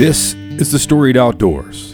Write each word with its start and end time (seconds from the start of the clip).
This 0.00 0.32
is 0.32 0.72
The 0.72 0.78
Storied 0.78 1.18
Outdoors, 1.18 1.92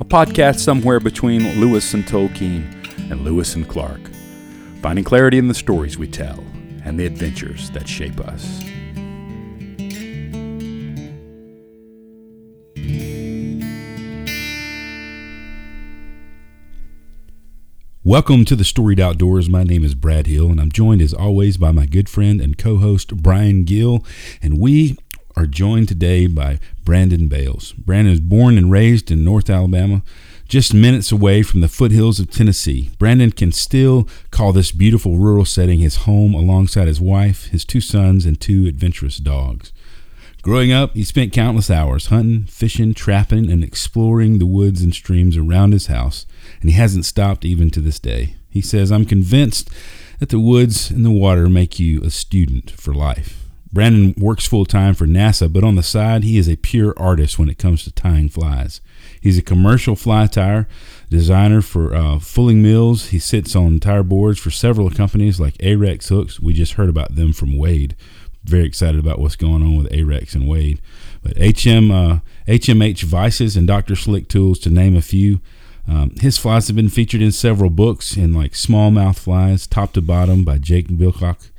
a 0.00 0.04
podcast 0.04 0.58
somewhere 0.58 0.98
between 0.98 1.60
Lewis 1.60 1.94
and 1.94 2.02
Tolkien 2.02 2.64
and 3.08 3.20
Lewis 3.20 3.54
and 3.54 3.68
Clark, 3.68 4.00
finding 4.82 5.04
clarity 5.04 5.38
in 5.38 5.46
the 5.46 5.54
stories 5.54 5.96
we 5.96 6.08
tell 6.08 6.42
and 6.84 6.98
the 6.98 7.06
adventures 7.06 7.70
that 7.70 7.88
shape 7.88 8.18
us. 8.18 8.64
Welcome 18.02 18.44
to 18.44 18.56
the 18.56 18.64
Storied 18.64 18.98
Outdoors. 18.98 19.48
My 19.48 19.62
name 19.62 19.84
is 19.84 19.94
Brad 19.94 20.26
Hill, 20.26 20.50
and 20.50 20.60
I'm 20.60 20.72
joined 20.72 21.02
as 21.02 21.14
always 21.14 21.56
by 21.56 21.70
my 21.70 21.86
good 21.86 22.08
friend 22.08 22.40
and 22.40 22.58
co 22.58 22.78
host 22.78 23.16
Brian 23.16 23.62
Gill. 23.62 24.04
And 24.42 24.60
we 24.60 24.96
are 25.36 25.46
joined 25.46 25.86
today 25.86 26.26
by 26.26 26.58
Brandon 26.82 27.28
Bailes. 27.28 27.72
Brandon 27.72 28.10
was 28.10 28.20
born 28.20 28.56
and 28.56 28.70
raised 28.70 29.10
in 29.10 29.22
North 29.22 29.50
Alabama, 29.50 30.02
just 30.48 30.72
minutes 30.72 31.12
away 31.12 31.42
from 31.42 31.60
the 31.60 31.68
foothills 31.68 32.18
of 32.18 32.30
Tennessee. 32.30 32.90
Brandon 32.98 33.30
can 33.30 33.52
still 33.52 34.08
call 34.30 34.54
this 34.54 34.72
beautiful 34.72 35.18
rural 35.18 35.44
setting 35.44 35.80
his 35.80 35.96
home 35.96 36.32
alongside 36.32 36.88
his 36.88 37.02
wife, 37.02 37.48
his 37.48 37.66
two 37.66 37.82
sons, 37.82 38.24
and 38.24 38.40
two 38.40 38.66
adventurous 38.66 39.18
dogs. 39.18 39.72
Growing 40.40 40.72
up, 40.72 40.94
he 40.94 41.04
spent 41.04 41.34
countless 41.34 41.70
hours 41.70 42.06
hunting, 42.06 42.44
fishing, 42.46 42.94
trapping, 42.94 43.50
and 43.50 43.62
exploring 43.62 44.38
the 44.38 44.46
woods 44.46 44.80
and 44.80 44.94
streams 44.94 45.36
around 45.36 45.72
his 45.72 45.88
house, 45.88 46.24
and 46.62 46.70
he 46.70 46.76
hasn't 46.76 47.04
stopped 47.04 47.44
even 47.44 47.68
to 47.70 47.80
this 47.80 47.98
day. 47.98 48.36
He 48.48 48.62
says, 48.62 48.90
I'm 48.90 49.04
convinced 49.04 49.68
that 50.18 50.30
the 50.30 50.40
woods 50.40 50.90
and 50.90 51.04
the 51.04 51.10
water 51.10 51.50
make 51.50 51.78
you 51.78 52.00
a 52.02 52.10
student 52.10 52.70
for 52.70 52.94
life. 52.94 53.45
Brandon 53.76 54.14
works 54.16 54.46
full 54.46 54.64
time 54.64 54.94
for 54.94 55.06
NASA, 55.06 55.52
but 55.52 55.62
on 55.62 55.74
the 55.74 55.82
side, 55.82 56.24
he 56.24 56.38
is 56.38 56.48
a 56.48 56.56
pure 56.56 56.94
artist 56.96 57.38
when 57.38 57.50
it 57.50 57.58
comes 57.58 57.84
to 57.84 57.90
tying 57.90 58.30
flies. 58.30 58.80
He's 59.20 59.36
a 59.36 59.42
commercial 59.42 59.94
fly 59.94 60.28
tyer 60.28 60.64
designer 61.10 61.60
for 61.60 61.94
uh, 61.94 62.18
Fulling 62.18 62.62
Mills. 62.62 63.08
He 63.08 63.18
sits 63.18 63.54
on 63.54 63.78
tyer 63.78 64.02
boards 64.02 64.38
for 64.38 64.50
several 64.50 64.88
companies 64.88 65.38
like 65.38 65.58
Ahrex 65.58 66.08
Hooks. 66.08 66.40
We 66.40 66.54
just 66.54 66.72
heard 66.72 66.88
about 66.88 67.16
them 67.16 67.34
from 67.34 67.58
Wade. 67.58 67.94
Very 68.44 68.64
excited 68.64 68.98
about 68.98 69.18
what's 69.18 69.36
going 69.36 69.62
on 69.62 69.76
with 69.76 69.92
Ahrex 69.92 70.34
and 70.34 70.48
Wade. 70.48 70.80
But 71.22 71.36
HM, 71.36 71.90
uh, 71.90 72.20
HMH 72.48 73.02
Vises 73.02 73.58
and 73.58 73.66
Dr. 73.66 73.94
Slick 73.94 74.26
Tools, 74.26 74.58
to 74.60 74.70
name 74.70 74.96
a 74.96 75.02
few. 75.02 75.42
Um, 75.86 76.14
his 76.18 76.38
flies 76.38 76.68
have 76.68 76.76
been 76.76 76.88
featured 76.88 77.20
in 77.20 77.30
several 77.30 77.68
books, 77.68 78.16
in 78.16 78.32
like 78.32 78.52
Smallmouth 78.52 79.18
Flies, 79.18 79.66
Top 79.66 79.92
to 79.92 80.00
Bottom 80.00 80.44
by 80.44 80.56
Jake 80.56 80.88
Villwock 80.88 81.50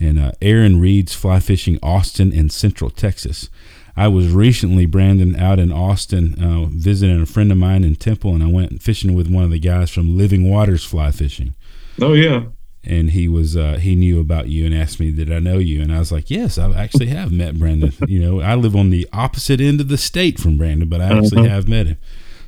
and 0.00 0.18
uh, 0.18 0.32
Aaron 0.42 0.80
Reed's 0.80 1.14
Fly 1.14 1.40
Fishing 1.40 1.78
Austin 1.82 2.32
and 2.32 2.52
Central 2.52 2.90
Texas. 2.90 3.48
I 3.96 4.08
was 4.08 4.32
recently, 4.32 4.86
Brandon, 4.86 5.36
out 5.36 5.58
in 5.58 5.70
Austin 5.70 6.42
uh, 6.42 6.66
visiting 6.66 7.22
a 7.22 7.26
friend 7.26 7.52
of 7.52 7.58
mine 7.58 7.84
in 7.84 7.94
Temple, 7.94 8.34
and 8.34 8.42
I 8.42 8.50
went 8.50 8.82
fishing 8.82 9.14
with 9.14 9.30
one 9.30 9.44
of 9.44 9.50
the 9.50 9.60
guys 9.60 9.90
from 9.90 10.16
Living 10.16 10.50
Waters 10.50 10.84
Fly 10.84 11.12
Fishing. 11.12 11.54
Oh 12.00 12.12
yeah. 12.12 12.46
And 12.82 13.10
he 13.10 13.28
was 13.28 13.56
uh, 13.56 13.78
he 13.80 13.94
knew 13.94 14.20
about 14.20 14.48
you 14.48 14.66
and 14.66 14.74
asked 14.74 15.00
me, 15.00 15.10
"Did 15.12 15.32
I 15.32 15.38
know 15.38 15.58
you?" 15.58 15.80
And 15.80 15.94
I 15.94 16.00
was 16.00 16.12
like, 16.12 16.28
"Yes, 16.28 16.58
I 16.58 16.70
actually 16.72 17.06
have 17.06 17.32
met 17.32 17.58
Brandon. 17.58 17.92
you 18.08 18.20
know, 18.20 18.40
I 18.40 18.56
live 18.56 18.76
on 18.76 18.90
the 18.90 19.08
opposite 19.12 19.60
end 19.60 19.80
of 19.80 19.88
the 19.88 19.96
state 19.96 20.38
from 20.38 20.58
Brandon, 20.58 20.88
but 20.88 21.00
I 21.00 21.16
actually 21.16 21.46
uh-huh. 21.46 21.54
have 21.54 21.68
met 21.68 21.86
him. 21.86 21.98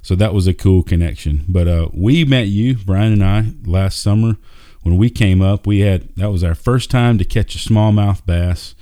So 0.02 0.14
that 0.16 0.34
was 0.34 0.46
a 0.46 0.54
cool 0.54 0.82
connection. 0.82 1.44
But 1.48 1.68
uh, 1.68 1.88
we 1.94 2.24
met 2.24 2.48
you, 2.48 2.76
Brian 2.76 3.12
and 3.12 3.24
I, 3.24 3.52
last 3.64 4.02
summer 4.02 4.36
when 4.86 4.98
we 4.98 5.10
came 5.10 5.42
up, 5.42 5.66
we 5.66 5.80
had 5.80 6.14
that 6.14 6.30
was 6.30 6.44
our 6.44 6.54
first 6.54 6.92
time 6.92 7.18
to 7.18 7.24
catch 7.24 7.56
a 7.56 7.58
smallmouth 7.58 8.24
bass, 8.24 8.76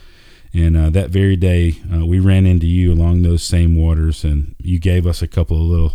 and 0.52 0.76
uh, 0.76 0.90
that 0.90 1.08
very 1.08 1.34
day 1.34 1.76
uh, 1.90 2.04
we 2.04 2.20
ran 2.20 2.44
into 2.44 2.66
you 2.66 2.92
along 2.92 3.22
those 3.22 3.42
same 3.42 3.74
waters, 3.74 4.22
and 4.22 4.54
you 4.58 4.78
gave 4.78 5.06
us 5.06 5.22
a 5.22 5.26
couple 5.26 5.56
of 5.56 5.62
little 5.62 5.92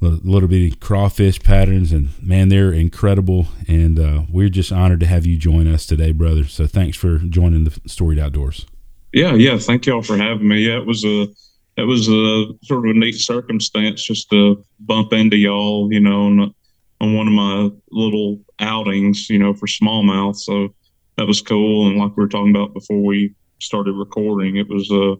little, 0.00 0.18
little 0.24 0.48
bitty 0.48 0.72
crawfish 0.72 1.40
patterns, 1.40 1.92
and 1.92 2.08
man, 2.20 2.48
they're 2.48 2.72
incredible, 2.72 3.46
and 3.68 4.00
uh, 4.00 4.22
we're 4.28 4.48
just 4.48 4.72
honored 4.72 4.98
to 4.98 5.06
have 5.06 5.24
you 5.24 5.36
join 5.36 5.68
us 5.68 5.86
today, 5.86 6.10
brother. 6.10 6.42
So 6.42 6.66
thanks 6.66 6.96
for 6.96 7.18
joining 7.18 7.62
the 7.62 7.80
Storied 7.86 8.18
Outdoors. 8.18 8.66
Yeah, 9.12 9.34
yeah, 9.34 9.56
thank 9.56 9.86
y'all 9.86 10.02
for 10.02 10.16
having 10.16 10.48
me. 10.48 10.66
Yeah, 10.66 10.78
it 10.78 10.86
was 10.86 11.04
a 11.04 11.28
it 11.76 11.84
was 11.84 12.08
a 12.08 12.46
sort 12.64 12.84
of 12.88 12.96
a 12.96 12.98
neat 12.98 13.14
circumstance 13.14 14.02
just 14.02 14.30
to 14.30 14.64
bump 14.80 15.12
into 15.12 15.36
y'all, 15.36 15.92
you 15.92 16.00
know, 16.00 16.52
on 17.00 17.14
one 17.14 17.26
of 17.26 17.32
my 17.32 17.70
little 17.90 18.40
outings, 18.60 19.30
you 19.30 19.38
know, 19.38 19.54
for 19.54 19.66
smallmouth. 19.66 20.36
So 20.36 20.74
that 21.16 21.26
was 21.26 21.40
cool. 21.40 21.88
And 21.88 21.98
like 21.98 22.16
we 22.16 22.22
were 22.22 22.28
talking 22.28 22.54
about 22.54 22.74
before 22.74 23.02
we 23.02 23.34
started 23.60 23.92
recording, 23.92 24.56
it 24.56 24.68
was 24.68 24.90
uh, 24.90 25.14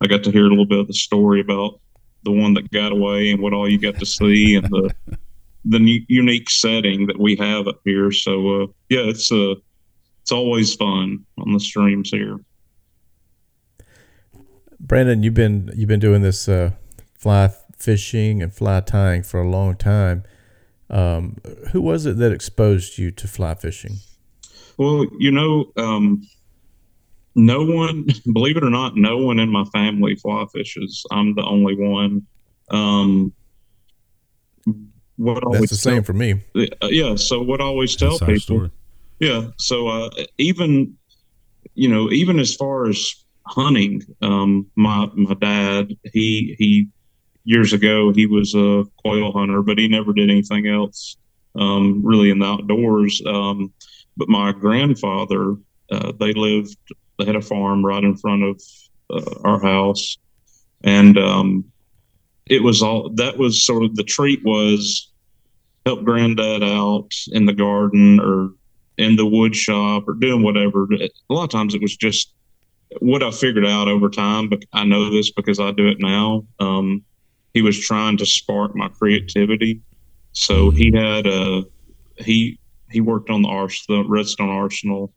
I 0.00 0.06
got 0.06 0.22
to 0.24 0.30
hear 0.30 0.46
a 0.46 0.48
little 0.48 0.66
bit 0.66 0.78
of 0.78 0.86
the 0.86 0.94
story 0.94 1.40
about 1.40 1.80
the 2.24 2.32
one 2.32 2.54
that 2.54 2.70
got 2.70 2.92
away 2.92 3.30
and 3.30 3.40
what 3.40 3.52
all 3.52 3.68
you 3.68 3.78
got 3.78 3.98
to 3.98 4.06
see 4.06 4.56
and 4.56 4.66
the 4.66 4.94
the 5.64 6.04
unique 6.08 6.48
setting 6.48 7.06
that 7.06 7.18
we 7.18 7.34
have 7.36 7.66
up 7.66 7.80
here. 7.84 8.12
So 8.12 8.62
uh, 8.62 8.66
yeah, 8.88 9.00
it's 9.00 9.32
uh, 9.32 9.54
it's 10.22 10.32
always 10.32 10.74
fun 10.74 11.24
on 11.38 11.52
the 11.52 11.60
streams 11.60 12.10
here. 12.10 12.38
Brandon, 14.78 15.22
you've 15.22 15.34
been 15.34 15.72
you've 15.74 15.88
been 15.88 16.00
doing 16.00 16.22
this 16.22 16.48
uh, 16.48 16.72
fly 17.18 17.50
fishing 17.76 18.42
and 18.42 18.52
fly 18.52 18.80
tying 18.80 19.22
for 19.22 19.40
a 19.40 19.48
long 19.48 19.76
time. 19.76 20.24
Um, 20.88 21.36
who 21.72 21.80
was 21.80 22.06
it 22.06 22.18
that 22.18 22.32
exposed 22.32 22.98
you 22.98 23.10
to 23.12 23.28
fly 23.28 23.54
fishing? 23.54 23.96
Well, 24.76 25.06
you 25.18 25.30
know, 25.30 25.72
um, 25.76 26.22
no 27.34 27.64
one, 27.64 28.06
believe 28.32 28.56
it 28.56 28.64
or 28.64 28.70
not, 28.70 28.96
no 28.96 29.18
one 29.18 29.38
in 29.38 29.50
my 29.50 29.64
family 29.72 30.16
fly 30.16 30.44
fishes. 30.52 31.04
I'm 31.10 31.34
the 31.34 31.44
only 31.44 31.76
one. 31.76 32.26
Um, 32.70 33.32
what 35.16 35.42
That's 35.52 35.70
the 35.70 35.76
same 35.76 36.02
for 36.02 36.12
me. 36.12 36.42
Uh, 36.54 36.88
yeah. 36.88 37.14
So 37.16 37.42
what 37.42 37.60
I 37.60 37.64
always 37.64 37.96
tell 37.96 38.18
people. 38.18 38.38
Story. 38.38 38.70
Yeah. 39.18 39.48
So 39.56 39.88
uh, 39.88 40.10
even, 40.38 40.94
you 41.74 41.88
know, 41.88 42.10
even 42.10 42.38
as 42.38 42.54
far 42.54 42.86
as 42.86 43.24
hunting, 43.46 44.02
um, 44.20 44.66
my 44.76 45.08
my 45.14 45.34
dad 45.34 45.94
he 46.12 46.54
he 46.58 46.88
years 47.46 47.72
ago, 47.72 48.12
he 48.12 48.26
was 48.26 48.54
a 48.54 48.84
quail 48.98 49.32
hunter, 49.32 49.62
but 49.62 49.78
he 49.78 49.88
never 49.88 50.12
did 50.12 50.28
anything 50.28 50.66
else 50.66 51.16
um, 51.54 52.04
really 52.04 52.30
in 52.30 52.40
the 52.40 52.46
outdoors. 52.46 53.22
Um, 53.24 53.72
but 54.16 54.28
my 54.28 54.52
grandfather, 54.52 55.54
uh, 55.90 56.12
they 56.18 56.32
lived, 56.32 56.76
they 57.18 57.24
had 57.24 57.36
a 57.36 57.40
farm 57.40 57.86
right 57.86 58.02
in 58.02 58.16
front 58.16 58.42
of 58.42 58.60
uh, 59.08 59.48
our 59.48 59.62
house. 59.62 60.18
And 60.82 61.16
um, 61.16 61.64
it 62.46 62.62
was 62.62 62.82
all 62.82 63.10
that 63.14 63.38
was 63.38 63.64
sort 63.64 63.84
of 63.84 63.96
the 63.96 64.04
treat 64.04 64.44
was 64.44 65.12
help 65.86 66.04
granddad 66.04 66.62
out 66.62 67.08
in 67.28 67.46
the 67.46 67.52
garden 67.52 68.20
or 68.20 68.50
in 68.98 69.14
the 69.14 69.26
wood 69.26 69.54
shop 69.54 70.08
or 70.08 70.14
doing 70.14 70.42
whatever. 70.42 70.86
A 70.92 71.08
lot 71.32 71.44
of 71.44 71.50
times 71.50 71.74
it 71.74 71.80
was 71.80 71.96
just 71.96 72.32
what 73.00 73.22
I 73.22 73.30
figured 73.30 73.66
out 73.66 73.88
over 73.88 74.08
time, 74.08 74.48
but 74.48 74.64
I 74.72 74.84
know 74.84 75.10
this 75.10 75.30
because 75.30 75.60
I 75.60 75.70
do 75.70 75.88
it 75.88 75.98
now. 76.00 76.44
Um, 76.58 77.04
he 77.56 77.62
was 77.62 77.80
trying 77.80 78.18
to 78.18 78.26
spark 78.26 78.76
my 78.76 78.86
creativity. 78.86 79.80
So 80.32 80.68
he 80.68 80.92
had 80.94 81.26
a 81.26 81.62
he 82.18 82.58
he 82.90 83.00
worked 83.00 83.30
on 83.30 83.40
the 83.40 83.48
ars 83.48 83.82
the 83.88 84.04
Redstone 84.06 84.50
Arsenal, 84.50 85.14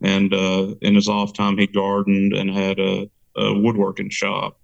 and 0.00 0.32
uh, 0.32 0.76
in 0.82 0.94
his 0.94 1.08
off 1.08 1.32
time 1.32 1.58
he 1.58 1.66
gardened 1.66 2.32
and 2.32 2.48
had 2.48 2.78
a, 2.78 3.10
a 3.36 3.58
woodworking 3.58 4.08
shop. 4.08 4.60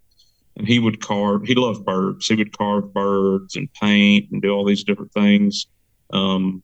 And 0.56 0.68
he 0.68 0.78
would 0.78 1.00
carve. 1.00 1.42
He 1.42 1.56
loved 1.56 1.84
birds. 1.84 2.28
He 2.28 2.36
would 2.36 2.56
carve 2.56 2.94
birds 2.94 3.56
and 3.56 3.68
paint 3.74 4.30
and 4.30 4.40
do 4.40 4.50
all 4.52 4.64
these 4.64 4.84
different 4.84 5.12
things. 5.12 5.66
Um, 6.12 6.62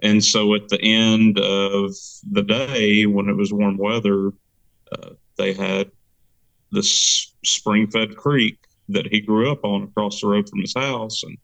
and 0.00 0.24
so 0.24 0.54
at 0.54 0.68
the 0.68 0.80
end 0.80 1.40
of 1.40 1.92
the 2.30 2.44
day, 2.44 3.04
when 3.06 3.28
it 3.28 3.36
was 3.36 3.52
warm 3.52 3.76
weather, 3.76 4.30
uh, 4.92 5.10
they 5.36 5.54
had 5.54 5.90
this 6.70 7.34
spring 7.42 7.90
fed 7.90 8.16
creek 8.16 8.58
that 8.88 9.06
he 9.06 9.20
grew 9.20 9.50
up 9.50 9.64
on 9.64 9.84
across 9.84 10.20
the 10.20 10.28
road 10.28 10.48
from 10.48 10.60
his 10.60 10.74
house. 10.74 11.22
And 11.22 11.36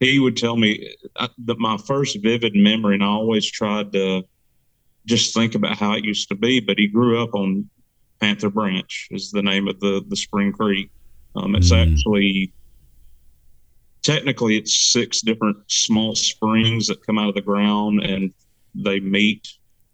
he 0.00 0.18
would 0.18 0.36
tell 0.36 0.56
me 0.56 0.94
uh, 1.16 1.28
that 1.46 1.58
my 1.58 1.76
first 1.76 2.18
vivid 2.22 2.54
memory, 2.54 2.94
and 2.94 3.04
I 3.04 3.08
always 3.08 3.50
tried 3.50 3.92
to 3.92 4.24
just 5.06 5.34
think 5.34 5.54
about 5.54 5.76
how 5.76 5.92
it 5.92 6.04
used 6.04 6.28
to 6.28 6.34
be, 6.34 6.60
but 6.60 6.78
he 6.78 6.88
grew 6.88 7.22
up 7.22 7.34
on 7.34 7.68
Panther 8.20 8.50
Branch 8.50 9.08
is 9.10 9.30
the 9.30 9.42
name 9.42 9.68
of 9.68 9.78
the, 9.80 10.04
the 10.08 10.16
Spring 10.16 10.52
Creek. 10.52 10.90
Um, 11.34 11.54
it's 11.54 11.70
mm. 11.70 11.92
actually 11.92 12.52
technically 14.02 14.56
it's 14.56 14.92
six 14.92 15.20
different 15.20 15.58
small 15.66 16.14
springs 16.14 16.86
that 16.86 17.04
come 17.04 17.18
out 17.18 17.28
of 17.28 17.34
the 17.34 17.40
ground 17.40 18.02
and 18.02 18.32
they 18.74 19.00
meet 19.00 19.48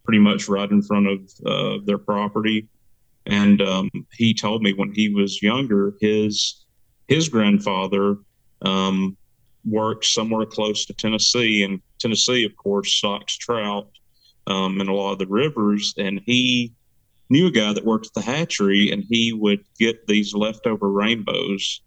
pretty 0.05 0.19
much 0.19 0.49
right 0.49 0.71
in 0.71 0.83
front 0.83 1.07
of 1.07 1.21
uh, 1.47 1.79
their 1.85 1.99
property. 1.99 2.69
And 3.27 3.63
um, 3.63 3.89
he 4.13 4.35
told 4.35 4.63
me 4.63 4.73
when 4.73 4.93
he 4.93 5.09
was 5.09 5.43
younger, 5.43 5.95
his 6.01 6.62
his 7.13 7.29
grandfather 7.29 8.17
um, 8.63 9.17
worked 9.65 10.05
somewhere 10.05 10.47
close 10.47 10.85
to 10.87 10.95
Tennessee, 10.95 11.63
and 11.63 11.81
Tennessee, 11.99 12.45
of 12.45 12.57
course, 12.57 12.93
stocks 12.93 13.37
trout 13.37 13.89
um, 14.47 14.81
in 14.81 14.89
a 14.89 14.95
lot 14.95 15.13
of 15.13 15.19
the 15.19 15.27
rivers. 15.27 15.95
And 15.99 16.21
he 16.27 16.73
knew 17.31 17.47
a 17.47 17.51
guy 17.51 17.73
that 17.73 17.85
worked 17.85 18.07
at 18.07 18.15
the 18.15 18.23
hatchery, 18.23 18.91
and 18.91 19.05
he 19.09 19.33
would 19.33 19.65
get 19.79 20.07
these 20.07 20.35
leftover 20.35 20.91
rainbows 20.91 21.81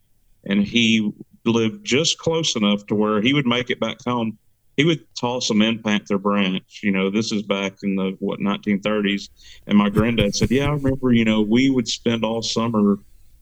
and 0.46 0.64
he 0.64 1.12
lived 1.44 1.86
just 1.86 2.18
close 2.18 2.56
enough 2.56 2.86
to 2.88 2.96
where 2.96 3.22
he 3.22 3.34
would 3.34 3.46
make 3.46 3.70
it 3.70 3.80
back 3.80 3.98
home. 4.06 4.38
He 4.78 4.84
would 4.84 5.06
toss 5.16 5.48
them 5.48 5.62
in 5.62 5.82
Panther 5.82 6.18
Branch. 6.18 6.80
You 6.84 6.92
know, 6.92 7.10
this 7.10 7.32
is 7.32 7.44
back 7.44 7.78
in 7.84 7.96
the 7.96 8.16
what 8.20 8.40
1930s, 8.40 9.30
and 9.68 9.78
my 9.78 9.90
granddad 9.90 10.36
said, 10.36 10.52
"Yeah, 10.52 10.66
I 10.66 10.74
remember. 10.74 11.14
You 11.14 11.26
know, 11.26 11.42
we 11.42 11.70
would 11.70 11.88
spend 11.88 12.26
all 12.26 12.42
summer." 12.42 12.98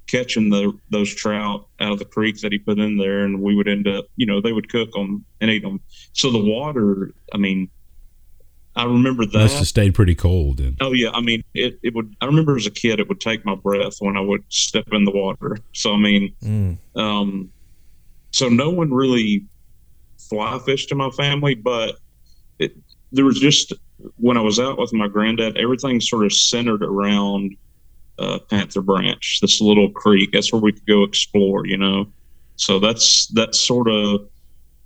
Catching 0.07 0.49
the 0.49 0.77
those 0.89 1.13
trout 1.13 1.67
out 1.79 1.93
of 1.93 1.99
the 1.99 2.05
creek 2.05 2.39
that 2.41 2.51
he 2.51 2.59
put 2.59 2.79
in 2.79 2.97
there, 2.97 3.21
and 3.23 3.41
we 3.41 3.55
would 3.55 3.67
end 3.67 3.87
up, 3.87 4.05
you 4.15 4.25
know, 4.25 4.41
they 4.41 4.53
would 4.53 4.69
cook 4.69 4.91
them 4.91 5.25
and 5.41 5.49
eat 5.49 5.63
them. 5.63 5.79
So 6.13 6.31
the 6.31 6.43
water, 6.43 7.13
I 7.33 7.37
mean, 7.37 7.69
I 8.75 8.85
remember 8.85 9.25
that 9.25 9.33
must 9.33 9.57
have 9.57 9.67
stayed 9.67 9.93
pretty 9.93 10.15
cold. 10.15 10.59
And 10.59 10.77
oh 10.81 10.93
yeah, 10.93 11.11
I 11.11 11.21
mean, 11.21 11.43
it, 11.53 11.79
it 11.83 11.93
would. 11.93 12.15
I 12.21 12.25
remember 12.25 12.55
as 12.55 12.65
a 12.65 12.71
kid, 12.71 12.99
it 12.99 13.07
would 13.07 13.21
take 13.21 13.45
my 13.45 13.55
breath 13.55 13.97
when 13.99 14.17
I 14.17 14.21
would 14.21 14.43
step 14.49 14.87
in 14.91 15.05
the 15.05 15.11
water. 15.11 15.57
So 15.73 15.93
I 15.93 15.97
mean, 15.97 16.33
mm. 16.43 16.77
um, 16.95 17.51
so 18.31 18.49
no 18.49 18.71
one 18.71 18.91
really 18.91 19.45
fly 20.17 20.59
fished 20.65 20.91
in 20.91 20.97
my 20.97 21.11
family, 21.11 21.53
but 21.53 21.97
it, 22.57 22.75
there 23.11 23.25
was 23.25 23.39
just 23.39 23.73
when 24.17 24.37
I 24.37 24.41
was 24.41 24.59
out 24.59 24.79
with 24.79 24.91
my 24.93 25.07
granddad, 25.07 25.57
everything 25.57 26.01
sort 26.01 26.25
of 26.25 26.33
centered 26.33 26.83
around 26.83 27.55
uh, 28.19 28.39
Panther 28.49 28.81
Branch, 28.81 29.39
this 29.41 29.61
little 29.61 29.89
creek. 29.91 30.31
That's 30.31 30.51
where 30.51 30.61
we 30.61 30.73
could 30.73 30.85
go 30.87 31.03
explore, 31.03 31.65
you 31.65 31.77
know. 31.77 32.07
So 32.55 32.79
that's 32.79 33.27
that's 33.27 33.59
sort 33.59 33.89
of 33.89 34.27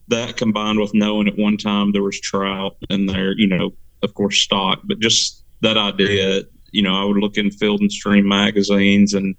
that 0.08 0.38
combined 0.38 0.80
with 0.80 0.94
knowing 0.94 1.28
at 1.28 1.38
one 1.38 1.58
time 1.58 1.92
there 1.92 2.04
was 2.04 2.20
trout 2.20 2.78
in 2.90 3.08
there, 3.08 3.34
you 3.38 3.48
know, 3.48 3.74
of 4.04 4.14
course 4.14 4.42
stock, 4.42 4.82
but 4.86 5.00
just 5.00 5.44
that 5.62 5.78
idea, 5.78 6.44
you 6.72 6.82
know, 6.82 6.96
I 6.96 7.04
would 7.04 7.18
look 7.18 7.38
in 7.38 7.52
Field 7.52 7.82
and 7.82 7.92
Stream 7.92 8.28
magazines 8.28 9.14
and 9.14 9.36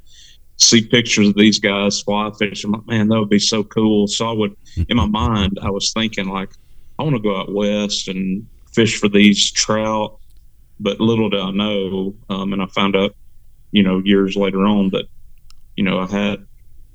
see 0.57 0.87
pictures 0.87 1.29
of 1.29 1.37
these 1.37 1.59
guys 1.59 2.03
fly 2.03 2.31
fishing. 2.39 2.73
Like, 2.73 2.87
man, 2.87 3.09
that 3.09 3.19
would 3.19 3.31
be 3.31 3.39
so 3.39 3.65
cool. 3.65 4.09
So 4.09 4.29
I 4.29 4.33
would, 4.33 4.57
in 4.89 4.97
my 4.97 5.07
mind, 5.07 5.59
I 5.63 5.71
was 5.71 5.93
thinking 5.93 6.29
like, 6.29 6.51
I 6.99 7.05
want 7.05 7.17
to 7.17 7.23
go 7.23 7.39
out 7.39 7.55
west 7.55 8.09
and 8.09 8.47
fish 8.75 8.99
for 8.99 9.09
these 9.09 9.51
trout. 9.53 10.19
But 10.81 11.01
little 11.01 11.31
did 11.31 11.41
I 11.41 11.51
know, 11.51 12.15
um, 12.29 12.53
and 12.53 12.63
I 12.63 12.67
found 12.67 12.95
out, 12.95 13.15
you 13.71 13.83
know, 13.83 14.01
years 14.05 14.37
later 14.37 14.65
on 14.67 14.91
But, 14.91 15.07
you 15.77 15.85
know, 15.85 15.99
I 15.99 16.07
had. 16.07 16.47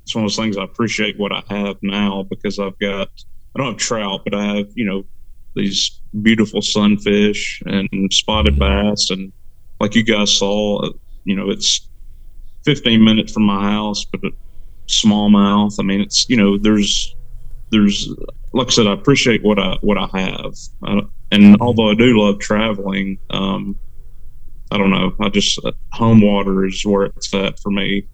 It's 0.04 0.14
one 0.14 0.26
of 0.26 0.32
those 0.32 0.36
things 0.36 0.58
I 0.58 0.66
appreciate 0.66 1.18
what 1.18 1.32
I 1.32 1.42
have 1.48 1.78
now 1.82 2.24
because 2.24 2.60
I've 2.60 2.78
got 2.78 3.10
I 3.56 3.60
don't 3.60 3.74
have 3.74 3.78
trout, 3.78 4.22
but 4.24 4.34
I 4.34 4.58
have 4.58 4.68
you 4.76 4.86
know 4.86 5.06
these 5.56 6.02
beautiful 6.22 6.62
sunfish 6.62 7.62
and 7.66 8.12
spotted 8.12 8.56
mm-hmm. 8.56 8.90
bass, 8.90 9.10
and 9.12 9.32
like 9.80 9.96
you 9.96 10.04
guys 10.04 10.36
saw, 10.36 10.90
you 11.24 11.36
know 11.36 11.50
it's 11.50 11.88
15 12.66 13.04
minutes 13.04 13.34
from 13.34 13.44
my 13.44 13.72
house, 13.72 14.06
but 14.06 14.24
a 14.24 14.32
smallmouth. 14.88 15.80
I 15.80 15.84
mean, 15.84 16.02
it's 16.02 16.28
you 16.30 16.38
know 16.38 16.58
there's 16.58 17.16
there's 17.72 18.10
like 18.54 18.68
I 18.68 18.72
said, 18.72 18.88
I 18.88 18.94
appreciate 18.94 19.44
what 19.44 19.60
I 19.60 19.78
what 19.82 19.98
I 19.98 20.08
have, 20.20 20.54
I, 20.84 21.02
and 21.32 21.44
mm-hmm. 21.44 21.62
although 21.62 21.92
I 21.92 21.96
do 21.96 22.20
love 22.20 22.40
traveling, 22.40 23.20
um, 23.30 23.78
I 24.74 24.78
don't 24.78 24.90
know. 24.90 25.14
I 25.20 25.30
just 25.30 25.64
uh, 25.64 25.72
home 25.92 26.22
water 26.22 26.66
is 26.66 26.84
where 26.84 27.04
it's 27.04 27.32
at 27.32 27.60
for 27.60 27.70
me. 27.70 28.08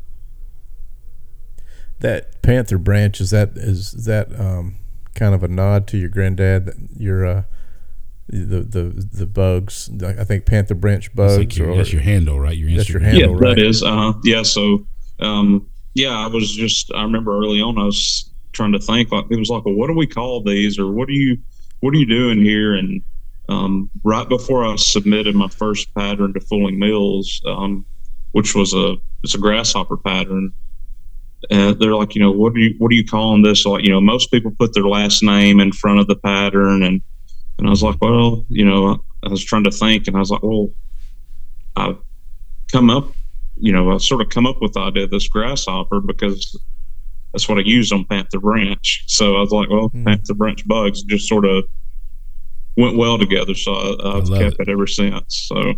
That 2.02 2.42
Panther 2.42 2.78
Branch 2.78 3.22
is 3.22 3.30
that 3.30 3.52
is 3.56 4.04
that 4.06 4.38
um, 4.38 4.76
kind 5.16 5.34
of 5.34 5.42
a 5.42 5.48
nod 5.48 5.88
to 5.88 5.98
your 5.98 6.10
granddad 6.10 6.66
that 6.66 6.76
your 6.98 7.26
uh, 7.26 7.44
the 8.28 8.60
the 8.60 9.08
the 9.14 9.26
bugs. 9.26 9.90
I 10.04 10.26
think 10.26 10.46
Panther 10.46 10.76
Branch 10.76 11.16
bugs. 11.16 11.38
That's, 11.38 11.58
your, 11.58 11.76
that's 11.78 11.94
your 11.94 12.02
handle, 12.02 12.38
right? 12.40 12.58
Your 12.58 12.76
that's 12.76 12.90
your 12.90 13.00
handle, 13.00 13.22
yeah, 13.22 13.48
right? 13.48 13.56
That 13.56 13.66
is. 13.66 13.82
Uh, 13.82 14.12
yeah. 14.26 14.44
So, 14.44 14.86
um, 15.22 15.66
yeah, 15.94 16.12
I 16.12 16.28
was 16.28 16.54
just. 16.54 16.92
I 16.94 17.04
remember 17.04 17.38
early 17.38 17.62
on, 17.62 17.78
I 17.78 17.86
was 17.86 18.32
trying 18.52 18.74
to 18.74 18.80
think. 18.80 19.14
Like 19.14 19.26
it 19.30 19.40
was 19.40 19.50
like, 19.50 19.64
well, 19.64 19.76
what 19.76 19.88
do 19.88 19.94
we 19.94 20.08
call 20.08 20.44
these, 20.44 20.78
or 20.78 20.92
what 20.92 21.08
are 21.08 21.14
you, 21.14 21.38
what 21.80 21.94
are 21.94 21.98
you 21.98 22.06
doing 22.06 22.42
here? 22.44 22.74
And 22.74 23.02
um, 23.50 23.90
right 24.04 24.28
before 24.30 24.66
I 24.66 24.76
submitted 24.78 25.36
my 25.36 25.50
first 25.50 25.94
pattern 25.96 26.34
to 26.34 26.40
Fulling 26.40 26.80
Mills, 26.80 27.42
um, 27.46 27.86
which 28.32 28.56
was 28.56 28.74
a 28.74 28.96
it's 29.24 29.36
a 29.36 29.40
grasshopper 29.40 29.98
pattern 29.98 30.54
and 31.50 31.80
they're 31.80 31.96
like, 31.96 32.16
you 32.16 32.22
know, 32.22 32.32
what 32.32 32.54
are 32.54 32.60
you 32.60 32.76
what 32.78 32.92
are 32.92 32.96
you 32.96 33.06
calling 33.06 33.42
this? 33.42 33.66
Like, 33.66 33.84
you 33.84 33.92
know, 33.92 34.02
most 34.02 34.32
people 34.32 34.52
put 34.52 34.74
their 34.74 34.84
last 34.84 35.24
name 35.24 35.60
in 35.60 35.72
front 35.72 36.00
of 36.00 36.08
the 36.08 36.16
pattern, 36.16 36.84
and 36.84 37.02
and 37.58 37.68
I 37.68 37.70
was 37.70 37.84
like, 37.84 37.98
well, 38.02 38.46
you 38.50 38.66
know, 38.66 39.04
I 39.24 39.30
was 39.30 39.44
trying 39.44 39.64
to 39.64 39.72
think, 39.72 40.08
and 40.08 40.16
I 40.16 40.20
was 40.20 40.32
like, 40.32 40.44
well, 40.44 40.70
I 41.76 41.96
come 42.72 42.90
up, 42.90 43.14
you 43.58 43.72
know, 43.72 43.92
I 43.92 43.98
sort 43.98 44.22
of 44.22 44.30
come 44.30 44.46
up 44.46 44.62
with 44.62 44.74
the 44.74 44.82
idea 44.82 45.06
of 45.06 45.12
this 45.12 45.28
grasshopper 45.28 46.02
because 46.02 46.60
that's 47.32 47.48
what 47.48 47.58
I 47.58 47.62
used 47.62 47.94
on 47.94 48.06
Panther 48.06 48.40
Branch. 48.40 49.04
So 49.08 49.38
I 49.38 49.40
was 49.40 49.52
like, 49.52 49.70
well, 49.70 49.90
mm. 49.90 50.06
Panther 50.06 50.34
Branch 50.34 50.68
bugs 50.68 51.04
just 51.04 51.28
sort 51.28 51.46
of 51.46 51.64
went 52.80 52.98
well 52.98 53.18
together. 53.18 53.54
So 53.54 53.74
I, 53.74 54.16
have 54.16 54.30
kept 54.30 54.60
it. 54.60 54.68
it. 54.68 54.70
ever 54.70 54.88
since. 54.88 55.36
So 55.36 55.76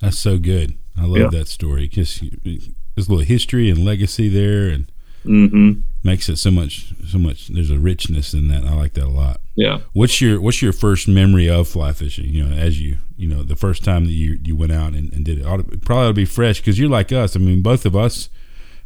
that's 0.00 0.18
so 0.18 0.38
good. 0.38 0.76
I 0.96 1.04
love 1.04 1.32
yeah. 1.32 1.38
that 1.38 1.48
story 1.48 1.88
because 1.88 2.20
there's 2.44 3.08
a 3.08 3.10
little 3.10 3.18
history 3.18 3.70
and 3.70 3.84
legacy 3.84 4.28
there, 4.28 4.68
and 4.68 4.92
mm-hmm. 5.24 5.80
makes 6.02 6.28
it 6.28 6.36
so 6.36 6.50
much 6.50 6.92
so 7.08 7.18
much. 7.18 7.48
There's 7.48 7.70
a 7.70 7.78
richness 7.78 8.34
in 8.34 8.48
that. 8.48 8.64
I 8.64 8.74
like 8.74 8.94
that 8.94 9.04
a 9.04 9.08
lot. 9.08 9.40
Yeah. 9.54 9.80
What's 9.92 10.20
your 10.20 10.40
What's 10.40 10.60
your 10.60 10.72
first 10.72 11.08
memory 11.08 11.48
of 11.48 11.68
fly 11.68 11.92
fishing? 11.92 12.26
You 12.26 12.44
know, 12.44 12.56
as 12.56 12.80
you 12.80 12.98
you 13.16 13.28
know 13.28 13.42
the 13.42 13.56
first 13.56 13.84
time 13.84 14.04
that 14.06 14.12
you 14.12 14.38
you 14.42 14.56
went 14.56 14.72
out 14.72 14.94
and, 14.94 15.12
and 15.12 15.24
did 15.24 15.38
it, 15.38 15.46
ought 15.46 15.58
to, 15.58 15.78
probably 15.78 16.04
ought 16.04 16.08
to 16.08 16.14
be 16.14 16.24
fresh 16.24 16.60
because 16.60 16.78
you're 16.78 16.90
like 16.90 17.12
us. 17.12 17.36
I 17.36 17.38
mean, 17.38 17.62
both 17.62 17.86
of 17.86 17.94
us 17.96 18.28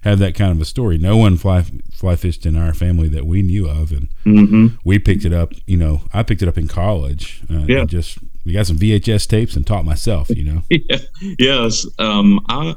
have 0.07 0.19
that 0.21 0.35
kind 0.35 0.53
of 0.53 0.61
a 0.61 0.65
story. 0.65 0.99
No 0.99 1.17
one 1.17 1.37
fly 1.37 1.65
fly 1.93 2.17
fished 2.17 2.47
in 2.47 2.57
our 2.57 2.73
family 2.73 3.09
that 3.09 3.27
we 3.27 3.43
knew 3.43 3.69
of, 3.69 3.91
and 3.91 4.09
mm-hmm. 4.25 4.67
we 4.85 4.99
picked 4.99 5.25
it 5.25 5.33
up. 5.33 5.53
You 5.67 5.77
know, 5.77 6.03
I 6.13 6.23
picked 6.23 6.43
it 6.43 6.49
up 6.49 6.57
in 6.57 6.69
college. 6.69 7.43
Uh, 7.51 7.65
yeah, 7.67 7.85
just 7.85 8.19
we 8.45 8.53
got 8.53 8.67
some 8.67 8.79
VHS 8.79 9.27
tapes 9.27 9.57
and 9.57 9.67
taught 9.67 9.85
myself. 9.85 10.31
You 10.31 10.45
know. 10.45 10.63
yeah. 10.71 10.99
Yes. 11.39 11.87
Um. 11.99 12.41
I 12.49 12.75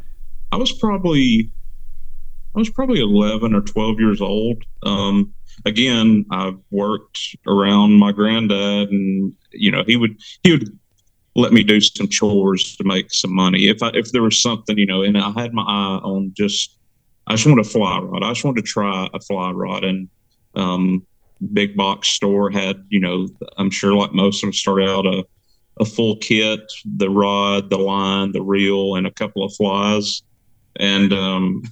I 0.51 0.57
was 0.57 0.71
probably 0.71 1.51
I 2.55 2.59
was 2.59 2.69
probably 2.69 2.99
11 2.99 3.53
or 3.53 3.61
12 3.61 3.99
years 3.99 4.21
old. 4.21 4.63
Um, 4.83 5.33
again, 5.65 6.25
I 6.31 6.53
worked 6.71 7.35
around 7.47 7.93
my 7.93 8.11
granddad, 8.11 8.89
and 8.89 9.33
you 9.51 9.71
know 9.71 9.83
he 9.85 9.97
would 9.97 10.17
he 10.43 10.51
would 10.51 10.77
let 11.35 11.53
me 11.53 11.63
do 11.63 11.79
some 11.79 12.07
chores 12.07 12.75
to 12.77 12.83
make 12.83 13.13
some 13.13 13.33
money. 13.33 13.67
If 13.67 13.83
I 13.83 13.91
if 13.93 14.11
there 14.11 14.23
was 14.23 14.41
something, 14.41 14.77
you 14.77 14.85
know, 14.85 15.03
and 15.03 15.17
I 15.17 15.31
had 15.39 15.53
my 15.53 15.61
eye 15.61 15.99
on 16.03 16.33
just 16.35 16.78
I 17.29 17.33
just 17.33 17.45
wanted 17.45 17.65
a 17.65 17.69
fly 17.69 17.99
rod. 17.99 18.23
I 18.23 18.31
just 18.31 18.43
wanted 18.43 18.65
to 18.65 18.71
try 18.71 19.07
a 19.13 19.19
fly 19.19 19.51
rod, 19.51 19.83
and 19.83 20.09
um, 20.55 21.05
big 21.53 21.77
box 21.77 22.09
store 22.09 22.49
had 22.49 22.83
you 22.89 22.99
know 22.99 23.27
I'm 23.57 23.69
sure 23.69 23.93
like 23.93 24.13
most 24.13 24.43
of 24.43 24.47
them 24.47 24.53
started 24.53 24.89
out 24.89 25.05
a 25.05 25.23
a 25.79 25.85
full 25.85 26.17
kit, 26.17 26.59
the 26.85 27.09
rod, 27.09 27.69
the 27.69 27.77
line, 27.77 28.33
the 28.33 28.41
reel, 28.41 28.95
and 28.95 29.07
a 29.07 29.11
couple 29.11 29.43
of 29.43 29.53
flies. 29.55 30.21
And 30.77 31.13
um, 31.13 31.63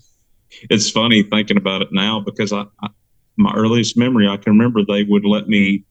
it's 0.69 0.89
funny 0.89 1.23
thinking 1.23 1.57
about 1.57 1.81
it 1.81 1.89
now 1.91 2.21
because 2.21 2.53
I, 2.53 2.65
I, 2.81 2.87
my 3.37 3.53
earliest 3.53 3.97
memory, 3.97 4.27
I 4.27 4.37
can 4.37 4.53
remember 4.53 4.83
they 4.83 5.03
would 5.03 5.25
let 5.25 5.47
me. 5.47 5.83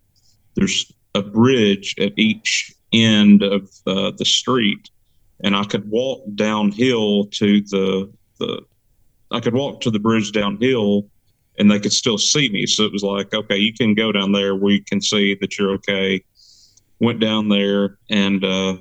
There's 0.54 0.90
a 1.14 1.22
bridge 1.22 1.94
at 2.00 2.12
each 2.16 2.72
end 2.92 3.42
of 3.42 3.68
uh, 3.86 4.12
the 4.16 4.24
street, 4.24 4.88
and 5.44 5.54
I 5.54 5.64
could 5.64 5.88
walk 5.90 6.22
downhill 6.34 7.26
to 7.32 7.60
the 7.62 8.12
the. 8.38 8.62
I 9.30 9.40
could 9.40 9.54
walk 9.54 9.80
to 9.82 9.90
the 9.90 9.98
bridge 9.98 10.32
downhill, 10.32 11.08
and 11.58 11.70
they 11.70 11.80
could 11.80 11.92
still 11.92 12.18
see 12.18 12.48
me. 12.48 12.66
So 12.66 12.84
it 12.84 12.92
was 12.92 13.02
like, 13.02 13.34
okay, 13.34 13.56
you 13.56 13.72
can 13.72 13.94
go 13.94 14.12
down 14.12 14.32
there. 14.32 14.54
We 14.54 14.80
can 14.80 15.00
see 15.00 15.34
that 15.40 15.58
you're 15.58 15.72
okay. 15.72 16.24
Went 17.00 17.20
down 17.20 17.48
there, 17.48 17.98
and 18.08 18.44
uh, 18.44 18.76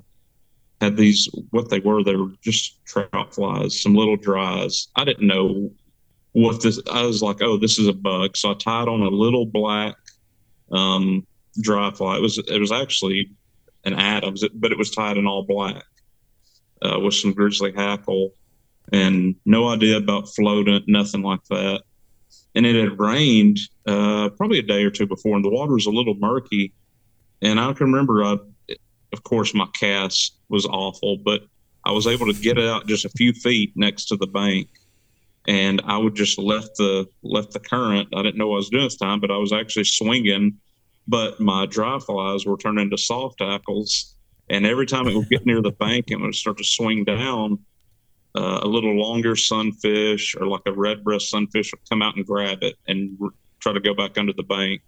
had 0.81 0.97
these 0.97 1.29
what 1.51 1.69
they 1.69 1.79
were. 1.79 2.03
They 2.03 2.15
were 2.15 2.31
just 2.41 2.83
trout 2.85 3.33
flies, 3.33 3.81
some 3.81 3.95
little 3.95 4.17
dries. 4.17 4.87
I 4.95 5.03
didn't 5.03 5.27
know 5.27 5.71
what 6.33 6.61
this. 6.61 6.79
I 6.91 7.03
was 7.03 7.21
like, 7.21 7.41
oh, 7.41 7.57
this 7.57 7.79
is 7.79 7.87
a 7.87 7.93
bug. 7.93 8.37
So 8.37 8.51
I 8.51 8.53
tied 8.53 8.87
on 8.87 9.01
a 9.01 9.09
little 9.09 9.45
black 9.45 9.95
um, 10.71 11.25
dry 11.61 11.91
fly. 11.91 12.17
It 12.17 12.21
was 12.21 12.37
it 12.37 12.59
was 12.59 12.71
actually 12.71 13.31
an 13.85 13.93
Adams, 13.93 14.43
but 14.53 14.71
it 14.71 14.77
was 14.77 14.91
tied 14.91 15.17
in 15.17 15.27
all 15.27 15.43
black 15.43 15.83
uh, 16.81 16.99
with 16.99 17.13
some 17.13 17.33
grizzly 17.33 17.71
hackle, 17.73 18.33
and 18.91 19.35
no 19.45 19.67
idea 19.67 19.97
about 19.97 20.25
floatant, 20.25 20.83
nothing 20.87 21.21
like 21.21 21.43
that. 21.49 21.81
And 22.55 22.65
it 22.65 22.75
had 22.75 22.99
rained 22.99 23.59
uh, 23.85 24.29
probably 24.29 24.59
a 24.59 24.63
day 24.63 24.83
or 24.83 24.91
two 24.91 25.05
before, 25.05 25.35
and 25.35 25.43
the 25.43 25.49
water 25.49 25.73
was 25.73 25.85
a 25.85 25.91
little 25.91 26.15
murky. 26.15 26.73
And 27.41 27.59
I 27.59 27.73
can 27.73 27.91
remember 27.91 28.23
I 28.23 28.37
of 29.15 29.23
course, 29.23 29.53
my 29.53 29.67
cast 29.79 30.37
was 30.49 30.65
awful, 30.65 31.17
but 31.17 31.43
I 31.85 31.91
was 31.91 32.05
able 32.05 32.25
to 32.25 32.33
get 32.33 32.57
it 32.57 32.67
out 32.67 32.87
just 32.87 33.05
a 33.05 33.09
few 33.09 33.31
feet 33.31 33.71
next 33.75 34.05
to 34.05 34.17
the 34.17 34.27
bank, 34.27 34.67
and 35.47 35.81
I 35.85 35.97
would 35.97 36.15
just 36.15 36.37
left 36.37 36.75
the 36.77 37.07
left 37.23 37.53
the 37.53 37.59
current. 37.59 38.09
I 38.13 38.21
didn't 38.23 38.37
know 38.37 38.47
what 38.47 38.55
I 38.55 38.57
was 38.57 38.69
doing 38.69 38.83
this 38.83 38.97
time, 38.97 39.21
but 39.21 39.31
I 39.31 39.37
was 39.37 39.53
actually 39.53 39.85
swinging. 39.85 40.57
But 41.07 41.39
my 41.39 41.65
dry 41.67 41.99
flies 41.99 42.45
were 42.45 42.57
turning 42.57 42.85
into 42.85 42.97
soft 42.97 43.39
hackles, 43.39 44.15
and 44.49 44.65
every 44.65 44.85
time 44.85 45.07
it 45.07 45.15
would 45.15 45.29
get 45.29 45.45
near 45.45 45.61
the 45.61 45.71
bank 45.71 46.09
and 46.09 46.21
would 46.21 46.35
start 46.35 46.57
to 46.57 46.63
swing 46.63 47.05
down, 47.05 47.59
uh, 48.35 48.59
a 48.63 48.67
little 48.67 48.95
longer 48.95 49.35
sunfish 49.35 50.35
or 50.35 50.47
like 50.47 50.61
a 50.65 50.71
red 50.71 51.03
breast 51.03 51.29
sunfish 51.29 51.71
will 51.71 51.79
come 51.89 52.01
out 52.01 52.15
and 52.15 52.25
grab 52.25 52.59
it 52.61 52.75
and 52.87 53.17
r- 53.21 53.29
try 53.59 53.71
to 53.73 53.79
go 53.79 53.93
back 53.93 54.17
under 54.17 54.33
the 54.33 54.43
bank. 54.43 54.81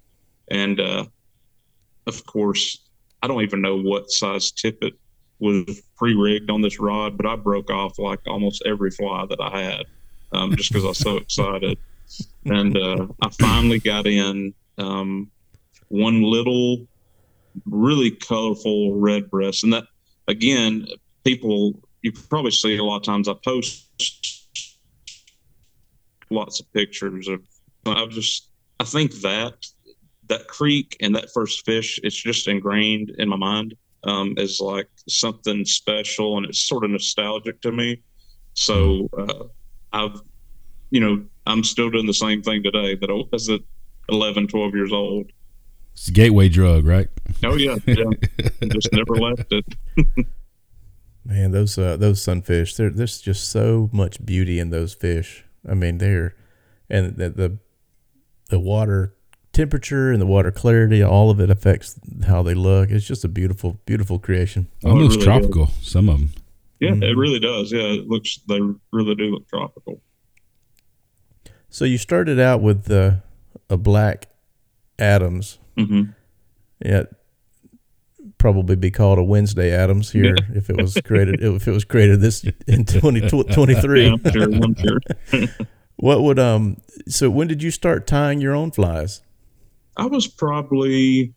And 0.50 0.80
uh, 0.80 1.06
of 2.06 2.26
course, 2.26 2.86
I 3.22 3.28
don't 3.28 3.42
even 3.42 3.62
know 3.62 3.78
what 3.78 4.12
size 4.12 4.52
tippet 4.52 4.94
was 5.40 5.82
pre 5.98 6.14
rigged 6.14 6.50
on 6.50 6.62
this 6.62 6.80
rod, 6.80 7.18
but 7.18 7.26
I 7.26 7.36
broke 7.36 7.70
off 7.70 8.00
like 8.00 8.20
almost 8.28 8.64
every 8.66 8.92
fly 8.92 9.26
that 9.30 9.40
I 9.40 9.62
had 9.62 9.86
um, 10.32 10.56
just 10.56 10.72
because 10.72 10.86
I 10.86 10.90
was 10.90 10.98
so 10.98 11.18
excited. 11.18 11.78
And 12.46 12.78
uh, 12.78 13.08
I 13.22 13.30
finally 13.32 13.80
got 13.80 14.08
in 14.08 14.54
um, 14.78 15.30
one 15.90 16.22
little, 16.22 16.88
really 17.66 18.12
colorful 18.12 18.96
red 18.96 19.30
breast. 19.30 19.64
And 19.64 19.74
that, 19.74 19.86
again, 20.28 20.88
people, 21.26 21.74
you 22.02 22.12
probably 22.12 22.52
see 22.52 22.78
a 22.78 22.84
lot 22.84 22.98
of 22.98 23.04
times 23.04 23.28
I 23.28 23.34
post 23.44 23.86
lots 26.30 26.60
of 26.60 26.72
pictures 26.74 27.28
of, 27.28 27.42
I 27.86 28.06
just, 28.08 28.50
I 28.80 28.84
think 28.84 29.14
that 29.22 29.66
that 30.28 30.48
creek 30.48 30.98
and 31.00 31.16
that 31.16 31.32
first 31.34 31.66
fish, 31.66 32.00
it's 32.04 32.16
just 32.16 32.48
ingrained 32.48 33.12
in 33.18 33.30
my 33.30 33.38
mind 33.38 33.76
um, 34.04 34.36
as 34.38 34.60
like 34.60 34.90
something 35.08 35.66
special 35.66 36.38
and 36.38 36.46
it's 36.46 36.68
sort 36.68 36.84
of 36.84 36.92
nostalgic 36.92 37.62
to 37.62 37.72
me. 37.72 38.02
So 38.54 39.10
uh, 39.18 39.46
I've, 39.94 40.22
you 40.90 41.00
know, 41.00 41.24
I'm 41.46 41.64
still 41.64 41.90
doing 41.90 42.08
the 42.08 42.14
same 42.14 42.42
thing 42.42 42.64
today 42.64 42.96
that 42.96 43.10
I 43.10 43.24
was 43.32 43.50
at 43.50 43.62
11, 44.10 44.48
12 44.48 44.76
years 44.76 44.92
old. 44.92 45.32
It's 45.94 46.10
a 46.10 46.12
gateway 46.12 46.50
drug, 46.50 46.86
right? 46.86 47.08
Oh 47.44 47.56
yeah, 47.56 47.78
yeah. 47.86 48.04
just 48.68 48.94
never 48.94 49.16
left 49.16 49.52
it. 49.52 49.66
Man, 51.28 51.52
those 51.52 51.78
uh, 51.78 51.98
those 51.98 52.22
sunfish, 52.22 52.76
there, 52.76 52.90
there's 52.90 53.20
just 53.20 53.50
so 53.50 53.90
much 53.92 54.26
beauty 54.26 54.60
in 54.60 54.70
those 54.70 54.94
fish. 54.94 55.44
I 55.70 55.74
mean, 55.74 55.98
they're 55.98 56.36
and 56.90 57.18
the, 57.18 57.30
the 57.30 57.58
the 58.50 58.60
water 58.60 59.14
temperature 59.52 60.10
and 60.10 60.22
the 60.22 60.26
water 60.26 60.52
clarity, 60.52 61.04
all 61.04 61.30
of 61.30 61.42
it 61.42 61.50
affects 61.50 62.00
how 62.26 62.44
they 62.44 62.54
look. 62.54 62.92
It's 62.92 63.06
just 63.06 63.26
a 63.26 63.28
beautiful, 63.28 63.82
beautiful 63.86 64.20
creation. 64.20 64.70
Oh, 64.86 64.92
Almost 64.92 65.16
really 65.18 65.26
tropical. 65.26 65.66
Does. 65.66 65.92
Some 65.92 66.08
of 66.08 66.20
them. 66.20 66.30
Yeah, 66.80 66.92
mm-hmm. 66.92 67.04
it 67.04 67.18
really 67.18 67.40
does. 67.42 67.74
Yeah, 67.74 67.82
it 67.82 68.08
looks. 68.08 68.40
They 68.48 68.62
really 68.94 69.16
do 69.16 69.26
look 69.26 69.50
tropical. 69.50 70.02
So 71.70 71.84
you 71.84 71.98
started 71.98 72.40
out 72.40 72.62
with 72.62 72.90
uh, 72.90 73.16
a 73.70 73.76
black 73.76 74.30
Adams. 74.98 75.60
Mm-hmm. 75.76 76.12
Yeah, 76.86 77.04
probably 78.48 78.78
be 78.78 78.90
called 78.90 79.20
a 79.20 79.24
Wednesday 79.24 79.74
Adams 79.74 80.10
here 80.10 80.34
yeah. 80.38 80.56
if 80.56 80.70
it 80.70 80.78
was 80.78 80.98
created 81.04 81.44
if 81.44 81.68
it 81.68 81.72
was 81.72 81.84
created 81.84 82.22
this 82.22 82.46
in 82.66 82.86
2023. 82.86 84.06
Yeah, 84.06 84.14
I'm 84.14 84.32
sure, 84.32 84.44
I'm 84.44 84.76
sure. 84.76 85.68
what 85.98 86.22
would 86.22 86.40
um 86.40 86.78
so 87.10 87.30
when 87.30 87.50
did 87.50 87.62
you 87.62 87.72
start 87.72 88.08
tying 88.08 88.40
your 88.40 88.56
own 88.56 88.72
flies? 88.72 89.22
I 89.98 90.06
was 90.06 90.28
probably, 90.28 91.34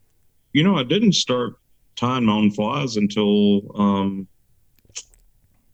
you 0.52 0.62
know, 0.62 0.76
I 0.76 0.84
didn't 0.84 1.14
start 1.14 1.54
tying 1.96 2.26
my 2.26 2.32
own 2.34 2.52
flies 2.52 2.96
until, 2.96 3.62
um, 3.74 4.28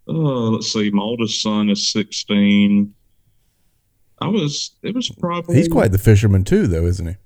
uh, 0.09 0.12
let's 0.12 0.73
see, 0.73 0.90
my 0.90 1.02
oldest 1.02 1.43
son 1.43 1.69
is 1.69 1.93
16. 1.93 2.95
I 4.23 4.28
was, 4.28 4.71
it 4.83 4.95
was 4.95 5.11
probably. 5.11 5.57
He's 5.57 5.69
quite 5.69 5.93
the 5.93 5.99
fisherman 5.99 6.45
too, 6.45 6.66
though, 6.66 6.87
isn't 6.87 7.07
he? 7.07 7.16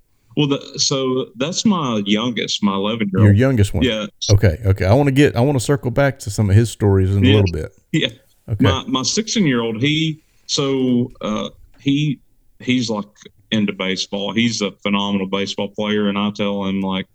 Well, 0.40 0.48
the, 0.48 0.78
so 0.78 1.26
that's 1.36 1.66
my 1.66 2.02
youngest, 2.06 2.62
my 2.62 2.74
11 2.74 3.10
year 3.12 3.20
old. 3.20 3.26
Your 3.26 3.34
youngest 3.34 3.74
one. 3.74 3.82
Yeah. 3.82 4.06
Okay. 4.32 4.58
Okay. 4.64 4.86
I 4.86 4.94
want 4.94 5.08
to 5.08 5.12
get, 5.12 5.36
I 5.36 5.40
want 5.40 5.58
to 5.58 5.64
circle 5.64 5.90
back 5.90 6.18
to 6.20 6.30
some 6.30 6.48
of 6.48 6.56
his 6.56 6.70
stories 6.70 7.14
in 7.14 7.22
yeah. 7.22 7.32
a 7.32 7.36
little 7.36 7.52
bit. 7.52 7.72
Yeah. 7.92 8.08
Okay. 8.48 8.64
My, 8.64 8.84
my 8.86 9.02
16 9.02 9.46
year 9.46 9.60
old, 9.60 9.82
he, 9.82 10.22
so, 10.46 11.10
uh, 11.20 11.50
he, 11.80 12.20
he's 12.60 12.88
like 12.88 13.06
into 13.50 13.72
baseball. 13.72 14.32
He's 14.32 14.62
a 14.62 14.72
phenomenal 14.82 15.26
baseball 15.26 15.68
player, 15.68 16.08
and 16.08 16.16
I 16.16 16.30
tell 16.30 16.64
him 16.64 16.80
like 16.80 17.06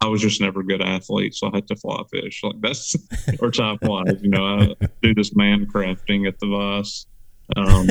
I 0.00 0.08
was 0.08 0.20
just 0.20 0.40
never 0.40 0.60
a 0.60 0.66
good 0.66 0.82
athlete, 0.82 1.34
so 1.34 1.48
I 1.48 1.56
had 1.56 1.68
to 1.68 1.76
fly 1.76 2.02
fish. 2.10 2.42
Like 2.42 2.60
that's 2.60 2.96
or 3.40 3.50
tie 3.50 3.78
flies. 3.82 4.20
You 4.20 4.30
know, 4.30 4.44
I 4.44 4.88
do 5.00 5.14
this 5.14 5.34
man 5.34 5.66
crafting 5.66 6.26
at 6.26 6.38
the 6.40 6.46
vise. 6.48 7.06
Um, 7.56 7.86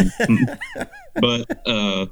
but 1.15 1.67
uh, 1.67 2.07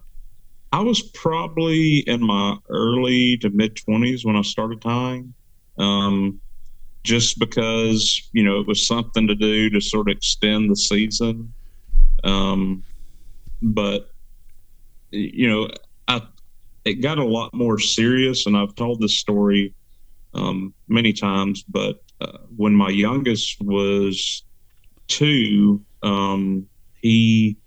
I 0.71 0.81
was 0.81 1.01
probably 1.01 1.99
in 1.99 2.21
my 2.21 2.57
early 2.69 3.37
to 3.37 3.49
mid 3.49 3.75
twenties 3.75 4.25
when 4.25 4.35
I 4.35 4.41
started 4.41 4.81
tying. 4.81 5.33
Um, 5.77 6.41
just 7.03 7.39
because 7.39 8.29
you 8.33 8.43
know 8.43 8.59
it 8.59 8.67
was 8.67 8.85
something 8.85 9.27
to 9.27 9.35
do 9.35 9.69
to 9.69 9.81
sort 9.81 10.09
of 10.09 10.17
extend 10.17 10.69
the 10.69 10.75
season. 10.75 11.53
Um, 12.23 12.83
but 13.61 14.09
you 15.11 15.49
know, 15.49 15.69
I 16.07 16.21
it 16.85 16.95
got 16.95 17.17
a 17.17 17.23
lot 17.23 17.53
more 17.53 17.79
serious, 17.79 18.45
and 18.45 18.55
I've 18.55 18.75
told 18.75 19.01
this 19.01 19.17
story 19.17 19.73
um, 20.33 20.73
many 20.87 21.13
times. 21.13 21.63
But 21.63 22.01
uh, 22.21 22.39
when 22.55 22.75
my 22.75 22.89
youngest 22.89 23.61
was 23.61 24.43
two, 25.07 25.83
um, 26.03 26.67
he 27.01 27.57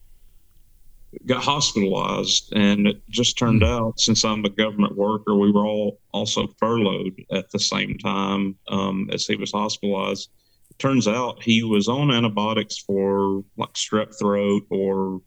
got 1.26 1.42
hospitalized, 1.42 2.52
and 2.54 2.86
it 2.86 3.02
just 3.08 3.38
turned 3.38 3.62
mm-hmm. 3.62 3.84
out 3.84 4.00
since 4.00 4.24
I'm 4.24 4.44
a 4.44 4.50
government 4.50 4.96
worker, 4.96 5.34
we 5.34 5.52
were 5.52 5.66
all 5.66 6.00
also 6.12 6.46
furloughed 6.58 7.24
at 7.32 7.50
the 7.50 7.58
same 7.58 7.98
time 7.98 8.56
um, 8.68 9.08
as 9.12 9.26
he 9.26 9.36
was 9.36 9.52
hospitalized. 9.52 10.30
It 10.70 10.78
turns 10.78 11.06
out 11.06 11.42
he 11.42 11.62
was 11.62 11.88
on 11.88 12.10
antibiotics 12.10 12.78
for 12.78 13.44
like 13.56 13.72
strep 13.74 14.18
throat 14.18 14.62
or 14.70 15.20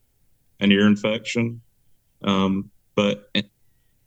an 0.60 0.72
ear 0.72 0.88
infection 0.88 1.62
um, 2.26 2.72
but 2.96 3.30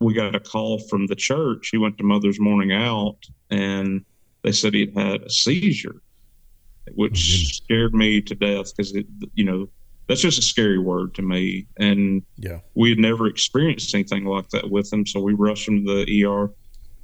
we 0.01 0.15
got 0.15 0.35
a 0.35 0.41
call 0.41 0.79
from 0.79 1.07
the 1.07 1.17
church. 1.17 1.69
He 1.71 1.79
went 1.79 1.97
to 1.99 2.05
Mother's 2.05 2.41
Morning 2.41 2.73
Out, 2.73 3.19
and 3.51 4.05
they 4.43 4.53
said 4.53 4.75
he'd 4.75 4.97
had 4.97 5.23
a 5.23 5.31
seizure, 5.31 6.03
which 6.95 7.47
oh, 7.47 7.51
scared 7.53 7.95
me 7.95 8.21
to 8.23 8.35
death 8.35 8.77
because 8.77 8.93
you 9.35 9.45
know 9.45 9.69
that's 10.09 10.23
just 10.23 10.39
a 10.39 10.43
scary 10.43 10.79
word 10.79 11.15
to 11.15 11.23
me. 11.23 11.67
And 11.79 12.23
yeah, 12.37 12.61
we 12.75 12.89
had 12.89 12.99
never 12.99 13.27
experienced 13.27 13.95
anything 13.95 14.25
like 14.25 14.49
that 14.51 14.71
with 14.71 14.93
him, 14.93 15.07
so 15.07 15.21
we 15.21 15.35
rushed 15.35 15.69
him 15.69 15.85
to 15.87 16.05
the 16.05 16.25
ER. 16.25 16.51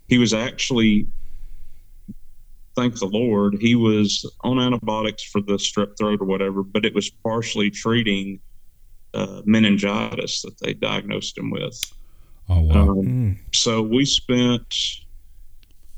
He 0.09 0.19
was 0.19 0.35
actually, 0.35 1.07
thank 2.77 2.99
the 2.99 3.07
Lord, 3.07 3.57
he 3.61 3.75
was 3.75 4.31
on 4.43 4.59
antibiotics 4.59 5.25
for 5.25 5.41
the 5.41 5.55
strep 5.55 5.97
throat 5.99 6.21
or 6.21 6.27
whatever, 6.27 6.63
but 6.63 6.85
it 6.85 6.95
was 6.95 7.11
partially 7.11 7.71
treating 7.71 8.41
uh, 9.13 9.43
meningitis 9.45 10.43
that 10.43 10.59
they 10.61 10.75
diagnosed 10.75 11.39
him 11.39 11.51
with. 11.51 11.79
Oh 12.49 12.61
wow! 12.61 12.89
Um, 12.89 12.97
mm. 12.97 13.39
So 13.53 13.83
we 13.83 14.05
spent, 14.05 14.75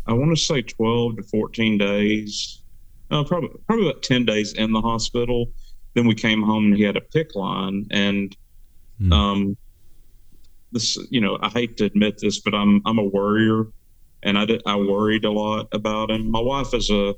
I 0.07 0.13
want 0.13 0.37
to 0.37 0.41
say, 0.41 0.63
twelve 0.63 1.17
to 1.17 1.23
fourteen 1.23 1.79
days, 1.79 2.63
uh, 3.11 3.25
probably 3.25 3.51
probably 3.67 3.89
about 3.89 4.03
ten 4.03 4.25
days 4.25 4.53
in 4.53 4.73
the 4.73 4.81
hospital. 4.81 5.53
Then 5.97 6.07
we 6.07 6.15
came 6.15 6.43
home 6.43 6.67
and 6.67 6.77
he 6.77 6.85
had 6.85 6.97
a 6.97 7.01
PICC 7.01 7.35
line, 7.35 7.87
and 7.91 8.37
mm. 9.01 9.13
um, 9.13 9.57
this, 10.71 10.97
you 11.11 11.21
know, 11.21 11.39
I 11.43 11.49
hate 11.49 11.77
to 11.79 11.85
admit 11.87 12.19
this, 12.19 12.39
but 12.39 12.55
I'm 12.55 12.83
I'm 12.87 12.99
a 12.99 13.05
worrier, 13.05 13.67
and 14.23 14.39
I 14.39 14.45
did, 14.45 14.63
I 14.67 14.77
worried 14.77 15.25
a 15.25 15.31
lot 15.33 15.69
about 15.73 16.11
him. 16.11 16.31
My 16.31 16.41
wife 16.41 16.73
is 16.75 16.91
a 16.91 17.15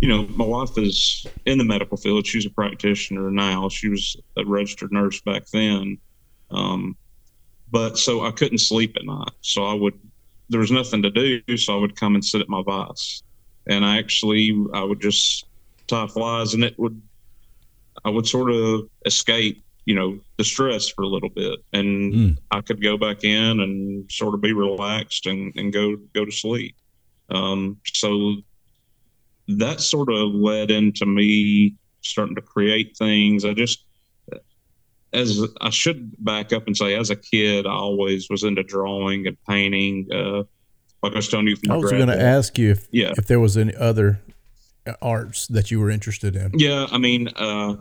you 0.00 0.08
know, 0.08 0.26
my 0.28 0.44
wife 0.44 0.78
is 0.78 1.26
in 1.44 1.58
the 1.58 1.64
medical 1.64 1.96
field. 1.96 2.26
She's 2.26 2.46
a 2.46 2.50
practitioner 2.50 3.30
now. 3.30 3.68
She 3.68 3.88
was 3.88 4.16
a 4.36 4.44
registered 4.44 4.92
nurse 4.92 5.20
back 5.20 5.44
then. 5.52 5.98
Um, 6.50 6.96
but 7.70 7.98
so 7.98 8.24
I 8.24 8.30
couldn't 8.30 8.58
sleep 8.58 8.96
at 8.96 9.04
night. 9.04 9.30
So 9.42 9.64
I 9.64 9.74
would, 9.74 9.98
there 10.48 10.60
was 10.60 10.70
nothing 10.70 11.02
to 11.02 11.10
do. 11.10 11.56
So 11.56 11.76
I 11.76 11.80
would 11.80 11.96
come 11.96 12.14
and 12.14 12.24
sit 12.24 12.40
at 12.40 12.48
my 12.48 12.62
vise. 12.62 13.22
And 13.66 13.84
I 13.84 13.98
actually, 13.98 14.56
I 14.72 14.82
would 14.82 15.00
just 15.00 15.44
tie 15.86 16.06
flies 16.06 16.54
and 16.54 16.64
it 16.64 16.78
would, 16.78 17.00
I 18.04 18.10
would 18.10 18.26
sort 18.26 18.50
of 18.50 18.88
escape, 19.06 19.62
you 19.84 19.94
know, 19.94 20.18
the 20.36 20.44
stress 20.44 20.88
for 20.88 21.02
a 21.02 21.08
little 21.08 21.28
bit. 21.28 21.58
And 21.72 22.14
mm. 22.14 22.38
I 22.50 22.60
could 22.60 22.82
go 22.82 22.96
back 22.96 23.24
in 23.24 23.60
and 23.60 24.10
sort 24.10 24.34
of 24.34 24.40
be 24.40 24.52
relaxed 24.52 25.26
and, 25.26 25.52
and 25.56 25.72
go, 25.72 25.96
go 26.14 26.24
to 26.24 26.32
sleep. 26.32 26.76
Um, 27.30 27.78
so 27.86 28.36
that 29.48 29.80
sort 29.80 30.10
of 30.10 30.32
led 30.32 30.70
into 30.70 31.06
me 31.06 31.74
starting 32.02 32.36
to 32.36 32.42
create 32.42 32.96
things. 32.96 33.44
I 33.44 33.52
just, 33.52 33.84
as 35.12 35.42
I 35.60 35.70
should 35.70 36.12
back 36.24 36.52
up 36.52 36.66
and 36.66 36.76
say, 36.76 36.94
as 36.94 37.10
a 37.10 37.16
kid, 37.16 37.66
I 37.66 37.72
always 37.72 38.28
was 38.30 38.44
into 38.44 38.62
drawing 38.62 39.26
and 39.26 39.36
painting. 39.48 40.08
Uh, 40.12 40.44
like 41.02 41.12
I 41.12 41.16
was 41.16 41.28
telling 41.28 41.48
you, 41.48 41.56
I 41.68 41.76
was 41.76 41.90
going 41.90 42.06
to 42.06 42.20
ask 42.20 42.58
you 42.58 42.70
if 42.70 42.86
yeah. 42.92 43.12
if 43.16 43.26
there 43.26 43.40
was 43.40 43.56
any 43.56 43.74
other 43.74 44.20
arts 45.02 45.46
that 45.48 45.70
you 45.70 45.80
were 45.80 45.90
interested 45.90 46.36
in. 46.36 46.52
Yeah, 46.54 46.86
I 46.90 46.98
mean, 46.98 47.28
uh, 47.36 47.76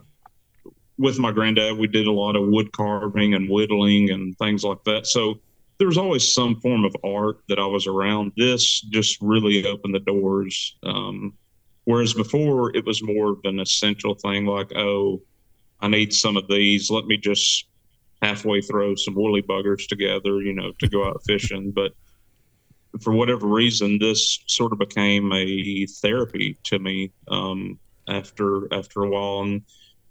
with 0.99 1.17
my 1.17 1.31
granddad, 1.31 1.77
we 1.77 1.87
did 1.87 2.05
a 2.05 2.11
lot 2.11 2.35
of 2.35 2.47
wood 2.47 2.71
carving 2.71 3.33
and 3.33 3.49
whittling 3.49 4.11
and 4.11 4.37
things 4.37 4.63
like 4.63 4.83
that. 4.83 5.07
So 5.07 5.39
there 5.79 5.87
was 5.87 5.97
always 5.97 6.31
some 6.31 6.59
form 6.59 6.85
of 6.85 6.95
art 7.03 7.39
that 7.47 7.57
I 7.57 7.65
was 7.65 7.87
around. 7.87 8.33
This 8.37 8.81
just 8.81 9.17
really 9.19 9.65
opened 9.65 9.95
the 9.95 9.99
doors. 9.99 10.77
Um, 10.83 11.33
Whereas 11.89 12.13
before 12.13 12.75
it 12.77 12.85
was 12.85 13.01
more 13.01 13.31
of 13.31 13.39
an 13.45 13.59
essential 13.59 14.13
thing, 14.13 14.45
like, 14.45 14.71
oh, 14.75 15.23
I 15.79 15.87
need 15.87 16.13
some 16.13 16.37
of 16.37 16.47
these. 16.47 16.91
Let 16.91 17.07
me 17.07 17.17
just 17.17 17.65
halfway 18.21 18.61
throw 18.61 18.93
some 18.93 19.15
woolly 19.15 19.41
buggers 19.41 19.87
together, 19.87 20.39
you 20.39 20.53
know, 20.53 20.71
to 20.77 20.87
go 20.87 21.07
out 21.07 21.23
fishing. 21.25 21.71
But 21.75 21.93
for 23.01 23.11
whatever 23.11 23.47
reason, 23.47 23.97
this 23.97 24.37
sort 24.45 24.71
of 24.71 24.77
became 24.77 25.33
a 25.33 25.87
therapy 25.99 26.59
to 26.65 26.77
me 26.77 27.11
um, 27.27 27.79
after 28.07 28.71
after 28.71 29.01
a 29.01 29.09
while. 29.09 29.41
And 29.41 29.63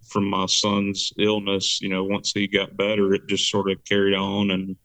from 0.08 0.28
my 0.28 0.46
son's 0.46 1.12
illness, 1.18 1.80
you 1.80 1.88
know, 1.88 2.04
once 2.04 2.32
he 2.32 2.46
got 2.46 2.76
better, 2.76 3.14
it 3.14 3.26
just 3.28 3.50
sort 3.50 3.70
of 3.70 3.82
carried 3.84 4.14
on 4.14 4.50
and 4.50 4.76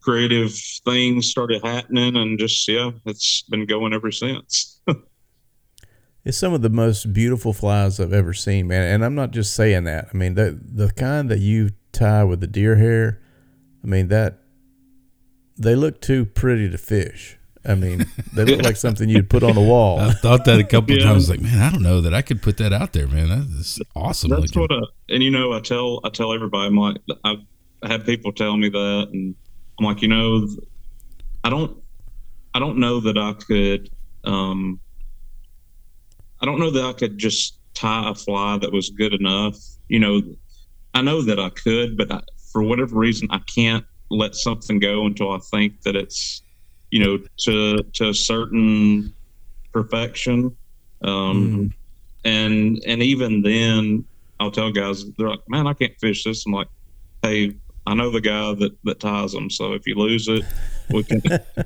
creative 0.00 0.52
things 0.84 1.30
started 1.30 1.64
happening 1.64 2.16
and 2.16 2.38
just 2.38 2.68
yeah, 2.68 2.90
it's 3.06 3.42
been 3.42 3.66
going 3.66 3.94
ever 3.94 4.12
since. 4.12 4.80
it's 6.24 6.36
some 6.36 6.52
of 6.52 6.62
the 6.62 6.68
most 6.68 7.12
beautiful 7.12 7.52
flies 7.52 7.98
I've 7.98 8.12
ever 8.12 8.34
seen, 8.34 8.68
man. 8.68 8.82
And 8.82 9.04
I'm 9.04 9.14
not 9.14 9.30
just 9.30 9.54
saying 9.54 9.84
that. 9.84 10.08
I 10.12 10.16
mean, 10.16 10.34
the 10.34 10.60
the 10.62 10.90
kind 10.92 11.30
that 11.30 11.40
you 11.40 11.70
tie 11.92 12.24
with 12.24 12.40
the 12.40 12.46
deer 12.46 12.76
hair, 12.76 13.22
I 13.82 13.86
mean 13.86 14.08
that 14.08 14.40
they 15.56 15.74
look 15.74 16.00
too 16.00 16.26
pretty 16.26 16.68
to 16.68 16.78
fish. 16.78 17.38
I 17.66 17.74
mean, 17.74 18.06
they 18.32 18.44
look 18.44 18.62
like 18.62 18.76
something 18.76 19.08
you'd 19.08 19.30
put 19.30 19.42
on 19.42 19.54
the 19.54 19.60
wall. 19.60 19.98
I 20.00 20.12
thought 20.12 20.44
that 20.44 20.60
a 20.60 20.64
couple 20.64 20.96
yeah. 20.96 21.04
times. 21.04 21.30
Like, 21.30 21.40
man, 21.40 21.60
I 21.60 21.70
don't 21.70 21.82
know 21.82 22.00
that 22.00 22.12
I 22.12 22.22
could 22.22 22.42
put 22.42 22.58
that 22.58 22.72
out 22.72 22.92
there, 22.92 23.06
man. 23.06 23.28
That's 23.28 23.80
awesome. 23.96 24.30
That's 24.30 24.54
looking. 24.54 24.62
what. 24.62 24.72
I, 24.72 25.14
and 25.14 25.22
you 25.22 25.30
know, 25.30 25.52
I 25.52 25.60
tell 25.60 26.00
I 26.04 26.10
tell 26.10 26.32
everybody. 26.32 26.66
I'm 26.66 26.76
like, 26.76 26.96
I've 27.24 27.38
had 27.82 28.04
people 28.04 28.32
tell 28.32 28.56
me 28.56 28.68
that, 28.68 29.08
and 29.12 29.34
I'm 29.78 29.86
like, 29.86 30.02
you 30.02 30.08
know, 30.08 30.46
I 31.42 31.50
don't, 31.50 31.82
I 32.54 32.58
don't 32.58 32.78
know 32.78 33.00
that 33.00 33.16
I 33.16 33.32
could. 33.32 33.90
um 34.24 34.80
I 36.40 36.46
don't 36.46 36.58
know 36.58 36.70
that 36.70 36.84
I 36.84 36.92
could 36.92 37.16
just 37.16 37.58
tie 37.72 38.10
a 38.10 38.14
fly 38.14 38.58
that 38.58 38.70
was 38.70 38.90
good 38.90 39.14
enough. 39.14 39.56
You 39.88 39.98
know, 39.98 40.22
I 40.92 41.00
know 41.00 41.22
that 41.22 41.40
I 41.40 41.48
could, 41.48 41.96
but 41.96 42.12
I, 42.12 42.20
for 42.52 42.62
whatever 42.62 42.98
reason, 42.98 43.28
I 43.30 43.38
can't 43.38 43.84
let 44.10 44.34
something 44.34 44.78
go 44.78 45.06
until 45.06 45.32
I 45.32 45.38
think 45.38 45.80
that 45.82 45.96
it's 45.96 46.42
you 46.94 47.02
know, 47.04 47.18
to 47.38 47.82
to 47.94 48.10
a 48.10 48.14
certain 48.14 49.12
perfection. 49.72 50.56
Um, 51.02 51.72
mm. 51.72 51.72
And 52.24 52.80
and 52.86 53.02
even 53.02 53.42
then, 53.42 54.04
I'll 54.38 54.52
tell 54.52 54.70
guys 54.70 55.04
they're 55.18 55.28
like, 55.28 55.40
"Man, 55.48 55.66
I 55.66 55.72
can't 55.72 55.98
fish 56.00 56.22
this." 56.22 56.46
I'm 56.46 56.52
like, 56.52 56.68
"Hey, 57.20 57.56
I 57.84 57.94
know 57.94 58.12
the 58.12 58.20
guy 58.20 58.54
that 58.54 58.76
that 58.84 59.00
ties 59.00 59.32
them. 59.32 59.50
So 59.50 59.72
if 59.72 59.88
you 59.88 59.96
lose 59.96 60.28
it, 60.28 60.44
we 60.90 61.02
can 61.02 61.20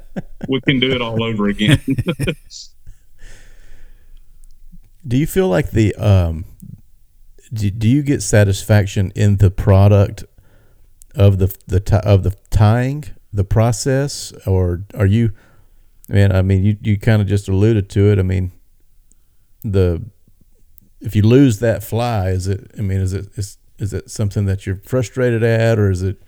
we 0.48 0.62
can 0.62 0.80
do 0.80 0.92
it 0.92 1.02
all 1.02 1.22
over 1.22 1.48
again." 1.48 1.78
do 5.06 5.18
you 5.18 5.26
feel 5.26 5.48
like 5.48 5.72
the 5.72 5.94
um, 5.96 6.46
do, 7.52 7.70
do 7.70 7.86
you 7.86 8.02
get 8.02 8.22
satisfaction 8.22 9.12
in 9.14 9.36
the 9.36 9.50
product 9.50 10.24
of 11.14 11.38
the 11.38 11.54
the 11.66 12.00
of 12.02 12.22
the 12.22 12.34
tying 12.48 13.04
the 13.32 13.44
process, 13.44 14.32
or 14.46 14.84
are 14.94 15.06
you? 15.06 15.32
Man, 16.08 16.34
I 16.34 16.42
mean, 16.42 16.64
you 16.64 16.76
you 16.82 16.98
kind 16.98 17.20
of 17.20 17.28
just 17.28 17.48
alluded 17.48 17.90
to 17.90 18.10
it. 18.10 18.18
I 18.18 18.22
mean, 18.22 18.52
the 19.62 20.02
if 21.00 21.14
you 21.14 21.22
lose 21.22 21.60
that 21.60 21.84
fly, 21.84 22.30
is 22.30 22.46
it? 22.46 22.70
I 22.78 22.82
mean, 22.82 23.00
is 23.00 23.12
it 23.12 23.28
is 23.36 23.58
is 23.78 23.92
it 23.92 24.10
something 24.10 24.46
that 24.46 24.66
you're 24.66 24.80
frustrated 24.84 25.42
at, 25.42 25.78
or 25.78 25.90
is 25.90 26.02
it 26.02 26.22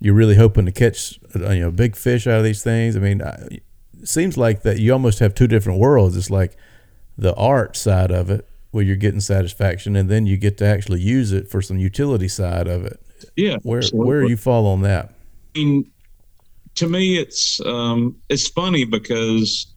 you're 0.00 0.14
really 0.14 0.36
hoping 0.36 0.66
to 0.66 0.72
catch 0.72 1.18
uh, 1.34 1.50
you 1.50 1.60
know 1.60 1.70
big 1.70 1.96
fish 1.96 2.26
out 2.26 2.38
of 2.38 2.44
these 2.44 2.62
things? 2.62 2.96
I 2.96 3.00
mean, 3.00 3.20
it 3.20 3.62
seems 4.04 4.36
like 4.36 4.62
that 4.62 4.78
you 4.78 4.92
almost 4.92 5.18
have 5.18 5.34
two 5.34 5.46
different 5.46 5.80
worlds. 5.80 6.16
It's 6.16 6.30
like 6.30 6.56
the 7.18 7.34
art 7.34 7.76
side 7.76 8.10
of 8.10 8.30
it, 8.30 8.48
where 8.70 8.84
you're 8.84 8.96
getting 8.96 9.20
satisfaction, 9.20 9.96
and 9.96 10.08
then 10.08 10.26
you 10.26 10.36
get 10.36 10.58
to 10.58 10.66
actually 10.66 11.00
use 11.00 11.32
it 11.32 11.50
for 11.50 11.60
some 11.60 11.78
utility 11.78 12.28
side 12.28 12.68
of 12.68 12.84
it. 12.84 13.00
Yeah, 13.36 13.56
where 13.62 13.82
where 13.92 14.24
you 14.24 14.36
fall 14.36 14.66
on 14.66 14.82
that? 14.82 15.14
I 15.54 15.58
mean, 15.58 15.90
to 16.76 16.88
me, 16.88 17.18
it's 17.18 17.60
um, 17.60 18.16
it's 18.28 18.48
funny 18.48 18.84
because, 18.84 19.74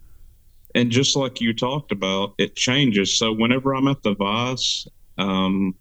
and 0.76 0.92
just 0.92 1.16
like 1.16 1.42
you 1.42 1.54
talked 1.54 1.92
about, 1.92 2.34
it 2.38 2.56
changes. 2.56 3.18
So 3.18 3.34
whenever 3.34 3.74
I'm 3.74 3.88
at 3.88 4.04
the 4.04 4.16
Vise, 4.16 4.88
um, 5.18 5.76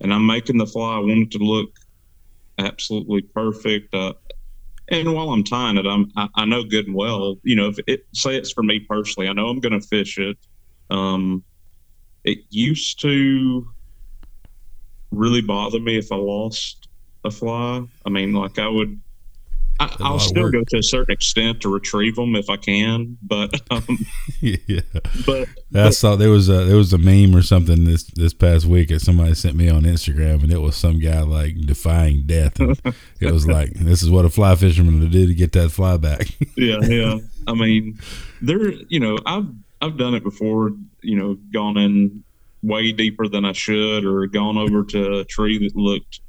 and 0.00 0.12
I'm 0.12 0.26
making 0.26 0.58
the 0.58 0.66
fly, 0.66 0.96
I 0.96 0.98
want 0.98 1.22
it 1.22 1.30
to 1.32 1.38
look 1.38 1.70
absolutely 2.58 3.22
perfect. 3.22 3.94
Uh, 3.94 4.12
and 4.90 5.12
while 5.14 5.30
I'm 5.30 5.44
tying 5.44 5.78
it, 5.78 5.86
I'm 5.86 6.12
I, 6.16 6.28
I, 6.34 6.44
know 6.44 6.64
good 6.64 6.86
and 6.86 6.94
well. 6.94 7.38
You 7.44 7.56
know, 7.56 7.68
if 7.68 7.78
it 7.86 8.06
say 8.12 8.36
it's 8.36 8.52
for 8.52 8.62
me 8.62 8.80
personally, 8.80 9.28
I 9.28 9.32
know 9.32 9.48
I'm 9.48 9.60
going 9.60 9.78
to 9.78 9.86
fish 9.86 10.18
it. 10.18 10.36
Um, 10.90 11.42
it 12.24 12.38
used 12.50 13.00
to 13.00 13.66
really 15.10 15.40
bother 15.40 15.80
me 15.80 15.96
if 15.96 16.12
I 16.12 16.16
lost 16.16 16.88
a 17.24 17.30
fly. 17.30 17.82
I 18.04 18.10
mean, 18.10 18.34
like 18.34 18.58
I 18.58 18.68
would 18.68 19.00
I, 19.80 20.10
will 20.10 20.18
still 20.18 20.50
go 20.50 20.62
to 20.62 20.78
a 20.78 20.82
certain 20.82 21.12
extent 21.12 21.62
to 21.62 21.68
retrieve 21.68 22.16
them 22.16 22.36
if 22.36 22.48
I 22.48 22.56
can, 22.56 23.18
but 23.22 23.60
um, 23.70 23.98
yeah. 24.40 24.80
But 25.26 25.48
I 25.74 25.90
saw 25.90 26.16
there 26.16 26.30
was 26.30 26.48
a 26.48 26.64
there 26.64 26.76
was 26.76 26.92
a 26.92 26.98
meme 26.98 27.34
or 27.34 27.42
something 27.42 27.84
this 27.84 28.04
this 28.04 28.34
past 28.34 28.66
week 28.66 28.88
that 28.88 29.00
somebody 29.00 29.34
sent 29.34 29.56
me 29.56 29.68
on 29.68 29.82
Instagram, 29.82 30.42
and 30.42 30.52
it 30.52 30.60
was 30.60 30.76
some 30.76 30.98
guy 30.98 31.20
like 31.22 31.56
defying 31.60 32.24
death. 32.26 32.60
And 32.60 32.80
it 33.20 33.32
was 33.32 33.46
like 33.48 33.72
this 33.74 34.02
is 34.02 34.10
what 34.10 34.24
a 34.24 34.30
fly 34.30 34.54
fisherman 34.54 35.00
would 35.00 35.10
do 35.10 35.26
to 35.26 35.34
get 35.34 35.52
that 35.52 35.70
fly 35.70 35.96
back. 35.96 36.28
yeah, 36.56 36.78
yeah. 36.82 37.18
I 37.46 37.54
mean, 37.54 37.98
there. 38.40 38.72
You 38.88 39.00
know, 39.00 39.18
I've 39.26 39.46
I've 39.80 39.96
done 39.96 40.14
it 40.14 40.22
before. 40.22 40.72
You 41.00 41.16
know, 41.16 41.36
gone 41.52 41.76
in 41.76 42.22
way 42.62 42.92
deeper 42.92 43.26
than 43.26 43.44
I 43.44 43.52
should, 43.52 44.04
or 44.04 44.26
gone 44.26 44.56
over 44.56 44.84
to 44.84 45.18
a 45.18 45.24
tree 45.24 45.58
that 45.58 45.76
looked 45.76 46.20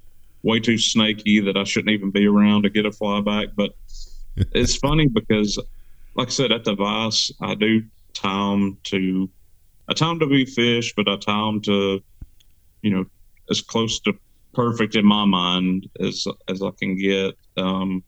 way 0.43 0.59
too 0.59 0.77
snaky 0.77 1.39
that 1.39 1.57
I 1.57 1.63
shouldn't 1.63 1.93
even 1.93 2.11
be 2.11 2.27
around 2.27 2.63
to 2.63 2.69
get 2.69 2.85
a 2.85 2.91
flyback. 2.91 3.53
But 3.55 3.71
it's 4.37 4.75
funny 4.75 5.07
because, 5.07 5.57
like 6.15 6.27
I 6.27 6.31
said, 6.31 6.51
at 6.51 6.63
the 6.63 6.75
Vise, 6.75 7.31
I 7.41 7.55
do 7.55 7.83
time 8.13 8.77
to 8.85 9.29
I 9.89 9.93
time 9.93 10.19
to 10.19 10.27
be 10.27 10.45
fish, 10.45 10.93
but 10.95 11.09
I 11.09 11.17
time 11.17 11.61
to, 11.61 12.01
you 12.81 12.91
know, 12.91 13.05
as 13.49 13.61
close 13.61 13.99
to 14.01 14.13
perfect 14.53 14.95
in 14.95 15.05
my 15.05 15.25
mind 15.25 15.89
as 15.99 16.25
as 16.47 16.61
I 16.61 16.69
can 16.71 16.95
get. 16.97 17.35
Um, 17.57 18.03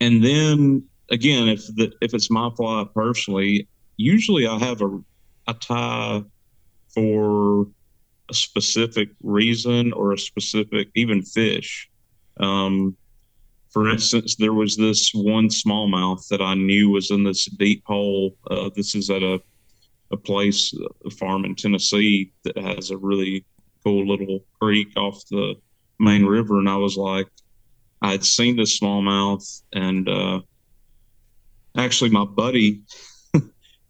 and 0.00 0.24
then 0.24 0.84
again, 1.10 1.48
if 1.48 1.66
the 1.74 1.92
if 2.00 2.14
it's 2.14 2.30
my 2.30 2.50
fly 2.56 2.84
personally, 2.94 3.68
usually 3.96 4.46
I 4.46 4.58
have 4.58 4.82
a 4.82 5.00
a 5.48 5.54
tie 5.54 6.22
for 6.94 7.66
a 8.32 8.34
specific 8.34 9.10
reason 9.22 9.92
or 9.92 10.12
a 10.12 10.18
specific 10.18 10.88
even 10.94 11.20
fish. 11.22 11.90
Um, 12.40 12.96
for 13.70 13.90
instance, 13.90 14.36
there 14.36 14.54
was 14.54 14.76
this 14.76 15.12
one 15.14 15.48
smallmouth 15.48 16.26
that 16.28 16.40
I 16.40 16.54
knew 16.54 16.90
was 16.90 17.10
in 17.10 17.24
this 17.24 17.44
deep 17.44 17.82
hole. 17.86 18.36
Uh, 18.50 18.70
this 18.74 18.94
is 18.94 19.10
at 19.10 19.22
a 19.22 19.40
a 20.12 20.16
place, 20.16 20.74
a 21.06 21.10
farm 21.10 21.44
in 21.44 21.54
Tennessee 21.54 22.32
that 22.44 22.58
has 22.58 22.90
a 22.90 22.96
really 22.98 23.46
cool 23.82 24.06
little 24.06 24.44
creek 24.60 24.92
off 24.96 25.26
the 25.30 25.54
main 25.98 26.26
river, 26.26 26.58
and 26.58 26.68
I 26.68 26.76
was 26.76 26.96
like, 26.96 27.28
I 28.02 28.10
had 28.12 28.24
seen 28.24 28.56
this 28.56 28.78
smallmouth, 28.78 29.62
and 29.72 30.08
uh, 30.08 30.40
actually, 31.76 32.10
my 32.10 32.26
buddy. 32.26 32.82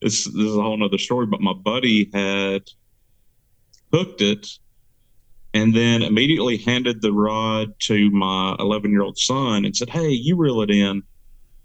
this, 0.01 0.25
this 0.25 0.27
is 0.27 0.57
a 0.57 0.63
whole 0.63 0.83
other 0.85 0.99
story, 0.99 1.27
but 1.27 1.41
my 1.41 1.55
buddy 1.55 2.09
had 2.15 2.63
hooked 3.93 4.21
it, 4.21 4.47
and 5.55 5.75
then 5.75 6.03
immediately 6.03 6.57
handed 6.57 7.03
the 7.03 7.13
rod 7.13 7.75
to 7.81 8.11
my 8.11 8.57
11 8.59 8.91
year 8.91 9.03
old 9.03 9.19
son 9.19 9.65
and 9.65 9.77
said, 9.77 9.91
Hey, 9.91 10.11
you 10.11 10.37
reel 10.37 10.63
it 10.63 10.71
in 10.71 11.03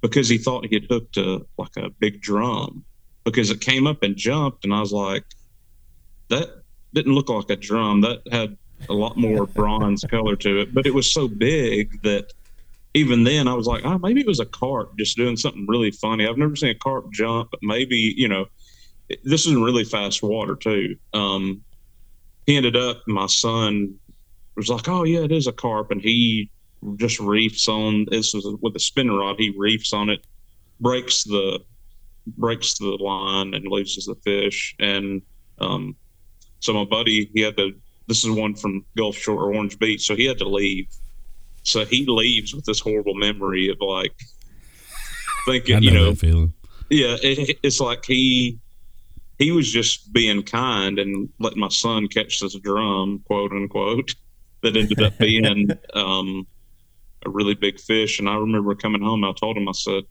because 0.01 0.29
he 0.29 0.37
thought 0.37 0.65
he 0.65 0.75
had 0.75 0.87
hooked 0.89 1.17
a 1.17 1.45
like 1.57 1.75
a 1.77 1.89
big 1.89 2.21
drum 2.21 2.85
because 3.23 3.49
it 3.49 3.61
came 3.61 3.87
up 3.87 4.03
and 4.03 4.15
jumped. 4.15 4.63
And 4.65 4.73
I 4.73 4.79
was 4.79 4.91
like, 4.91 5.23
That 6.29 6.63
didn't 6.93 7.13
look 7.13 7.29
like 7.29 7.49
a 7.49 7.55
drum. 7.55 8.01
That 8.01 8.21
had 8.31 8.57
a 8.89 8.93
lot 8.93 9.17
more 9.17 9.45
bronze 9.55 10.03
color 10.03 10.35
to 10.35 10.61
it, 10.61 10.73
but 10.73 10.85
it 10.85 10.93
was 10.93 11.11
so 11.11 11.27
big 11.27 12.01
that 12.03 12.31
even 12.93 13.23
then 13.23 13.47
I 13.47 13.53
was 13.53 13.67
like, 13.67 13.85
oh, 13.85 13.97
maybe 13.99 14.21
it 14.21 14.27
was 14.27 14.39
a 14.39 14.45
carp 14.45 14.97
just 14.97 15.17
doing 15.17 15.37
something 15.37 15.65
really 15.67 15.91
funny. 15.91 16.27
I've 16.27 16.37
never 16.37 16.55
seen 16.55 16.69
a 16.69 16.75
carp 16.75 17.11
jump, 17.11 17.51
but 17.51 17.59
maybe, 17.61 18.13
you 18.17 18.27
know, 18.27 18.45
this 19.23 19.45
is 19.45 19.53
in 19.53 19.61
really 19.61 19.83
fast 19.83 20.23
water 20.23 20.55
too. 20.55 20.95
Um, 21.13 21.63
he 22.47 22.55
ended 22.55 22.75
up, 22.75 23.03
my 23.07 23.27
son 23.27 23.93
was 24.55 24.69
like, 24.69 24.88
oh, 24.88 25.03
yeah, 25.03 25.19
it 25.19 25.31
is 25.31 25.47
a 25.47 25.51
carp. 25.51 25.91
And 25.91 26.01
he 26.01 26.49
just 26.95 27.19
reefs 27.19 27.67
on 27.67 28.05
this 28.10 28.33
was 28.33 28.47
with 28.62 28.75
a 28.75 28.79
spinning 28.79 29.15
rod. 29.15 29.36
He 29.38 29.53
reefs 29.55 29.93
on 29.93 30.10
it, 30.10 30.25
breaks 30.79 31.23
the 31.25 31.60
breaks 32.36 32.77
the 32.77 32.86
line 32.86 33.53
and 33.53 33.67
loses 33.67 34.05
the 34.05 34.15
fish. 34.15 34.75
And 34.79 35.21
um, 35.60 35.95
so 36.60 36.73
my 36.73 36.86
buddy, 36.86 37.29
he 37.33 37.41
had 37.41 37.57
to. 37.57 37.73
This 38.07 38.23
is 38.23 38.31
one 38.31 38.55
from 38.55 38.86
Gulf 38.95 39.17
Shore 39.17 39.43
or 39.43 39.53
Orange 39.53 39.77
Beach, 39.77 40.05
so 40.05 40.15
he 40.15 40.25
had 40.25 40.38
to 40.38 40.47
leave. 40.47 40.88
So 41.63 41.83
he 41.83 42.05
leaves 42.07 42.55
with 42.55 42.63
this 42.63 42.79
horrible 42.79 43.15
memory 43.15 43.67
of 43.67 43.77
like 43.81 44.15
thinking, 45.45 45.75
know 45.75 45.81
you 45.81 45.91
know, 45.91 46.15
feeling. 46.15 46.53
yeah, 46.89 47.17
it, 47.21 47.60
it's 47.63 47.81
like 47.81 48.05
he 48.05 48.60
he 49.38 49.52
was 49.52 49.71
just 49.71 50.12
being 50.13 50.43
kind 50.43 51.00
and 51.00 51.30
letting 51.39 51.60
my 51.60 51.69
son 51.69 52.08
catch 52.08 52.39
this 52.39 52.56
drum, 52.56 53.21
quote 53.26 53.52
unquote, 53.52 54.15
that 54.63 54.76
ended 54.76 55.02
up 55.02 55.17
being 55.17 55.69
um, 55.93 56.47
a 57.26 57.30
really 57.30 57.54
big 57.54 57.80
fish. 57.80 58.19
And 58.19 58.28
I 58.28 58.36
remember 58.36 58.73
coming 58.76 59.02
home, 59.02 59.23
I 59.23 59.34
told 59.39 59.58
him, 59.58 59.67
I 59.67 59.73
said, 59.73 60.04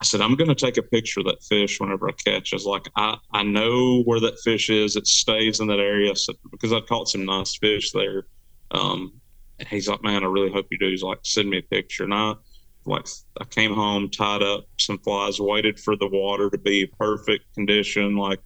I 0.00 0.04
said, 0.04 0.20
I'm 0.20 0.34
going 0.34 0.48
to 0.48 0.54
take 0.54 0.78
a 0.78 0.82
picture 0.82 1.20
of 1.20 1.26
that 1.26 1.42
fish 1.44 1.80
whenever 1.80 2.08
I 2.08 2.12
catch. 2.12 2.52
I 2.52 2.56
was 2.56 2.64
like, 2.64 2.88
I, 2.96 3.16
I 3.32 3.44
know 3.44 4.02
where 4.02 4.20
that 4.20 4.40
fish 4.40 4.68
is. 4.68 4.96
It 4.96 5.06
stays 5.06 5.60
in 5.60 5.68
that 5.68 5.78
area. 5.78 6.14
So, 6.16 6.32
because 6.50 6.72
I 6.72 6.80
caught 6.80 7.08
some 7.08 7.24
nice 7.24 7.56
fish 7.56 7.92
there. 7.92 8.26
Um, 8.72 9.20
and 9.58 9.68
he's 9.68 9.88
like, 9.88 10.02
man, 10.02 10.24
I 10.24 10.26
really 10.26 10.50
hope 10.50 10.66
you 10.70 10.78
do. 10.78 10.90
He's 10.90 11.04
like, 11.04 11.18
send 11.22 11.50
me 11.50 11.58
a 11.58 11.62
picture. 11.62 12.02
And 12.02 12.14
I, 12.14 12.34
like, 12.84 13.06
I 13.40 13.44
came 13.44 13.74
home, 13.74 14.10
tied 14.10 14.42
up 14.42 14.66
some 14.78 14.98
flies, 14.98 15.40
waited 15.40 15.78
for 15.78 15.96
the 15.96 16.08
water 16.08 16.50
to 16.50 16.58
be 16.58 16.86
perfect 16.86 17.52
condition. 17.54 18.16
Like, 18.16 18.40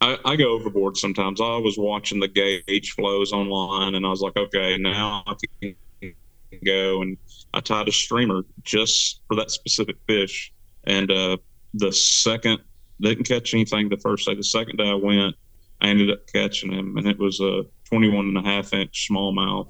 I, 0.00 0.18
I 0.24 0.36
go 0.36 0.50
overboard 0.52 0.96
sometimes. 0.96 1.40
I 1.40 1.56
was 1.56 1.78
watching 1.78 2.20
the 2.20 2.28
gauge 2.28 2.92
flows 2.92 3.32
online, 3.32 3.94
and 3.94 4.04
I 4.04 4.10
was 4.10 4.20
like, 4.20 4.36
okay, 4.36 4.76
now 4.76 5.22
I 5.26 5.34
can 5.62 5.74
go. 6.64 7.02
And 7.02 7.16
I 7.54 7.60
tied 7.60 7.88
a 7.88 7.92
streamer 7.92 8.42
just 8.62 9.20
for 9.28 9.36
that 9.36 9.50
specific 9.50 9.96
fish. 10.06 10.52
And 10.84 11.10
uh, 11.10 11.38
the 11.72 11.92
second, 11.92 12.58
didn't 13.00 13.24
catch 13.24 13.54
anything 13.54 13.88
the 13.88 13.96
first 13.96 14.26
day. 14.26 14.34
The 14.34 14.44
second 14.44 14.76
day 14.76 14.88
I 14.88 14.94
went, 14.94 15.34
I 15.80 15.88
ended 15.88 16.10
up 16.10 16.26
catching 16.32 16.72
him, 16.72 16.96
and 16.96 17.06
it 17.06 17.18
was 17.18 17.40
a 17.40 17.62
21 17.88 18.26
and 18.26 18.38
a 18.38 18.42
half 18.42 18.72
inch 18.72 19.08
smallmouth 19.10 19.68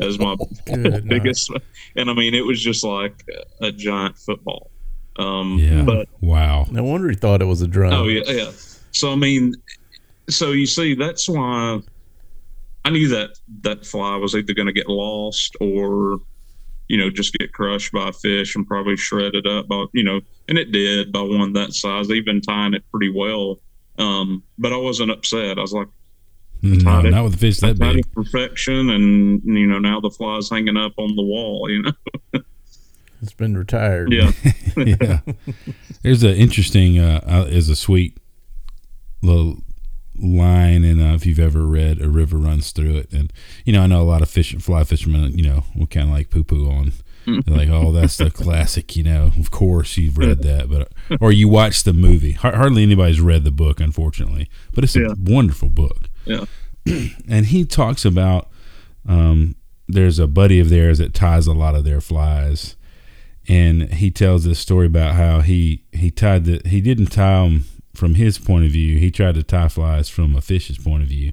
as 0.00 0.18
my 0.18 0.36
biggest. 1.06 1.50
And 1.96 2.10
I 2.10 2.14
mean, 2.14 2.34
it 2.34 2.44
was 2.44 2.62
just 2.62 2.84
like 2.84 3.24
a 3.60 3.72
giant 3.72 4.18
football. 4.18 4.70
Um, 5.16 5.58
yeah. 5.58 5.82
But 5.82 6.08
wow. 6.20 6.66
No 6.70 6.84
wonder 6.84 7.08
he 7.08 7.16
thought 7.16 7.42
it 7.42 7.46
was 7.46 7.62
a 7.62 7.68
drum. 7.68 7.92
Oh 7.92 8.04
yeah, 8.04 8.22
yeah. 8.26 8.50
So 8.92 9.12
I 9.12 9.16
mean, 9.16 9.54
so 10.28 10.52
you 10.52 10.66
see, 10.66 10.94
that's 10.94 11.28
why 11.28 11.80
I 12.84 12.90
knew 12.90 13.08
that 13.08 13.38
that 13.62 13.84
fly 13.84 14.16
was 14.16 14.34
either 14.34 14.54
going 14.54 14.66
to 14.66 14.72
get 14.72 14.88
lost 14.88 15.56
or, 15.60 16.20
you 16.88 16.96
know, 16.96 17.10
just 17.10 17.34
get 17.34 17.52
crushed 17.52 17.92
by 17.92 18.08
a 18.08 18.12
fish 18.12 18.54
and 18.56 18.66
probably 18.66 18.96
shredded 18.96 19.46
up 19.46 19.68
by, 19.68 19.84
you 19.92 20.04
know, 20.04 20.20
and 20.48 20.56
it 20.56 20.72
did 20.72 21.12
by 21.12 21.20
one 21.20 21.52
that 21.54 21.74
size, 21.74 22.10
even 22.10 22.40
tying 22.40 22.74
it 22.74 22.84
pretty 22.90 23.10
well. 23.10 23.60
Um, 23.98 24.42
but 24.58 24.72
I 24.72 24.76
wasn't 24.76 25.10
upset. 25.10 25.58
I 25.58 25.60
was 25.60 25.72
like, 25.72 25.88
no, 26.62 27.00
it, 27.00 27.10
not 27.10 27.24
with 27.24 27.32
the 27.32 27.38
fish 27.38 27.58
that 27.58 27.78
big. 27.78 28.10
Perfection, 28.12 28.90
and 28.90 29.42
you 29.44 29.66
know 29.66 29.78
now 29.78 30.00
the 30.00 30.10
fly's 30.10 30.50
hanging 30.50 30.76
up 30.76 30.92
on 30.96 31.14
the 31.16 31.22
wall. 31.22 31.68
You 31.70 31.82
know, 31.82 31.92
it's 33.22 33.32
been 33.32 33.56
retired. 33.56 34.12
Yeah, 34.12 34.32
yeah. 34.76 35.20
There's 36.02 36.22
an 36.22 36.34
interesting, 36.34 36.98
uh, 36.98 37.20
uh, 37.26 37.46
is 37.48 37.68
a 37.68 37.76
sweet 37.76 38.18
little 39.22 39.58
line 40.20 40.84
and 40.84 41.00
uh, 41.00 41.14
if 41.14 41.24
you've 41.24 41.38
ever 41.38 41.64
read 41.64 42.00
a 42.00 42.08
river 42.08 42.36
runs 42.36 42.72
through 42.72 42.96
it 42.96 43.12
and 43.12 43.32
you 43.64 43.72
know 43.72 43.82
i 43.82 43.86
know 43.86 44.02
a 44.02 44.04
lot 44.04 44.20
of 44.20 44.28
fish 44.28 44.52
and 44.52 44.64
fly 44.64 44.82
fishermen 44.82 45.36
you 45.38 45.48
know 45.48 45.62
will 45.76 45.86
kind 45.86 46.08
of 46.08 46.12
like 46.12 46.28
poo 46.28 46.42
poo 46.42 46.68
on 46.68 46.92
they're 47.46 47.56
like 47.56 47.68
oh 47.68 47.92
that's 47.92 48.16
the 48.16 48.30
classic 48.34 48.96
you 48.96 49.02
know 49.02 49.30
of 49.38 49.50
course 49.50 49.96
you've 49.96 50.18
read 50.18 50.42
that 50.42 50.68
but 50.68 50.90
or 51.20 51.30
you 51.30 51.48
watched 51.48 51.84
the 51.84 51.92
movie 51.92 52.32
hardly 52.32 52.82
anybody's 52.82 53.20
read 53.20 53.44
the 53.44 53.50
book 53.50 53.80
unfortunately 53.80 54.48
but 54.74 54.82
it's 54.82 54.96
a 54.96 55.00
yeah. 55.00 55.14
wonderful 55.18 55.68
book 55.68 56.07
yeah 56.28 56.44
and 57.28 57.46
he 57.46 57.64
talks 57.64 58.04
about 58.04 58.48
um, 59.08 59.56
there's 59.88 60.18
a 60.18 60.26
buddy 60.26 60.60
of 60.60 60.68
theirs 60.68 60.98
that 60.98 61.14
ties 61.14 61.46
a 61.46 61.52
lot 61.52 61.74
of 61.74 61.84
their 61.84 62.00
flies 62.00 62.76
and 63.48 63.94
he 63.94 64.10
tells 64.10 64.44
this 64.44 64.58
story 64.58 64.86
about 64.86 65.14
how 65.14 65.40
he 65.40 65.82
he 65.92 66.10
tied 66.10 66.44
the 66.44 66.60
he 66.68 66.80
didn't 66.80 67.06
tie 67.06 67.42
them 67.42 67.64
from 67.98 68.14
his 68.14 68.38
point 68.38 68.64
of 68.64 68.70
view. 68.70 68.98
He 68.98 69.10
tried 69.10 69.34
to 69.34 69.42
tie 69.42 69.68
flies 69.68 70.08
from 70.08 70.36
a 70.36 70.40
fish's 70.40 70.78
point 70.78 71.02
of 71.02 71.08
view. 71.08 71.32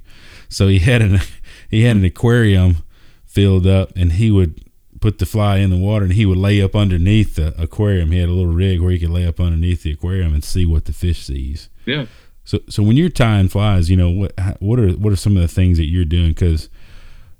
So 0.49 0.67
he 0.67 0.79
had 0.79 1.01
an 1.01 1.19
he 1.69 1.83
had 1.83 1.97
an 1.97 2.05
aquarium 2.05 2.77
filled 3.25 3.67
up, 3.67 3.91
and 3.95 4.13
he 4.13 4.31
would 4.31 4.63
put 4.99 5.19
the 5.19 5.25
fly 5.25 5.57
in 5.57 5.69
the 5.69 5.77
water, 5.77 6.05
and 6.05 6.13
he 6.13 6.25
would 6.25 6.37
lay 6.37 6.61
up 6.61 6.75
underneath 6.75 7.35
the 7.35 7.53
aquarium. 7.61 8.11
He 8.11 8.19
had 8.19 8.29
a 8.29 8.33
little 8.33 8.53
rig 8.53 8.81
where 8.81 8.91
he 8.91 8.99
could 8.99 9.09
lay 9.09 9.27
up 9.27 9.39
underneath 9.39 9.83
the 9.83 9.91
aquarium 9.91 10.33
and 10.33 10.43
see 10.43 10.65
what 10.65 10.85
the 10.85 10.93
fish 10.93 11.23
sees. 11.23 11.69
Yeah. 11.85 12.05
So 12.45 12.59
so 12.69 12.81
when 12.83 12.95
you're 12.95 13.09
tying 13.09 13.49
flies, 13.49 13.89
you 13.89 13.97
know 13.97 14.09
what 14.09 14.33
what 14.59 14.79
are 14.79 14.91
what 14.91 15.11
are 15.11 15.17
some 15.17 15.35
of 15.35 15.41
the 15.41 15.47
things 15.47 15.77
that 15.77 15.85
you're 15.85 16.05
doing 16.05 16.29
because 16.29 16.69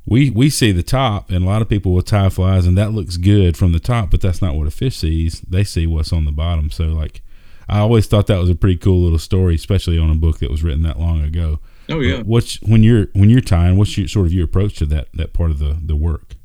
we 0.05 0.29
we 0.29 0.49
see 0.49 0.71
the 0.71 0.83
top 0.83 1.31
and 1.31 1.45
a 1.45 1.47
lot 1.47 1.61
of 1.61 1.69
people 1.69 1.93
will 1.93 2.01
tie 2.01 2.29
flies 2.29 2.65
and 2.65 2.77
that 2.77 2.91
looks 2.91 3.17
good 3.17 3.57
from 3.57 3.71
the 3.71 3.79
top 3.79 4.11
but 4.11 4.21
that's 4.21 4.39
not 4.39 4.53
what 4.53 4.67
a 4.67 4.71
fish 4.71 4.97
sees 4.97 5.41
they 5.41 5.63
see 5.63 5.87
what's 5.87 6.13
on 6.13 6.25
the 6.25 6.31
bottom 6.31 6.69
so 6.69 6.83
like 6.83 7.23
I 7.67 7.79
always 7.79 8.05
thought 8.07 8.27
that 8.27 8.37
was 8.37 8.49
a 8.49 8.55
pretty 8.55 8.77
cool 8.77 9.01
little 9.01 9.19
story, 9.19 9.55
especially 9.55 9.97
on 9.97 10.09
a 10.09 10.15
book 10.15 10.39
that 10.39 10.51
was 10.51 10.63
written 10.63 10.83
that 10.83 10.99
long 10.99 11.21
ago. 11.23 11.59
Oh 11.89 11.99
yeah. 11.99 12.21
what's 12.21 12.61
when 12.61 12.83
you're 12.83 13.07
when 13.13 13.29
you're 13.29 13.41
tying? 13.41 13.77
What's 13.77 13.97
your 13.97 14.07
sort 14.07 14.27
of 14.27 14.33
your 14.33 14.45
approach 14.45 14.75
to 14.77 14.85
that 14.87 15.07
that 15.13 15.33
part 15.33 15.51
of 15.51 15.59
the 15.59 15.77
the 15.83 15.95
work? 15.95 16.35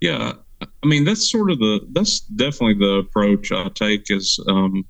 Yeah, 0.00 0.34
I 0.60 0.86
mean 0.86 1.04
that's 1.04 1.30
sort 1.30 1.50
of 1.50 1.58
the 1.58 1.80
that's 1.92 2.20
definitely 2.20 2.74
the 2.74 2.94
approach 2.96 3.50
I 3.52 3.68
take. 3.70 4.10
Is 4.10 4.38
um, 4.48 4.84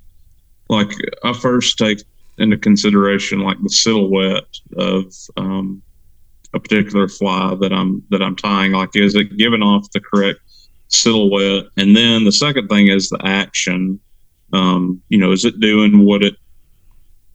like 0.68 0.90
I 1.24 1.32
first 1.32 1.78
take 1.78 2.02
into 2.38 2.56
consideration 2.56 3.40
like 3.40 3.60
the 3.62 3.70
silhouette 3.70 4.56
of 4.76 5.12
um, 5.36 5.82
a 6.54 6.60
particular 6.60 7.08
fly 7.08 7.54
that 7.60 7.72
I'm 7.72 8.02
that 8.10 8.22
I'm 8.22 8.36
tying. 8.36 8.72
Like, 8.72 8.90
is 8.94 9.14
it 9.14 9.36
giving 9.36 9.62
off 9.62 9.90
the 9.92 10.00
correct 10.00 10.40
silhouette? 10.88 11.66
And 11.76 11.96
then 11.96 12.24
the 12.24 12.32
second 12.32 12.68
thing 12.68 12.88
is 12.88 13.08
the 13.08 13.20
action 13.24 14.00
um, 14.52 15.02
you 15.08 15.18
know, 15.18 15.32
is 15.32 15.44
it 15.44 15.60
doing 15.60 16.04
what 16.04 16.22
it 16.22 16.34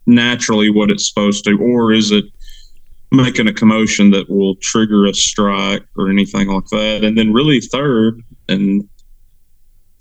naturally 0.06 0.70
what 0.70 0.92
it's 0.92 1.08
supposed 1.08 1.44
to, 1.46 1.58
or 1.60 1.92
is 1.92 2.12
it 2.12 2.26
making 3.12 3.48
a 3.48 3.54
commotion 3.54 4.12
that 4.12 4.30
will 4.30 4.56
trigger 4.56 5.06
a 5.06 5.14
strike 5.14 5.86
or 5.96 6.10
anything 6.10 6.48
like 6.48 6.66
that? 6.72 7.04
And 7.04 7.18
then 7.18 7.34
really 7.34 7.62
third, 7.62 8.22
and 8.50 8.88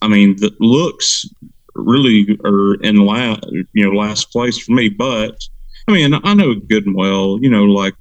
I 0.00 0.08
mean, 0.08 0.36
the 0.36 0.54
looks 0.58 1.26
really 1.74 2.38
are 2.44 2.74
in 2.82 2.96
last, 2.96 3.44
you 3.72 3.84
know, 3.84 3.90
last 3.90 4.30
place 4.30 4.58
for 4.58 4.72
me. 4.72 4.88
But 4.88 5.38
I 5.88 5.92
mean, 5.92 6.14
I 6.24 6.34
know 6.34 6.54
good 6.54 6.86
and 6.86 6.94
well, 6.94 7.38
you 7.40 7.50
know, 7.50 7.64
like 7.64 7.94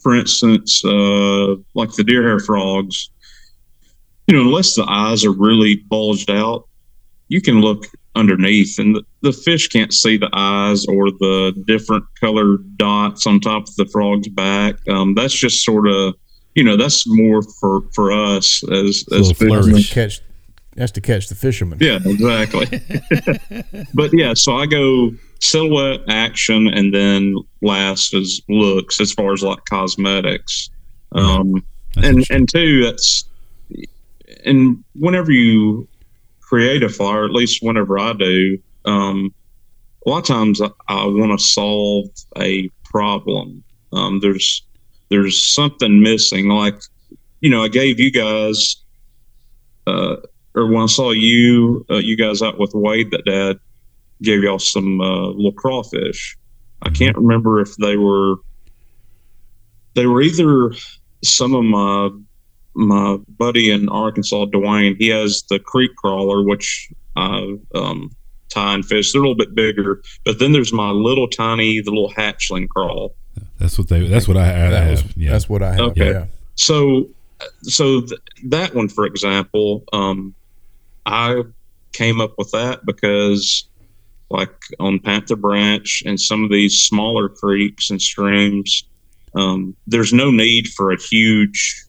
for 0.00 0.14
instance, 0.14 0.84
uh, 0.84 1.56
like 1.74 1.92
the 1.92 2.04
deer 2.04 2.22
hair 2.22 2.38
frogs, 2.38 3.10
you 4.26 4.36
know, 4.36 4.42
unless 4.42 4.74
the 4.74 4.84
eyes 4.88 5.24
are 5.24 5.32
really 5.32 5.76
bulged 5.76 6.30
out, 6.30 6.68
you 7.28 7.40
can 7.40 7.60
look 7.60 7.86
underneath 8.16 8.78
and 8.78 8.96
the, 8.96 9.02
the, 9.22 9.32
fish 9.32 9.68
can't 9.68 9.94
see 9.94 10.16
the 10.16 10.28
eyes 10.32 10.84
or 10.86 11.10
the 11.12 11.54
different 11.66 12.04
colored 12.18 12.76
dots 12.76 13.24
on 13.24 13.38
top 13.38 13.68
of 13.68 13.76
the 13.76 13.86
frog's 13.86 14.28
back 14.28 14.74
um, 14.88 15.14
that's 15.14 15.32
just 15.32 15.64
sort 15.64 15.86
of 15.86 16.14
you 16.56 16.64
know 16.64 16.76
that's 16.76 17.06
more 17.06 17.40
for 17.60 17.82
for 17.94 18.10
us 18.10 18.64
as 18.72 19.04
as 19.16 19.30
fishermen. 19.30 19.82
catch 19.84 20.20
that's 20.80 20.92
to 20.92 21.00
catch 21.00 21.28
the 21.28 21.34
fishermen. 21.34 21.78
yeah 21.80 21.98
exactly 22.04 22.66
but 23.94 24.10
yeah 24.12 24.32
so 24.34 24.56
i 24.56 24.66
go 24.66 25.10
silhouette 25.40 26.00
action 26.08 26.66
and 26.68 26.94
then 26.94 27.34
last 27.62 28.14
is 28.14 28.42
looks 28.48 29.00
as 29.00 29.12
far 29.12 29.32
as 29.32 29.42
like 29.42 29.64
cosmetics 29.66 30.70
um, 31.12 31.62
and 31.96 32.24
and 32.30 32.48
two 32.48 32.84
that's 32.84 33.24
and 34.44 34.82
whenever 34.94 35.32
you 35.32 35.88
create 36.40 36.82
a 36.82 36.88
fire, 36.88 37.24
at 37.24 37.30
least 37.30 37.62
whenever 37.62 37.98
I 37.98 38.12
do, 38.12 38.58
um, 38.84 39.32
a 40.04 40.10
lot 40.10 40.18
of 40.18 40.24
times 40.24 40.60
I, 40.60 40.68
I 40.88 41.04
want 41.06 41.38
to 41.38 41.44
solve 41.44 42.06
a 42.36 42.68
problem. 42.84 43.62
Um, 43.92 44.20
there's 44.20 44.62
there's 45.10 45.40
something 45.40 46.02
missing. 46.02 46.48
Like, 46.48 46.74
you 47.40 47.50
know, 47.50 47.62
I 47.62 47.68
gave 47.68 48.00
you 48.00 48.10
guys, 48.10 48.76
uh, 49.86 50.16
or 50.54 50.66
when 50.66 50.82
I 50.82 50.86
saw 50.86 51.10
you, 51.10 51.84
uh, 51.90 51.96
you 51.96 52.16
guys 52.16 52.42
out 52.42 52.58
with 52.58 52.72
Wade, 52.74 53.10
that 53.12 53.24
Dad 53.24 53.58
gave 54.22 54.42
y'all 54.42 54.58
some 54.58 55.00
uh, 55.00 55.28
little 55.28 55.52
crawfish. 55.52 56.36
I 56.82 56.90
can't 56.90 57.16
remember 57.16 57.60
if 57.60 57.76
they 57.76 57.96
were 57.96 58.36
they 59.94 60.06
were 60.06 60.22
either 60.22 60.72
some 61.22 61.54
of 61.54 61.64
my 61.64 62.10
my 62.74 63.18
buddy 63.28 63.70
in 63.70 63.88
Arkansas, 63.88 64.46
Dwayne, 64.46 64.96
he 64.98 65.08
has 65.08 65.42
the 65.50 65.58
creek 65.58 65.94
crawler, 65.96 66.42
which 66.44 66.90
I 67.16 67.56
um, 67.74 68.10
tie 68.48 68.74
and 68.74 68.84
fish. 68.84 69.12
They're 69.12 69.20
a 69.20 69.22
little 69.22 69.36
bit 69.36 69.54
bigger, 69.54 70.02
but 70.24 70.38
then 70.38 70.52
there's 70.52 70.72
my 70.72 70.90
little 70.90 71.28
tiny, 71.28 71.80
the 71.80 71.90
little 71.90 72.12
hatchling 72.12 72.68
crawl. 72.68 73.14
That's 73.58 73.76
what 73.76 73.88
they. 73.88 74.06
That's 74.06 74.28
what 74.28 74.36
I, 74.36 74.66
I 74.66 74.70
that 74.70 74.82
have. 74.84 75.02
Was, 75.02 75.16
yeah. 75.16 75.30
That's 75.32 75.48
what 75.48 75.62
I 75.62 75.72
have. 75.72 75.80
Okay. 75.80 76.12
Yeah. 76.12 76.26
So, 76.54 77.08
so 77.62 78.02
th- 78.02 78.20
that 78.44 78.74
one, 78.74 78.88
for 78.88 79.04
example, 79.04 79.84
um, 79.92 80.34
I 81.06 81.42
came 81.92 82.20
up 82.20 82.34
with 82.38 82.50
that 82.52 82.84
because, 82.84 83.68
like 84.30 84.54
on 84.78 84.98
Panther 85.00 85.36
Branch 85.36 86.02
and 86.06 86.20
some 86.20 86.44
of 86.44 86.50
these 86.50 86.82
smaller 86.82 87.28
creeks 87.28 87.90
and 87.90 88.00
streams, 88.00 88.84
um, 89.34 89.76
there's 89.86 90.12
no 90.12 90.30
need 90.30 90.68
for 90.68 90.92
a 90.92 91.00
huge 91.00 91.84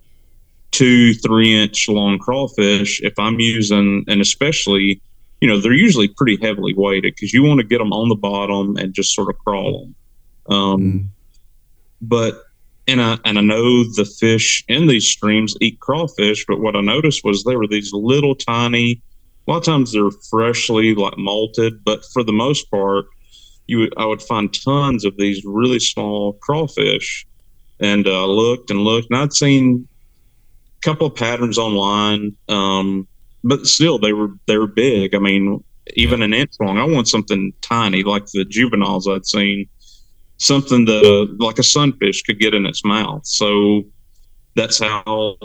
two, 0.72 1.14
three 1.16 1.54
inch 1.54 1.88
long 1.90 2.18
crawfish, 2.18 3.02
if 3.02 3.14
I'm 3.20 3.40
using, 3.40 4.06
and 4.08 4.22
especially 4.22 5.02
you 5.42 5.48
know, 5.48 5.60
they're 5.60 5.74
usually 5.74 6.08
pretty 6.08 6.38
heavily 6.42 6.74
weighted 6.76 7.16
because 7.16 7.34
you 7.34 7.44
want 7.44 7.60
to 7.60 7.66
get 7.66 7.80
them 7.80 7.92
on 7.92 8.10
the 8.10 8.16
bottom 8.16 8.78
and 8.78 8.94
just 8.94 9.14
sort 9.14 9.30
of 9.30 9.40
crawl 9.40 9.82
them. 9.82 10.56
Um, 10.56 10.82
mm. 10.82 11.08
But 12.00 12.44
and 12.92 13.02
I 13.02 13.18
and 13.26 13.38
I 13.38 13.42
know 13.42 13.84
the 13.84 14.06
fish 14.20 14.64
in 14.68 14.88
these 14.88 15.08
streams 15.08 15.56
eat 15.62 15.80
crawfish, 15.80 16.46
but 16.48 16.60
what 16.60 16.76
I 16.76 16.82
noticed 16.82 17.24
was 17.24 17.44
there 17.44 17.58
were 17.58 17.68
these 17.68 17.92
little 17.94 18.36
tiny. 18.36 19.02
A 19.48 19.52
lot 19.52 19.58
of 19.58 19.64
times 19.64 19.92
they're 19.92 20.12
freshly 20.30 20.94
like 20.94 21.18
malted, 21.18 21.84
but 21.84 22.04
for 22.14 22.24
the 22.24 22.34
most 22.34 22.70
part, 22.70 23.06
you 23.68 23.90
I 23.98 24.06
would 24.06 24.22
find 24.22 24.54
tons 24.54 25.06
of 25.06 25.16
these 25.18 25.44
really 25.46 25.80
small 25.80 26.34
crawfish, 26.34 27.26
and 27.80 28.06
uh, 28.08 28.26
looked 28.26 28.70
and 28.70 28.82
looked, 28.82 29.08
and 29.10 29.20
I'd 29.20 29.34
seen 29.34 29.88
a 30.78 30.82
couple 30.82 31.08
of 31.08 31.16
patterns 31.16 31.58
online, 31.58 32.36
um, 32.50 33.08
but 33.44 33.66
still 33.66 34.00
they 34.00 34.14
were 34.14 34.32
they 34.48 34.58
were 34.58 34.68
big. 34.68 35.16
I 35.16 35.20
mean, 35.20 35.64
even 35.96 36.22
an 36.22 36.34
inch 36.34 36.54
long. 36.60 36.78
I 36.78 36.84
want 36.84 37.08
something 37.08 37.54
tiny 37.62 38.04
like 38.04 38.26
the 38.28 38.44
juveniles 38.46 39.08
I'd 39.08 39.26
seen 39.26 39.70
something 40.42 40.86
that 40.86 41.04
uh, 41.06 41.34
like 41.44 41.60
a 41.60 41.64
sunfish 41.64 42.24
could 42.24 42.40
get 42.40 42.54
in 42.54 42.66
its 42.66 42.84
mouth. 42.84 43.26
So 43.26 43.84
that's 44.56 44.80
how 44.80 45.38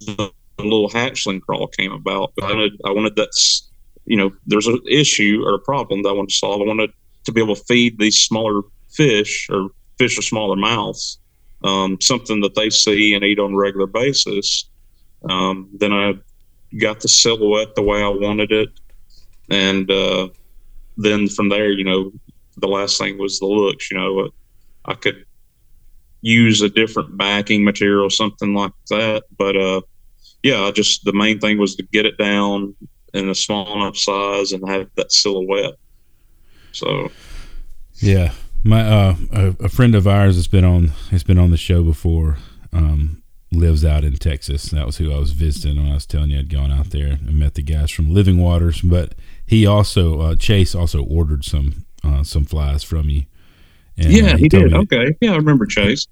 the 0.00 0.30
little 0.58 0.88
hatchling 0.88 1.40
crawl 1.42 1.68
came 1.68 1.92
about. 1.92 2.32
I 2.42 2.52
wanted, 2.52 2.72
I 2.84 2.90
wanted 2.90 3.16
that's 3.16 3.70
you 4.06 4.16
know 4.16 4.30
there's 4.46 4.66
an 4.66 4.80
issue 4.88 5.42
or 5.44 5.54
a 5.54 5.60
problem 5.60 6.02
that 6.02 6.10
I 6.10 6.12
wanted 6.12 6.30
to 6.30 6.36
solve. 6.36 6.60
I 6.60 6.64
wanted 6.64 6.90
to 7.24 7.32
be 7.32 7.40
able 7.42 7.54
to 7.54 7.64
feed 7.64 7.98
these 7.98 8.20
smaller 8.20 8.62
fish 8.90 9.48
or 9.50 9.70
fish 9.98 10.16
with 10.16 10.26
smaller 10.26 10.56
mouths 10.56 11.18
um, 11.64 11.98
something 12.00 12.40
that 12.42 12.54
they 12.54 12.70
see 12.70 13.14
and 13.14 13.24
eat 13.24 13.38
on 13.38 13.54
a 13.54 13.56
regular 13.56 13.86
basis. 13.86 14.68
Um, 15.28 15.70
then 15.74 15.92
I 15.92 16.14
got 16.78 17.00
the 17.00 17.08
silhouette 17.08 17.74
the 17.74 17.82
way 17.82 18.02
I 18.02 18.08
wanted 18.08 18.52
it, 18.52 18.68
and 19.50 19.90
uh, 19.90 20.28
then 20.98 21.28
from 21.28 21.48
there, 21.48 21.70
you 21.70 21.84
know, 21.84 22.12
the 22.56 22.68
last 22.68 22.98
thing 22.98 23.18
was 23.18 23.38
the 23.38 23.46
looks. 23.46 23.90
You 23.90 23.98
know, 23.98 24.28
I 24.84 24.94
could 24.94 25.24
use 26.20 26.62
a 26.62 26.70
different 26.70 27.16
backing 27.16 27.64
material, 27.64 28.08
something 28.10 28.54
like 28.54 28.72
that. 28.90 29.24
But 29.36 29.56
uh, 29.56 29.82
yeah, 30.42 30.62
I 30.62 30.70
just 30.70 31.04
the 31.04 31.12
main 31.12 31.38
thing 31.38 31.58
was 31.58 31.76
to 31.76 31.82
get 31.82 32.06
it 32.06 32.18
down 32.18 32.74
in 33.12 33.28
a 33.28 33.34
small 33.34 33.74
enough 33.76 33.96
size 33.96 34.52
and 34.52 34.68
have 34.68 34.88
that 34.96 35.12
silhouette. 35.12 35.74
So, 36.72 37.10
yeah, 37.96 38.32
my 38.64 38.80
uh, 38.80 39.16
a, 39.32 39.64
a, 39.64 39.68
friend 39.68 39.94
of 39.94 40.08
ours 40.08 40.34
has 40.34 40.48
been 40.48 40.64
on 40.64 40.88
has 41.10 41.22
been 41.22 41.38
on 41.38 41.50
the 41.50 41.56
show 41.56 41.82
before. 41.82 42.38
Um, 42.72 43.22
lives 43.52 43.84
out 43.84 44.02
in 44.04 44.16
Texas. 44.16 44.64
That 44.64 44.86
was 44.86 44.96
who 44.96 45.12
I 45.12 45.18
was 45.18 45.30
visiting 45.30 45.80
when 45.80 45.90
I 45.90 45.94
was 45.94 46.06
telling 46.06 46.30
you 46.30 46.40
I'd 46.40 46.48
gone 46.48 46.72
out 46.72 46.90
there 46.90 47.12
and 47.12 47.38
met 47.38 47.54
the 47.54 47.62
guys 47.62 47.90
from 47.90 48.12
Living 48.12 48.38
Waters. 48.38 48.80
But 48.80 49.14
he 49.46 49.66
also 49.66 50.20
uh, 50.20 50.34
Chase 50.34 50.74
also 50.74 51.04
ordered 51.04 51.44
some 51.44 51.83
uh, 52.04 52.22
some 52.22 52.44
flies 52.44 52.82
from 52.82 53.08
you. 53.08 53.24
And, 53.96 54.12
yeah, 54.12 54.32
uh, 54.32 54.36
he, 54.36 54.44
he 54.44 54.48
did. 54.48 54.74
Okay, 54.74 55.16
yeah, 55.20 55.32
I 55.32 55.36
remember 55.36 55.66
Chase. 55.66 56.06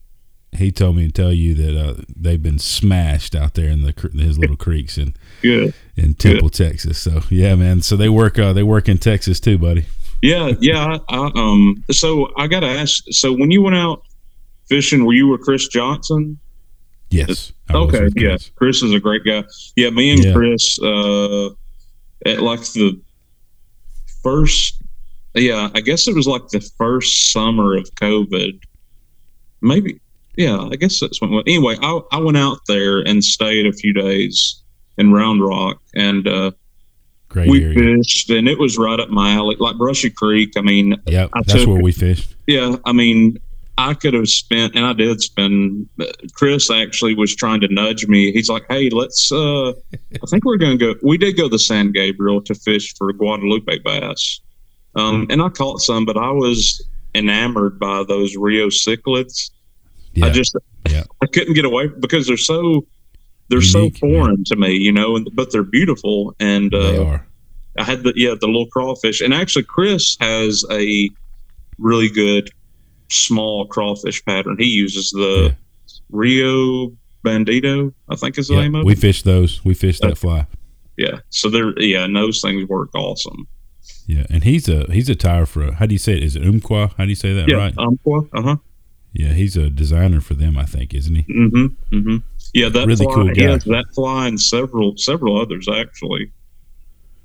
He 0.53 0.71
told 0.71 0.97
me 0.97 1.07
to 1.07 1.13
tell 1.13 1.33
you 1.33 1.55
that 1.55 1.81
uh, 1.81 1.95
they've 2.15 2.43
been 2.43 2.59
smashed 2.59 3.35
out 3.35 3.55
there 3.55 3.71
in 3.71 3.83
the 3.83 4.11
his 4.15 4.39
little 4.39 4.57
creeks 4.57 4.99
in 4.99 5.15
Good. 5.43 5.73
in 5.97 6.15
Temple, 6.15 6.51
Good. 6.51 6.71
Texas. 6.71 6.99
So 6.99 7.23
yeah, 7.31 7.55
man. 7.55 7.81
So 7.81 7.97
they 7.97 8.11
work 8.11 8.39
uh, 8.39 8.53
they 8.53 8.63
work 8.63 8.89
in 8.89 8.99
Texas 8.99 9.41
too, 9.41 9.57
buddy. 9.57 9.87
Yeah, 10.21 10.53
yeah. 10.61 10.99
I, 11.09 11.31
um. 11.35 11.83
So 11.91 12.33
I 12.37 12.47
got 12.49 12.61
to 12.61 12.69
ask. 12.69 13.03
So 13.11 13.33
when 13.33 13.51
you 13.51 13.63
went 13.63 13.77
out 13.77 14.03
fishing, 14.69 15.07
were 15.07 15.15
you 15.15 15.29
with 15.29 15.41
Chris 15.41 15.69
Johnson? 15.69 16.39
Yes. 17.11 17.53
Okay. 17.71 18.09
Yeah. 18.17 18.37
Chris 18.55 18.83
is 18.83 18.93
a 18.93 19.01
great 19.01 19.25
guy. 19.25 19.45
Yeah. 19.77 19.91
Me 19.91 20.13
and 20.13 20.25
yeah. 20.25 20.33
Chris, 20.33 20.79
uh, 20.83 21.49
at 22.27 22.43
like 22.43 22.61
the 22.73 23.01
first 24.23 24.82
yeah, 25.35 25.71
I 25.75 25.81
guess 25.81 26.09
it 26.09 26.15
was 26.15 26.27
like 26.27 26.49
the 26.49 26.61
first 26.79 27.33
summer 27.33 27.77
of 27.77 27.85
COVID. 27.95 28.61
Maybe, 29.61 30.01
yeah, 30.37 30.59
I 30.59 30.77
guess 30.77 31.01
that's 31.01 31.21
when. 31.21 31.33
Anyway, 31.47 31.77
I, 31.81 32.01
I 32.13 32.19
went 32.19 32.37
out 32.37 32.61
there 32.69 33.01
and 33.01 33.25
stayed 33.25 33.67
a 33.67 33.73
few 33.73 33.93
days 33.93 34.63
in 34.99 35.13
Round 35.13 35.45
Rock, 35.45 35.81
and 35.95 36.27
uh, 36.27 36.53
Great 37.29 37.49
we 37.49 37.65
area. 37.65 37.97
fished, 37.97 38.31
and 38.31 38.49
it 38.49 38.59
was 38.59 38.77
right 38.77 39.01
up 39.01 39.09
my 39.09 39.33
alley, 39.33 39.57
like 39.59 39.77
Brushy 39.77 40.11
Creek. 40.11 40.53
I 40.57 40.61
mean, 40.61 41.01
yeah, 41.07 41.29
that's 41.35 41.53
took, 41.53 41.69
where 41.69 41.83
we 41.83 41.93
fished. 41.93 42.35
Yeah, 42.47 42.77
I 42.85 42.93
mean, 42.93 43.39
I 43.79 43.95
could 43.95 44.13
have 44.15 44.29
spent, 44.29 44.75
and 44.75 44.85
I 44.85 44.93
did 44.93 45.21
spend. 45.23 45.89
Chris 46.35 46.71
actually 46.71 47.15
was 47.15 47.35
trying 47.35 47.61
to 47.63 47.69
nudge 47.69 48.07
me. 48.07 48.33
He's 48.33 48.51
like, 48.51 48.65
"Hey, 48.69 48.91
let's. 48.91 49.33
uh 49.33 49.71
I 49.71 50.27
think 50.29 50.45
we're 50.45 50.59
going 50.59 50.79
to 50.79 50.95
go. 50.95 51.01
We 51.03 51.17
did 51.17 51.37
go 51.37 51.49
to 51.49 51.59
San 51.59 51.93
Gabriel 51.93 52.43
to 52.43 52.55
fish 52.55 52.95
for 52.97 53.13
Guadalupe 53.13 53.79
bass." 53.79 54.41
Um, 54.95 55.27
and 55.31 55.41
I 55.41 55.49
caught 55.49 55.81
some, 55.81 56.05
but 56.05 56.17
I 56.17 56.31
was 56.31 56.85
enamored 57.15 57.79
by 57.79 58.05
those 58.07 58.37
Rio 58.37 58.69
cichlids. 58.69 59.51
Yeah. 60.15 60.27
I 60.27 60.31
just 60.31 60.57
yeah. 60.89 61.05
I 61.23 61.27
couldn't 61.27 61.55
get 61.55 61.65
away 61.65 61.89
because 61.89 62.27
they're 62.27 62.37
so 62.37 62.87
they're 63.49 63.63
Unique, 63.63 63.97
so 63.97 64.01
foreign 64.01 64.45
yeah. 64.47 64.55
to 64.55 64.57
me, 64.57 64.73
you 64.75 64.93
know, 64.93 65.17
and, 65.17 65.29
but 65.35 65.53
they're 65.53 65.63
beautiful. 65.63 66.35
And 66.41 66.73
uh, 66.75 66.93
they 66.93 66.99
are. 66.99 67.27
I 67.79 67.85
had 67.85 68.03
the 68.03 68.13
yeah 68.17 68.35
the 68.39 68.47
little 68.47 68.67
crawfish, 68.67 69.21
and 69.21 69.33
actually 69.33 69.65
Chris 69.65 70.17
has 70.21 70.65
a 70.71 71.09
really 71.79 72.09
good 72.09 72.51
small 73.11 73.67
crawfish 73.67 74.25
pattern. 74.25 74.57
He 74.59 74.67
uses 74.67 75.11
the 75.11 75.49
yeah. 75.49 75.95
Rio 76.11 76.93
Bandito, 77.25 77.93
I 78.11 78.17
think 78.17 78.39
is 78.39 78.49
the 78.49 78.57
name 78.57 78.75
of 78.75 78.85
we 78.85 78.93
it. 78.93 78.97
We 78.97 79.01
fish 79.01 79.23
those. 79.23 79.65
We 79.65 79.75
fish 79.75 80.01
that 80.01 80.19
fly. 80.19 80.47
Yeah, 80.99 81.21
so 81.31 81.49
they're 81.49 81.79
yeah, 81.81 82.05
and 82.05 82.15
those 82.15 82.41
things 82.41 82.69
work 82.69 82.95
awesome. 82.95 83.47
Yeah, 84.07 84.27
and 84.31 84.45
he's 84.45 84.69
a 84.69 84.85
he's 84.91 85.09
a 85.09 85.15
tyer 85.15 85.47
for 85.47 85.69
a, 85.69 85.75
how 85.75 85.87
do 85.87 85.95
you 85.95 85.99
say 85.99 86.15
it? 86.15 86.23
Is 86.23 86.37
it 86.37 86.43
Umpqua? 86.43 86.93
How 86.97 87.05
do 87.05 87.11
you 87.11 87.17
say 87.17 87.33
that? 87.35 87.49
Yeah, 87.49 87.57
right? 87.57 87.75
Umpqua. 87.79 88.23
Uh 88.33 88.43
huh. 88.43 88.57
Yeah, 89.13 89.29
he's 89.29 89.57
a 89.57 89.69
designer 89.69 90.21
for 90.21 90.35
them, 90.35 90.57
I 90.57 90.65
think, 90.65 90.95
isn't 90.95 91.15
he? 91.15 91.23
Mm-hmm. 91.23 91.97
Mm-hmm. 91.97 92.17
Yeah, 92.55 92.69
that 92.71 92.87
really 92.87 93.05
fly, 93.05 93.15
cool 93.15 93.29
guy. 93.29 93.35
He 93.35 93.43
has 93.43 93.65
that 93.65 93.85
fly 93.95 94.27
and 94.27 94.41
several 94.41 94.97
several 94.97 95.41
others 95.41 95.69
actually. 95.69 96.33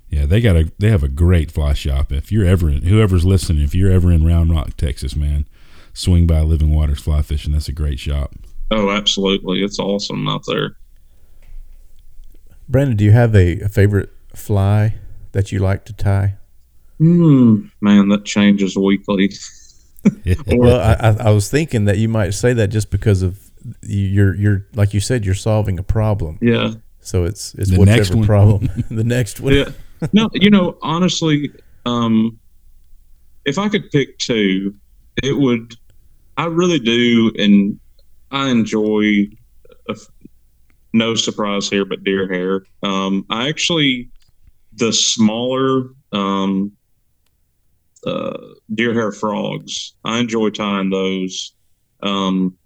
Yeah, 0.09 0.25
they 0.25 0.39
got 0.39 0.55
a 0.55 0.71
they 0.77 0.89
have 0.89 1.03
a 1.03 1.09
great 1.09 1.51
fly 1.51 1.73
shop. 1.73 2.11
If 2.11 2.31
you're 2.31 2.45
ever 2.45 2.69
in, 2.69 2.83
whoever's 2.83 3.25
listening, 3.25 3.63
if 3.63 3.73
you're 3.75 3.91
ever 3.91 4.11
in 4.11 4.25
Round 4.25 4.51
Rock, 4.51 4.77
Texas, 4.77 5.15
man, 5.15 5.45
swing 5.93 6.27
by 6.27 6.41
Living 6.41 6.73
Waters 6.73 7.01
Fly 7.01 7.21
Fishing. 7.21 7.53
That's 7.53 7.67
a 7.67 7.73
great 7.73 7.99
shop. 7.99 8.35
Oh, 8.69 8.89
absolutely, 8.89 9.63
it's 9.63 9.79
awesome 9.79 10.27
out 10.27 10.45
there. 10.45 10.75
Brandon, 12.69 12.97
do 12.97 13.05
you 13.05 13.11
have 13.11 13.33
a, 13.33 13.61
a 13.61 13.69
favorite 13.69 14.09
fly 14.35 14.95
that 15.31 15.53
you 15.53 15.59
like 15.59 15.85
to 15.85 15.93
tie? 15.93 16.35
Hmm, 16.99 17.67
man, 17.81 18.09
that 18.09 18.25
changes 18.25 18.75
weekly. 18.75 19.31
well, 20.47 20.79
I, 20.79 21.27
I 21.27 21.31
was 21.31 21.49
thinking 21.49 21.85
that 21.85 21.97
you 21.97 22.09
might 22.09 22.31
say 22.31 22.53
that 22.53 22.67
just 22.67 22.89
because 22.89 23.21
of 23.21 23.39
you're 23.81 24.35
you're 24.35 24.65
like 24.73 24.93
you 24.93 24.99
said 24.99 25.25
you're 25.25 25.35
solving 25.35 25.79
a 25.79 25.83
problem. 25.83 26.39
Yeah. 26.41 26.73
So 27.01 27.25
it's 27.25 27.53
it's 27.55 27.71
the 27.71 27.77
whatever 27.77 28.23
problem. 28.25 28.69
the 28.89 29.03
next 29.03 29.39
one. 29.39 29.53
Yeah. 29.53 29.69
No, 30.13 30.29
you 30.33 30.49
know, 30.49 30.77
honestly, 30.81 31.51
um, 31.85 32.39
if 33.45 33.57
I 33.57 33.69
could 33.69 33.89
pick 33.91 34.17
two, 34.19 34.75
it 35.23 35.37
would. 35.37 35.75
I 36.37 36.45
really 36.45 36.79
do, 36.79 37.31
and 37.37 37.79
I 38.31 38.49
enjoy. 38.49 39.29
A, 39.89 39.95
no 40.93 41.15
surprise 41.15 41.69
here, 41.69 41.85
but 41.85 42.03
deer 42.03 42.27
hair. 42.27 42.63
Um, 42.81 43.25
I 43.29 43.49
actually 43.49 44.09
the 44.73 44.93
smaller 44.93 45.89
um, 46.11 46.76
uh, 48.07 48.37
deer 48.73 48.93
hair 48.93 49.11
frogs. 49.11 49.93
I 50.05 50.19
enjoy 50.19 50.49
tying 50.51 50.89
those 50.89 51.53
um, 52.01 52.57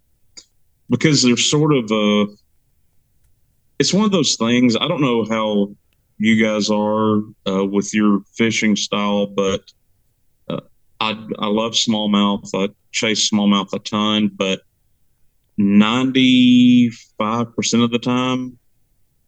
because 0.90 1.24
they're 1.24 1.38
sort 1.38 1.74
of 1.74 1.90
a. 1.92 2.26
It's 3.80 3.94
one 3.94 4.06
of 4.06 4.12
those 4.12 4.36
things. 4.36 4.76
I 4.76 4.88
don't 4.88 5.02
know 5.02 5.26
how 5.26 5.76
you 6.20 6.44
guys 6.44 6.70
are 6.70 7.22
uh, 7.48 7.66
with 7.66 7.94
your 7.94 8.20
fishing 8.36 8.76
style, 8.76 9.26
but 9.26 9.62
uh, 10.48 10.62
I 11.00 11.12
I 11.40 11.48
love 11.48 11.74
smallmouth. 11.74 12.50
I 12.54 12.70
chase 12.92 13.30
smallmouth 13.32 13.74
a 13.74 13.80
ton, 13.80 14.30
but 14.36 14.62
ninety 15.58 16.92
five 17.18 17.56
percent 17.56 17.82
of 17.82 17.90
the 17.90 18.00
time, 18.00 18.60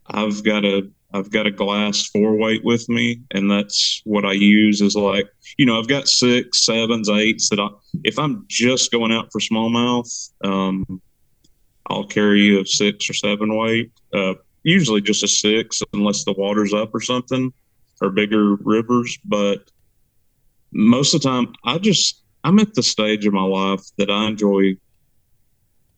I've 0.05 0.43
got 0.43 0.65
a 0.65 0.87
I've 1.13 1.29
got 1.29 1.45
a 1.45 1.51
glass 1.51 2.07
four 2.07 2.35
weight 2.35 2.63
with 2.63 2.89
me, 2.89 3.21
and 3.31 3.49
that's 3.49 4.01
what 4.03 4.25
I 4.25 4.33
use. 4.33 4.81
Is 4.81 4.95
like 4.95 5.29
you 5.57 5.65
know 5.65 5.79
I've 5.79 5.87
got 5.87 6.07
six, 6.07 6.65
sevens, 6.65 7.09
eights 7.09 7.49
that 7.49 7.59
I 7.59 7.69
if 8.03 8.17
I'm 8.17 8.45
just 8.47 8.91
going 8.91 9.11
out 9.11 9.29
for 9.31 9.39
smallmouth, 9.39 10.31
um, 10.43 11.01
I'll 11.87 12.07
carry 12.07 12.59
a 12.59 12.65
six 12.65 13.09
or 13.09 13.13
seven 13.13 13.55
weight. 13.55 13.91
Uh, 14.13 14.33
usually 14.63 15.01
just 15.01 15.23
a 15.23 15.27
six 15.27 15.81
unless 15.93 16.23
the 16.23 16.33
water's 16.33 16.73
up 16.73 16.93
or 16.93 17.01
something 17.01 17.53
or 18.01 18.09
bigger 18.09 18.55
rivers. 18.55 19.17
But 19.25 19.69
most 20.71 21.13
of 21.13 21.21
the 21.21 21.29
time, 21.29 21.53
I 21.63 21.77
just 21.77 22.23
I'm 22.43 22.59
at 22.59 22.73
the 22.73 22.83
stage 22.83 23.25
of 23.25 23.33
my 23.33 23.43
life 23.43 23.83
that 23.97 24.09
I 24.09 24.27
enjoy 24.27 24.77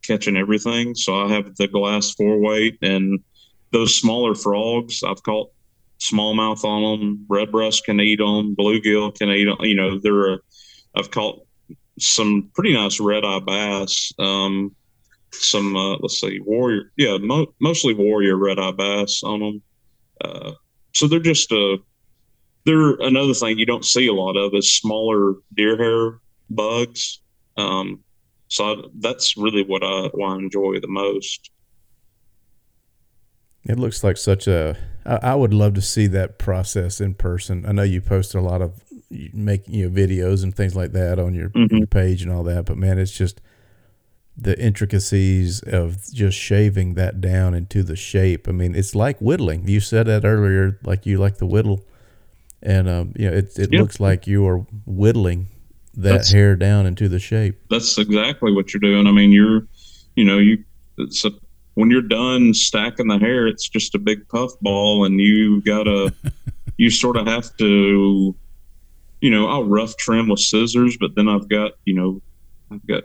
catching 0.04 0.38
everything. 0.38 0.94
So 0.96 1.16
I 1.16 1.30
have 1.30 1.56
the 1.56 1.68
glass 1.68 2.12
four 2.12 2.38
weight 2.40 2.78
and 2.82 3.20
those 3.76 4.00
smaller 4.00 4.34
frogs. 4.34 5.04
I've 5.04 5.22
caught 5.24 5.52
smallmouth 6.00 6.64
on 6.64 7.00
them. 7.00 7.26
Redbreast 7.28 7.84
can 7.84 8.00
eat 8.00 8.20
them. 8.20 8.56
Bluegill 8.56 9.18
can 9.18 9.30
eat 9.30 9.44
them. 9.44 9.58
You 9.60 9.76
know, 9.76 10.00
they're 10.00 10.36
a, 10.36 10.40
I've 10.96 11.12
caught 11.12 11.46
some 12.00 12.50
pretty 12.56 12.74
nice 12.74 13.02
red 13.02 13.26
eye 13.26 13.42
bass. 13.46 14.14
Um, 14.18 14.74
some 15.34 15.76
uh, 15.76 15.98
let's 15.98 16.22
see, 16.22 16.40
warrior, 16.40 16.94
yeah, 16.96 17.18
mo- 17.18 17.54
mostly 17.60 17.94
warrior 17.94 18.38
red 18.38 18.60
eye 18.60 18.72
bass 18.72 19.22
on 19.26 19.40
them. 19.42 19.62
Uh, 20.22 20.52
so 20.94 21.10
they're 21.10 21.20
just 21.20 21.52
a 21.52 21.74
uh, 21.74 21.78
they're 22.64 22.94
another 23.02 23.34
thing 23.34 23.60
you 23.60 23.66
don't 23.66 23.84
see 23.84 24.08
a 24.08 24.14
lot 24.14 24.38
of 24.38 24.54
is 24.56 24.74
smaller 24.74 25.34
deer 25.54 25.78
hair 25.78 26.20
bugs. 26.50 27.20
Um, 27.58 28.00
so 28.48 28.72
I, 28.72 28.76
that's 29.00 29.36
really 29.36 29.64
what 29.64 29.84
I, 29.84 30.08
what 30.14 30.30
I 30.30 30.36
enjoy 30.36 30.80
the 30.80 30.88
most. 30.88 31.52
It 33.66 33.80
looks 33.80 34.04
like 34.04 34.18
such 34.18 34.48
a. 34.48 34.78
I, 35.06 35.32
I 35.32 35.36
would 35.36 35.54
love 35.54 35.74
to 35.76 35.82
see 35.82 36.08
that 36.08 36.38
process 36.38 37.02
in 37.02 37.16
person. 37.16 37.66
I 37.66 37.72
know 37.72 37.84
you 37.84 38.02
posted 38.02 38.40
a 38.40 38.44
lot 38.44 38.62
of 38.62 38.80
make 39.10 39.68
you 39.68 39.88
know 39.88 39.96
videos 39.96 40.44
and 40.44 40.56
things 40.56 40.76
like 40.76 40.92
that 40.94 41.20
on 41.20 41.34
your, 41.34 41.50
mm-hmm. 41.50 41.78
your 41.78 41.88
page 41.88 42.22
and 42.22 42.32
all 42.32 42.44
that, 42.44 42.66
but 42.66 42.78
man, 42.78 42.98
it's 42.98 43.12
just 43.12 43.42
the 44.38 44.60
intricacies 44.60 45.62
of 45.62 46.12
just 46.12 46.38
shaving 46.38 46.96
that 46.96 47.22
down 47.22 47.54
into 47.54 47.84
the 47.84 47.96
shape. 47.96 48.48
I 48.48 48.52
mean, 48.52 48.76
it's 48.76 48.94
like 48.94 49.18
whittling. 49.20 49.68
You 49.68 49.80
said 49.80 50.08
that 50.08 50.26
earlier, 50.26 50.80
like 50.84 51.06
you 51.06 51.18
like 51.18 51.38
the 51.38 51.46
whittle, 51.46 51.86
and 52.62 52.90
um, 52.90 53.14
you 53.16 53.30
know, 53.30 53.38
it 53.38 53.58
it 53.58 53.72
looks 53.72 54.00
like 54.00 54.28
you 54.28 54.46
are 54.48 54.60
whittling 54.86 55.48
that 55.96 56.12
that's, 56.12 56.32
hair 56.32 56.56
down 56.56 56.86
into 56.86 57.08
the 57.08 57.20
shape. 57.20 57.60
That's 57.70 57.98
exactly 57.98 58.52
what 58.52 58.74
you're 58.74 58.82
doing. 58.82 59.08
I 59.08 59.12
mean, 59.12 59.32
you're, 59.32 59.68
you 60.16 60.26
know, 60.26 60.38
you 60.38 60.64
it's 60.98 61.24
a, 61.24 61.32
when 61.76 61.92
you're 61.92 62.02
done 62.02 62.54
stacking 62.54 63.08
the 63.08 63.20
hair, 63.20 63.48
it's 63.48 63.70
just 63.70 63.96
a 63.96 64.00
big 64.00 64.28
puff 64.30 64.52
ball, 64.62 65.06
and 65.06 65.20
you 65.20 65.62
gotta, 65.62 66.14
you 66.78 66.90
sort 66.90 67.18
of 67.18 67.28
have 67.28 67.56
to, 67.58 68.36
you 69.22 69.30
know, 69.30 69.48
I'll 69.48 69.66
rough 69.66 69.96
trim 69.98 70.30
with 70.30 70.40
scissors, 70.40 70.98
but 71.00 71.16
then 71.16 71.28
I've 71.28 71.48
got, 71.48 71.74
you 71.86 71.94
know, 71.94 72.22
I've 72.72 72.86
got 72.88 73.04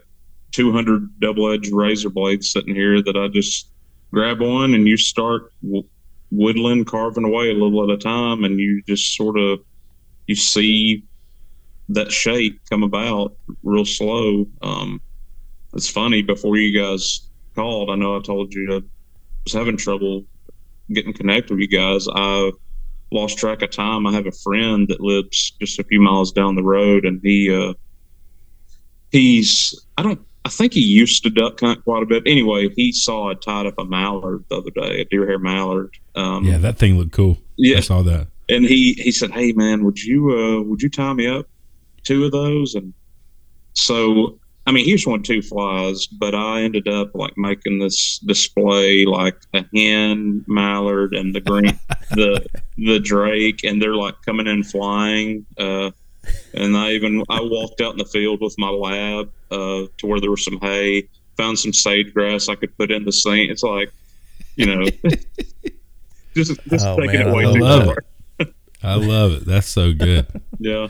200 0.53 1.21
double 1.21 1.53
edged 1.53 1.73
razor 1.73 2.11
blades 2.11 2.51
sitting 2.51 2.75
here 2.75 3.03
that 3.03 3.17
I 3.17 3.29
just 3.29 3.69
grab 4.13 4.41
one 4.41 4.75
and 4.75 4.87
you 4.87 4.97
start 4.97 5.53
whittling, 6.31 6.85
carving 6.85 7.25
away 7.25 7.51
a 7.51 7.55
little 7.55 7.85
at 7.85 7.91
a 7.91 7.99
time, 7.99 8.45
and 8.45 8.59
you 8.59 8.83
just 8.87 9.17
sort 9.17 9.39
of 9.39 9.61
you 10.27 10.37
see 10.37 11.03
that 11.89 12.13
shape 12.13 12.61
come 12.71 12.85
about 12.85 13.37
real 13.65 13.85
slow. 13.85 14.47
Um, 14.63 15.01
it's 15.75 15.91
funny 15.91 16.23
before 16.23 16.57
you 16.57 16.79
guys 16.79 17.30
called. 17.55 17.91
I 17.91 17.97
know 17.97 18.17
I 18.17 18.21
told 18.21 18.53
you 18.53 18.77
I 18.77 18.81
was 19.45 19.53
having 19.53 19.77
trouble 19.77 20.25
getting 20.93 21.13
connected 21.13 21.51
with 21.51 21.61
you 21.61 21.69
guys. 21.69 22.07
I 22.13 22.53
lost 23.13 23.39
track 23.39 23.63
of 23.63 23.71
time. 23.71 24.07
I 24.07 24.13
have 24.13 24.27
a 24.27 24.33
friend 24.33 24.89
that 24.89 25.01
lives 25.01 25.53
just 25.61 25.79
a 25.79 25.85
few 25.85 26.01
miles 26.01 26.33
down 26.33 26.55
the 26.55 26.63
road, 26.63 27.05
and 27.05 27.21
he 27.23 27.53
uh, 27.55 27.75
he's 29.11 29.75
I 29.97 30.03
don't 30.03 30.21
I 30.45 30.49
think 30.49 30.73
he 30.73 30.81
used 30.81 31.23
to 31.25 31.31
duck 31.31 31.61
hunt 31.61 31.85
quite 31.85 32.03
a 32.03 32.07
bit. 32.07 32.23
Anyway, 32.27 32.69
he 32.75 32.93
saw 32.93 33.31
I 33.31 33.35
tied 33.35 33.67
up 33.67 33.75
a 33.79 33.85
mallard 33.85 34.45
the 34.49 34.57
other 34.57 34.71
day, 34.71 35.03
a 35.03 35.05
deer 35.05 35.27
hair 35.27 35.39
mallard. 35.39 35.95
Um, 36.15 36.45
yeah, 36.45 36.59
that 36.59 36.79
thing 36.79 36.99
looked 36.99 37.13
cool. 37.13 37.39
Yeah, 37.57 37.79
I 37.79 37.81
saw 37.81 38.03
that. 38.03 38.29
And 38.49 38.65
he 38.65 38.95
he 38.95 39.13
said, 39.13 39.31
"Hey 39.31 39.53
man, 39.53 39.85
would 39.85 40.03
you 40.03 40.31
uh, 40.31 40.63
would 40.63 40.83
you 40.83 40.91
tie 40.91 41.13
me 41.13 41.29
up 41.29 41.47
two 42.05 42.25
of 42.25 42.33
those?" 42.33 42.75
And 42.75 42.95
so 43.75 44.40
I 44.67 44.73
mean, 44.73 44.85
here's 44.85 45.07
one 45.07 45.23
two 45.23 45.43
flies, 45.43 46.07
but 46.07 46.35
I 46.35 46.63
ended 46.63 46.87
up 46.87 47.15
like 47.15 47.37
making 47.37 47.79
this 47.79 48.19
display 48.19 49.05
like 49.07 49.37
a 49.55 49.65
hen 49.75 50.45
mallard 50.47 51.15
and 51.15 51.35
the 51.35 51.41
green 51.41 51.79
the 52.11 52.45
the 52.77 53.01
drake, 53.01 53.65
and 53.65 53.81
they're 53.81 53.97
like 53.97 54.15
coming 54.25 54.47
in 54.47 54.63
flying. 54.63 55.47
Uh, 55.59 55.91
and 56.55 56.77
I 56.77 56.93
even 56.93 57.25
I 57.29 57.41
walked 57.41 57.81
out 57.81 57.93
in 57.93 57.99
the 57.99 58.05
field 58.05 58.41
with 58.41 58.55
my 58.59 58.69
lab 58.69 59.31
uh, 59.51 59.87
to 59.99 60.07
where 60.07 60.21
there 60.21 60.31
was 60.31 60.45
some 60.45 60.59
hay, 60.61 61.09
found 61.37 61.59
some 61.59 61.73
sage 61.73 62.13
grass 62.13 62.49
I 62.49 62.55
could 62.55 62.77
put 62.77 62.91
in 62.91 63.05
the 63.05 63.13
sink. 63.13 63.51
It's 63.51 63.63
like, 63.63 63.91
you 64.57 64.67
know, 64.67 64.85
just 66.35 66.61
just 66.69 66.87
oh, 66.87 66.97
taking 66.97 67.21
man, 67.21 67.29
it 67.29 67.35
way 67.35 67.47
I 67.47 67.53
too 67.53 67.61
love 67.61 67.85
far. 67.87 67.97
It. 68.39 68.55
I 68.83 68.95
love 68.95 69.33
it. 69.33 69.47
That's 69.47 69.69
so 69.69 69.93
good. 69.93 70.27
yeah. 70.59 70.89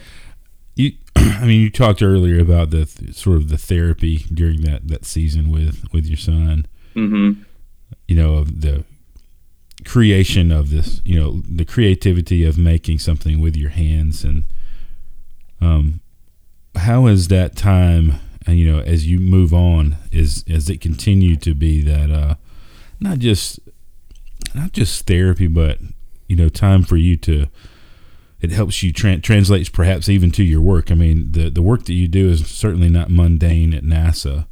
You, 0.81 0.93
I 1.17 1.47
mean, 1.47 1.61
you 1.61 1.71
talked 1.71 2.03
earlier 2.03 2.41
about 2.41 2.71
the 2.71 2.87
sort 3.13 3.37
of 3.37 3.49
the 3.49 3.59
therapy 3.59 4.27
during 4.33 4.63
that 4.63 4.89
that 4.89 5.05
season 5.05 5.51
with 5.51 5.85
with 5.93 6.07
your 6.07 6.19
son. 6.19 6.67
Mm-hmm. 6.95 7.43
You 8.09 8.17
know, 8.17 8.35
of 8.35 8.61
the 8.61 8.85
creation 9.85 10.51
of 10.51 10.71
this. 10.71 11.01
You 11.05 11.21
know, 11.21 11.43
the 11.49 11.65
creativity 11.65 12.45
of 12.45 12.59
making 12.59 12.99
something 12.99 13.41
with 13.41 13.57
your 13.57 13.71
hands 13.71 14.25
and 14.25 14.45
um, 15.61 16.01
how 16.77 17.07
is 17.07 17.29
that 17.29 17.57
time? 17.57 18.15
And 18.47 18.59
you 18.59 18.71
know, 18.71 18.81
as 18.81 19.07
you 19.07 19.21
move 19.21 19.53
on, 19.53 19.97
is 20.11 20.45
as 20.49 20.71
it 20.71 20.81
continue 20.81 21.37
to 21.37 21.55
be 21.55 21.83
that 21.83 22.11
uh, 22.11 22.35
not 22.99 23.19
just 23.19 23.61
not 24.55 24.73
just 24.73 25.07
therapy, 25.07 25.47
but 25.47 25.79
you 26.29 26.37
know, 26.37 26.49
time 26.49 26.83
for 26.83 26.97
you 26.97 27.17
to 27.19 27.47
it 28.41 28.51
helps 28.51 28.83
you 28.83 28.93
tra- 28.93 29.19
translates 29.19 29.69
perhaps 29.69 30.09
even 30.09 30.31
to 30.33 30.45
your 30.45 30.61
work. 30.61 30.91
I 30.91 30.95
mean, 30.95 31.33
the 31.33 31.51
the 31.51 31.63
work 31.63 31.85
that 31.85 31.95
you 31.95 32.09
do 32.09 32.29
is 32.29 32.47
certainly 32.47 32.89
not 32.89 33.11
mundane 33.11 33.75
at 33.75 33.85
NASA. 33.85 34.47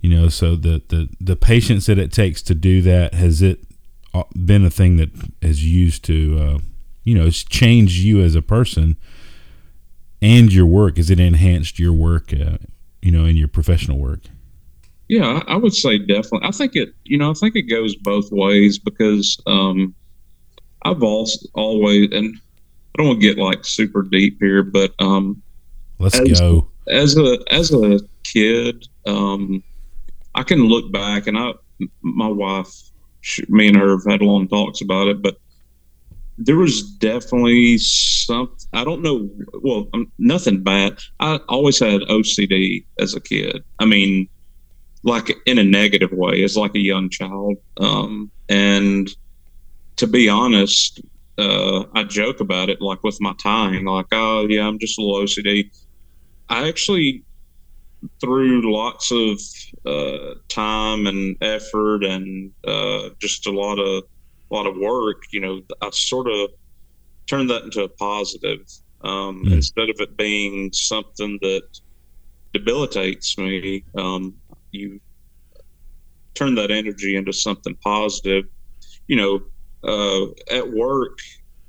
You 0.00 0.10
know, 0.10 0.28
so 0.28 0.56
the 0.56 0.82
the 0.88 1.08
the 1.20 1.36
patience 1.36 1.86
that 1.86 1.98
it 1.98 2.12
takes 2.12 2.42
to 2.42 2.54
do 2.54 2.82
that 2.82 3.14
has 3.14 3.42
it 3.42 3.60
uh, 4.14 4.24
been 4.34 4.64
a 4.64 4.70
thing 4.70 4.96
that 4.96 5.10
has 5.42 5.64
used 5.64 6.04
to 6.04 6.38
uh, 6.40 6.58
you 7.04 7.14
know, 7.14 7.26
it's 7.26 7.42
changed 7.42 7.98
you 7.98 8.22
as 8.22 8.34
a 8.34 8.42
person 8.42 8.96
and 10.20 10.52
your 10.52 10.66
work? 10.66 10.96
Has 10.96 11.10
it 11.10 11.20
enhanced 11.20 11.78
your 11.78 11.92
work, 11.92 12.32
uh, 12.32 12.58
you 13.02 13.10
know, 13.10 13.24
in 13.24 13.36
your 13.36 13.48
professional 13.48 13.98
work? 13.98 14.20
Yeah, 15.08 15.42
I 15.48 15.56
would 15.56 15.74
say 15.74 15.98
definitely. 15.98 16.42
I 16.44 16.52
think 16.52 16.76
it, 16.76 16.90
you 17.04 17.18
know, 17.18 17.30
I 17.30 17.34
think 17.34 17.56
it 17.56 17.62
goes 17.62 17.96
both 17.96 18.30
ways 18.30 18.78
because 18.78 19.40
um, 19.46 19.94
I've 20.84 21.02
also 21.02 21.46
always, 21.54 22.10
and 22.12 22.38
I 23.00 23.02
don't 23.02 23.08
want 23.08 23.22
to 23.22 23.34
get 23.34 23.42
like 23.42 23.64
super 23.64 24.02
deep 24.02 24.36
here, 24.40 24.62
but 24.62 24.92
um, 24.98 25.42
let's 25.98 26.18
as, 26.18 26.38
go. 26.38 26.68
As 26.86 27.16
a 27.16 27.38
as 27.50 27.72
a 27.72 27.98
kid, 28.24 28.86
um, 29.06 29.64
I 30.34 30.42
can 30.42 30.66
look 30.66 30.92
back, 30.92 31.26
and 31.26 31.38
I, 31.38 31.52
my 32.02 32.28
wife, 32.28 32.70
she, 33.22 33.42
me 33.48 33.68
and 33.68 33.76
her 33.78 33.92
have 33.92 34.04
had 34.06 34.20
long 34.20 34.48
talks 34.48 34.82
about 34.82 35.08
it, 35.08 35.22
but 35.22 35.38
there 36.36 36.58
was 36.58 36.82
definitely 36.82 37.78
some. 37.78 38.54
I 38.74 38.84
don't 38.84 39.00
know. 39.00 39.30
Well, 39.62 39.88
um, 39.94 40.12
nothing 40.18 40.62
bad. 40.62 40.98
I 41.20 41.36
always 41.48 41.78
had 41.78 42.02
OCD 42.02 42.84
as 42.98 43.14
a 43.14 43.20
kid. 43.22 43.64
I 43.78 43.86
mean, 43.86 44.28
like 45.04 45.34
in 45.46 45.56
a 45.56 45.64
negative 45.64 46.12
way, 46.12 46.44
as 46.44 46.54
like 46.54 46.74
a 46.74 46.80
young 46.80 47.08
child. 47.08 47.56
Um, 47.78 48.30
and 48.50 49.08
to 49.96 50.06
be 50.06 50.28
honest, 50.28 51.00
uh, 51.40 51.84
I 51.94 52.04
joke 52.04 52.40
about 52.40 52.68
it, 52.68 52.80
like 52.80 53.02
with 53.02 53.18
my 53.20 53.34
tying, 53.42 53.84
like, 53.84 54.06
oh 54.12 54.46
yeah, 54.48 54.66
I'm 54.66 54.78
just 54.78 54.98
a 54.98 55.02
little 55.02 55.24
OCD. 55.24 55.70
I 56.48 56.68
actually, 56.68 57.24
through 58.20 58.72
lots 58.72 59.10
of 59.10 59.40
uh, 59.86 60.34
time 60.48 61.06
and 61.06 61.36
effort 61.40 62.04
and 62.04 62.52
uh, 62.66 63.10
just 63.20 63.46
a 63.46 63.50
lot 63.50 63.78
of 63.78 64.04
a 64.50 64.54
lot 64.54 64.66
of 64.66 64.76
work, 64.76 65.22
you 65.30 65.40
know, 65.40 65.60
I 65.80 65.90
sort 65.90 66.26
of 66.28 66.50
turned 67.26 67.50
that 67.50 67.62
into 67.62 67.84
a 67.84 67.88
positive 67.88 68.60
um, 69.02 69.44
mm. 69.44 69.52
instead 69.52 69.88
of 69.88 69.96
it 70.00 70.16
being 70.16 70.72
something 70.72 71.38
that 71.42 71.62
debilitates 72.52 73.38
me. 73.38 73.84
Um, 73.96 74.34
you 74.72 75.00
turn 76.34 76.54
that 76.56 76.70
energy 76.70 77.16
into 77.16 77.32
something 77.32 77.76
positive. 77.76 78.44
You 79.06 79.16
know, 79.16 79.40
uh, 79.84 80.26
at 80.50 80.70
work, 80.70 81.18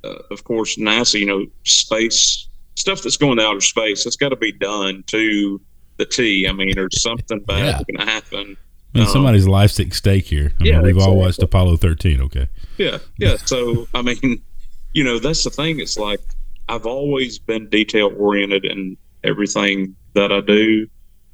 uh, 0.04 0.18
of 0.30 0.44
course, 0.44 0.76
NASA, 0.76 1.18
you 1.18 1.26
know, 1.26 1.46
space 1.64 2.48
stuff 2.74 3.02
that's 3.02 3.16
going 3.16 3.38
to 3.38 3.44
outer 3.44 3.60
space, 3.60 4.04
that's 4.04 4.16
got 4.16 4.30
to 4.30 4.36
be 4.36 4.52
done 4.52 5.04
to 5.08 5.60
the 5.98 6.06
T. 6.06 6.46
I 6.48 6.52
mean, 6.52 6.72
there's 6.74 7.02
something 7.02 7.40
bad 7.40 7.64
yeah. 7.64 7.82
going 7.86 8.06
to 8.06 8.12
happen 8.12 8.56
I 8.94 8.98
mean, 8.98 9.06
um, 9.06 9.12
somebody's 9.12 9.48
life's 9.48 9.80
at 9.80 9.92
stake 9.94 10.26
here. 10.26 10.52
I 10.60 10.64
yeah, 10.64 10.72
mean, 10.74 10.82
we've 10.82 10.96
exactly. 10.96 11.14
all 11.14 11.20
watched 11.20 11.42
Apollo 11.42 11.78
13. 11.78 12.20
Okay. 12.22 12.48
Yeah, 12.76 12.98
yeah. 13.18 13.36
So, 13.36 13.88
I 13.94 14.02
mean, 14.02 14.42
you 14.92 15.04
know, 15.04 15.18
that's 15.18 15.44
the 15.44 15.50
thing. 15.50 15.80
It's 15.80 15.98
like 15.98 16.20
I've 16.68 16.86
always 16.86 17.38
been 17.38 17.68
detail 17.68 18.12
oriented 18.16 18.64
in 18.64 18.96
everything 19.24 19.96
that 20.14 20.30
I 20.30 20.40
do, 20.42 20.86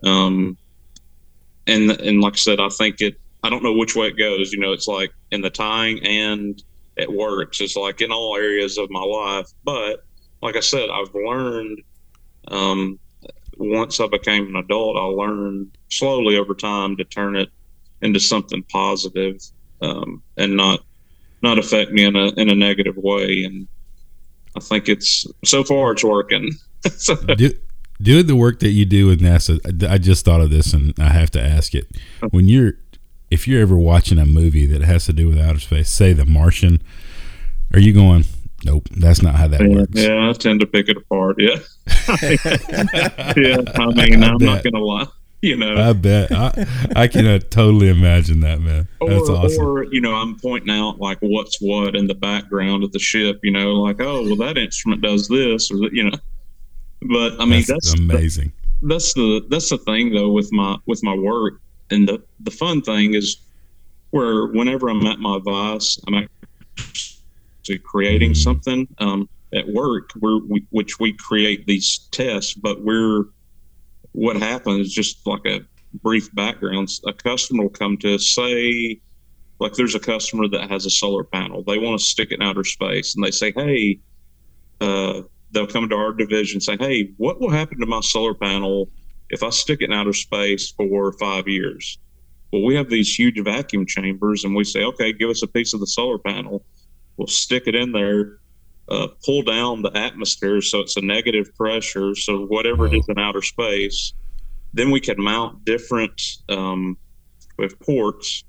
um, 0.05 0.57
and 1.67 1.91
and 1.91 2.21
like 2.21 2.35
I 2.35 2.37
said, 2.37 2.61
I 2.61 2.69
think 2.69 3.01
it. 3.01 3.21
I 3.43 3.51
don't 3.51 3.63
know 3.63 3.73
which 3.73 3.95
way 3.95 4.09
it 4.09 4.19
goes. 4.19 4.53
You 4.53 4.61
know, 4.61 4.73
it's 4.73 4.89
like 4.89 5.13
in 5.31 5.43
the 5.43 5.51
tying 5.51 6.05
and 6.05 6.63
it 6.99 7.13
works. 7.13 7.61
It's 7.61 7.77
like 7.77 8.01
in 8.01 8.13
all 8.13 8.37
areas 8.37 8.77
of 8.79 8.91
my 8.91 9.03
life. 9.03 9.47
But 9.65 10.05
like 10.43 10.57
I 10.57 10.61
said, 10.61 10.89
I've 10.91 11.15
learned. 11.15 11.83
Um, 12.49 12.99
once 13.59 14.01
I 14.01 14.07
became 14.07 14.47
an 14.49 14.57
adult, 14.57 14.97
I 14.97 15.03
learned 15.03 15.77
slowly 15.91 16.37
over 16.37 16.55
time 16.55 16.97
to 16.97 17.05
turn 17.05 17.37
it 17.37 17.49
into 18.03 18.21
something 18.21 18.63
positive, 18.65 19.41
um, 19.83 20.23
and 20.37 20.57
not 20.57 20.81
not 21.43 21.59
affect 21.59 21.91
me 21.91 22.05
in 22.05 22.17
a 22.17 22.29
in 22.37 22.51
a 22.51 22.55
negative 22.55 22.97
way. 22.97 23.43
And 23.45 23.67
I 24.57 24.61
think 24.61 24.89
it's 24.89 25.27
so 25.45 25.65
far 25.65 25.93
it's 25.93 26.05
working. 26.05 26.53
so, 26.97 27.17
do, 27.17 27.51
doing 28.01 28.27
the 28.27 28.37
work 28.37 28.61
that 28.61 28.71
you 28.71 28.85
do 28.85 29.07
with 29.07 29.21
NASA, 29.21 29.59
I 29.89 29.99
just 29.99 30.25
thought 30.25 30.41
of 30.41 30.51
this 30.51 30.73
and 30.73 30.95
I 30.99 31.09
have 31.09 31.31
to 31.33 31.41
ask 31.41 31.75
it. 31.75 31.87
When 32.31 32.49
you're, 32.49 32.75
if 33.31 33.47
you're 33.47 33.61
ever 33.61 33.77
watching 33.77 34.19
a 34.19 34.27
movie 34.27 34.67
that 34.67 34.83
has 34.83 35.07
to 35.07 35.13
do 35.13 35.29
with 35.29 35.39
outer 35.39 35.61
space, 35.61 35.91
say 35.91 36.13
The 36.13 36.27
Martian, 36.27 36.83
are 37.73 37.81
you 37.81 37.93
going, 37.93 38.25
nope, 38.65 38.89
that's 38.91 39.23
not 39.23 39.35
how 39.35 39.49
that 39.49 39.61
works? 39.69 39.91
Yeah, 39.93 40.29
I 40.29 40.33
tend 40.33 40.61
to 40.61 40.67
pick 40.67 40.89
it 40.89 40.97
apart. 40.97 41.37
Yeah. 41.39 41.57
yeah. 43.37 43.63
I 43.75 43.93
mean, 43.95 44.23
I'm 44.23 44.39
not 44.39 44.63
going 44.63 44.75
to 44.75 44.85
lie. 44.85 45.07
You 45.41 45.57
know, 45.57 45.77
I 45.77 45.93
bet 45.93 46.33
I, 46.33 46.67
I 46.97 47.07
can 47.07 47.25
uh, 47.25 47.39
totally 47.39 47.89
imagine 47.89 48.41
that, 48.41 48.61
man. 48.61 48.89
That's 49.01 49.29
or, 49.29 49.37
awesome. 49.37 49.65
Or 49.65 49.85
you 49.85 50.01
know, 50.01 50.13
I'm 50.13 50.37
pointing 50.37 50.75
out 50.75 50.99
like 50.99 51.19
what's 51.21 51.61
what 51.61 51.95
in 51.95 52.09
the 52.09 52.15
background 52.17 52.83
of 52.83 52.91
the 52.91 52.99
ship. 52.99 53.39
You 53.45 53.53
know, 53.53 53.75
like 53.75 54.01
oh, 54.01 54.25
well, 54.25 54.35
that 54.37 54.59
instrument 54.59 55.01
does 55.01 55.29
this, 55.29 55.71
or 55.71 55.77
you 55.93 56.11
know. 56.11 56.19
But 57.03 57.41
I 57.41 57.45
mean, 57.45 57.63
that's, 57.69 57.69
that's 57.69 57.95
amazing. 57.95 58.53
The, 58.83 58.89
that's 58.89 59.15
the 59.15 59.47
that's 59.49 59.69
the 59.71 59.79
thing 59.79 60.13
though 60.13 60.33
with 60.33 60.53
my 60.53 60.77
with 60.87 61.05
my 61.05 61.15
work, 61.15 61.61
and 61.91 62.09
the 62.09 62.23
the 62.41 62.51
fun 62.51 62.83
thing 62.83 63.15
is 63.15 63.39
where 64.11 64.47
whenever 64.47 64.89
I'm 64.89 65.05
at 65.07 65.19
my 65.19 65.39
vise, 65.39 65.99
I'm 66.07 66.29
actually 66.79 67.79
creating 67.79 68.33
mm. 68.33 68.37
something 68.37 68.89
um, 68.99 69.29
at 69.53 69.69
work, 69.69 70.11
where 70.19 70.39
we, 70.49 70.67
which 70.71 70.99
we 70.99 71.13
create 71.13 71.67
these 71.67 72.09
tests, 72.11 72.55
but 72.55 72.83
we're 72.83 73.25
what 74.13 74.37
happens 74.37 74.89
is 74.89 74.93
just 74.93 75.27
like 75.27 75.45
a 75.47 75.61
brief 76.03 76.35
background. 76.35 76.89
A 77.07 77.13
customer 77.13 77.65
will 77.65 77.71
come 77.71 77.97
to 77.99 78.15
us, 78.15 78.35
say, 78.35 79.01
like 79.61 79.75
there's 79.75 79.95
a 79.95 80.01
customer 80.01 80.49
that 80.49 80.71
has 80.71 80.87
a 80.87 80.91
solar 80.91 81.25
panel. 81.25 81.63
They 81.63 81.79
want 81.79 82.01
to 82.01 82.05
stick 82.05 82.31
it 82.31 82.41
in 82.41 82.43
outer 82.43 82.65
space, 82.65 83.15
and 83.15 83.25
they 83.25 83.31
say, 83.31 83.53
"Hey," 83.55 84.01
uh, 84.81 85.23
they'll 85.51 85.67
come 85.67 85.89
to 85.89 85.97
our 85.97 86.13
division, 86.13 86.57
and 86.57 86.63
say, 86.63 86.77
"Hey, 86.79 87.11
what 87.17 87.41
will 87.41 87.51
happen 87.51 87.79
to 87.81 87.87
my 87.87 88.01
solar 88.01 88.35
panel 88.35 88.89
if 89.31 89.43
I 89.43 89.51
stick 89.51 89.81
it 89.81 89.87
in 89.87 89.93
outer 89.93 90.13
space 90.13 90.71
for 90.71 91.13
five 91.13 91.49
years?" 91.49 91.99
Well, 92.53 92.63
we 92.63 92.75
have 92.77 92.89
these 92.89 93.15
huge 93.15 93.39
vacuum 93.41 93.87
chambers, 93.87 94.45
and 94.45 94.55
we 94.55 94.65
say, 94.65 94.85
"Okay, 94.85 95.13
give 95.13 95.31
us 95.31 95.43
a 95.43 95.47
piece 95.47 95.75
of 95.75 95.81
the 95.81 95.87
solar 95.87 96.19
panel. 96.19 96.65
We'll 97.17 97.27
stick 97.27 97.65
it 97.67 97.75
in 97.75 97.93
there." 97.93 98.39
Uh, 98.89 99.07
pull 99.23 99.43
down 99.43 99.83
the 99.83 99.95
atmosphere 99.95 100.63
so 100.63 100.81
it's 100.81 100.97
a 100.97 101.01
negative 101.03 101.55
pressure. 101.57 102.15
So 102.15 102.47
whatever 102.47 102.87
it 102.87 102.95
is 102.95 103.07
in 103.07 103.19
outer 103.19 103.43
space, 103.43 104.15
then 104.73 104.91
we 104.91 105.01
can 105.01 105.21
mount 105.21 105.65
different 105.67 106.21
um, 106.49 106.97
with 107.59 107.79
ports. 107.81 108.45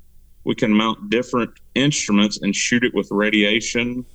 We 0.45 0.55
can 0.55 0.73
mount 0.73 1.09
different 1.09 1.51
instruments 1.75 2.39
and 2.41 2.55
shoot 2.55 2.83
it 2.83 2.93
with 2.93 3.09
radiation. 3.11 4.05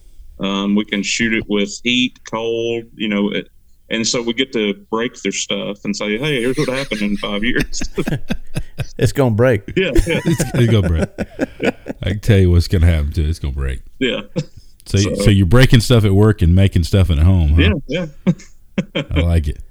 Um, 0.41 0.75
we 0.75 0.85
can 0.85 1.03
shoot 1.03 1.35
it 1.35 1.45
with 1.49 1.71
heat, 1.85 2.19
cold, 2.25 2.85
you 2.95 3.09
know, 3.09 3.31
it, 3.31 3.49
and 3.91 4.07
so 4.07 4.23
we 4.23 4.33
get 4.33 4.53
to 4.53 4.75
break 4.91 5.15
their 5.23 5.33
stuff 5.33 5.85
and 5.85 5.97
say, 5.97 6.19
"Hey, 6.19 6.41
here's 6.41 6.57
what 6.57 6.69
happened 6.69 7.03
in 7.03 7.17
five 7.17 7.45
years." 7.45 7.83
it's 8.99 9.13
gonna 9.13 9.35
break. 9.35 9.63
Yeah, 9.77 9.93
yeah. 9.95 10.21
it's, 10.25 10.45
it's, 10.55 10.73
gonna 10.73 10.89
break. 10.89 11.09
Yeah. 11.61 11.71
I 12.03 12.11
can 12.11 12.21
tell 12.21 12.39
you 12.39 12.51
what's 12.51 12.69
gonna 12.69 12.87
happen 12.87 13.13
to 13.13 13.23
it. 13.23 13.29
It's 13.29 13.39
gonna 13.39 13.55
break. 13.55 13.81
Yeah. 13.99 14.23
So, 14.87 14.99
so, 14.99 15.15
so, 15.15 15.31
you're 15.31 15.47
breaking 15.47 15.81
stuff 15.81 16.05
at 16.05 16.13
work 16.13 16.43
and 16.43 16.55
making 16.55 16.85
stuff 16.85 17.11
at 17.11 17.19
home. 17.19 17.55
Huh? 17.55 17.75
Yeah, 17.87 18.07
yeah. 18.27 18.33
I 18.95 19.21
like 19.21 19.49
it. 19.49 19.63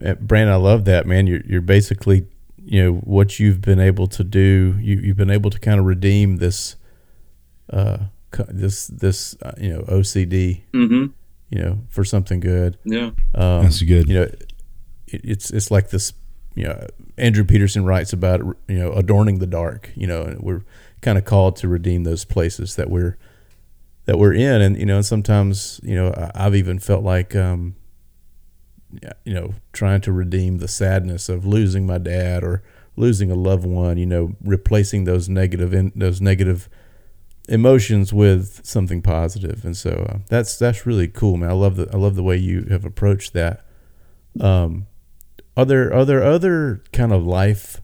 Brandon, 0.20 0.52
I 0.52 0.56
love 0.56 0.84
that 0.86 1.06
man. 1.06 1.26
You're 1.26 1.42
you're 1.46 1.60
basically 1.60 2.26
you 2.64 2.82
know 2.82 2.92
what 2.98 3.38
you've 3.38 3.60
been 3.60 3.80
able 3.80 4.06
to 4.08 4.24
do. 4.24 4.76
You 4.80 4.96
you've 4.98 5.16
been 5.16 5.30
able 5.30 5.50
to 5.50 5.58
kind 5.58 5.78
of 5.78 5.86
redeem 5.86 6.36
this, 6.36 6.76
uh, 7.72 7.98
this 8.48 8.88
this 8.88 9.36
uh, 9.42 9.52
you 9.58 9.72
know 9.72 9.80
OCD. 9.82 10.62
Mm-hmm. 10.72 11.06
You 11.50 11.62
know 11.62 11.78
for 11.88 12.04
something 12.04 12.40
good. 12.40 12.78
Yeah, 12.84 13.10
um, 13.34 13.62
that's 13.62 13.82
good. 13.82 14.08
You 14.08 14.14
know, 14.14 14.22
it, 14.22 14.52
it's 15.08 15.50
it's 15.50 15.70
like 15.70 15.90
this. 15.90 16.12
You 16.54 16.64
know, 16.64 16.86
Andrew 17.18 17.44
Peterson 17.44 17.84
writes 17.84 18.12
about 18.12 18.40
you 18.40 18.78
know 18.78 18.92
adorning 18.92 19.38
the 19.38 19.46
dark. 19.46 19.92
You 19.94 20.06
know, 20.06 20.22
and 20.22 20.40
we're 20.40 20.62
kind 21.02 21.18
of 21.18 21.24
called 21.24 21.56
to 21.56 21.68
redeem 21.68 22.04
those 22.04 22.24
places 22.24 22.76
that 22.76 22.90
we're 22.90 23.16
that 24.06 24.18
we're 24.18 24.32
in, 24.32 24.60
and 24.60 24.76
you 24.78 24.86
know, 24.86 24.96
and 24.96 25.06
sometimes 25.06 25.80
you 25.82 25.94
know 25.94 26.30
I've 26.34 26.54
even 26.54 26.78
felt 26.78 27.04
like 27.04 27.36
um, 27.36 27.76
you 29.24 29.34
know 29.34 29.54
trying 29.72 30.00
to 30.02 30.12
redeem 30.12 30.58
the 30.58 30.68
sadness 30.68 31.28
of 31.28 31.46
losing 31.46 31.86
my 31.86 31.98
dad 31.98 32.42
or 32.42 32.62
losing 32.96 33.30
a 33.30 33.34
loved 33.34 33.66
one. 33.66 33.98
You 33.98 34.06
know, 34.06 34.34
replacing 34.42 35.04
those 35.04 35.28
negative 35.28 35.74
in, 35.74 35.92
those 35.94 36.20
negative 36.20 36.68
emotions 37.48 38.12
with 38.12 38.60
something 38.64 39.02
positive, 39.02 39.64
and 39.64 39.76
so 39.76 40.06
uh, 40.08 40.18
that's 40.28 40.58
that's 40.58 40.86
really 40.86 41.08
cool, 41.08 41.36
man. 41.36 41.50
I 41.50 41.54
love 41.54 41.76
the 41.76 41.88
I 41.92 41.96
love 41.96 42.14
the 42.16 42.22
way 42.22 42.36
you 42.36 42.66
have 42.70 42.84
approached 42.84 43.32
that. 43.34 43.64
Um, 44.40 44.86
are 45.56 45.64
there 45.64 45.92
are 45.92 46.04
there 46.04 46.22
other 46.22 46.82
kind 46.92 47.12
of 47.12 47.24
life 47.24 47.80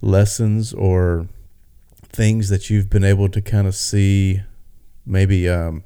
lessons 0.00 0.72
or 0.72 1.28
things 2.02 2.48
that 2.48 2.70
you've 2.70 2.90
been 2.90 3.04
able 3.04 3.28
to 3.28 3.40
kind 3.40 3.66
of 3.66 3.74
see 3.74 4.40
maybe 5.06 5.48
um, 5.48 5.84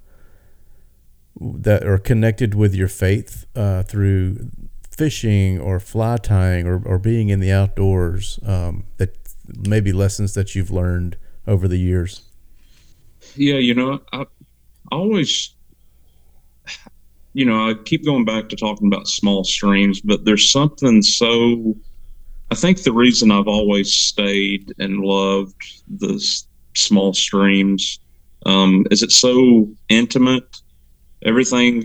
that 1.41 1.85
are 1.85 1.99
connected 1.99 2.55
with 2.55 2.74
your 2.74 2.89
faith 2.89 3.47
uh, 3.57 3.82
through 3.82 4.51
fishing 4.91 5.61
or 5.61 5.80
fly 5.80 6.16
tying 6.16 6.66
or, 6.66 6.80
or 6.87 6.99
being 6.99 7.28
in 7.28 7.41
the 7.41 7.51
outdoors 7.51 8.39
um, 8.47 8.85
that 8.99 9.16
maybe 9.66 9.93
lessons 9.93 10.35
that 10.35 10.55
you've 10.55 10.70
learned 10.70 11.16
over 11.47 11.66
the 11.66 11.78
years 11.78 12.22
yeah 13.37 13.57
you 13.57 13.74
know 13.74 14.01
i 14.12 14.24
always 14.93 15.55
you 17.32 17.45
know 17.45 17.68
i 17.68 17.74
keep 17.85 18.05
going 18.05 18.24
back 18.24 18.49
to 18.49 18.57
talking 18.57 18.87
about 18.87 19.09
small 19.09 19.45
streams 19.45 20.01
but 20.01 20.24
there's 20.24 20.51
something 20.51 21.03
so 21.03 21.74
i 22.51 22.55
think 22.55 22.82
the 22.82 22.93
reason 22.93 23.30
i've 23.30 23.49
always 23.49 23.93
stayed 23.93 24.72
and 24.78 25.01
loved 25.01 25.82
the 25.99 26.18
small 26.74 27.12
streams 27.12 27.99
um, 28.47 28.87
is 28.91 29.03
it 29.03 29.12
so 29.12 29.68
intimate? 29.89 30.61
Everything 31.24 31.82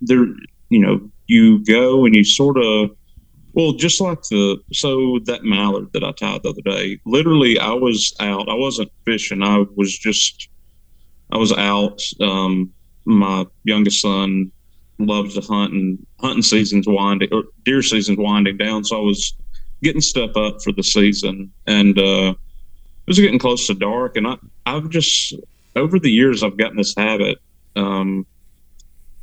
there, 0.00 0.26
you 0.68 0.80
know, 0.80 1.10
you 1.26 1.64
go 1.64 2.04
and 2.04 2.14
you 2.14 2.24
sort 2.24 2.58
of, 2.58 2.90
well, 3.52 3.72
just 3.72 4.00
like 4.00 4.20
the 4.22 4.58
so 4.72 5.20
that 5.26 5.44
mallard 5.44 5.92
that 5.92 6.02
I 6.02 6.10
tied 6.12 6.42
the 6.42 6.50
other 6.50 6.62
day. 6.62 6.98
Literally, 7.06 7.58
I 7.58 7.72
was 7.72 8.12
out. 8.18 8.48
I 8.48 8.54
wasn't 8.54 8.90
fishing. 9.04 9.42
I 9.42 9.64
was 9.76 9.96
just, 9.96 10.48
I 11.34 11.38
was 11.38 11.52
out. 11.52 12.00
Um, 12.20 12.72
my 13.04 13.44
youngest 13.64 14.00
son 14.00 14.50
loves 14.98 15.34
to 15.34 15.40
hunt, 15.40 15.72
and 15.72 16.06
hunting 16.20 16.42
season's 16.42 16.86
winding 16.86 17.28
or 17.32 17.44
deer 17.64 17.82
season's 17.82 18.18
winding 18.18 18.56
down. 18.56 18.84
So 18.84 18.96
I 18.96 19.04
was 19.04 19.34
getting 19.82 20.00
stuff 20.00 20.36
up 20.36 20.62
for 20.62 20.72
the 20.72 20.82
season, 20.82 21.52
and 21.66 21.98
uh, 21.98 22.30
it 22.32 23.08
was 23.08 23.18
getting 23.18 23.38
close 23.38 23.66
to 23.66 23.74
dark, 23.74 24.16
and 24.16 24.26
I 24.26 24.36
I've 24.64 24.88
just 24.88 25.34
over 25.76 25.98
the 25.98 26.10
years, 26.10 26.42
I've 26.42 26.56
gotten 26.56 26.76
this 26.76 26.94
habit. 26.96 27.38
Um, 27.76 28.26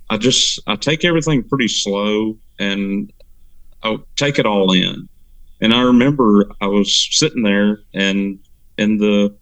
I 0.10 0.18
just 0.18 0.60
I 0.68 0.76
take 0.76 1.06
everything 1.06 1.44
pretty 1.44 1.70
slow 1.70 2.38
and 2.60 3.12
I 3.84 3.98
take 4.18 4.40
it 4.40 4.46
all 4.46 4.72
in. 4.74 5.08
And 5.62 5.74
I 5.74 5.82
remember 5.82 6.52
I 6.60 6.68
was 6.68 7.08
sitting 7.12 7.44
there 7.44 7.80
and 7.94 8.40
in 8.78 8.98
the 8.98 9.36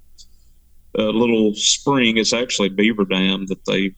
uh, 0.98 1.10
little 1.10 1.54
spring, 1.56 2.18
it's 2.18 2.34
actually 2.34 2.70
beaver 2.70 3.06
dam 3.06 3.46
that 3.48 3.64
they 3.66 3.96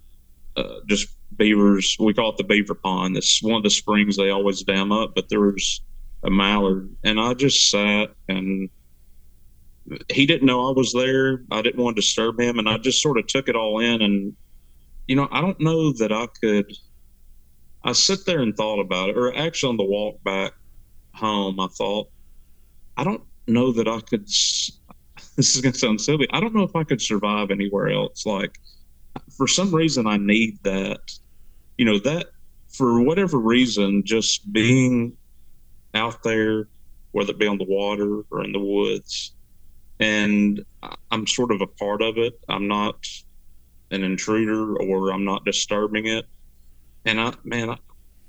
uh, 0.55 0.79
just 0.87 1.07
beavers. 1.37 1.95
We 1.99 2.13
call 2.13 2.31
it 2.31 2.37
the 2.37 2.43
beaver 2.43 2.75
pond. 2.75 3.15
It's 3.17 3.41
one 3.41 3.55
of 3.55 3.63
the 3.63 3.69
springs 3.69 4.17
they 4.17 4.29
always 4.29 4.63
dam 4.63 4.91
up, 4.91 5.13
but 5.15 5.29
there 5.29 5.41
was 5.41 5.81
a 6.23 6.29
mallard, 6.29 6.93
and 7.03 7.19
I 7.19 7.33
just 7.33 7.69
sat 7.69 8.09
and 8.27 8.69
he 10.09 10.25
didn't 10.25 10.45
know 10.45 10.69
I 10.69 10.71
was 10.71 10.93
there. 10.93 11.43
I 11.51 11.61
didn't 11.61 11.81
want 11.83 11.95
to 11.95 12.01
disturb 12.01 12.39
him, 12.39 12.59
and 12.59 12.69
I 12.69 12.77
just 12.77 13.01
sort 13.01 13.17
of 13.17 13.27
took 13.27 13.49
it 13.49 13.55
all 13.55 13.79
in. 13.79 14.01
And 14.01 14.35
you 15.07 15.15
know, 15.15 15.27
I 15.31 15.41
don't 15.41 15.59
know 15.59 15.91
that 15.93 16.11
I 16.11 16.27
could. 16.41 16.71
I 17.83 17.93
sit 17.93 18.25
there 18.25 18.39
and 18.41 18.55
thought 18.55 18.79
about 18.79 19.09
it, 19.09 19.17
or 19.17 19.35
actually 19.35 19.69
on 19.71 19.77
the 19.77 19.83
walk 19.83 20.23
back 20.23 20.53
home, 21.15 21.59
I 21.59 21.67
thought, 21.67 22.09
I 22.95 23.03
don't 23.03 23.23
know 23.47 23.71
that 23.73 23.87
I 23.87 23.99
could. 24.01 24.27
This 25.37 25.55
is 25.55 25.61
going 25.61 25.71
to 25.71 25.79
sound 25.79 26.01
silly. 26.01 26.27
I 26.31 26.41
don't 26.41 26.53
know 26.53 26.63
if 26.63 26.75
I 26.75 26.83
could 26.83 27.01
survive 27.01 27.51
anywhere 27.51 27.89
else. 27.89 28.25
Like, 28.25 28.59
for 29.37 29.47
some 29.47 29.73
reason, 29.73 30.05
I 30.05 30.17
need 30.17 30.61
that. 30.63 30.99
You 31.77 31.85
know, 31.85 31.99
that 31.99 32.27
for 32.67 33.01
whatever 33.01 33.39
reason, 33.39 34.03
just 34.05 34.51
being 34.51 35.15
out 35.93 36.21
there, 36.23 36.67
whether 37.11 37.31
it 37.31 37.39
be 37.39 37.47
on 37.47 37.57
the 37.57 37.65
water 37.65 38.23
or 38.29 38.43
in 38.43 38.51
the 38.51 38.59
woods, 38.59 39.33
and 39.99 40.63
I'm 41.11 41.27
sort 41.27 41.51
of 41.51 41.61
a 41.61 41.67
part 41.67 42.01
of 42.01 42.17
it. 42.17 42.33
I'm 42.49 42.67
not 42.67 43.05
an 43.91 44.03
intruder 44.03 44.75
or 44.77 45.13
I'm 45.13 45.23
not 45.25 45.45
disturbing 45.45 46.07
it. 46.07 46.25
And 47.05 47.19
I, 47.19 47.33
man, 47.43 47.69
I, 47.69 47.77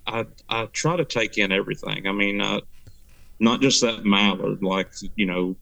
I, 0.06 0.26
I 0.48 0.66
try 0.66 0.96
to 0.96 1.04
take 1.04 1.38
in 1.38 1.52
everything. 1.52 2.06
I 2.06 2.12
mean, 2.12 2.40
uh, 2.40 2.60
not 3.38 3.60
just 3.60 3.80
that 3.80 4.04
mallard, 4.04 4.62
like, 4.62 4.92
you 5.16 5.26
know, 5.26 5.56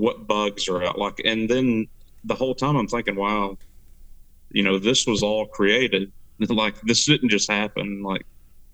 what 0.00 0.26
bugs 0.26 0.68
are 0.68 0.82
out. 0.82 0.98
Like, 0.98 1.20
and 1.24 1.48
then 1.48 1.86
the 2.24 2.34
whole 2.34 2.54
time 2.54 2.76
I'm 2.76 2.88
thinking, 2.88 3.16
wow, 3.16 3.56
you 4.50 4.62
know, 4.62 4.78
this 4.78 5.06
was 5.06 5.22
all 5.22 5.46
created 5.46 6.12
like 6.48 6.80
this 6.82 7.04
didn't 7.06 7.28
just 7.28 7.50
happen. 7.50 8.02
Like 8.02 8.26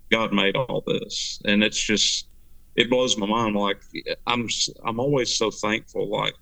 God 0.09 0.33
made 0.33 0.55
all 0.55 0.83
this, 0.85 1.39
and 1.45 1.63
it's 1.63 1.81
just 1.81 2.27
it 2.75 2.89
blows 2.89 3.17
my 3.17 3.27
mind. 3.27 3.55
Like 3.55 3.81
I'm 4.25 4.47
I'm 4.85 4.99
always 4.99 5.35
so 5.35 5.51
thankful. 5.51 6.09
Like 6.09 6.35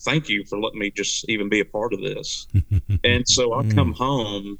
thank 0.00 0.28
you 0.28 0.44
for 0.44 0.58
letting 0.58 0.78
me 0.78 0.90
just 0.90 1.28
even 1.28 1.48
be 1.48 1.60
a 1.60 1.64
part 1.64 1.92
of 1.92 2.00
this. 2.00 2.46
and 3.04 3.28
so 3.28 3.54
I 3.54 3.62
come 3.68 3.94
mm. 3.94 3.96
home 3.96 4.58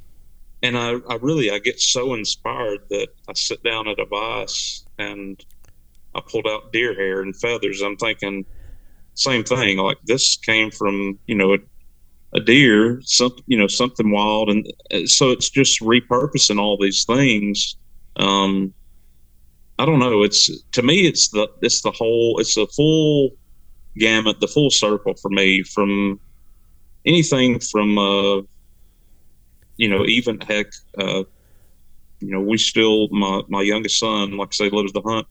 and 0.62 0.78
I, 0.78 0.94
I 1.08 1.16
really 1.20 1.50
I 1.50 1.58
get 1.58 1.80
so 1.80 2.14
inspired 2.14 2.80
that 2.90 3.08
I 3.28 3.34
sit 3.34 3.62
down 3.62 3.88
at 3.88 3.98
a 3.98 4.06
vise 4.06 4.86
and 4.98 5.44
I 6.14 6.20
pulled 6.20 6.46
out 6.46 6.72
deer 6.72 6.94
hair 6.94 7.22
and 7.22 7.36
feathers. 7.36 7.82
I'm 7.82 7.96
thinking 7.96 8.44
same 9.14 9.44
thing. 9.44 9.78
Like 9.78 9.98
this 10.04 10.36
came 10.36 10.70
from 10.70 11.18
you 11.26 11.34
know 11.34 11.54
a, 11.54 11.58
a 12.34 12.40
deer, 12.40 13.00
some 13.04 13.32
you 13.46 13.58
know 13.58 13.66
something 13.66 14.10
wild, 14.10 14.50
and 14.50 14.66
uh, 14.92 15.06
so 15.06 15.30
it's 15.30 15.50
just 15.50 15.80
repurposing 15.80 16.60
all 16.60 16.76
these 16.78 17.04
things. 17.04 17.76
Um, 18.16 18.74
I 19.78 19.86
don't 19.86 19.98
know. 19.98 20.22
It's 20.22 20.50
to 20.72 20.82
me, 20.82 21.06
it's 21.06 21.28
the 21.28 21.48
it's 21.62 21.82
the 21.82 21.90
whole 21.90 22.38
it's 22.38 22.54
the 22.54 22.66
full 22.66 23.30
gamut, 23.96 24.40
the 24.40 24.48
full 24.48 24.70
circle 24.70 25.14
for 25.14 25.30
me 25.30 25.62
from 25.62 26.20
anything 27.04 27.60
from 27.60 27.98
uh, 27.98 28.42
you 29.76 29.88
know 29.88 30.04
even 30.06 30.40
heck 30.40 30.66
uh, 30.98 31.24
you 32.20 32.30
know 32.30 32.40
we 32.40 32.56
still 32.56 33.08
my 33.08 33.42
my 33.48 33.62
youngest 33.62 33.98
son 33.98 34.36
like 34.36 34.48
I 34.48 34.54
say 34.54 34.70
loves 34.70 34.92
to 34.92 35.00
hunt. 35.00 35.26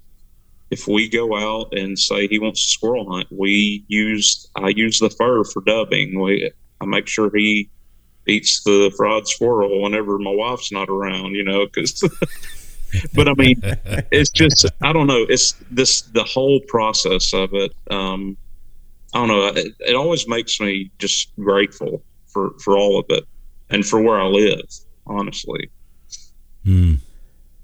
If 0.74 0.88
we 0.88 1.08
go 1.08 1.36
out 1.36 1.78
and 1.78 2.00
say 2.00 2.28
he 2.28 2.40
wants 2.40 2.66
to 2.66 2.72
squirrel 2.72 3.06
hunt, 3.14 3.28
we 3.30 3.86
use 3.88 4.50
I 4.56 4.70
use 4.70 4.98
the 4.98 5.12
fur 5.12 5.44
for 5.44 5.62
dubbing. 5.62 6.20
We 6.20 6.52
I 6.82 6.86
make 6.86 7.08
sure 7.08 7.30
he 7.36 7.70
eats 8.28 8.64
the 8.64 8.92
fried 8.98 9.28
squirrel 9.28 9.84
whenever 9.84 10.18
my 10.18 10.32
wife's 10.32 10.72
not 10.72 10.90
around. 10.90 11.36
You 11.36 11.44
know 11.44 11.68
because. 11.68 12.02
but 13.14 13.28
I 13.28 13.34
mean, 13.36 13.62
it's 14.12 14.32
just 14.32 14.66
I 14.82 14.92
don't 14.94 15.06
know. 15.06 15.28
It's 15.30 15.54
this 15.70 16.02
the 16.02 16.24
whole 16.24 16.60
process 16.62 17.32
of 17.34 17.54
it. 17.54 17.72
Um, 17.92 18.36
I 19.14 19.20
don't 19.20 19.28
know. 19.28 19.46
It, 19.48 19.76
it, 19.80 19.96
always 19.96 20.28
makes 20.28 20.60
me 20.60 20.90
just 20.98 21.36
grateful 21.36 22.04
for 22.26 22.56
for 22.64 22.80
all 22.80 22.98
of 22.98 23.06
it 23.10 23.26
and 23.70 23.86
for 23.86 24.02
where 24.02 24.20
I 24.20 24.26
live. 24.26 24.66
Honestly. 25.06 25.70
Hmm. 26.66 26.96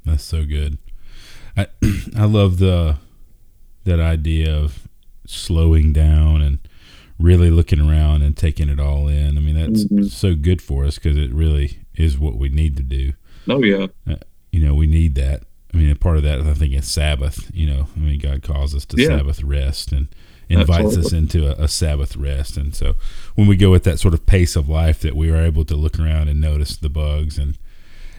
That's 0.06 0.24
so 0.24 0.46
good. 0.46 0.78
I 1.60 1.68
I 2.18 2.26
love 2.26 2.60
the 2.60 2.98
that 3.86 4.00
idea 4.00 4.56
of 4.56 4.88
slowing 5.26 5.94
down 5.94 6.42
and 6.42 6.60
really 7.20 7.50
looking 7.50 7.80
around 7.82 8.22
and 8.22 8.36
taking 8.36 8.70
it 8.70 8.80
all 8.80 9.08
in. 9.08 9.38
I 9.38 9.42
mean, 9.42 9.56
that's 9.56 9.86
mm-hmm. 9.86 10.04
so 10.06 10.36
good 10.36 10.62
for 10.62 10.86
us 10.86 10.96
because 10.96 11.18
it 11.18 11.34
really 11.34 11.80
is 11.96 12.18
what 12.18 12.38
we 12.38 12.50
need 12.50 12.78
to 12.78 12.84
do. 12.84 13.14
Oh 13.48 13.64
yeah. 13.64 13.88
Uh, 14.08 14.16
you 14.52 14.66
know, 14.66 14.74
we 14.74 14.88
need 14.88 15.16
that. 15.16 15.44
I 15.74 15.78
mean, 15.78 15.96
part 15.98 16.18
of 16.18 16.24
that, 16.24 16.42
I 16.42 16.54
think, 16.54 16.74
is 16.74 16.90
Sabbath. 16.90 17.52
You 17.54 17.70
know, 17.70 17.88
I 17.96 18.00
mean, 18.00 18.20
God 18.20 18.42
calls 18.42 18.74
us 18.74 18.86
to 18.86 19.02
yeah. 19.02 19.08
Sabbath 19.08 19.44
rest 19.44 19.92
and 19.92 20.08
invites 20.50 20.98
Absolutely. 20.98 21.06
us 21.06 21.14
into 21.14 21.48
a, 21.48 21.64
a, 21.64 21.68
Sabbath 21.68 22.16
rest. 22.16 22.58
And 22.58 22.74
so, 22.74 22.96
when 23.36 23.48
we 23.48 23.56
go 23.56 23.70
with 23.70 23.84
that 23.84 24.00
sort 24.00 24.16
of 24.16 24.26
pace 24.26 24.56
of 24.56 24.68
life, 24.68 25.02
that 25.02 25.16
we 25.16 25.30
are 25.30 25.38
able 25.38 25.66
to 25.66 25.76
look 25.76 26.00
around 26.00 26.28
and 26.28 26.42
notice 26.42 26.76
the 26.76 26.90
bugs, 26.90 27.38
and 27.38 27.58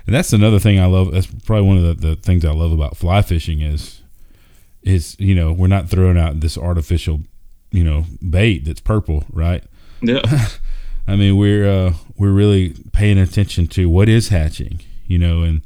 and 0.06 0.14
that's 0.14 0.32
another 0.32 0.58
thing 0.58 0.78
I 0.78 0.86
love. 0.86 1.12
That's 1.12 1.26
probably 1.26 1.66
one 1.66 1.76
of 1.78 2.00
the, 2.00 2.08
the 2.08 2.16
things 2.16 2.44
I 2.44 2.52
love 2.52 2.72
about 2.72 2.96
fly 2.96 3.22
fishing 3.22 3.60
is 3.60 4.00
is 4.82 5.14
you 5.18 5.34
know 5.34 5.52
we're 5.52 5.66
not 5.66 5.88
throwing 5.88 6.18
out 6.18 6.40
this 6.40 6.56
artificial 6.56 7.20
you 7.70 7.84
know 7.84 8.04
bait 8.28 8.64
that's 8.64 8.80
purple, 8.80 9.24
right? 9.32 9.64
Yeah. 10.02 10.22
I 11.06 11.16
mean, 11.16 11.36
we're 11.36 11.68
uh, 11.68 11.94
we're 12.16 12.32
really 12.32 12.74
paying 12.92 13.18
attention 13.18 13.66
to 13.68 13.88
what 13.88 14.08
is 14.08 14.28
hatching, 14.28 14.80
you 15.06 15.18
know, 15.18 15.42
and 15.42 15.62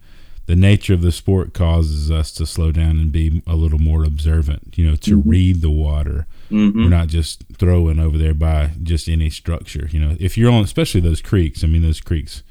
the 0.47 0.57
nature 0.57 0.95
of 0.95 1.03
the 1.03 1.13
sport 1.13 1.55
causes 1.55 2.11
us 2.11 2.31
to 2.33 2.47
slow 2.47 2.73
down 2.73 2.99
and 2.99 3.13
be 3.13 3.43
a 3.47 3.55
little 3.55 3.79
more 3.79 4.05
observant, 4.05 4.77
you 4.77 4.89
know, 4.89 4.97
to 4.97 5.19
mm-hmm. 5.19 5.29
read 5.29 5.61
the 5.63 5.71
water. 5.71 6.27
Mm-hmm. 6.51 6.85
We're 6.85 6.91
not 6.91 7.09
just 7.09 7.45
throwing 7.59 7.99
over 7.99 8.19
there 8.19 8.35
by 8.35 8.73
just 8.83 9.09
any 9.09 9.31
structure. 9.31 9.89
You 9.91 10.01
know, 10.01 10.17
if 10.21 10.37
you're 10.37 10.53
on, 10.53 10.63
especially 10.63 11.01
those 11.01 11.23
creeks, 11.23 11.65
I 11.65 11.67
mean, 11.67 11.83
those 11.83 12.01
creeks, 12.01 12.43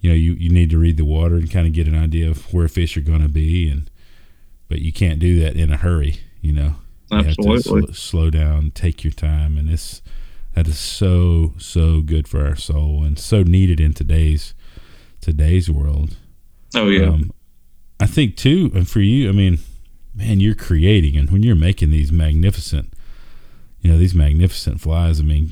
you 0.00 0.10
know, 0.10 0.16
you, 0.16 0.32
you 0.34 0.50
need 0.50 0.70
to 0.70 0.78
read 0.78 0.96
the 0.96 1.04
water 1.04 1.36
and 1.36 1.50
kind 1.50 1.66
of 1.66 1.72
get 1.72 1.86
an 1.86 1.96
idea 1.96 2.28
of 2.28 2.52
where 2.52 2.68
fish 2.68 2.96
are 2.96 3.02
going 3.02 3.22
to 3.22 3.28
be. 3.28 3.68
And, 3.68 3.90
but 4.68 4.80
you 4.80 4.92
can't 4.92 5.18
do 5.18 5.38
that 5.40 5.56
in 5.56 5.72
a 5.72 5.76
hurry, 5.76 6.20
you 6.40 6.52
know. 6.52 6.76
You 7.10 7.18
Absolutely. 7.18 7.86
Sl- 7.86 7.92
slow 7.92 8.30
down, 8.30 8.70
take 8.70 9.04
your 9.04 9.12
time. 9.12 9.56
And 9.56 9.68
it's, 9.68 10.02
that 10.54 10.66
is 10.66 10.78
so, 10.78 11.54
so 11.58 12.00
good 12.00 12.26
for 12.26 12.46
our 12.46 12.56
soul 12.56 13.04
and 13.04 13.18
so 13.18 13.42
needed 13.42 13.80
in 13.80 13.92
today's, 13.92 14.54
today's 15.20 15.70
world. 15.70 16.16
Oh 16.74 16.88
yeah. 16.88 17.08
Um, 17.08 17.32
I 17.98 18.06
think 18.06 18.36
too, 18.36 18.70
and 18.74 18.88
for 18.88 19.00
you, 19.00 19.28
I 19.28 19.32
mean, 19.32 19.58
man, 20.14 20.40
you're 20.40 20.54
creating, 20.54 21.16
and 21.16 21.30
when 21.30 21.42
you're 21.42 21.54
making 21.54 21.90
these 21.90 22.10
magnificent, 22.10 22.94
you 23.80 23.90
know, 23.90 23.98
these 23.98 24.14
magnificent 24.14 24.80
flies. 24.80 25.20
I 25.20 25.22
mean, 25.22 25.50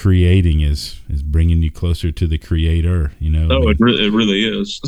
creating 0.00 0.60
is 0.60 0.98
is 1.10 1.22
bringing 1.22 1.62
you 1.62 1.70
closer 1.70 2.10
to 2.10 2.26
the 2.26 2.38
creator. 2.38 3.12
You 3.18 3.30
know. 3.30 3.48
Oh, 3.50 3.56
I 3.56 3.60
mean, 3.60 3.70
it, 3.70 3.80
really, 3.80 4.06
it 4.06 4.10
really 4.10 4.60
is. 4.60 4.80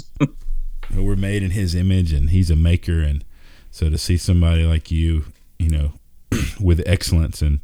we're 0.97 1.17
made 1.17 1.43
in 1.43 1.51
His 1.51 1.75
image, 1.75 2.13
and 2.13 2.31
He's 2.31 2.51
a 2.51 2.57
maker, 2.57 3.01
and 3.01 3.23
so 3.71 3.91
to 3.91 3.99
see 3.99 4.17
somebody 4.17 4.65
like 4.65 4.91
you, 4.91 5.27
you 5.59 5.69
know, 5.69 5.93
with 6.61 6.83
excellence 6.87 7.43
and 7.43 7.61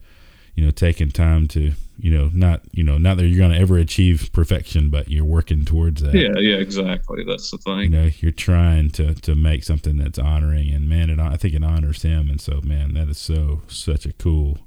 you 0.57 0.65
know 0.65 0.71
taking 0.71 1.11
time 1.11 1.49
to 1.49 1.73
you 1.99 2.11
know 2.11 2.31
not 2.35 2.61
you 2.73 2.83
know 2.83 2.99
not 2.99 3.17
that 3.17 3.27
you're 3.27 3.39
going 3.39 3.53
to 3.53 3.59
ever 3.59 3.79
achieve 3.79 4.29
perfection 4.33 4.91
but 4.91 5.09
you're 5.09 5.25
working 5.25 5.65
towards 5.65 6.03
that 6.03 6.13
yeah 6.13 6.37
yeah 6.37 6.57
exactly 6.57 7.23
that's 7.23 7.53
the 7.53 7.59
thing 7.59 7.79
you 7.79 7.89
know 7.89 8.11
you're 8.19 8.33
trying 8.33 8.91
to 8.91 9.15
to 9.15 9.37
make 9.37 9.63
something 9.63 9.99
that's 9.99 10.19
honoring 10.19 10.69
and 10.75 10.89
man 10.89 11.11
it, 11.11 11.21
i 11.21 11.37
think 11.37 11.55
it 11.55 11.63
honors 11.63 12.03
him 12.03 12.29
and 12.29 12.41
so 12.41 12.61
man 12.65 12.95
that 12.95 13.09
is 13.09 13.19
so 13.19 13.63
such 13.69 14.05
a 14.05 14.13
cool 14.15 14.59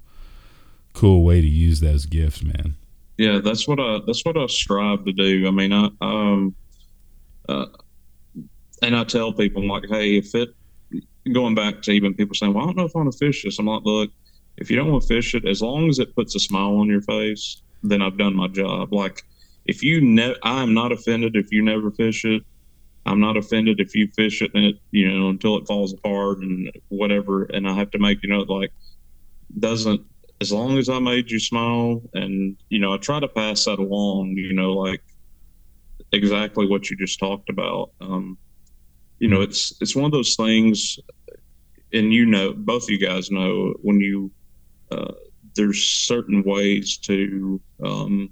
cool 0.94 1.24
way 1.24 1.42
to 1.42 1.48
use 1.48 1.80
those 1.80 2.06
gifts 2.06 2.44
man 2.44 2.76
yeah 3.18 3.40
that's 3.40 3.68
what 3.68 3.80
i 3.80 4.00
that's 4.06 4.24
what 4.26 4.38
i 4.38 4.46
strive 4.48 5.04
to 5.06 5.14
do 5.14 5.48
i 5.48 5.52
mean 5.52 5.74
i 5.74 5.90
um 6.02 6.56
uh, 7.50 7.66
and 8.82 8.96
i 8.96 9.04
tell 9.04 9.34
people 9.34 9.64
I'm 9.64 9.68
like 9.68 9.86
hey 9.90 10.18
if 10.18 10.34
it 10.36 10.50
going 11.34 11.56
back 11.56 11.82
to 11.84 11.92
even 11.92 12.14
people 12.14 12.36
saying 12.36 12.54
well 12.54 12.64
i 12.64 12.68
don't 12.68 12.78
know 12.78 12.86
if 12.86 12.96
i 12.96 13.00
want 13.00 13.12
to 13.12 13.18
fish 13.18 13.44
this 13.44 13.60
i'm 13.60 13.68
like 13.68 13.84
look 13.84 14.10
if 14.58 14.70
you 14.70 14.78
don't 14.78 14.92
want 14.92 15.02
to 15.02 15.08
fish 15.08 15.34
it, 15.34 15.46
as 15.46 15.62
long 15.62 15.90
as 15.90 16.00
it 16.00 16.16
puts 16.16 16.36
a 16.36 16.40
smile 16.40 16.78
on 16.78 16.88
your 16.88 17.02
face, 17.02 17.62
then 17.84 18.02
I've 18.02 18.18
done 18.18 18.36
my 18.36 18.48
job. 18.48 18.94
Like 18.94 19.24
if 19.66 19.84
you 19.84 20.02
ne- 20.02 20.36
I 20.44 20.62
am 20.62 20.74
not 20.74 20.92
offended 20.92 21.36
if 21.36 21.52
you 21.52 21.62
never 21.62 21.92
fish 21.92 22.26
it. 22.26 22.44
I'm 23.08 23.20
not 23.20 23.36
offended 23.36 23.80
if 23.80 23.96
you 23.96 24.08
fish 24.16 24.44
it 24.44 24.52
and 24.54 24.64
it, 24.64 24.76
you 24.92 25.12
know, 25.12 25.30
until 25.30 25.58
it 25.58 25.66
falls 25.66 25.92
apart 25.94 26.38
and 26.40 26.72
whatever. 26.90 27.46
And 27.46 27.68
I 27.68 27.74
have 27.74 27.90
to 27.92 28.00
make, 28.00 28.20
you 28.22 28.30
know, 28.30 28.42
like 28.42 28.72
doesn't, 29.58 30.02
as 30.42 30.52
long 30.52 30.78
as 30.78 30.90
I 30.90 31.00
made 31.00 31.30
you 31.30 31.40
smile 31.40 32.02
and, 32.14 32.58
you 32.70 32.80
know, 32.80 32.94
I 32.94 32.98
try 32.98 33.20
to 33.20 33.28
pass 33.28 33.66
that 33.66 33.80
along, 33.80 34.34
you 34.36 34.54
know, 34.54 34.74
like 34.74 35.04
exactly 36.12 36.68
what 36.68 36.90
you 36.90 36.98
just 36.98 37.20
talked 37.20 37.50
about. 37.50 37.92
Um, 38.02 38.38
you 39.20 39.30
know, 39.30 39.42
it's, 39.42 39.74
it's 39.80 39.96
one 39.96 40.06
of 40.06 40.12
those 40.12 40.36
things 40.36 40.98
and 41.94 42.14
you 42.14 42.26
know, 42.26 42.54
both 42.54 42.84
of 42.84 42.90
you 42.90 43.00
guys 43.00 43.32
know 43.32 43.74
when 43.82 44.00
you 44.00 44.32
uh, 44.92 45.14
there's 45.56 45.84
certain 45.84 46.44
ways 46.44 46.98
to 46.98 47.62
um, 47.84 48.32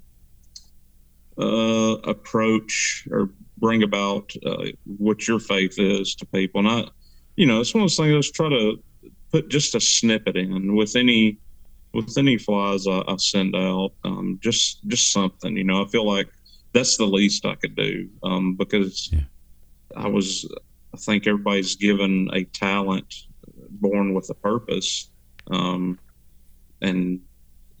uh, 1.38 1.96
approach 2.04 3.06
or 3.10 3.30
bring 3.58 3.82
about 3.82 4.30
uh, 4.46 4.64
what 4.84 5.28
your 5.28 5.38
faith 5.38 5.74
is 5.78 6.14
to 6.14 6.26
people. 6.26 6.60
And 6.60 6.68
I, 6.68 6.90
you 7.36 7.46
know, 7.46 7.60
it's 7.60 7.74
one 7.74 7.82
of 7.82 7.84
those 7.84 7.96
things. 7.96 8.14
Let's 8.14 8.30
try 8.30 8.48
to 8.48 8.82
put 9.32 9.48
just 9.48 9.74
a 9.74 9.80
snippet 9.80 10.36
in 10.36 10.74
with 10.74 10.96
any 10.96 11.38
with 11.92 12.16
any 12.16 12.38
flies 12.38 12.86
I, 12.86 13.16
send 13.16 13.56
out. 13.56 13.92
Um, 14.04 14.38
just 14.42 14.86
just 14.88 15.12
something. 15.12 15.56
You 15.56 15.64
know, 15.64 15.82
I 15.82 15.88
feel 15.88 16.06
like 16.06 16.28
that's 16.72 16.96
the 16.96 17.06
least 17.06 17.44
I 17.46 17.54
could 17.54 17.74
do 17.74 18.08
um, 18.22 18.54
because 18.56 19.10
yeah. 19.12 19.20
I 19.96 20.08
was. 20.08 20.48
I 20.92 20.96
think 20.96 21.26
everybody's 21.26 21.76
given 21.76 22.28
a 22.32 22.44
talent, 22.44 23.14
born 23.70 24.12
with 24.12 24.28
a 24.30 24.34
purpose. 24.34 25.08
Um, 25.50 25.98
and 26.82 27.20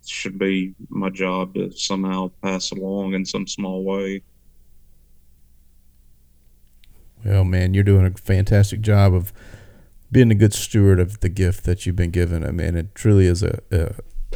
should 0.06 0.38
be 0.38 0.74
my 0.88 1.10
job 1.10 1.54
to 1.54 1.70
somehow 1.72 2.30
pass 2.42 2.70
along 2.70 3.14
in 3.14 3.24
some 3.24 3.46
small 3.46 3.84
way. 3.84 4.22
Well, 7.24 7.44
man, 7.44 7.74
you're 7.74 7.84
doing 7.84 8.06
a 8.06 8.10
fantastic 8.10 8.80
job 8.80 9.14
of 9.14 9.32
being 10.12 10.30
a 10.30 10.34
good 10.34 10.52
steward 10.52 10.98
of 10.98 11.20
the 11.20 11.28
gift 11.28 11.64
that 11.64 11.86
you've 11.86 11.96
been 11.96 12.10
given. 12.10 12.44
I 12.44 12.50
mean, 12.50 12.76
it 12.76 12.94
truly 12.94 13.26
is 13.26 13.42
a, 13.42 13.60
a 13.70 13.94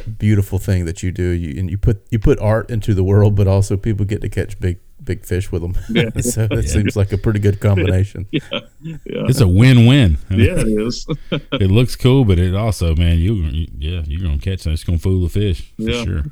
beautiful 0.09 0.59
thing 0.59 0.85
that 0.85 1.03
you 1.03 1.11
do. 1.11 1.29
You 1.29 1.59
and 1.59 1.69
you 1.69 1.77
put 1.77 2.05
you 2.09 2.19
put 2.19 2.39
art 2.39 2.69
into 2.69 2.93
the 2.93 3.03
world, 3.03 3.35
but 3.35 3.47
also 3.47 3.77
people 3.77 4.05
get 4.05 4.21
to 4.21 4.29
catch 4.29 4.59
big 4.59 4.79
big 5.03 5.25
fish 5.25 5.51
with 5.51 5.61
them. 5.61 5.77
Yeah. 5.89 6.09
so 6.21 6.43
it 6.43 6.51
yeah. 6.51 6.61
seems 6.61 6.95
like 6.95 7.11
a 7.11 7.17
pretty 7.17 7.39
good 7.39 7.59
combination. 7.59 8.27
Yeah. 8.81 8.97
yeah. 9.03 9.23
It's 9.27 9.41
a 9.41 9.47
win-win. 9.47 10.19
yeah, 10.29 10.59
it 10.59 10.67
is. 10.67 11.07
it 11.31 11.71
looks 11.71 11.95
cool, 11.95 12.23
but 12.23 12.37
it 12.37 12.53
also, 12.53 12.95
man, 12.95 13.17
you 13.17 13.33
yeah, 13.77 14.01
you're 14.05 14.21
gonna 14.21 14.37
catch 14.37 14.63
them. 14.63 14.73
It's 14.73 14.83
gonna 14.83 14.99
fool 14.99 15.21
the 15.21 15.29
fish 15.29 15.73
for 15.75 15.81
yeah. 15.81 16.03
sure. 16.03 16.23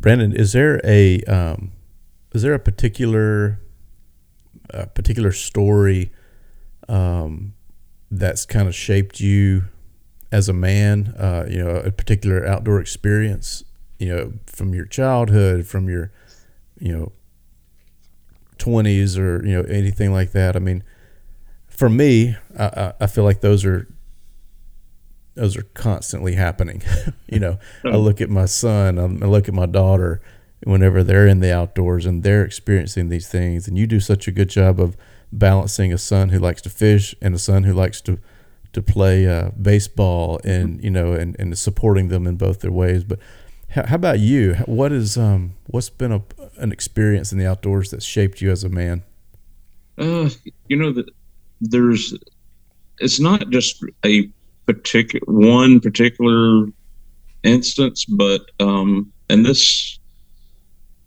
Brandon, 0.00 0.32
is 0.32 0.52
there 0.52 0.80
a 0.84 1.20
um, 1.22 1.72
is 2.32 2.42
there 2.42 2.54
a 2.54 2.58
particular 2.60 3.60
a 4.72 4.86
particular 4.86 5.32
story 5.32 6.12
um, 6.88 7.54
that's 8.10 8.44
kind 8.44 8.68
of 8.68 8.74
shaped 8.74 9.20
you 9.20 9.64
as 10.30 10.48
a 10.48 10.52
man? 10.52 11.14
Uh, 11.18 11.46
you 11.48 11.62
know, 11.62 11.76
a 11.76 11.90
particular 11.90 12.46
outdoor 12.46 12.80
experience. 12.80 13.64
You 13.98 14.08
know, 14.08 14.32
from 14.46 14.74
your 14.74 14.86
childhood, 14.86 15.66
from 15.66 15.88
your 15.88 16.10
you 16.80 16.96
know 16.96 17.12
twenties, 18.58 19.16
or 19.16 19.46
you 19.46 19.56
know 19.56 19.68
anything 19.68 20.12
like 20.12 20.32
that. 20.32 20.56
I 20.56 20.58
mean, 20.58 20.82
for 21.68 21.88
me, 21.88 22.36
I, 22.58 22.94
I 23.00 23.06
feel 23.06 23.24
like 23.24 23.40
those 23.40 23.64
are 23.64 23.86
those 25.34 25.56
are 25.56 25.62
constantly 25.74 26.34
happening. 26.34 26.82
you 27.26 27.38
know, 27.38 27.58
I 27.84 27.96
look 27.96 28.20
at 28.20 28.28
my 28.28 28.46
son, 28.46 28.98
I 28.98 29.26
look 29.26 29.48
at 29.48 29.54
my 29.54 29.66
daughter 29.66 30.20
whenever 30.64 31.02
they're 31.02 31.26
in 31.26 31.40
the 31.40 31.54
outdoors 31.54 32.06
and 32.06 32.22
they're 32.22 32.44
experiencing 32.44 33.08
these 33.08 33.28
things. 33.28 33.66
And 33.66 33.78
you 33.78 33.86
do 33.86 34.00
such 34.00 34.28
a 34.28 34.32
good 34.32 34.48
job 34.48 34.80
of 34.80 34.96
balancing 35.32 35.92
a 35.92 35.98
son 35.98 36.28
who 36.28 36.38
likes 36.38 36.62
to 36.62 36.70
fish 36.70 37.14
and 37.20 37.34
a 37.34 37.38
son 37.38 37.64
who 37.64 37.72
likes 37.72 38.00
to 38.02 38.18
to 38.72 38.80
play 38.80 39.26
uh, 39.26 39.50
baseball 39.60 40.40
and 40.44 40.82
you 40.82 40.90
know 40.90 41.12
and, 41.12 41.36
and 41.38 41.56
supporting 41.58 42.08
them 42.08 42.26
in 42.26 42.36
both 42.36 42.60
their 42.60 42.72
ways. 42.72 43.04
But 43.04 43.18
how, 43.70 43.86
how 43.86 43.96
about 43.96 44.18
you? 44.18 44.54
What 44.66 44.92
is 44.92 45.16
um 45.16 45.54
what's 45.66 45.90
been 45.90 46.12
a, 46.12 46.22
an 46.58 46.72
experience 46.72 47.32
in 47.32 47.38
the 47.38 47.46
outdoors 47.46 47.90
that 47.90 48.02
shaped 48.02 48.40
you 48.40 48.50
as 48.50 48.64
a 48.64 48.68
man? 48.68 49.02
Uh, 49.98 50.30
you 50.68 50.76
know 50.76 50.92
that 50.92 51.10
there's 51.60 52.14
it's 52.98 53.20
not 53.20 53.50
just 53.50 53.84
a 54.04 54.28
particular 54.66 55.24
one 55.26 55.80
particular 55.80 56.66
instance, 57.42 58.04
but 58.04 58.42
um, 58.60 59.12
and 59.28 59.44
this 59.44 59.98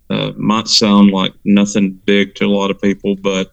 uh, 0.09 0.31
might 0.37 0.67
sound 0.67 1.11
like 1.11 1.33
nothing 1.43 1.93
big 2.05 2.35
to 2.35 2.45
a 2.45 2.47
lot 2.47 2.71
of 2.71 2.81
people, 2.81 3.15
but 3.15 3.51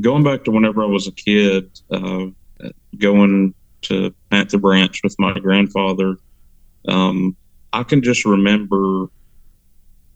going 0.00 0.24
back 0.24 0.44
to 0.44 0.50
whenever 0.50 0.82
I 0.82 0.86
was 0.86 1.06
a 1.06 1.12
kid, 1.12 1.70
uh, 1.90 2.26
going 2.98 3.54
to 3.82 4.14
Panther 4.30 4.58
Branch 4.58 4.98
with 5.04 5.14
my 5.18 5.38
grandfather, 5.38 6.16
um, 6.88 7.36
I 7.72 7.82
can 7.82 8.02
just 8.02 8.24
remember 8.24 9.06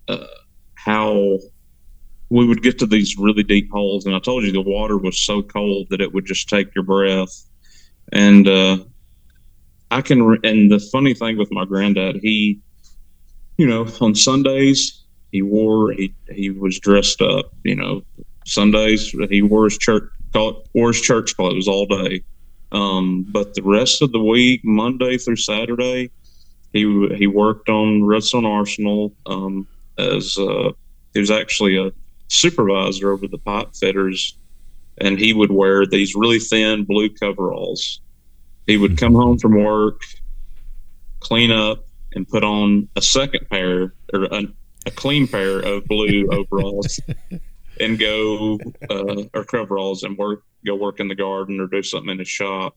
uh, 0.09 0.27
how 0.75 1.39
we 2.31 2.47
would 2.47 2.63
get 2.63 2.79
to 2.81 2.87
these 2.87 3.17
really 3.19 3.43
deep 3.43 3.71
holes, 3.71 4.05
and 4.07 4.15
I 4.15 4.19
told 4.19 4.45
you 4.45 4.53
the 4.53 4.61
water 4.61 4.99
was 4.99 5.19
so 5.19 5.43
cold 5.43 5.89
that 5.91 6.01
it 6.01 6.13
would 6.13 6.27
just 6.27 6.49
take 6.49 6.75
your 6.75 6.85
breath. 6.85 7.45
And 8.13 8.49
uh, 8.49 8.79
I 9.91 10.03
can, 10.03 10.23
re- 10.23 10.41
and 10.45 10.71
the 10.71 10.81
funny 10.93 11.15
thing 11.15 11.39
with 11.39 11.51
my 11.53 11.65
granddad, 11.65 12.17
he, 12.23 12.61
you 13.57 13.67
know, 13.67 13.87
on 14.01 14.15
Sundays 14.15 15.05
he 15.33 15.43
wore 15.43 15.93
he 15.93 16.15
he 16.31 16.51
was 16.51 16.79
dressed 16.79 17.21
up. 17.21 17.53
You 17.65 17.77
know, 17.77 18.03
Sundays 18.47 19.15
he 19.31 19.43
wore 19.43 19.65
his 19.65 19.79
church 19.79 20.05
wore 20.35 20.89
his 20.89 21.01
church 21.01 21.37
clothes 21.37 21.69
all 21.69 21.87
day. 21.87 22.23
Um, 22.71 23.25
but 23.31 23.55
the 23.55 23.63
rest 23.63 24.03
of 24.03 24.13
the 24.13 24.23
week, 24.23 24.61
Monday 24.65 25.17
through 25.17 25.37
Saturday, 25.37 26.11
he 26.73 27.09
he 27.17 27.27
worked 27.27 27.69
on 27.69 28.05
Redstone 28.05 28.45
Arsenal 28.45 29.15
um, 29.27 29.67
as 29.99 30.37
uh, 30.39 30.73
he 31.15 31.21
was 31.21 31.31
actually 31.31 31.77
a 31.79 31.93
supervisor 32.29 33.11
over 33.11 33.27
the 33.27 33.39
pipe 33.39 33.75
fitters, 33.75 34.37
and 34.99 35.19
he 35.19 35.33
would 35.33 35.51
wear 35.51 35.87
these 35.87 36.15
really 36.15 36.39
thin 36.39 36.85
blue 36.85 37.09
coveralls. 37.09 38.01
He 38.67 38.77
would 38.77 38.99
come 38.99 39.15
home 39.15 39.39
from 39.39 39.63
work, 39.65 40.03
clean 41.21 41.51
up, 41.51 41.87
and 42.15 42.29
put 42.29 42.45
on 42.45 42.89
a 42.97 43.03
second 43.03 43.49
pair 43.49 43.95
or 44.13 44.25
a, 44.25 44.43
a 44.89 44.91
clean 44.91 45.29
pair 45.29 45.61
of 45.61 45.87
blue 45.87 46.29
overalls 46.33 46.99
and 47.81 47.99
go 47.99 48.59
uh, 48.91 49.23
or 49.35 49.45
coveralls 49.45 50.03
and 50.03 50.17
work 50.17 50.43
go 50.67 50.75
work 50.75 50.99
in 50.99 51.09
the 51.09 51.15
garden 51.15 51.61
or 51.61 51.67
do 51.67 51.83
something 51.83 52.11
in 52.11 52.17
the 52.17 52.25
shop. 52.25 52.77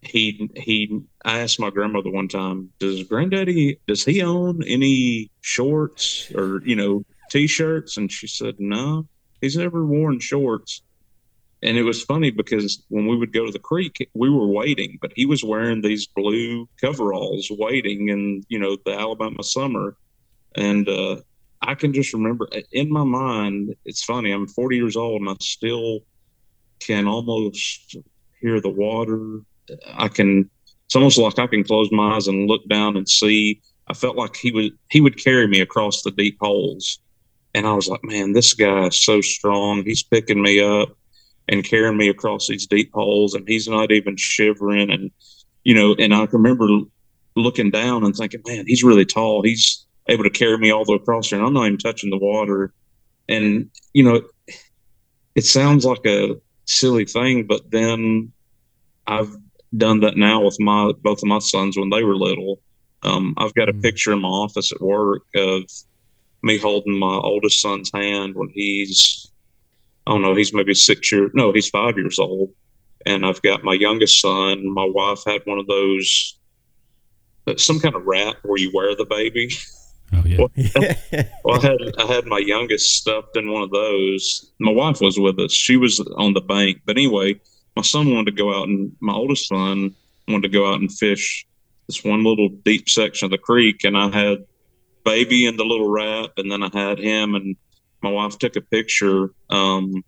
He 0.00 0.50
he 0.56 1.00
I 1.24 1.40
asked 1.40 1.60
my 1.60 1.70
grandmother 1.70 2.10
one 2.10 2.28
time, 2.28 2.70
does 2.78 3.04
granddaddy 3.04 3.78
does 3.86 4.04
he 4.04 4.22
own 4.22 4.62
any 4.64 5.30
shorts 5.42 6.32
or 6.34 6.62
you 6.64 6.76
know 6.76 7.04
t-shirts? 7.30 7.98
And 7.98 8.10
she 8.10 8.26
said, 8.26 8.56
No, 8.58 9.06
he's 9.40 9.56
never 9.56 9.84
worn 9.84 10.18
shorts. 10.18 10.82
And 11.62 11.76
it 11.76 11.82
was 11.82 12.02
funny 12.02 12.30
because 12.30 12.82
when 12.88 13.06
we 13.06 13.18
would 13.18 13.34
go 13.34 13.44
to 13.44 13.52
the 13.52 13.58
creek, 13.58 14.08
we 14.14 14.30
were 14.30 14.46
waiting, 14.46 14.98
but 15.02 15.12
he 15.14 15.26
was 15.26 15.44
wearing 15.44 15.82
these 15.82 16.06
blue 16.06 16.66
coveralls 16.80 17.48
waiting 17.50 18.08
in, 18.08 18.42
you 18.48 18.58
know, 18.58 18.78
the 18.86 18.98
Alabama 18.98 19.42
summer 19.42 19.94
and 20.56 20.88
uh, 20.88 21.16
I 21.62 21.74
can 21.74 21.92
just 21.92 22.12
remember 22.12 22.48
in 22.72 22.90
my 22.90 23.04
mind, 23.04 23.74
it's 23.84 24.04
funny, 24.04 24.32
I'm 24.32 24.48
40 24.48 24.76
years 24.76 24.96
old 24.96 25.20
and 25.20 25.30
I 25.30 25.34
still 25.40 26.00
can 26.80 27.06
almost 27.06 27.96
hear 28.40 28.60
the 28.60 28.70
water. 28.70 29.40
I 29.86 30.08
can, 30.08 30.50
it's 30.86 30.96
almost 30.96 31.18
like 31.18 31.38
I 31.38 31.46
can 31.46 31.64
close 31.64 31.90
my 31.92 32.16
eyes 32.16 32.28
and 32.28 32.48
look 32.48 32.66
down 32.68 32.96
and 32.96 33.08
see. 33.08 33.60
I 33.88 33.94
felt 33.94 34.16
like 34.16 34.36
he 34.36 34.50
would, 34.52 34.72
he 34.90 35.00
would 35.00 35.22
carry 35.22 35.46
me 35.46 35.60
across 35.60 36.02
the 36.02 36.10
deep 36.10 36.38
holes. 36.40 36.98
And 37.54 37.66
I 37.66 37.72
was 37.74 37.88
like, 37.88 38.04
man, 38.04 38.32
this 38.32 38.54
guy 38.54 38.86
is 38.86 39.02
so 39.04 39.20
strong. 39.20 39.84
He's 39.84 40.02
picking 40.02 40.40
me 40.40 40.60
up 40.60 40.96
and 41.48 41.64
carrying 41.64 41.96
me 41.96 42.08
across 42.08 42.46
these 42.46 42.66
deep 42.66 42.90
holes 42.94 43.34
and 43.34 43.46
he's 43.46 43.68
not 43.68 43.90
even 43.90 44.16
shivering. 44.16 44.90
And, 44.90 45.10
you 45.64 45.74
know, 45.74 45.94
and 45.98 46.14
I 46.14 46.24
remember 46.24 46.68
looking 47.36 47.70
down 47.70 48.04
and 48.04 48.14
thinking, 48.14 48.42
man, 48.46 48.64
he's 48.66 48.84
really 48.84 49.04
tall. 49.04 49.42
He's, 49.42 49.86
able 50.08 50.24
to 50.24 50.30
carry 50.30 50.58
me 50.58 50.70
all 50.70 50.84
the 50.84 50.92
way 50.92 50.96
across 50.96 51.30
there, 51.30 51.38
and 51.38 51.46
I'm 51.46 51.54
not 51.54 51.66
even 51.66 51.78
touching 51.78 52.10
the 52.10 52.18
water. 52.18 52.72
And 53.28 53.70
you 53.92 54.02
know, 54.02 54.22
it 55.34 55.44
sounds 55.44 55.84
like 55.84 56.04
a 56.06 56.36
silly 56.66 57.04
thing, 57.04 57.46
but 57.46 57.70
then 57.70 58.32
I've 59.06 59.34
done 59.76 60.00
that 60.00 60.16
now 60.16 60.44
with 60.44 60.58
my 60.60 60.92
both 61.02 61.18
of 61.18 61.28
my 61.28 61.38
sons 61.38 61.76
when 61.76 61.90
they 61.90 62.02
were 62.02 62.16
little. 62.16 62.60
Um, 63.02 63.34
I've 63.36 63.54
got 63.54 63.68
a 63.68 63.72
mm. 63.72 63.82
picture 63.82 64.12
in 64.12 64.20
my 64.20 64.28
office 64.28 64.72
at 64.72 64.80
work 64.80 65.22
of 65.34 65.62
me 66.42 66.58
holding 66.58 66.98
my 66.98 67.16
oldest 67.16 67.60
son's 67.60 67.90
hand 67.92 68.34
when 68.34 68.50
he's 68.54 69.30
I 70.06 70.12
don't 70.12 70.22
know, 70.22 70.34
he's 70.34 70.54
maybe 70.54 70.74
six 70.74 71.12
years 71.12 71.30
no, 71.34 71.52
he's 71.52 71.68
five 71.68 71.96
years 71.96 72.18
old. 72.18 72.50
And 73.06 73.24
I've 73.24 73.40
got 73.40 73.64
my 73.64 73.72
youngest 73.72 74.20
son. 74.20 74.74
My 74.74 74.84
wife 74.84 75.22
had 75.26 75.40
one 75.44 75.58
of 75.58 75.66
those 75.66 76.38
uh, 77.46 77.56
some 77.56 77.80
kind 77.80 77.94
of 77.94 78.04
wrap 78.04 78.36
where 78.42 78.58
you 78.58 78.70
wear 78.74 78.94
the 78.94 79.06
baby. 79.06 79.50
Oh 80.12 80.22
yeah. 80.24 80.38
Well, 80.38 80.50
well, 81.44 81.58
I 81.58 81.66
had 81.66 81.78
I 81.98 82.14
had 82.14 82.26
my 82.26 82.38
youngest 82.38 82.96
stuffed 82.96 83.36
in 83.36 83.50
one 83.50 83.62
of 83.62 83.70
those. 83.70 84.50
My 84.58 84.72
wife 84.72 85.00
was 85.00 85.18
with 85.18 85.38
us. 85.38 85.52
She 85.52 85.76
was 85.76 86.00
on 86.16 86.34
the 86.34 86.40
bank. 86.40 86.80
But 86.84 86.96
anyway, 86.96 87.40
my 87.76 87.82
son 87.82 88.12
wanted 88.12 88.36
to 88.36 88.36
go 88.36 88.54
out 88.54 88.68
and 88.68 88.92
my 89.00 89.12
oldest 89.12 89.48
son 89.48 89.94
wanted 90.28 90.42
to 90.42 90.58
go 90.58 90.70
out 90.70 90.80
and 90.80 90.92
fish 90.92 91.46
this 91.86 92.04
one 92.04 92.22
little 92.22 92.48
deep 92.64 92.88
section 92.88 93.26
of 93.26 93.30
the 93.30 93.38
creek 93.38 93.84
and 93.84 93.96
I 93.96 94.10
had 94.10 94.44
baby 95.04 95.46
in 95.46 95.56
the 95.56 95.64
little 95.64 95.88
wrap 95.88 96.30
and 96.36 96.50
then 96.50 96.62
I 96.62 96.70
had 96.72 96.98
him 96.98 97.34
and 97.34 97.56
my 98.02 98.10
wife 98.10 98.38
took 98.38 98.56
a 98.56 98.60
picture 98.60 99.30
um, 99.50 100.04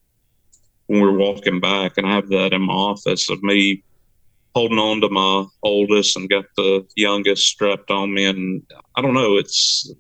when 0.87 1.01
we 1.01 1.07
were 1.07 1.19
walking 1.19 1.61
back 1.61 1.95
and 1.97 2.07
I 2.07 2.15
have 2.15 2.29
that 2.29 2.53
in 2.53 2.63
my 2.63 2.73
office 2.73 3.29
of 3.31 3.43
me 3.43 3.83
holding 4.55 4.79
on 4.79 5.01
to 5.01 5.09
my 5.09 5.45
oldest 5.63 6.17
and 6.17 6.29
got 6.29 6.45
the 6.57 6.87
youngest 6.97 7.47
strapped 7.47 7.91
on 7.91 8.13
me. 8.15 8.27
And 8.27 8.63
i 8.97 9.03
don't 9.03 9.15
know 9.15 9.37
it's 9.37 9.91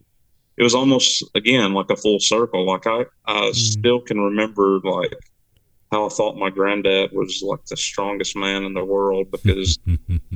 it 0.56 0.62
was 0.62 0.74
almost 0.74 1.24
again 1.34 1.72
like 1.72 1.90
a 1.90 1.96
full 1.96 2.20
circle. 2.20 2.66
Like 2.66 2.86
i 2.86 3.04
i 3.26 3.50
mm. 3.50 3.54
still 3.54 4.00
can 4.00 4.20
remember 4.20 4.80
like 4.80 5.14
how 5.90 6.06
i 6.06 6.08
thought 6.08 6.36
my 6.36 6.50
granddad 6.50 7.10
was 7.12 7.42
like 7.42 7.64
the 7.66 7.76
strongest 7.76 8.36
man 8.36 8.64
in 8.64 8.74
the 8.74 8.84
world 8.84 9.30
because 9.30 9.78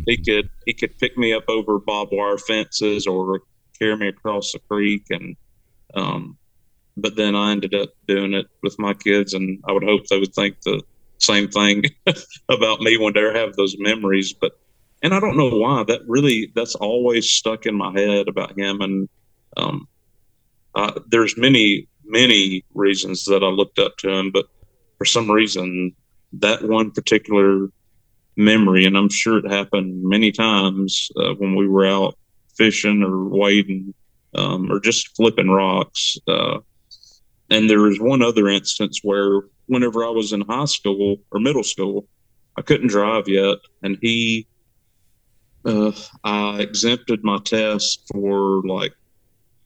he 0.06 0.16
could 0.24 0.48
he 0.66 0.72
could 0.72 0.98
pick 0.98 1.16
me 1.16 1.32
up 1.32 1.44
over 1.48 1.78
barbed 1.78 2.12
wire 2.12 2.38
fences 2.38 3.06
or 3.06 3.40
carry 3.78 3.96
me 3.96 4.08
across 4.08 4.52
the 4.52 4.58
creek. 4.60 5.04
And 5.10 5.36
um 5.94 6.38
but 6.96 7.14
then 7.16 7.34
i 7.34 7.50
ended 7.50 7.74
up 7.74 7.90
doing 8.08 8.32
it 8.32 8.46
with 8.62 8.78
my 8.78 8.94
kids 8.94 9.34
and 9.34 9.62
i 9.68 9.72
would 9.72 9.84
hope 9.84 10.06
they 10.06 10.18
would 10.18 10.34
think 10.34 10.60
that 10.62 10.82
same 11.18 11.48
thing 11.48 11.84
about 12.48 12.80
me 12.80 12.96
when 12.96 13.12
they 13.14 13.20
have 13.20 13.54
those 13.54 13.76
memories. 13.78 14.32
But 14.32 14.52
and 15.02 15.14
I 15.14 15.20
don't 15.20 15.36
know 15.36 15.50
why 15.50 15.84
that 15.84 16.02
really 16.06 16.52
that's 16.54 16.74
always 16.74 17.30
stuck 17.30 17.66
in 17.66 17.74
my 17.74 17.92
head 17.92 18.28
about 18.28 18.58
him. 18.58 18.80
And 18.80 19.08
um, 19.56 19.88
there's 21.08 21.36
many 21.36 21.88
many 22.04 22.64
reasons 22.74 23.24
that 23.24 23.42
I 23.42 23.48
looked 23.48 23.78
up 23.78 23.96
to 23.98 24.10
him, 24.10 24.30
but 24.30 24.46
for 24.98 25.04
some 25.04 25.30
reason 25.30 25.94
that 26.32 26.62
one 26.62 26.90
particular 26.90 27.68
memory, 28.36 28.84
and 28.84 28.96
I'm 28.96 29.08
sure 29.08 29.38
it 29.38 29.50
happened 29.50 30.02
many 30.02 30.30
times 30.32 31.10
uh, 31.16 31.34
when 31.34 31.54
we 31.56 31.66
were 31.68 31.86
out 31.86 32.16
fishing 32.56 33.02
or 33.02 33.24
wading 33.24 33.94
um, 34.34 34.70
or 34.70 34.80
just 34.80 35.16
flipping 35.16 35.50
rocks. 35.50 36.16
Uh, 36.28 36.58
and 37.50 37.70
there 37.70 37.80
was 37.80 38.00
one 38.00 38.22
other 38.22 38.48
instance 38.48 39.00
where 39.02 39.42
whenever 39.66 40.04
I 40.04 40.10
was 40.10 40.32
in 40.32 40.42
high 40.42 40.64
school 40.66 41.18
or 41.30 41.40
middle 41.40 41.64
school. 41.64 42.06
I 42.58 42.62
couldn't 42.62 42.88
drive 42.88 43.28
yet, 43.28 43.58
and 43.82 43.98
he, 44.00 44.46
uh, 45.64 45.92
I 46.24 46.60
exempted 46.60 47.22
my 47.22 47.38
test 47.38 48.02
for 48.10 48.62
like, 48.62 48.94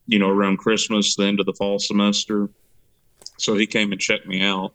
you 0.06 0.18
know, 0.18 0.28
around 0.28 0.56
Christmas, 0.56 1.14
the 1.14 1.24
end 1.24 1.38
of 1.38 1.46
the 1.46 1.52
fall 1.52 1.78
semester, 1.78 2.50
so 3.38 3.54
he 3.54 3.66
came 3.66 3.92
and 3.92 4.00
checked 4.00 4.26
me 4.26 4.42
out. 4.42 4.74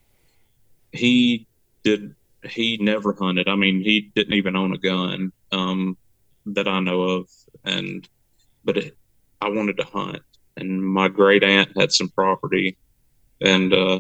He 0.91 1.45
did. 1.84 2.15
He 2.43 2.78
never 2.80 3.13
hunted. 3.13 3.49
I 3.49 3.55
mean, 3.55 3.82
he 3.82 4.11
didn't 4.15 4.36
even 4.36 4.55
own 4.55 4.73
a 4.73 4.78
gun 4.78 5.32
um, 5.51 5.97
that 6.45 6.67
I 6.67 6.80
know 6.80 7.01
of, 7.01 7.30
and 7.63 8.07
but 8.63 8.78
it, 8.78 8.97
I 9.41 9.49
wanted 9.49 9.78
to 9.78 9.84
hunt, 9.84 10.21
and 10.55 10.82
my 10.82 11.09
great 11.09 11.43
aunt 11.43 11.78
had 11.78 11.91
some 11.91 12.09
property, 12.09 12.78
and 13.41 13.73
uh, 13.73 13.99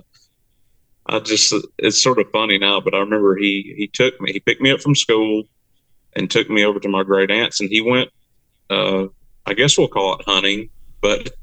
I 1.07 1.19
just 1.19 1.53
it's 1.77 2.01
sort 2.01 2.19
of 2.19 2.31
funny 2.31 2.57
now, 2.57 2.81
but 2.81 2.95
I 2.95 2.99
remember 2.99 3.35
he 3.35 3.73
he 3.77 3.87
took 3.87 4.19
me, 4.19 4.33
he 4.33 4.39
picked 4.39 4.61
me 4.61 4.71
up 4.71 4.81
from 4.81 4.95
school, 4.95 5.43
and 6.13 6.29
took 6.29 6.49
me 6.49 6.65
over 6.65 6.79
to 6.79 6.89
my 6.89 7.03
great 7.03 7.31
aunt's, 7.31 7.59
and 7.59 7.69
he 7.69 7.81
went. 7.81 8.09
Uh, 8.69 9.07
I 9.45 9.53
guess 9.53 9.77
we'll 9.77 9.87
call 9.87 10.15
it 10.15 10.25
hunting, 10.25 10.69
but 11.01 11.35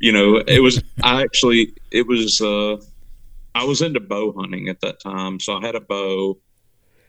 you 0.00 0.12
know, 0.12 0.42
it 0.46 0.60
was 0.60 0.82
I 1.02 1.22
actually 1.22 1.74
it 1.90 2.06
was 2.06 2.40
uh, 2.40 2.76
I 3.54 3.64
was 3.64 3.82
into 3.82 4.00
bow 4.00 4.32
hunting 4.32 4.68
at 4.68 4.80
that 4.80 5.00
time, 5.00 5.38
so 5.38 5.56
I 5.56 5.66
had 5.66 5.74
a 5.74 5.80
bow, 5.80 6.38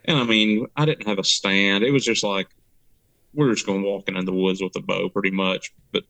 and 0.06 0.18
I 0.18 0.24
mean 0.26 0.68
I 0.76 0.86
didn't 0.86 1.08
have 1.08 1.20
a 1.20 1.24
stand. 1.24 1.84
It 1.84 1.92
was 1.92 2.04
just 2.04 2.24
like 2.24 2.48
we 3.34 3.48
are 3.48 3.54
just 3.54 3.66
going 3.66 3.84
walking 3.84 4.18
in 4.18 4.26
the 4.26 4.34
woods 4.34 4.62
with 4.62 4.76
a 4.76 4.82
bow, 4.82 5.08
pretty 5.08 5.32
much. 5.32 5.74
But 5.94 6.04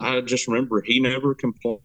I 0.00 0.22
just 0.22 0.48
remember 0.48 0.80
he 0.80 0.98
never 1.00 1.34
complained. 1.34 1.82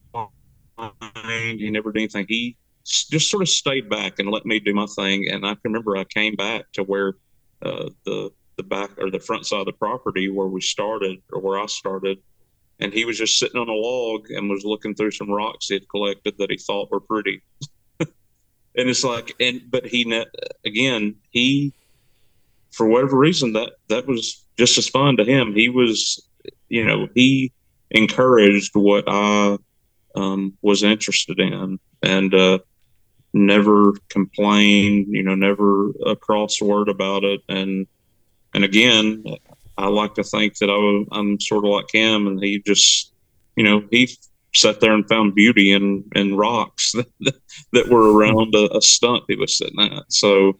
He 1.59 1.69
never 1.69 1.91
did 1.91 1.99
anything. 1.99 2.25
He 2.29 2.55
just 2.87 3.29
sort 3.29 3.43
of 3.43 3.49
stayed 3.49 3.89
back 3.89 4.19
and 4.19 4.29
let 4.29 4.45
me 4.45 4.59
do 4.59 4.73
my 4.73 4.85
thing. 4.85 5.27
And 5.29 5.45
I 5.45 5.55
can 5.55 5.61
remember 5.65 5.97
I 5.97 6.05
came 6.05 6.35
back 6.35 6.71
to 6.73 6.83
where 6.83 7.15
uh, 7.61 7.89
the 8.05 8.31
the 8.55 8.63
back 8.63 8.89
or 8.97 9.11
the 9.11 9.19
front 9.19 9.45
side 9.45 9.59
of 9.59 9.65
the 9.67 9.73
property 9.73 10.29
where 10.29 10.47
we 10.47 10.61
started 10.61 11.21
or 11.31 11.39
where 11.39 11.59
I 11.59 11.67
started, 11.67 12.17
and 12.79 12.91
he 12.91 13.05
was 13.05 13.17
just 13.17 13.37
sitting 13.37 13.59
on 13.59 13.69
a 13.69 13.73
log 13.73 14.31
and 14.31 14.49
was 14.49 14.65
looking 14.65 14.95
through 14.95 15.11
some 15.11 15.29
rocks 15.29 15.67
he 15.67 15.75
had 15.75 15.89
collected 15.89 16.35
that 16.37 16.49
he 16.49 16.57
thought 16.57 16.91
were 16.91 16.99
pretty. 16.99 17.41
and 17.99 18.09
it's 18.75 19.03
like, 19.03 19.35
and 19.39 19.61
but 19.69 19.85
he 19.85 20.23
again 20.65 21.15
he 21.29 21.73
for 22.71 22.87
whatever 22.87 23.17
reason 23.17 23.53
that 23.53 23.73
that 23.89 24.07
was 24.07 24.45
just 24.57 24.77
as 24.77 24.87
fun 24.87 25.17
to 25.17 25.25
him. 25.25 25.53
He 25.53 25.69
was, 25.69 26.27
you 26.69 26.85
know, 26.85 27.07
he 27.13 27.51
encouraged 27.91 28.75
what 28.75 29.03
I 29.07 29.57
um, 30.15 30.57
was 30.61 30.83
interested 30.83 31.39
in, 31.39 31.79
and 32.01 32.33
uh, 32.33 32.59
never 33.37 33.93
complained. 34.09 35.07
You 35.09 35.23
know, 35.23 35.35
never 35.35 35.91
a 36.05 36.15
cross 36.15 36.61
word 36.61 36.89
about 36.89 37.23
it. 37.23 37.41
And 37.49 37.87
and 38.53 38.63
again, 38.63 39.23
I 39.77 39.87
like 39.87 40.15
to 40.15 40.23
think 40.23 40.57
that 40.57 40.69
I 40.69 41.17
am 41.17 41.39
sort 41.39 41.65
of 41.65 41.71
like 41.71 41.93
him, 41.93 42.27
and 42.27 42.43
he 42.43 42.61
just, 42.65 43.13
you 43.55 43.63
know, 43.63 43.83
he 43.91 44.09
sat 44.55 44.79
there 44.79 44.93
and 44.93 45.07
found 45.07 45.35
beauty 45.35 45.71
in 45.71 46.03
in 46.15 46.35
rocks 46.35 46.93
that, 47.19 47.35
that 47.73 47.89
were 47.89 48.11
around 48.13 48.55
a, 48.55 48.75
a 48.75 48.81
stump 48.81 49.25
he 49.27 49.35
was 49.35 49.57
sitting 49.57 49.79
at. 49.79 50.11
So, 50.11 50.57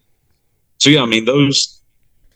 so 0.77 0.89
yeah, 0.89 1.01
I 1.01 1.05
mean 1.05 1.25
those. 1.25 1.81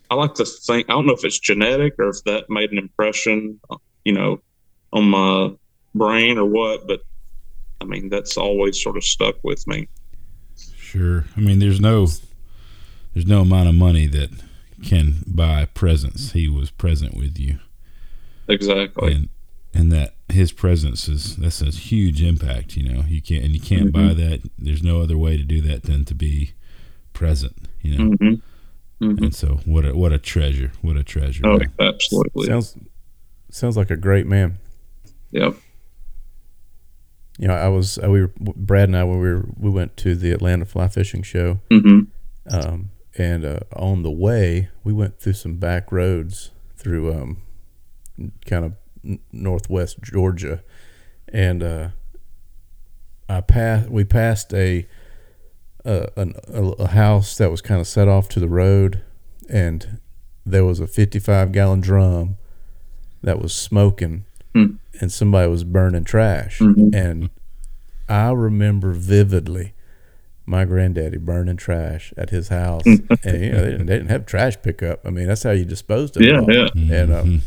I 0.09 0.15
like 0.15 0.33
to 0.35 0.45
think. 0.45 0.89
I 0.89 0.93
don't 0.93 1.05
know 1.05 1.13
if 1.13 1.23
it's 1.23 1.39
genetic 1.39 1.93
or 1.97 2.09
if 2.09 2.23
that 2.25 2.49
made 2.49 2.71
an 2.71 2.77
impression, 2.77 3.59
you 4.03 4.11
know, 4.11 4.41
on 4.91 5.09
my 5.09 5.51
brain 5.95 6.37
or 6.37 6.45
what, 6.45 6.87
but 6.87 7.01
I 7.79 7.85
mean 7.85 8.09
that's 8.09 8.37
always 8.37 8.81
sort 8.81 8.97
of 8.97 9.03
stuck 9.03 9.35
with 9.43 9.65
me. 9.67 9.87
Sure. 10.91 11.23
I 11.37 11.39
mean, 11.39 11.59
there's 11.59 11.79
no 11.79 12.05
there's 13.13 13.25
no 13.25 13.41
amount 13.41 13.69
of 13.69 13.75
money 13.75 14.07
that 14.07 14.29
can 14.83 15.23
buy 15.25 15.63
presence. 15.65 16.33
He 16.33 16.49
was 16.49 16.69
present 16.69 17.15
with 17.15 17.39
you. 17.39 17.59
Exactly. 18.49 19.13
And 19.13 19.29
and 19.73 19.89
that 19.93 20.15
his 20.27 20.51
presence 20.51 21.07
is 21.07 21.37
that's 21.37 21.61
a 21.61 21.67
huge 21.67 22.21
impact, 22.21 22.75
you 22.75 22.91
know. 22.91 23.05
You 23.07 23.21
can't 23.21 23.45
and 23.45 23.53
you 23.53 23.61
can't 23.61 23.93
mm-hmm. 23.93 24.07
buy 24.09 24.13
that. 24.15 24.41
There's 24.59 24.83
no 24.83 25.01
other 25.01 25.17
way 25.17 25.37
to 25.37 25.43
do 25.43 25.61
that 25.61 25.83
than 25.83 26.03
to 26.05 26.13
be 26.13 26.51
present, 27.13 27.69
you 27.81 27.97
know. 27.97 28.09
Mm-hmm. 28.11 29.05
Mm-hmm. 29.05 29.23
And 29.23 29.33
so 29.33 29.61
what 29.63 29.85
a 29.85 29.95
what 29.95 30.11
a 30.11 30.19
treasure. 30.19 30.73
What 30.81 30.97
a 30.97 31.05
treasure. 31.05 31.47
Oh, 31.47 31.57
man. 31.57 31.71
absolutely. 31.79 32.47
Sounds 32.47 32.75
sounds 33.49 33.77
like 33.77 33.91
a 33.91 33.97
great 33.97 34.27
man. 34.27 34.57
Yep 35.31 35.55
you 37.37 37.47
know, 37.47 37.55
I 37.55 37.69
was 37.69 37.97
uh, 37.97 38.09
we 38.09 38.21
were 38.21 38.31
Brad 38.37 38.89
and 38.89 38.97
I 38.97 39.03
when 39.03 39.19
we 39.19 39.33
were 39.33 39.45
we 39.57 39.69
went 39.69 39.97
to 39.97 40.15
the 40.15 40.31
Atlanta 40.31 40.65
fly 40.65 40.87
fishing 40.87 41.23
show, 41.23 41.59
mm-hmm. 41.69 42.01
um, 42.53 42.91
and 43.17 43.45
uh, 43.45 43.59
on 43.75 44.03
the 44.03 44.11
way 44.11 44.69
we 44.83 44.93
went 44.93 45.19
through 45.19 45.33
some 45.33 45.57
back 45.57 45.91
roads 45.91 46.51
through 46.77 47.13
um, 47.13 47.41
kind 48.45 48.65
of 48.65 49.19
northwest 49.31 50.01
Georgia, 50.01 50.63
and 51.29 51.63
uh, 51.63 51.89
I 53.29 53.41
passed 53.41 53.89
we 53.89 54.03
passed 54.03 54.53
a 54.53 54.87
a, 55.85 56.09
a 56.15 56.61
a 56.79 56.87
house 56.87 57.37
that 57.37 57.49
was 57.49 57.61
kind 57.61 57.81
of 57.81 57.87
set 57.87 58.07
off 58.07 58.29
to 58.29 58.39
the 58.39 58.49
road, 58.49 59.01
and 59.49 59.99
there 60.45 60.65
was 60.65 60.79
a 60.79 60.87
55 60.87 61.51
gallon 61.51 61.81
drum 61.81 62.37
that 63.21 63.39
was 63.39 63.53
smoking 63.53 64.25
mm. 64.55 64.77
And 65.01 65.11
somebody 65.11 65.49
was 65.49 65.63
burning 65.63 66.03
trash. 66.03 66.59
Mm-hmm. 66.59 66.95
And 66.95 67.29
I 68.07 68.31
remember 68.31 68.93
vividly 68.93 69.73
my 70.45 70.65
granddaddy 70.65 71.17
burning 71.17 71.57
trash 71.57 72.13
at 72.17 72.29
his 72.29 72.49
house. 72.49 72.83
and 72.85 72.99
you 72.99 73.51
know, 73.51 73.63
they 73.63 73.71
didn't, 73.71 73.85
they 73.87 73.97
didn't, 73.97 74.09
have 74.09 74.25
trash 74.25 74.61
pickup. 74.61 75.05
I 75.05 75.09
mean, 75.09 75.27
that's 75.27 75.43
how 75.43 75.51
you 75.51 75.65
disposed 75.65 76.17
of 76.17 76.23
it. 76.23 76.27
Yeah, 76.27 76.69
yeah. 76.75 76.95
And 76.95 77.13
um, 77.13 77.41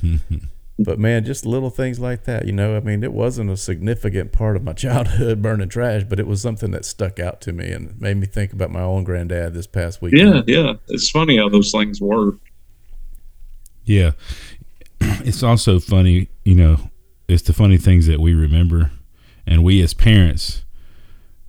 but 0.78 0.98
man, 0.98 1.24
just 1.24 1.46
little 1.46 1.70
things 1.70 2.00
like 2.00 2.24
that. 2.24 2.46
You 2.46 2.52
know, 2.52 2.76
I 2.76 2.80
mean, 2.80 3.04
it 3.04 3.12
wasn't 3.12 3.50
a 3.50 3.56
significant 3.56 4.32
part 4.32 4.56
of 4.56 4.64
my 4.64 4.72
childhood 4.74 5.42
burning 5.42 5.68
trash, 5.68 6.02
but 6.08 6.18
it 6.18 6.26
was 6.26 6.40
something 6.40 6.70
that 6.72 6.84
stuck 6.84 7.18
out 7.18 7.40
to 7.42 7.52
me 7.52 7.70
and 7.70 8.00
made 8.00 8.16
me 8.16 8.26
think 8.26 8.52
about 8.52 8.70
my 8.70 8.82
own 8.82 9.04
granddad 9.04 9.54
this 9.54 9.66
past 9.66 10.02
week. 10.02 10.14
Yeah, 10.16 10.42
yeah. 10.46 10.74
It's 10.88 11.10
funny 11.10 11.36
how 11.36 11.48
those 11.48 11.70
things 11.70 12.00
work. 12.00 12.36
Yeah, 13.84 14.12
it's 15.00 15.42
also 15.42 15.78
funny, 15.78 16.28
you 16.42 16.54
know, 16.54 16.90
it's 17.28 17.42
the 17.42 17.52
funny 17.52 17.78
things 17.78 18.06
that 18.06 18.20
we 18.20 18.34
remember, 18.34 18.90
and 19.46 19.64
we 19.64 19.82
as 19.82 19.94
parents, 19.94 20.64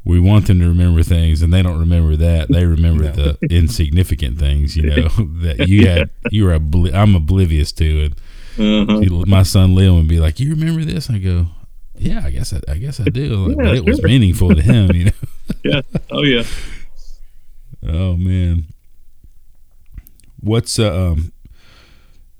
we 0.05 0.19
want 0.19 0.47
them 0.47 0.59
to 0.59 0.67
remember 0.67 1.01
things, 1.03 1.41
and 1.41 1.51
they 1.51 1.63
don't 1.63 1.79
remember 1.79 2.15
that. 2.15 2.47
They 2.49 2.65
remember 2.65 3.05
no. 3.05 3.11
the 3.11 3.37
insignificant 3.49 4.37
things, 4.37 4.77
you 4.77 4.83
know, 4.83 5.07
that 5.41 5.67
you 5.67 5.87
had. 5.87 6.11
You 6.31 6.45
were 6.45 6.57
obli- 6.57 6.93
I'm 6.93 7.15
oblivious 7.15 7.71
to, 7.73 8.11
and 8.57 8.89
uh-huh. 8.89 9.25
my 9.27 9.43
son 9.43 9.75
Lil 9.75 9.95
would 9.95 10.07
be 10.07 10.19
like, 10.19 10.39
"You 10.39 10.51
remember 10.51 10.85
this?" 10.85 11.09
I 11.09 11.17
go, 11.17 11.47
"Yeah, 11.95 12.21
I 12.23 12.29
guess 12.29 12.53
I, 12.53 12.61
I 12.67 12.77
guess 12.77 12.99
I 12.99 13.05
do." 13.05 13.49
yeah, 13.49 13.55
but 13.55 13.75
it 13.75 13.85
was 13.85 14.01
meaningful 14.03 14.53
to 14.53 14.61
him, 14.61 14.91
you 14.91 15.05
know. 15.05 15.11
yeah. 15.63 15.81
Oh 16.11 16.23
yeah. 16.23 16.43
Oh 17.87 18.15
man. 18.15 18.65
What's 20.39 20.77
uh, 20.77 20.93
um 20.93 21.33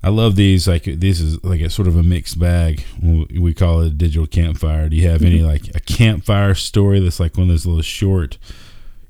I 0.06 0.10
love 0.10 0.36
these. 0.36 0.68
Like 0.68 0.84
this 0.84 1.18
is 1.18 1.42
like 1.42 1.60
a 1.60 1.68
sort 1.68 1.88
of 1.88 1.96
a 1.96 2.02
mixed 2.04 2.38
bag. 2.38 2.84
We 3.02 3.52
call 3.52 3.80
it 3.80 3.88
a 3.88 3.90
digital 3.90 4.28
campfire. 4.28 4.88
Do 4.88 4.94
you 4.94 5.08
have 5.08 5.22
any 5.22 5.40
like 5.40 5.74
a 5.74 5.80
campfire 5.80 6.54
story 6.54 7.00
that's 7.00 7.18
like 7.18 7.36
one 7.36 7.48
of 7.48 7.48
those 7.48 7.66
little 7.66 7.82
short, 7.82 8.38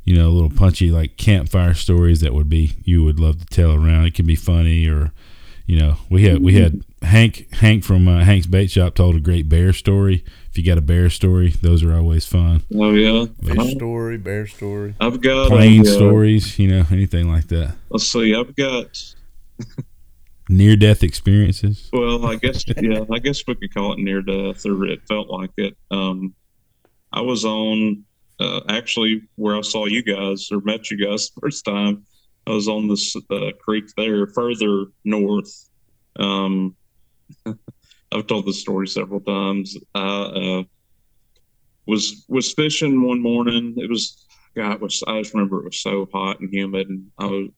you 0.05 0.17
know, 0.17 0.31
little 0.31 0.49
punchy 0.49 0.91
like 0.91 1.19
campfire 1.19 1.75
stories 1.75 2.21
that 2.21 2.33
would 2.33 2.49
be 2.49 2.77
you 2.83 3.05
would 3.05 3.21
love 3.21 3.41
to 3.41 3.45
tell 3.45 3.75
around? 3.75 4.07
It 4.07 4.15
can 4.15 4.25
be 4.25 4.37
funny 4.37 4.89
or, 4.89 5.13
you 5.67 5.79
know, 5.79 5.99
we 6.09 6.23
had 6.25 6.43
we 6.43 6.55
had 6.55 6.83
Hank 7.03 7.53
Hank 7.57 7.85
from 7.85 8.09
uh, 8.09 8.25
Hank's 8.25 8.47
Bait 8.47 8.71
Shop 8.71 8.95
told 8.95 9.17
a 9.17 9.21
great 9.21 9.51
bear 9.51 9.75
story. 9.75 10.25
If 10.51 10.57
you 10.57 10.65
got 10.65 10.79
a 10.79 10.81
bear 10.81 11.11
story, 11.11 11.51
those 11.61 11.83
are 11.83 11.95
always 11.95 12.25
fun. 12.25 12.63
Oh 12.75 12.95
yeah, 12.95 13.27
bear 13.43 13.69
story, 13.69 14.17
bear 14.17 14.47
story. 14.47 14.95
I've 14.99 15.21
got 15.21 15.49
plane 15.49 15.87
uh, 15.87 15.91
stories. 15.91 16.59
You 16.59 16.69
know, 16.69 16.85
anything 16.91 17.29
like 17.29 17.49
that. 17.49 17.75
Let's 17.91 18.11
see. 18.11 18.35
I've 18.35 18.57
got 18.57 19.13
near 20.49 20.77
death 20.77 21.03
experiences? 21.03 21.89
Well, 21.93 22.27
I 22.27 22.37
guess 22.37 22.65
yeah, 22.81 23.05
I 23.13 23.19
guess 23.19 23.43
we 23.47 23.55
could 23.55 23.75
call 23.75 23.93
it 23.93 23.99
near 23.99 24.23
death, 24.23 24.65
or 24.67 24.85
it 24.87 25.01
felt 25.09 25.29
like 25.29 25.51
it. 25.57 25.77
Um, 25.91 26.35
I 27.13 27.21
was 27.21 27.45
on 27.45 28.05
uh, 28.41 28.61
actually 28.69 29.23
where 29.37 29.57
I 29.57 29.63
saw 29.63 29.87
you 29.87 30.03
guys 30.03 30.49
or 30.53 30.61
met 30.61 30.91
you 30.91 31.05
guys 31.05 31.31
first 31.41 31.65
time. 31.65 32.05
I 32.47 32.51
was 32.51 32.69
on 32.69 32.89
this 32.89 33.17
uh, 33.31 33.51
creek 33.61 33.87
there, 33.97 34.27
further 34.29 34.87
north. 35.05 35.69
Um, 36.19 36.77
I've 38.13 38.27
told 38.27 38.47
this 38.47 38.61
story 38.61 38.87
several 38.87 39.21
times. 39.21 39.77
I 39.95 40.01
uh, 40.01 40.63
was 41.87 42.25
was 42.29 42.53
fishing 42.53 43.03
one 43.03 43.21
morning. 43.21 43.75
It 43.77 43.91
was 43.91 44.27
God, 44.55 44.75
it 44.75 44.81
was 44.81 45.03
I 45.07 45.21
just 45.21 45.35
remember 45.35 45.61
it 45.61 45.65
was 45.65 45.81
so 45.81 46.09
hot 46.13 46.41
and 46.41 46.53
humid, 46.53 46.89
and 46.89 47.11
I 47.19 47.27
was 47.27 47.49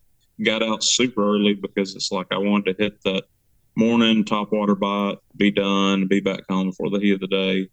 got 0.45 0.63
out 0.63 0.85
super 0.85 1.35
early 1.35 1.55
because 1.55 1.95
it's 1.95 2.13
like 2.13 2.27
I 2.31 2.39
wanted 2.39 2.77
to 2.77 2.83
hit 2.83 3.03
that 3.05 3.25
morning 3.77 4.25
top 4.25 4.53
water 4.53 4.75
bite, 4.75 5.19
be 5.37 5.51
done, 5.51 6.07
be 6.07 6.21
back 6.21 6.41
home 6.49 6.71
before 6.71 6.91
the 6.91 6.99
heat 6.99 7.13
of 7.13 7.21
the 7.21 7.27
day. 7.29 7.69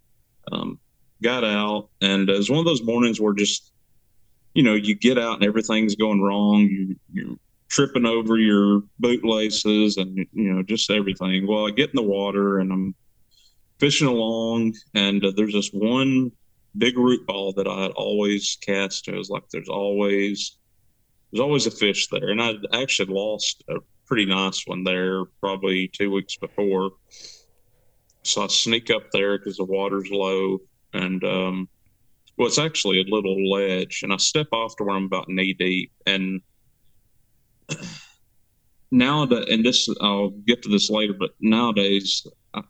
Um, 0.52 0.80
got 1.22 1.44
out, 1.44 1.90
and 2.02 2.30
it 2.30 2.38
was 2.38 2.50
one 2.50 2.60
of 2.60 2.66
those 2.66 2.84
mornings 2.84 3.20
where 3.20 3.34
just, 3.34 3.72
you 4.54 4.64
know, 4.64 4.76
you 4.76 4.96
get 4.96 5.18
out 5.18 5.36
and 5.36 5.44
everything's 5.44 5.96
going 5.96 6.22
wrong. 6.22 6.62
You 6.62 6.96
you're 7.12 7.38
tripping 7.70 8.06
over 8.06 8.38
your 8.38 8.84
bootlaces 9.00 9.98
and 9.98 10.18
you 10.18 10.54
know 10.54 10.64
just 10.64 10.90
everything. 10.92 11.48
Well, 11.48 11.68
I 11.68 11.72
get 11.72 11.90
in 11.90 11.96
the 11.96 12.04
water 12.04 12.60
and 12.60 12.72
I'm 12.72 12.96
fishing 13.80 14.08
along, 14.08 14.76
and 14.94 15.24
uh, 15.26 15.32
there's 15.36 15.54
this 15.54 15.70
one 15.70 16.32
big 16.78 16.98
root 16.98 17.26
ball 17.26 17.54
that 17.54 17.68
I 17.68 17.84
had 17.84 17.92
always 17.92 18.58
cast. 18.62 19.08
It 19.08 19.16
was 19.16 19.30
like 19.30 19.44
there's 19.52 19.70
always 19.70 20.58
there's 21.32 21.42
always 21.42 21.68
a 21.68 21.72
fish 21.72 22.08
there, 22.10 22.30
and 22.30 22.42
I 22.42 22.54
actually 22.74 23.14
lost 23.14 23.64
a 23.70 23.76
pretty 24.06 24.26
nice 24.26 24.64
one 24.66 24.84
there 24.84 25.26
probably 25.42 25.88
two 25.88 26.12
weeks 26.12 26.38
before. 26.38 26.92
So 28.24 28.44
I 28.44 28.48
sneak 28.48 28.90
up 28.90 29.12
there 29.12 29.38
because 29.38 29.58
the 29.58 29.66
water's 29.66 30.10
low, 30.10 30.60
and 30.94 31.24
um, 31.24 31.70
well, 32.38 32.48
it's 32.48 32.60
actually 32.60 33.02
a 33.02 33.14
little 33.14 33.50
ledge, 33.52 34.02
and 34.04 34.14
I 34.14 34.18
step 34.18 34.48
off 34.52 34.76
to 34.78 34.84
where 34.84 34.96
I'm 34.96 35.06
about 35.06 35.30
knee 35.30 35.54
deep, 35.54 35.92
and 36.06 36.42
now 38.92 39.26
that 39.26 39.50
and 39.50 39.66
this 39.66 39.90
I'll 40.02 40.30
get 40.30 40.64
to 40.64 40.70
this 40.70 40.90
later, 40.90 41.14
but 41.14 41.32
nowadays 41.40 42.26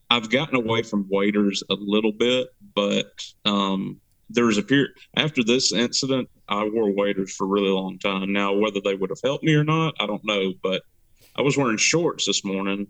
I've 0.09 0.29
gotten 0.29 0.55
away 0.55 0.81
from 0.81 1.07
waders 1.09 1.63
a 1.69 1.75
little 1.75 2.11
bit, 2.11 2.47
but 2.75 3.11
um, 3.45 3.99
there 4.29 4.45
was 4.45 4.57
a 4.57 4.63
period 4.63 4.91
after 5.17 5.43
this 5.43 5.71
incident, 5.73 6.29
I 6.47 6.63
wore 6.63 6.91
waders 6.91 7.35
for 7.35 7.45
a 7.45 7.47
really 7.47 7.69
long 7.69 7.99
time. 7.99 8.33
Now, 8.33 8.53
whether 8.53 8.79
they 8.83 8.95
would 8.95 9.09
have 9.09 9.21
helped 9.23 9.43
me 9.43 9.53
or 9.53 9.63
not, 9.63 9.95
I 9.99 10.07
don't 10.07 10.25
know. 10.25 10.53
But 10.63 10.83
I 11.35 11.41
was 11.41 11.57
wearing 11.57 11.77
shorts 11.77 12.25
this 12.25 12.43
morning, 12.43 12.87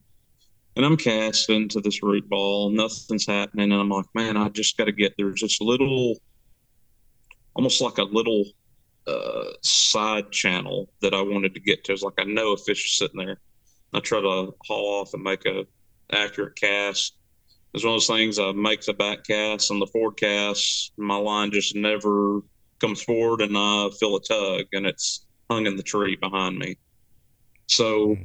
and 0.75 0.86
I'm 0.86 0.97
cast 0.97 1.49
into 1.49 1.81
this 1.81 2.03
root 2.03 2.27
ball. 2.29 2.69
Nothing's 2.69 3.27
happening, 3.27 3.71
and 3.71 3.81
I'm 3.81 3.89
like, 3.89 4.05
man, 4.13 4.38
I 4.38 4.49
just 4.49 4.77
got 4.77 4.86
to 4.86 4.91
get 4.91 5.13
there's 5.17 5.41
this 5.41 5.59
little, 5.61 6.15
almost 7.53 7.81
like 7.81 7.97
a 7.97 8.03
little 8.03 8.45
uh, 9.07 9.51
side 9.61 10.31
channel 10.31 10.89
that 11.01 11.13
I 11.13 11.21
wanted 11.21 11.53
to 11.53 11.59
get 11.59 11.83
to. 11.86 11.93
It's 11.93 12.03
like 12.03 12.19
I 12.19 12.23
know 12.23 12.53
a 12.53 12.57
fish 12.57 12.86
is 12.86 12.97
sitting 12.97 13.19
there. 13.19 13.39
I 13.93 13.99
try 13.99 14.21
to 14.21 14.53
haul 14.65 15.01
off 15.01 15.13
and 15.13 15.23
make 15.23 15.45
a 15.45 15.65
accurate 16.11 16.55
cast. 16.55 17.13
It's 17.76 17.84
one 17.84 17.93
of 17.93 17.95
those 17.95 18.07
things 18.07 18.39
I 18.39 18.53
make 18.53 18.82
the 18.82 18.93
back 18.93 19.26
cast 19.28 19.69
and 19.69 19.82
the 19.82 19.88
forward 19.88 20.15
cast. 20.15 20.93
My 20.95 21.17
line 21.17 21.51
just 21.51 21.76
never 21.76 22.39
comes 22.80 23.03
forward, 23.03 23.41
and 23.41 23.57
I 23.57 23.89
feel 23.99 24.15
a 24.15 24.21
tug, 24.21 24.67
and 24.71 24.86
it's 24.86 25.26
hung 25.51 25.65
in 25.67 25.76
the 25.76 25.84
tree 25.84 26.15
behind 26.15 26.57
me. 26.57 26.78
So. 27.67 28.17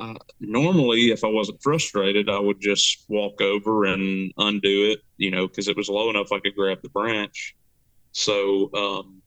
Uh, 0.00 0.14
normally, 0.38 1.10
if 1.10 1.24
I 1.24 1.26
wasn't 1.26 1.60
frustrated, 1.60 2.30
I 2.30 2.38
would 2.38 2.60
just 2.60 3.04
walk 3.08 3.40
over 3.40 3.84
and 3.84 4.32
undo 4.38 4.92
it, 4.92 5.00
you 5.16 5.32
know, 5.32 5.48
because 5.48 5.66
it 5.66 5.76
was 5.76 5.88
low 5.88 6.08
enough 6.08 6.30
I 6.30 6.38
could 6.38 6.54
grab 6.54 6.78
the 6.82 6.88
branch. 6.88 7.56
So 8.12 8.70
um, 8.74 9.20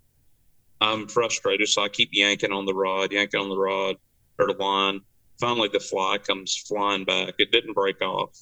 I'm 0.79 1.09
frustrated, 1.09 1.67
so 1.67 1.84
I 1.84 1.89
keep 1.89 2.11
yanking 2.13 2.53
on 2.53 2.65
the 2.65 2.73
rod, 2.73 3.11
yanking 3.11 3.41
on 3.41 3.49
the 3.49 3.57
rod 3.57 3.97
or 4.39 4.47
the 4.47 4.53
line. 4.53 5.01
Finally, 5.41 5.71
the 5.73 5.82
fly 5.82 6.17
comes 6.19 6.55
flying 6.55 7.03
back. 7.03 7.34
It 7.38 7.51
didn't 7.51 7.73
break 7.73 8.01
off. 8.01 8.39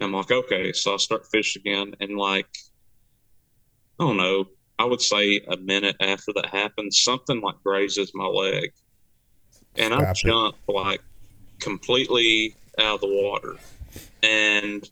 I'm 0.00 0.12
like, 0.12 0.30
okay, 0.30 0.72
so 0.72 0.94
I 0.94 0.96
start 0.96 1.26
fishing 1.26 1.62
again, 1.62 1.94
and 2.00 2.16
like, 2.16 2.46
I 3.98 4.04
don't 4.04 4.16
know, 4.16 4.46
I 4.78 4.84
would 4.84 5.02
say 5.02 5.40
a 5.46 5.56
minute 5.58 5.96
after 6.00 6.32
that 6.34 6.46
happens, 6.46 7.02
something 7.02 7.40
like 7.40 7.56
grazes 7.62 8.12
my 8.14 8.26
leg, 8.26 8.72
and 9.76 9.92
Stop 9.92 10.08
I 10.08 10.12
jump 10.12 10.56
it. 10.68 10.72
like 10.72 11.02
completely 11.60 12.56
out 12.78 12.94
of 12.94 13.00
the 13.02 13.08
water, 13.08 13.56
and 14.22 14.88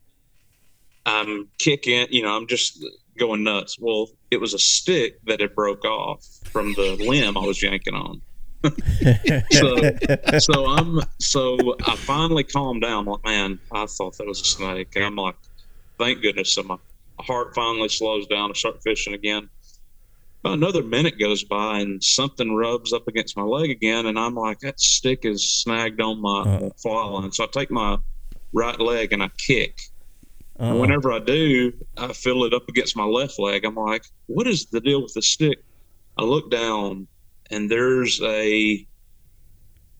I'm 1.06 1.48
kicking. 1.58 2.06
You 2.10 2.22
know, 2.22 2.36
I'm 2.36 2.46
just 2.46 2.84
going 3.18 3.44
nuts. 3.44 3.78
Well, 3.78 4.10
it 4.30 4.40
was 4.40 4.52
a 4.54 4.58
stick 4.58 5.24
that 5.24 5.40
had 5.40 5.54
broke 5.54 5.84
off 5.84 6.24
from 6.44 6.74
the 6.74 6.96
limb 7.00 7.36
I 7.36 7.46
was 7.46 7.62
yanking 7.62 7.94
on. 7.94 8.20
So, 9.52 10.38
so 10.38 10.66
I'm 10.66 11.00
so 11.18 11.76
I 11.86 11.96
finally 11.96 12.44
calmed 12.44 12.82
down. 12.82 13.04
Like, 13.04 13.24
man, 13.24 13.58
I 13.72 13.86
thought 13.86 14.18
that 14.18 14.26
was 14.26 14.40
a 14.40 14.44
snake, 14.44 14.96
and 14.96 15.04
I'm 15.04 15.16
like, 15.16 15.36
thank 15.98 16.22
goodness. 16.22 16.54
So 16.54 16.62
my 16.62 16.76
heart 17.20 17.54
finally 17.54 17.88
slows 17.88 18.26
down. 18.26 18.50
I 18.50 18.54
start 18.54 18.82
fishing 18.82 19.14
again. 19.14 19.48
About 20.40 20.54
another 20.54 20.82
minute 20.82 21.18
goes 21.18 21.44
by, 21.44 21.80
and 21.80 22.02
something 22.02 22.54
rubs 22.54 22.92
up 22.92 23.06
against 23.08 23.36
my 23.36 23.42
leg 23.42 23.70
again, 23.70 24.06
and 24.06 24.18
I'm 24.18 24.34
like, 24.34 24.60
that 24.60 24.80
stick 24.80 25.24
is 25.24 25.48
snagged 25.48 26.00
on 26.00 26.20
my 26.20 26.40
uh, 26.40 26.70
fly 26.76 27.04
line. 27.04 27.32
So 27.32 27.44
I 27.44 27.48
take 27.48 27.70
my 27.70 27.98
right 28.52 28.80
leg 28.80 29.12
and 29.12 29.22
I 29.22 29.30
kick, 29.36 29.80
uh 30.58 30.74
whenever 30.74 31.12
I 31.12 31.18
do, 31.18 31.72
I 31.96 32.12
feel 32.12 32.44
it 32.44 32.54
up 32.54 32.68
against 32.68 32.96
my 32.96 33.04
left 33.04 33.38
leg. 33.38 33.64
I'm 33.64 33.74
like, 33.74 34.04
what 34.26 34.46
is 34.46 34.66
the 34.66 34.80
deal 34.80 35.02
with 35.02 35.14
the 35.14 35.22
stick? 35.22 35.62
I 36.16 36.22
look 36.22 36.50
down 36.50 37.06
and 37.50 37.70
there's 37.70 38.20
a 38.22 38.86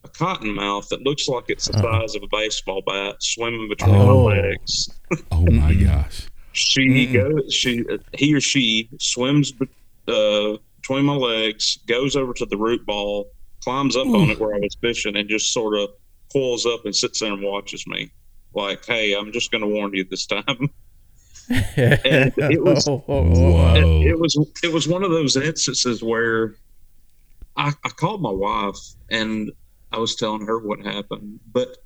a 0.05 0.09
cottonmouth 0.09 0.88
that 0.88 1.03
looks 1.03 1.26
like 1.28 1.44
it's 1.49 1.66
the 1.66 1.76
uh 1.76 1.82
size 1.82 2.14
of 2.14 2.22
a 2.22 2.28
baseball 2.30 2.82
bat 2.86 3.16
swimming 3.20 3.68
between 3.68 3.94
oh. 3.96 4.28
my 4.28 4.34
legs. 4.34 4.88
oh 5.32 5.46
my 5.51 5.74
gosh. 5.74 6.28
She 6.53 6.88
mm. 6.88 7.12
goes 7.12 7.53
she 7.53 7.84
he 8.14 8.34
or 8.34 8.40
she 8.40 8.88
swims 8.99 9.53
uh, 10.09 10.57
between 10.80 11.05
my 11.05 11.14
legs, 11.14 11.78
goes 11.86 12.16
over 12.16 12.32
to 12.32 12.46
the 12.46 12.57
root 12.57 12.84
ball, 12.86 13.30
climbs 13.62 13.96
up 13.96 14.07
Ooh. 14.07 14.16
on 14.16 14.30
it 14.30 14.40
where 14.40 14.55
I 14.55 14.59
was 14.59 14.76
fishing 14.80 15.16
and 15.16 15.28
just 15.28 15.53
sort 15.53 15.78
of 15.78 15.90
coils 16.32 16.66
up 16.66 16.84
and 16.84 16.94
sits 16.94 17.20
there 17.20 17.32
and 17.32 17.42
watches 17.42 17.86
me 17.86 18.11
like, 18.55 18.84
"Hey, 18.86 19.14
I'm 19.14 19.32
just 19.32 19.51
going 19.51 19.62
to 19.62 19.68
warn 19.68 19.94
you 19.94 20.05
this 20.05 20.26
time." 20.26 20.70
and 21.76 22.32
it 22.36 22.62
was 22.62 22.86
Whoa. 22.86 23.03
it 23.76 24.18
was 24.18 24.36
it 24.62 24.72
was 24.72 24.86
one 24.86 25.03
of 25.03 25.11
those 25.11 25.36
instances 25.36 26.03
where 26.03 26.55
I, 27.59 27.73
I 27.85 27.89
called 27.91 28.23
my 28.23 28.31
wife 28.31 28.79
and 29.11 29.51
I 29.93 29.99
was 29.99 30.15
telling 30.15 30.47
her 30.47 30.59
what 30.59 30.81
happened, 30.81 31.41
but 31.53 31.77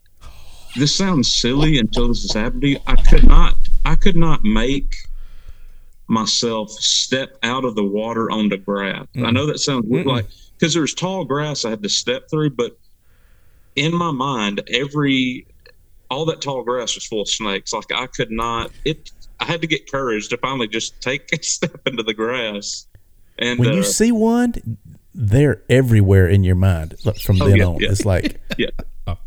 this 0.76 0.94
sounds 0.94 1.34
silly 1.34 1.78
until 1.78 2.08
this 2.08 2.22
has 2.22 2.32
happened 2.32 2.62
to 2.62 2.68
you. 2.68 2.78
I 2.86 2.94
could 2.96 3.26
not 3.26 3.54
I 3.84 3.96
could 3.96 4.16
not 4.16 4.44
make 4.44 4.94
myself 6.08 6.70
step 6.70 7.38
out 7.42 7.64
of 7.64 7.74
the 7.74 7.84
water 7.84 8.30
onto 8.30 8.58
grass. 8.58 9.06
Mm. 9.16 9.26
I 9.26 9.30
know 9.30 9.46
that 9.46 9.58
sounds 9.58 9.86
weird, 9.86 10.06
like 10.06 10.26
because 10.58 10.74
there's 10.74 10.94
tall 10.94 11.24
grass 11.24 11.64
I 11.64 11.70
had 11.70 11.82
to 11.82 11.88
step 11.88 12.28
through, 12.30 12.50
but 12.50 12.78
in 13.74 13.94
my 13.94 14.10
mind, 14.10 14.60
every 14.72 15.46
all 16.10 16.26
that 16.26 16.42
tall 16.42 16.62
grass 16.62 16.94
was 16.94 17.06
full 17.06 17.22
of 17.22 17.28
snakes. 17.28 17.72
Like 17.72 17.90
I 17.94 18.06
could 18.06 18.30
not. 18.30 18.70
It. 18.84 19.10
I 19.40 19.44
had 19.46 19.60
to 19.62 19.66
get 19.66 19.90
courage 19.90 20.28
to 20.28 20.36
finally 20.36 20.68
just 20.68 21.00
take 21.00 21.32
a 21.32 21.42
step 21.42 21.80
into 21.86 22.02
the 22.02 22.14
grass. 22.14 22.86
And 23.38 23.58
when 23.58 23.70
uh, 23.70 23.72
you 23.72 23.82
see 23.82 24.12
one, 24.12 24.54
they're 25.14 25.62
everywhere 25.68 26.26
in 26.26 26.42
your 26.42 26.54
mind 26.54 26.94
from 27.22 27.40
oh, 27.40 27.48
then 27.48 27.56
yeah, 27.56 27.64
on. 27.64 27.80
Yeah. 27.80 27.90
It's 27.90 28.04
like 28.04 28.40
yeah, 28.58 28.70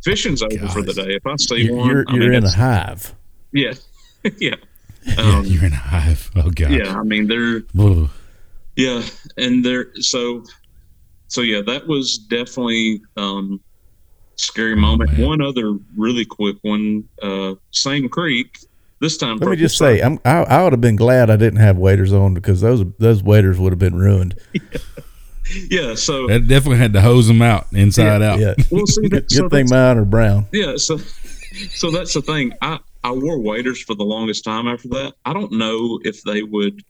fishing's 0.04 0.42
over 0.42 0.58
Gosh. 0.58 0.74
for 0.74 0.82
the 0.82 0.94
day. 0.94 1.16
If 1.16 1.26
I 1.26 1.36
see 1.38 1.64
you're, 1.64 1.76
one, 1.76 1.90
you're, 1.90 2.06
you're 2.10 2.34
in 2.34 2.44
a 2.44 2.52
hive. 2.52 3.14
Yeah, 3.52 3.74
yeah. 4.40 4.56
Um, 5.18 5.46
you're 5.46 5.66
in 5.66 5.74
a 5.74 5.78
hive. 5.78 6.32
Oh 6.36 6.50
god. 6.50 6.72
Yeah, 6.72 6.98
I 6.98 7.04
mean 7.04 7.28
they're. 7.28 7.62
Yeah, 8.76 9.04
and 9.38 9.64
they're 9.64 9.96
so. 10.02 10.44
So 11.28 11.42
yeah, 11.42 11.62
that 11.66 11.88
was 11.88 12.18
definitely 12.18 13.02
um, 13.18 13.60
scary 14.36 14.74
oh, 14.74 14.78
moment. 14.78 15.18
One 15.18 15.42
other 15.42 15.78
really 15.98 16.26
quick 16.26 16.58
one, 16.62 17.08
uh, 17.22 17.56
same 17.72 18.10
creek. 18.10 18.60
This 19.02 19.18
time, 19.18 19.38
let 19.38 19.50
me 19.50 19.58
just 19.58 19.78
say, 19.78 20.02
I'm, 20.02 20.20
I, 20.24 20.44
I 20.44 20.64
would 20.64 20.72
have 20.72 20.82
been 20.82 20.96
glad 20.96 21.30
I 21.30 21.36
didn't 21.36 21.60
have 21.60 21.78
waders 21.78 22.14
on 22.14 22.34
because 22.34 22.62
those 22.62 22.84
those 22.98 23.22
waders 23.22 23.60
would 23.60 23.74
have 23.74 23.80
been 23.80 23.96
ruined. 23.96 24.40
Yeah. 25.54 25.82
yeah, 25.82 25.96
so 25.96 26.28
that 26.28 26.48
definitely 26.48 26.78
had 26.78 26.94
to 26.94 27.02
hose 27.02 27.28
them 27.28 27.42
out 27.42 27.68
inside 27.74 28.22
yeah, 28.22 28.34
out. 28.34 28.40
Yeah, 28.40 28.54
well, 28.72 28.86
see, 28.86 29.08
that, 29.08 29.30
good 29.30 29.32
so 29.32 29.50
thing 29.50 29.68
mine 29.70 29.98
are 29.98 30.06
brown. 30.06 30.48
Yeah, 30.52 30.78
so 30.78 30.98
so 30.98 31.92
that's 31.92 32.14
the 32.14 32.22
thing. 32.22 32.54
I 32.62 32.80
I 33.04 33.12
wore 33.12 33.40
waders 33.40 33.82
for 33.82 33.96
the 33.96 34.04
longest 34.04 34.44
time 34.44 34.68
after 34.68 34.88
that. 34.90 35.14
I 35.26 35.34
don't 35.34 35.52
know 35.52 36.00
if 36.04 36.24
they 36.24 36.42
would, 36.42 36.84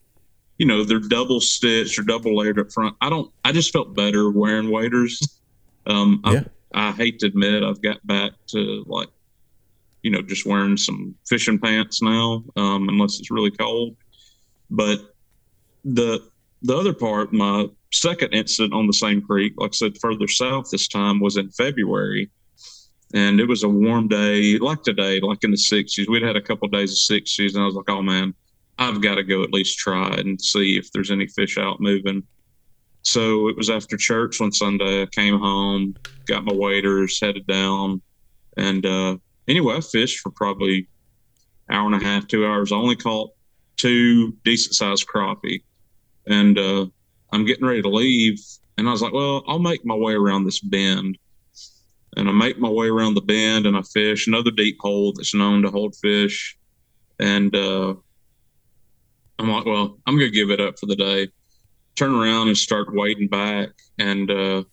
you 0.57 0.65
know, 0.65 0.83
they're 0.83 0.99
double 0.99 1.41
stitched 1.41 1.99
or 1.99 2.03
double 2.03 2.37
layered 2.37 2.57
up 2.59 2.71
front. 2.71 2.95
I 3.01 3.09
don't. 3.09 3.31
I 3.43 3.51
just 3.51 3.73
felt 3.73 3.95
better 3.95 4.31
wearing 4.31 4.71
waders. 4.71 5.41
Um, 5.87 6.21
yeah. 6.25 6.43
I 6.73 6.91
hate 6.91 7.19
to 7.19 7.27
admit 7.27 7.63
I've 7.63 7.81
got 7.81 8.05
back 8.07 8.31
to 8.47 8.83
like, 8.87 9.09
you 10.03 10.11
know, 10.11 10.21
just 10.21 10.45
wearing 10.45 10.77
some 10.77 11.15
fishing 11.27 11.59
pants 11.59 12.01
now, 12.01 12.43
um, 12.55 12.89
unless 12.89 13.19
it's 13.19 13.29
really 13.31 13.51
cold. 13.51 13.95
But 14.69 15.13
the 15.83 16.27
the 16.61 16.77
other 16.77 16.93
part, 16.93 17.33
my 17.33 17.67
second 17.95 18.33
incident 18.33 18.73
on 18.73 18.87
the 18.87 18.93
same 18.93 19.21
creek, 19.21 19.53
like 19.57 19.71
I 19.73 19.75
said, 19.75 19.97
further 19.99 20.27
south 20.27 20.69
this 20.71 20.87
time 20.87 21.19
was 21.19 21.37
in 21.37 21.49
February, 21.51 22.29
and 23.13 23.39
it 23.39 23.47
was 23.47 23.63
a 23.63 23.69
warm 23.69 24.07
day, 24.07 24.57
like 24.57 24.83
today, 24.83 25.19
like 25.21 25.43
in 25.43 25.51
the 25.51 25.57
60s. 25.57 26.09
We'd 26.09 26.23
had 26.23 26.35
a 26.35 26.41
couple 26.41 26.65
of 26.65 26.73
days 26.73 26.91
of 26.91 27.17
60s, 27.17 27.53
and 27.53 27.63
I 27.63 27.65
was 27.65 27.75
like, 27.75 27.89
oh 27.89 28.01
man, 28.01 28.33
I've 28.77 29.01
got 29.01 29.15
to 29.15 29.23
go 29.23 29.43
at 29.43 29.53
least 29.53 29.77
try 29.77 30.13
and 30.15 30.41
see 30.41 30.77
if 30.77 30.91
there's 30.91 31.11
any 31.11 31.27
fish 31.27 31.57
out 31.57 31.79
moving. 31.79 32.23
So 33.03 33.47
it 33.47 33.55
was 33.55 33.69
after 33.69 33.97
church 33.97 34.39
one 34.39 34.51
Sunday. 34.51 35.03
I 35.03 35.05
came 35.05 35.39
home, 35.39 35.95
got 36.25 36.43
my 36.43 36.53
waders, 36.53 37.19
headed 37.21 37.47
down, 37.47 38.01
and 38.57 38.85
uh, 38.85 39.17
anyway, 39.47 39.77
I 39.77 39.81
fished 39.81 40.19
for 40.19 40.31
probably 40.31 40.87
hour 41.69 41.85
and 41.85 42.01
a 42.01 42.05
half, 42.05 42.27
two 42.27 42.45
hours. 42.45 42.71
I 42.71 42.75
only 42.75 42.95
caught 42.95 43.31
two 43.77 44.33
decent 44.43 44.75
sized 44.75 45.07
crappie, 45.07 45.63
and 46.27 46.57
uh, 46.57 46.87
I'm 47.31 47.45
getting 47.45 47.65
ready 47.65 47.81
to 47.81 47.89
leave. 47.89 48.39
And 48.77 48.87
I 48.87 48.91
was 48.91 49.01
like, 49.01 49.13
well, 49.13 49.43
I'll 49.47 49.59
make 49.59 49.85
my 49.85 49.95
way 49.95 50.13
around 50.13 50.45
this 50.45 50.59
bend. 50.59 51.17
And 52.17 52.29
I 52.29 52.31
make 52.31 52.59
my 52.59 52.69
way 52.69 52.87
around 52.87 53.15
the 53.15 53.21
bend 53.21 53.65
and 53.65 53.75
I 53.75 53.81
fish 53.81 54.27
another 54.27 54.51
deep 54.51 54.77
hole 54.79 55.13
that's 55.13 55.35
known 55.35 55.61
to 55.63 55.69
hold 55.69 55.95
fish. 55.95 56.57
And 57.19 57.55
uh, 57.55 57.95
I'm 59.39 59.49
like, 59.49 59.65
well, 59.65 59.99
I'm 60.05 60.17
gonna 60.17 60.29
give 60.29 60.49
it 60.49 60.61
up 60.61 60.79
for 60.79 60.85
the 60.85 60.95
day. 60.95 61.29
Turn 61.95 62.13
around 62.13 62.47
and 62.47 62.57
start 62.57 62.93
wading 62.93 63.29
back, 63.29 63.69
and 63.97 64.29
uh, 64.29 64.63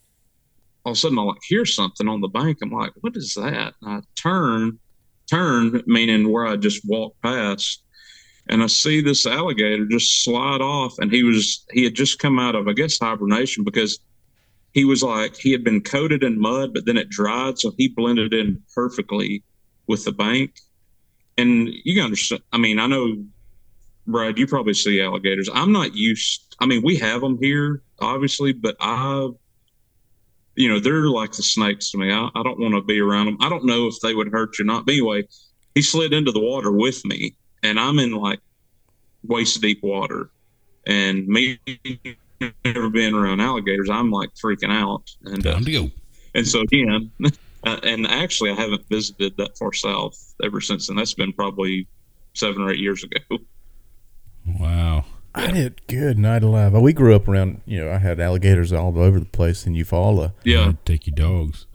all 0.84 0.92
of 0.92 0.92
a 0.92 0.94
sudden 0.96 1.18
I 1.18 1.22
like 1.22 1.38
hear 1.46 1.64
something 1.64 2.08
on 2.08 2.20
the 2.20 2.28
bank. 2.28 2.58
I'm 2.62 2.70
like, 2.72 2.92
what 3.00 3.16
is 3.16 3.34
that? 3.34 3.74
And 3.80 3.90
I 3.90 4.00
turn, 4.16 4.78
turn, 5.30 5.82
meaning 5.86 6.30
where 6.32 6.46
I 6.46 6.56
just 6.56 6.82
walked 6.84 7.22
past, 7.22 7.81
and 8.48 8.62
I 8.62 8.66
see 8.66 9.00
this 9.00 9.26
alligator 9.26 9.86
just 9.86 10.24
slide 10.24 10.60
off, 10.60 10.98
and 10.98 11.12
he 11.12 11.22
was 11.22 11.64
he 11.72 11.84
had 11.84 11.94
just 11.94 12.18
come 12.18 12.38
out 12.38 12.54
of 12.54 12.68
I 12.68 12.72
guess 12.72 12.98
hibernation 12.98 13.64
because 13.64 13.98
he 14.72 14.84
was 14.84 15.02
like 15.02 15.36
he 15.36 15.52
had 15.52 15.64
been 15.64 15.80
coated 15.80 16.22
in 16.24 16.40
mud, 16.40 16.74
but 16.74 16.86
then 16.86 16.96
it 16.96 17.08
dried, 17.08 17.58
so 17.58 17.72
he 17.76 17.88
blended 17.88 18.32
in 18.32 18.62
perfectly 18.74 19.42
with 19.86 20.04
the 20.04 20.12
bank. 20.12 20.58
And 21.38 21.68
you 21.84 21.94
can 21.94 22.04
understand. 22.04 22.42
I 22.52 22.58
mean, 22.58 22.78
I 22.78 22.86
know, 22.86 23.24
Brad, 24.06 24.38
you 24.38 24.46
probably 24.46 24.74
see 24.74 25.00
alligators. 25.00 25.48
I'm 25.52 25.72
not 25.72 25.94
used. 25.94 26.56
I 26.58 26.66
mean, 26.66 26.82
we 26.82 26.96
have 26.96 27.20
them 27.20 27.38
here, 27.40 27.82
obviously, 28.00 28.52
but 28.52 28.76
I, 28.80 29.28
you 30.56 30.68
know, 30.68 30.78
they're 30.78 31.08
like 31.08 31.32
the 31.32 31.42
snakes 31.42 31.90
to 31.90 31.98
me. 31.98 32.12
I, 32.12 32.28
I 32.34 32.42
don't 32.42 32.60
want 32.60 32.74
to 32.74 32.82
be 32.82 33.00
around 33.00 33.26
them. 33.26 33.38
I 33.40 33.48
don't 33.48 33.64
know 33.64 33.86
if 33.86 33.94
they 34.02 34.14
would 34.14 34.30
hurt 34.30 34.58
you 34.58 34.64
or 34.64 34.66
not. 34.66 34.86
But 34.86 34.92
anyway, 34.92 35.26
he 35.74 35.82
slid 35.82 36.12
into 36.12 36.32
the 36.32 36.40
water 36.40 36.70
with 36.70 37.04
me, 37.04 37.34
and 37.62 37.78
I'm 37.78 37.98
in 37.98 38.12
like 38.12 38.40
waist 39.24 39.60
deep 39.60 39.82
water, 39.82 40.30
and 40.86 41.26
me 41.26 41.58
never 42.64 42.90
been 42.90 43.14
around 43.14 43.40
alligators, 43.40 43.88
I'm 43.90 44.10
like 44.10 44.30
freaking 44.34 44.72
out. 44.72 45.14
And 45.24 45.42
Time 45.42 45.64
to 45.64 45.72
go. 45.72 45.90
and 46.34 46.46
so 46.46 46.60
again, 46.60 47.10
uh, 47.64 47.78
and 47.82 48.06
actually, 48.06 48.50
I 48.50 48.54
haven't 48.54 48.88
visited 48.88 49.36
that 49.36 49.56
far 49.58 49.72
south 49.72 50.34
ever 50.42 50.60
since, 50.60 50.88
and 50.88 50.98
that's 50.98 51.14
been 51.14 51.32
probably 51.32 51.86
seven 52.34 52.62
or 52.62 52.70
eight 52.72 52.80
years 52.80 53.04
ago. 53.04 53.18
Wow. 54.58 55.04
I 55.36 55.52
did 55.52 55.86
good 55.86 56.18
night 56.18 56.42
alive. 56.42 56.72
We 56.72 56.92
grew 56.92 57.14
up 57.14 57.28
around, 57.28 57.60
you 57.64 57.78
know, 57.78 57.92
I 57.92 57.98
had 57.98 58.18
alligators 58.18 58.72
all 58.72 58.98
over 58.98 59.20
the 59.20 59.24
place 59.24 59.68
in 59.68 59.74
Eufaula. 59.74 60.32
Yeah, 60.42 60.72
Take 60.84 61.06
your 61.06 61.14
dogs 61.14 61.66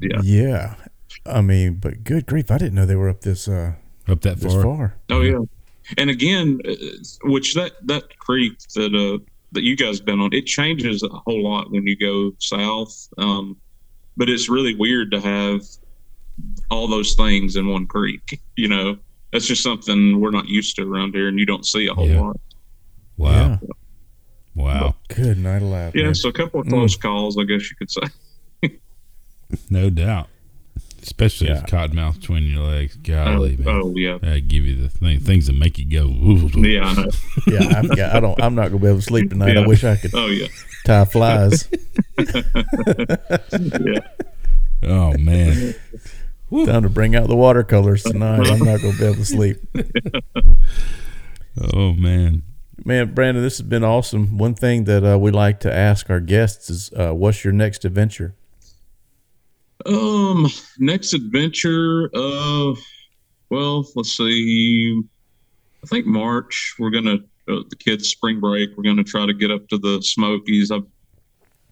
yeah. 0.00 0.20
Yeah. 0.22 0.74
I 1.26 1.40
mean, 1.40 1.74
but 1.74 2.04
good 2.04 2.26
grief, 2.26 2.50
I 2.50 2.58
didn't 2.58 2.74
know 2.74 2.86
they 2.86 2.96
were 2.96 3.08
up 3.08 3.20
this 3.20 3.48
uh 3.48 3.74
up 4.08 4.20
that 4.22 4.38
far. 4.38 4.62
far. 4.62 4.94
Oh 5.10 5.20
yeah. 5.22 5.38
And 5.98 6.10
again, 6.10 6.60
uh, 6.66 6.74
which 7.24 7.54
that 7.54 7.72
that 7.86 8.18
creek 8.18 8.58
that 8.74 8.94
uh 8.94 9.22
that 9.52 9.62
you 9.62 9.76
guys 9.76 10.00
been 10.00 10.20
on, 10.20 10.32
it 10.32 10.46
changes 10.46 11.02
a 11.02 11.08
whole 11.08 11.42
lot 11.42 11.70
when 11.70 11.86
you 11.86 11.96
go 11.96 12.34
south. 12.38 13.08
Um, 13.18 13.56
but 14.16 14.28
it's 14.30 14.48
really 14.48 14.74
weird 14.74 15.10
to 15.12 15.20
have 15.20 15.60
all 16.70 16.88
those 16.88 17.14
things 17.14 17.56
in 17.56 17.68
one 17.68 17.86
creek. 17.86 18.40
You 18.56 18.68
know, 18.68 18.96
that's 19.32 19.46
just 19.46 19.62
something 19.62 20.20
we're 20.20 20.30
not 20.30 20.48
used 20.48 20.76
to 20.76 20.82
around 20.90 21.14
here, 21.14 21.28
and 21.28 21.38
you 21.38 21.44
don't 21.46 21.66
see 21.66 21.86
a 21.86 21.94
whole 21.94 22.08
Yeah. 22.08 22.20
lot. 22.20 22.40
Wow. 23.18 23.30
Yeah. 23.32 23.58
Wow. 24.54 24.94
Good 25.08 25.38
night 25.38 25.62
alive. 25.62 25.94
Yeah, 25.94 26.04
man. 26.04 26.14
so 26.14 26.28
a 26.28 26.32
couple 26.32 26.60
of 26.60 26.66
close 26.68 26.96
calls, 26.96 27.36
I 27.38 27.44
guess 27.44 27.70
you 27.70 27.76
could 27.76 27.90
say. 27.90 28.02
No 29.70 29.90
doubt. 29.90 30.28
Especially 31.02 31.48
Yeah. 31.48 31.54
with 31.62 31.64
cottonmouth 31.70 32.20
between 32.20 32.44
your 32.44 32.62
legs. 32.62 32.94
Golly, 32.96 33.56
oh, 33.60 33.64
man. 33.64 33.80
oh, 33.82 33.92
yeah, 33.96 34.18
That 34.22 34.46
give 34.46 34.64
you 34.64 34.76
the 34.80 34.88
thing, 34.88 35.18
things 35.18 35.48
that 35.48 35.54
make 35.54 35.76
you 35.78 35.84
go. 35.90 36.04
"Ooh." 36.06 36.48
yeah, 36.62 36.84
I 36.84 36.94
know. 36.94 37.08
yeah, 37.48 37.78
I, 37.78 37.82
forgot. 37.82 38.14
I 38.14 38.20
don't. 38.20 38.40
I'm 38.42 38.54
not 38.54 38.68
gonna 38.68 38.78
be 38.80 38.86
able 38.86 38.98
to 38.98 39.02
sleep 39.02 39.30
tonight. 39.30 39.56
I 39.56 39.66
wish 39.66 39.82
I 39.82 39.96
could 39.96 40.12
Oh 40.14 40.28
yeah, 40.28 40.46
tie 40.86 41.04
flies. 41.04 41.68
yeah. 42.18 44.00
Oh 44.84 45.16
man. 45.18 45.74
Time 46.66 46.82
to 46.82 46.88
bring 46.90 47.16
out 47.16 47.28
the 47.28 47.36
watercolors 47.36 48.02
tonight. 48.02 48.46
I'm 48.46 48.58
not 48.58 48.80
gonna 48.80 48.96
be 48.98 49.04
able 49.04 49.14
to 49.16 49.24
sleep. 49.24 49.56
Oh 51.74 51.92
man. 51.94 52.42
Man, 52.84 53.14
Brandon, 53.14 53.42
this 53.42 53.58
has 53.58 53.66
been 53.66 53.84
awesome. 53.84 54.38
One 54.38 54.54
thing 54.54 54.84
that 54.84 55.04
uh, 55.04 55.18
we 55.18 55.30
like 55.30 55.60
to 55.60 55.72
ask 55.72 56.10
our 56.10 56.18
guests 56.20 56.68
is, 56.68 56.90
uh, 56.96 57.12
"What's 57.12 57.44
your 57.44 57.52
next 57.52 57.84
adventure?" 57.84 58.34
Um, 59.86 60.46
next 60.78 61.12
adventure. 61.12 62.10
Uh, 62.14 62.74
well, 63.50 63.86
let's 63.94 64.16
see. 64.16 65.02
I 65.82 65.86
think 65.86 66.06
March. 66.06 66.76
We're 66.78 66.90
gonna 66.90 67.18
uh, 67.48 67.62
the 67.68 67.76
kids' 67.78 68.08
spring 68.08 68.40
break. 68.40 68.70
We're 68.76 68.84
gonna 68.84 69.04
try 69.04 69.26
to 69.26 69.34
get 69.34 69.50
up 69.50 69.68
to 69.68 69.78
the 69.78 70.00
Smokies. 70.02 70.70
I've 70.70 70.86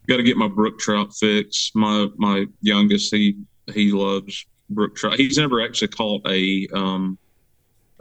got 0.07 0.17
to 0.17 0.23
get 0.23 0.37
my 0.37 0.49
brook 0.49 0.79
trout 0.79 1.15
fixed. 1.15 1.75
My 1.77 2.09
my 2.17 2.47
youngest, 2.61 3.15
he 3.15 3.37
he 3.73 3.93
loves 3.93 4.45
brook 4.69 4.97
trout. 4.97 5.17
He's 5.17 5.39
never 5.39 5.63
actually 5.63 5.89
caught 5.89 6.29
a 6.29 6.69
um 6.75 7.19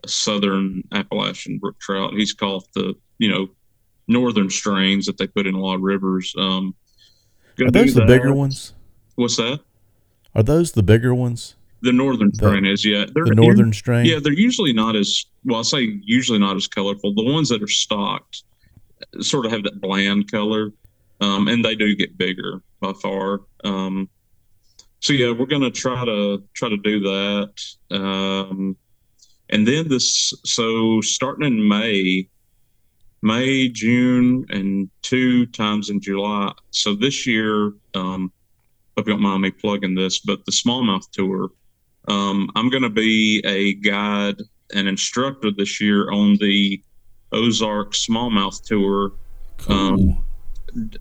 a 0.03 0.07
southern 0.07 0.83
Appalachian 0.91 1.59
brook 1.59 1.79
trout. 1.79 2.13
He's 2.13 2.33
caught 2.33 2.65
the 2.73 2.95
you 3.17 3.29
know 3.29 3.49
northern 4.07 4.49
strains 4.49 5.05
that 5.05 5.17
they 5.17 5.27
put 5.27 5.45
in 5.45 5.53
a 5.53 5.59
lot 5.59 5.75
of 5.75 5.81
rivers. 5.81 6.33
Um, 6.37 6.73
Are 7.61 7.69
those 7.69 7.93
the 7.93 8.05
bigger 8.05 8.33
ones? 8.33 8.73
What's 9.15 9.37
that? 9.37 9.59
Are 10.35 10.43
those 10.43 10.71
the 10.73 10.83
bigger 10.83 11.13
ones? 11.13 11.55
The 11.81 11.91
northern 11.93 12.29
The- 12.31 12.37
strain 12.37 12.65
is 12.65 12.85
yeah. 12.85 13.05
They're 13.13 13.25
The 13.25 13.35
northern 13.35 13.73
strain. 13.73 14.05
Yeah, 14.05 14.19
they're 14.21 14.33
usually 14.33 14.73
not 14.73 14.95
as 14.95 15.25
well. 15.45 15.59
I 15.59 15.63
say 15.63 15.99
usually 16.03 16.39
not 16.39 16.55
as 16.57 16.67
colorful. 16.67 17.13
The 17.13 17.23
ones 17.23 17.49
that 17.49 17.63
are 17.63 17.67
stocked 17.67 18.43
sort 19.21 19.45
of 19.45 19.51
have 19.53 19.63
that 19.63 19.79
bland 19.79 20.29
color, 20.29 20.71
um, 21.21 21.47
and 21.47 21.63
they 21.63 21.75
do 21.75 21.95
get 21.95 22.17
bigger 22.17 22.61
by 22.81 22.91
far. 22.93 23.41
Um, 23.63 24.09
so 24.99 25.13
yeah, 25.13 25.31
we're 25.31 25.45
gonna 25.45 25.71
try 25.71 26.03
to 26.03 26.43
try 26.53 26.67
to 26.69 26.77
do 26.77 26.99
that, 26.99 27.53
um, 27.91 28.75
and 29.49 29.65
then 29.65 29.87
this. 29.87 30.33
So 30.43 30.99
starting 30.99 31.47
in 31.47 31.65
May, 31.65 32.27
May, 33.21 33.69
June, 33.69 34.45
and 34.49 34.89
two 35.01 35.45
times 35.47 35.89
in 35.89 36.01
July. 36.01 36.51
So 36.71 36.93
this 36.93 37.25
year, 37.25 37.71
um, 37.93 38.33
hope 38.99 39.07
you 39.07 39.13
don't 39.13 39.21
mind 39.21 39.41
me 39.41 39.51
plugging 39.51 39.95
this, 39.95 40.19
but 40.19 40.45
the 40.45 40.51
smallmouth 40.51 41.09
tour. 41.11 41.49
Um, 42.07 42.49
I'm 42.55 42.69
going 42.69 42.83
to 42.83 42.89
be 42.89 43.41
a 43.45 43.73
guide 43.73 44.41
and 44.73 44.87
instructor 44.87 45.51
this 45.51 45.81
year 45.81 46.11
on 46.11 46.37
the 46.37 46.81
Ozark 47.31 47.93
Smallmouth 47.93 48.63
Tour. 48.63 49.13
Cool. 49.57 49.75
Um, 49.75 50.23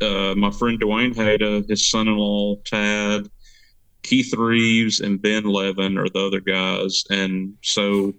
Uh, 0.01 0.35
my 0.35 0.51
friend 0.51 0.81
Dwayne 0.81 1.15
Hayda, 1.15 1.69
his 1.69 1.91
son-in-law 1.91 2.57
Tad, 2.65 3.29
Keith 4.03 4.33
Reeves, 4.35 5.01
and 5.01 5.21
Ben 5.21 5.45
Levin 5.45 5.99
are 5.99 6.09
the 6.09 6.27
other 6.27 6.41
guys, 6.41 7.05
and 7.11 7.53
so 7.63 8.15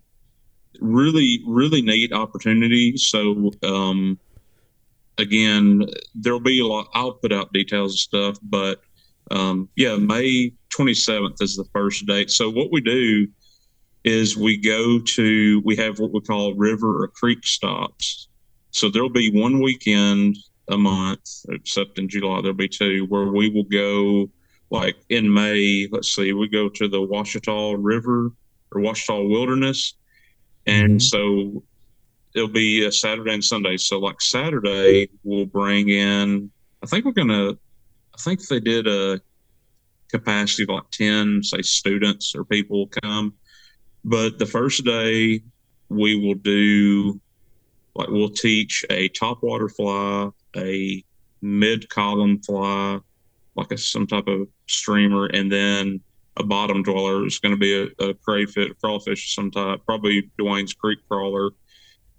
really, 0.79 1.41
really 1.47 1.81
neat 1.81 2.13
opportunity. 2.13 2.95
So 2.97 3.51
um, 3.63 4.19
again, 5.17 5.87
there'll 6.13 6.39
be 6.39 6.59
a 6.59 6.67
lot. 6.67 6.87
I'll 6.93 7.13
put 7.13 7.33
out 7.33 7.51
details 7.51 7.93
and 7.93 7.99
stuff, 7.99 8.37
but 8.43 8.81
um, 9.31 9.69
yeah, 9.75 9.95
May 9.95 10.53
27th 10.77 11.41
is 11.41 11.55
the 11.55 11.65
first 11.73 12.05
date. 12.05 12.29
So 12.31 12.49
what 12.49 12.71
we 12.71 12.81
do 12.81 13.27
is 14.03 14.37
we 14.37 14.57
go 14.57 14.99
to 14.99 15.61
we 15.65 15.75
have 15.75 15.99
what 15.99 16.11
we 16.13 16.21
call 16.21 16.53
river 16.55 17.03
or 17.03 17.07
creek 17.09 17.45
stops. 17.45 18.27
So 18.71 18.89
there'll 18.89 19.09
be 19.09 19.31
one 19.31 19.61
weekend 19.61 20.37
a 20.69 20.77
month, 20.77 21.19
except 21.49 21.99
in 21.99 22.07
July 22.07 22.41
there'll 22.41 22.55
be 22.55 22.67
two, 22.69 23.05
where 23.09 23.25
we 23.25 23.49
will 23.49 23.63
go 23.63 24.29
like 24.69 24.95
in 25.09 25.31
May. 25.33 25.87
Let's 25.91 26.13
see, 26.15 26.31
we 26.33 26.47
go 26.47 26.69
to 26.69 26.87
the 26.87 27.01
Ouachita 27.01 27.75
River 27.77 28.31
or 28.71 28.81
Ouachita 28.81 29.27
Wilderness, 29.27 29.95
and 30.67 30.99
Mhm. 30.99 31.01
so 31.01 31.63
it'll 32.35 32.47
be 32.47 32.85
a 32.85 32.91
Saturday 32.91 33.33
and 33.33 33.43
Sunday. 33.43 33.77
So 33.77 33.99
like 33.99 34.21
Saturday, 34.21 35.09
we'll 35.23 35.45
bring 35.47 35.89
in. 35.89 36.51
I 36.83 36.85
think 36.85 37.05
we're 37.05 37.11
gonna. 37.11 37.57
I 38.19 38.21
think 38.21 38.45
they 38.47 38.59
did 38.59 38.85
a 38.85 39.21
capacity 40.09 40.63
of 40.63 40.69
like 40.69 40.91
ten, 40.91 41.41
say 41.41 41.61
students 41.61 42.35
or 42.35 42.43
people 42.43 42.87
come. 43.01 43.33
But 44.03 44.39
the 44.39 44.45
first 44.45 44.83
day, 44.83 45.41
we 45.87 46.15
will 46.15 46.35
do 46.35 47.19
like 47.95 48.09
we'll 48.09 48.29
teach 48.29 48.83
a 48.89 49.09
topwater 49.09 49.73
fly, 49.73 50.31
a 50.57 51.03
mid 51.41 51.89
column 51.89 52.41
fly, 52.41 52.99
like 53.55 53.71
a 53.71 53.77
some 53.77 54.05
type 54.05 54.27
of 54.27 54.47
streamer, 54.67 55.27
and 55.27 55.49
then 55.49 56.01
a 56.35 56.43
bottom 56.43 56.83
dweller 56.83 57.25
is 57.25 57.39
going 57.39 57.53
to 57.53 57.57
be 57.57 57.73
a, 57.73 58.05
a 58.05 58.13
crayfish, 58.13 58.71
crawfish 58.81 59.25
of 59.25 59.31
some 59.31 59.51
type, 59.51 59.81
probably 59.85 60.29
Dwayne's 60.39 60.73
creek 60.73 60.99
crawler. 61.07 61.51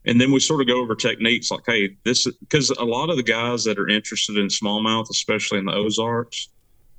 And 0.07 0.21
then 0.21 0.33
we 0.33 0.41
sort 0.41 0.63
of 0.63 0.67
go 0.67 0.81
over 0.81 0.95
techniques 0.95 1.51
like, 1.51 1.65
hey, 1.67 1.97
this 2.05 2.27
because 2.41 2.71
a 2.71 2.85
lot 2.85 3.11
of 3.11 3.17
the 3.17 3.23
guys 3.23 3.65
that 3.65 3.79
are 3.79 3.89
interested 3.89 4.39
in 4.39 4.49
smallmouth, 4.49 5.11
especially 5.11 5.59
in 5.59 5.67
the 5.67 5.75
Ozarks, 5.75 6.49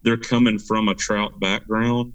they're 0.04 0.18
coming 0.18 0.60
from 0.60 0.88
a 0.88 0.94
trout 0.96 1.40
background. 1.40 2.14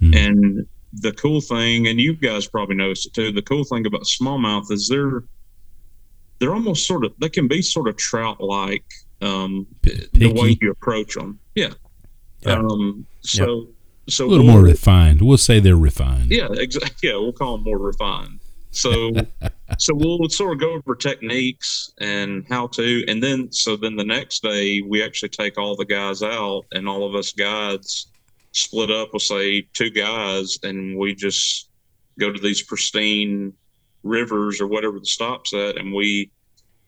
Hmm. 0.00 0.14
And 0.14 0.66
the 0.92 1.12
cool 1.12 1.40
thing, 1.40 1.86
and 1.88 1.98
you 2.00 2.14
guys 2.14 2.46
probably 2.46 2.76
noticed 2.76 3.06
it 3.06 3.14
too, 3.14 3.32
the 3.32 3.42
cool 3.42 3.64
thing 3.64 3.86
about 3.86 4.02
smallmouth 4.02 4.70
is 4.70 4.88
they're 4.88 5.24
they're 6.38 6.54
almost 6.54 6.86
sort 6.86 7.04
of 7.04 7.12
they 7.18 7.28
can 7.28 7.48
be 7.48 7.62
sort 7.62 7.88
of 7.88 7.96
trout 7.96 8.40
like 8.40 8.84
um, 9.22 9.66
P- 9.82 10.06
the 10.12 10.32
way 10.32 10.56
you 10.60 10.70
approach 10.70 11.14
them. 11.14 11.38
Yeah. 11.54 11.70
Yeah. 12.42 12.58
Um, 12.58 13.06
so 13.20 13.68
so 14.08 14.24
a 14.24 14.28
little 14.28 14.44
we'll- 14.44 14.54
more 14.56 14.62
refined. 14.62 15.22
We'll 15.22 15.38
say 15.38 15.58
they're 15.58 15.76
refined. 15.76 16.30
yeah, 16.30 16.48
exactly. 16.52 16.88
Yeah, 17.10 17.16
we'll 17.16 17.32
call 17.32 17.56
them 17.56 17.64
more 17.64 17.78
refined. 17.78 18.40
So 18.70 19.12
so 19.78 19.94
we'll 19.94 20.28
sort 20.28 20.54
of 20.54 20.60
go 20.60 20.74
over 20.74 20.94
techniques 20.94 21.92
and 22.00 22.46
how 22.48 22.66
to, 22.68 23.04
and 23.08 23.22
then 23.22 23.52
so 23.52 23.76
then 23.76 23.96
the 23.96 24.04
next 24.04 24.42
day 24.42 24.80
we 24.82 25.02
actually 25.02 25.30
take 25.30 25.58
all 25.58 25.76
the 25.76 25.84
guys 25.84 26.22
out, 26.22 26.64
and 26.72 26.88
all 26.88 27.06
of 27.06 27.14
us 27.14 27.32
guides 27.32 28.10
split 28.52 28.90
up. 28.90 29.10
We'll 29.12 29.20
say 29.20 29.62
two 29.72 29.90
guys, 29.90 30.58
and 30.62 30.96
we 30.98 31.14
just 31.14 31.68
go 32.18 32.32
to 32.32 32.40
these 32.40 32.62
pristine 32.62 33.52
rivers 34.02 34.60
or 34.60 34.66
whatever 34.66 34.98
the 34.98 35.06
stops 35.06 35.54
at, 35.54 35.76
and 35.76 35.92
we 35.92 36.30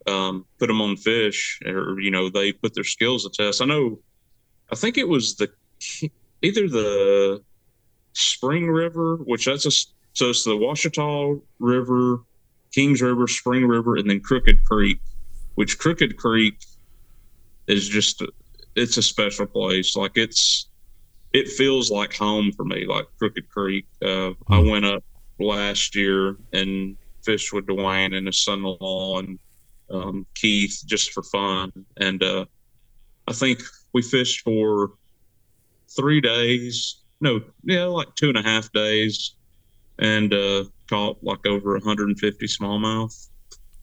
um, 0.07 0.47
put 0.59 0.66
them 0.66 0.81
on 0.81 0.97
fish, 0.97 1.61
or 1.66 2.01
you 2.01 2.11
know 2.11 2.28
they 2.28 2.53
put 2.53 2.74
their 2.74 2.85
skills 2.85 3.24
to 3.24 3.31
test. 3.31 3.62
I 3.62 3.66
know, 3.66 3.99
I 4.70 4.76
think 4.76 4.99
it 4.99 5.09
was 5.09 5.37
the 5.37 5.51
either 6.43 6.68
the 6.68 7.43
Spring 8.12 8.68
River, 8.68 9.16
which 9.16 9.47
that's 9.47 9.66
a 9.66 9.70
so 10.12 10.30
it's 10.30 10.44
the 10.44 10.56
Ouachita 10.56 11.40
River, 11.58 12.18
Kings 12.72 13.02
River, 13.02 13.26
Spring 13.26 13.66
River, 13.66 13.96
and 13.96 14.08
then 14.08 14.20
Crooked 14.20 14.64
Creek, 14.64 15.00
which 15.54 15.78
Crooked 15.78 16.16
Creek 16.16 16.54
is 17.66 17.88
just 17.88 18.22
it's 18.76 18.96
a 18.96 19.02
special 19.02 19.46
place. 19.46 19.96
Like 19.96 20.12
it's 20.16 20.68
it 21.32 21.48
feels 21.48 21.90
like 21.90 22.14
home 22.14 22.52
for 22.52 22.64
me. 22.64 22.86
Like 22.86 23.06
Crooked 23.18 23.48
Creek, 23.48 23.86
uh, 24.02 24.30
I 24.48 24.61
hmm. 24.61 24.68
went 24.68 24.84
up 24.84 25.04
last 25.38 25.94
year 25.94 26.36
and 26.52 26.96
fished 27.24 27.52
with 27.52 27.66
Dwayne 27.66 28.16
and 28.16 28.26
his 28.26 28.42
son-in-law 28.42 29.20
and 29.20 29.38
um, 29.90 30.26
Keith 30.34 30.82
just 30.86 31.12
for 31.12 31.22
fun, 31.22 31.72
and 31.96 32.22
uh, 32.22 32.44
I 33.26 33.32
think 33.32 33.61
we 33.92 34.02
fished 34.02 34.42
for 34.42 34.92
three 35.96 36.20
days. 36.20 37.02
No, 37.20 37.40
yeah, 37.64 37.84
like 37.84 38.14
two 38.14 38.28
and 38.28 38.38
a 38.38 38.42
half 38.42 38.70
days 38.72 39.34
and 40.01 40.32
uh, 40.32 40.64
caught 40.88 41.22
like 41.22 41.46
over 41.46 41.72
150 41.74 42.46
smallmouth. 42.46 43.28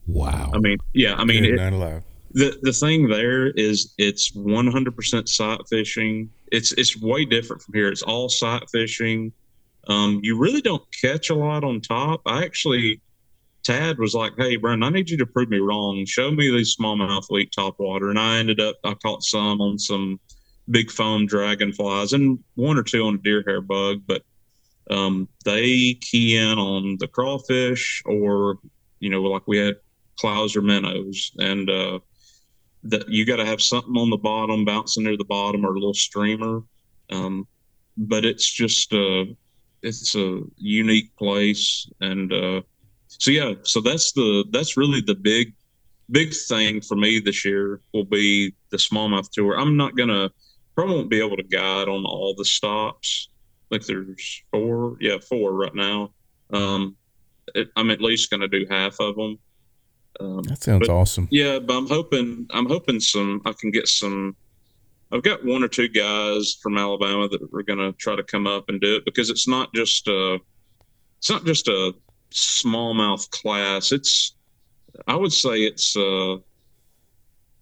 Wow. 0.06 0.50
I 0.52 0.58
mean, 0.58 0.78
yeah, 0.94 1.14
I 1.14 1.24
mean, 1.24 1.44
it. 1.44 2.02
The 2.32 2.58
the 2.60 2.72
thing 2.72 3.08
there 3.08 3.48
is 3.48 3.94
it's 3.96 4.32
100% 4.32 5.28
sight 5.28 5.60
fishing. 5.70 6.30
It's 6.52 6.72
it's 6.72 7.00
way 7.00 7.24
different 7.24 7.62
from 7.62 7.74
here. 7.74 7.88
It's 7.88 8.02
all 8.02 8.28
sight 8.28 8.64
fishing. 8.70 9.32
Um, 9.88 10.20
you 10.22 10.36
really 10.36 10.60
don't 10.60 10.82
catch 11.00 11.30
a 11.30 11.34
lot 11.34 11.64
on 11.64 11.80
top. 11.80 12.20
I 12.26 12.44
actually, 12.44 13.00
Tad 13.62 13.98
was 13.98 14.14
like, 14.14 14.32
"Hey, 14.36 14.56
Brandon, 14.56 14.82
I 14.82 14.90
need 14.90 15.08
you 15.08 15.16
to 15.18 15.26
prove 15.26 15.48
me 15.48 15.58
wrong. 15.58 16.04
Show 16.04 16.30
me 16.30 16.50
these 16.50 16.76
smallmouth 16.76 17.30
weak 17.30 17.50
top 17.50 17.78
water." 17.78 18.10
And 18.10 18.18
I 18.18 18.38
ended 18.38 18.60
up 18.60 18.76
I 18.84 18.92
caught 18.94 19.22
some 19.22 19.62
on 19.62 19.78
some 19.78 20.20
big 20.70 20.90
foam 20.90 21.24
dragonflies 21.26 22.12
and 22.12 22.38
one 22.56 22.76
or 22.76 22.82
two 22.82 23.06
on 23.06 23.14
a 23.14 23.18
deer 23.18 23.42
hair 23.46 23.62
bug, 23.62 24.02
but 24.06 24.22
um, 24.90 25.28
they 25.44 25.94
key 25.94 26.36
in 26.36 26.58
on 26.58 26.96
the 26.98 27.08
crawfish 27.08 28.02
or 28.06 28.58
you 29.00 29.10
know 29.10 29.22
like 29.22 29.46
we 29.46 29.58
had 29.58 29.76
clouds 30.18 30.56
or 30.56 30.62
minnows. 30.62 31.32
And 31.38 31.70
uh, 31.70 31.98
that 32.84 33.08
you 33.08 33.24
got 33.24 33.36
to 33.36 33.46
have 33.46 33.60
something 33.60 33.96
on 33.96 34.10
the 34.10 34.16
bottom 34.16 34.64
bouncing 34.64 35.04
near 35.04 35.16
the 35.16 35.24
bottom 35.24 35.64
or 35.64 35.70
a 35.70 35.78
little 35.78 35.94
streamer. 35.94 36.62
Um, 37.10 37.46
but 37.96 38.24
it's 38.24 38.50
just 38.50 38.92
uh, 38.92 39.24
it's 39.82 40.14
a 40.14 40.40
unique 40.56 41.14
place. 41.16 41.88
And 42.00 42.32
uh, 42.32 42.62
so 43.08 43.30
yeah 43.30 43.54
so 43.62 43.80
that's 43.80 44.12
the 44.12 44.44
that's 44.50 44.76
really 44.76 45.00
the 45.00 45.14
big 45.14 45.54
big 46.10 46.32
thing 46.48 46.80
for 46.80 46.96
me 46.96 47.20
this 47.20 47.44
year 47.44 47.80
will 47.92 48.04
be 48.04 48.54
the 48.70 48.76
smallmouth 48.76 49.30
tour. 49.32 49.58
I'm 49.58 49.76
not 49.76 49.96
gonna 49.96 50.30
probably 50.74 50.96
won't 50.96 51.10
be 51.10 51.20
able 51.20 51.36
to 51.36 51.42
guide 51.42 51.88
on 51.88 52.04
all 52.04 52.34
the 52.36 52.44
stops 52.44 53.28
like 53.70 53.84
there's 53.84 54.42
four, 54.50 54.96
yeah, 55.00 55.18
four 55.18 55.52
right 55.52 55.74
now. 55.74 56.12
Um, 56.52 56.96
it, 57.54 57.68
I'm 57.76 57.90
at 57.90 58.00
least 58.00 58.30
going 58.30 58.40
to 58.40 58.48
do 58.48 58.66
half 58.68 58.98
of 59.00 59.16
them. 59.16 59.38
Um, 60.20 60.42
that 60.44 60.62
sounds 60.62 60.88
but, 60.88 60.92
awesome. 60.92 61.28
Yeah, 61.30 61.58
but 61.58 61.76
I'm 61.76 61.86
hoping 61.86 62.46
I'm 62.50 62.66
hoping 62.66 63.00
some 63.00 63.42
I 63.44 63.52
can 63.52 63.70
get 63.70 63.88
some. 63.88 64.36
I've 65.12 65.22
got 65.22 65.44
one 65.44 65.62
or 65.62 65.68
two 65.68 65.88
guys 65.88 66.58
from 66.62 66.76
Alabama 66.76 67.28
that 67.28 67.40
are 67.42 67.62
going 67.62 67.78
to 67.78 67.92
try 67.92 68.14
to 68.16 68.22
come 68.22 68.46
up 68.46 68.68
and 68.68 68.80
do 68.80 68.96
it 68.96 69.04
because 69.04 69.30
it's 69.30 69.48
not 69.48 69.72
just 69.74 70.08
a 70.08 70.38
it's 71.18 71.30
not 71.30 71.44
just 71.44 71.68
a 71.68 71.94
smallmouth 72.30 73.30
class. 73.30 73.92
It's 73.92 74.34
I 75.06 75.14
would 75.14 75.32
say 75.32 75.60
it's 75.60 75.96
uh, 75.96 76.36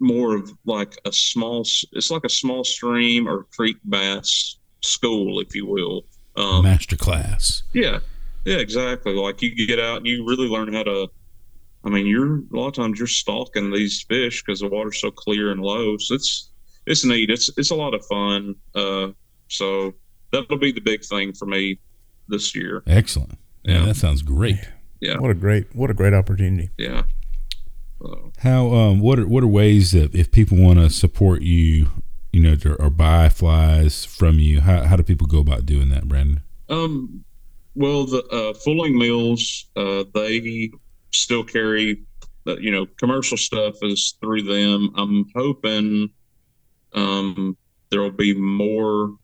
more 0.00 0.34
of 0.34 0.50
like 0.64 0.98
a 1.04 1.12
small. 1.12 1.60
It's 1.92 2.10
like 2.10 2.24
a 2.24 2.30
small 2.30 2.64
stream 2.64 3.28
or 3.28 3.44
creek 3.54 3.76
bass 3.88 4.56
school, 4.86 5.40
if 5.40 5.54
you 5.54 5.66
will. 5.66 6.04
Um, 6.36 6.64
Master 6.64 6.96
class. 6.96 7.62
Yeah, 7.72 8.00
yeah, 8.44 8.56
exactly. 8.56 9.14
Like 9.14 9.42
you 9.42 9.66
get 9.66 9.80
out 9.80 9.98
and 9.98 10.06
you 10.06 10.26
really 10.26 10.48
learn 10.48 10.72
how 10.72 10.82
to. 10.84 11.08
I 11.84 11.88
mean, 11.88 12.06
you're 12.06 12.38
a 12.38 12.42
lot 12.52 12.68
of 12.68 12.74
times 12.74 12.98
you're 12.98 13.06
stalking 13.06 13.70
these 13.70 14.02
fish 14.02 14.42
because 14.42 14.60
the 14.60 14.68
water's 14.68 15.00
so 15.00 15.10
clear 15.10 15.50
and 15.50 15.60
low. 15.60 15.96
So 15.98 16.14
it's 16.14 16.50
it's 16.86 17.04
neat. 17.04 17.30
It's 17.30 17.50
it's 17.56 17.70
a 17.70 17.74
lot 17.74 17.94
of 17.94 18.04
fun. 18.06 18.56
Uh, 18.74 19.08
so 19.48 19.94
that'll 20.32 20.58
be 20.58 20.72
the 20.72 20.80
big 20.80 21.04
thing 21.04 21.32
for 21.32 21.46
me 21.46 21.78
this 22.28 22.54
year. 22.54 22.82
Excellent. 22.86 23.38
Yeah, 23.62 23.80
yeah 23.80 23.86
that 23.86 23.96
sounds 23.96 24.22
great. 24.22 24.68
Yeah. 25.00 25.18
What 25.18 25.30
a 25.30 25.34
great 25.34 25.74
what 25.74 25.90
a 25.90 25.94
great 25.94 26.14
opportunity. 26.14 26.70
Yeah. 26.76 27.02
How 28.38 28.72
um 28.72 29.00
what 29.00 29.18
are 29.18 29.26
what 29.26 29.42
are 29.42 29.48
ways 29.48 29.92
that 29.92 30.14
if 30.14 30.30
people 30.30 30.58
want 30.58 30.78
to 30.78 30.90
support 30.90 31.42
you 31.42 31.90
you 32.36 32.42
know, 32.42 32.54
to, 32.54 32.74
or 32.74 32.90
buy 32.90 33.30
flies 33.30 34.04
from 34.04 34.38
you? 34.38 34.60
How, 34.60 34.84
how 34.84 34.96
do 34.96 35.02
people 35.02 35.26
go 35.26 35.38
about 35.38 35.64
doing 35.64 35.88
that, 35.88 36.06
Brandon? 36.06 36.42
Um, 36.68 37.24
well, 37.74 38.04
the 38.04 38.22
uh, 38.26 38.52
Fulling 38.58 38.98
Mills, 38.98 39.64
uh, 39.74 40.04
they 40.12 40.70
still 41.14 41.42
carry, 41.42 42.02
uh, 42.46 42.58
you 42.58 42.70
know, 42.70 42.84
commercial 42.98 43.38
stuff 43.38 43.76
is 43.80 44.18
through 44.20 44.42
them. 44.42 44.92
I'm 44.96 45.24
hoping 45.34 46.10
um, 46.92 47.56
there 47.90 48.02
will 48.02 48.10
be 48.10 48.34
more 48.34 49.16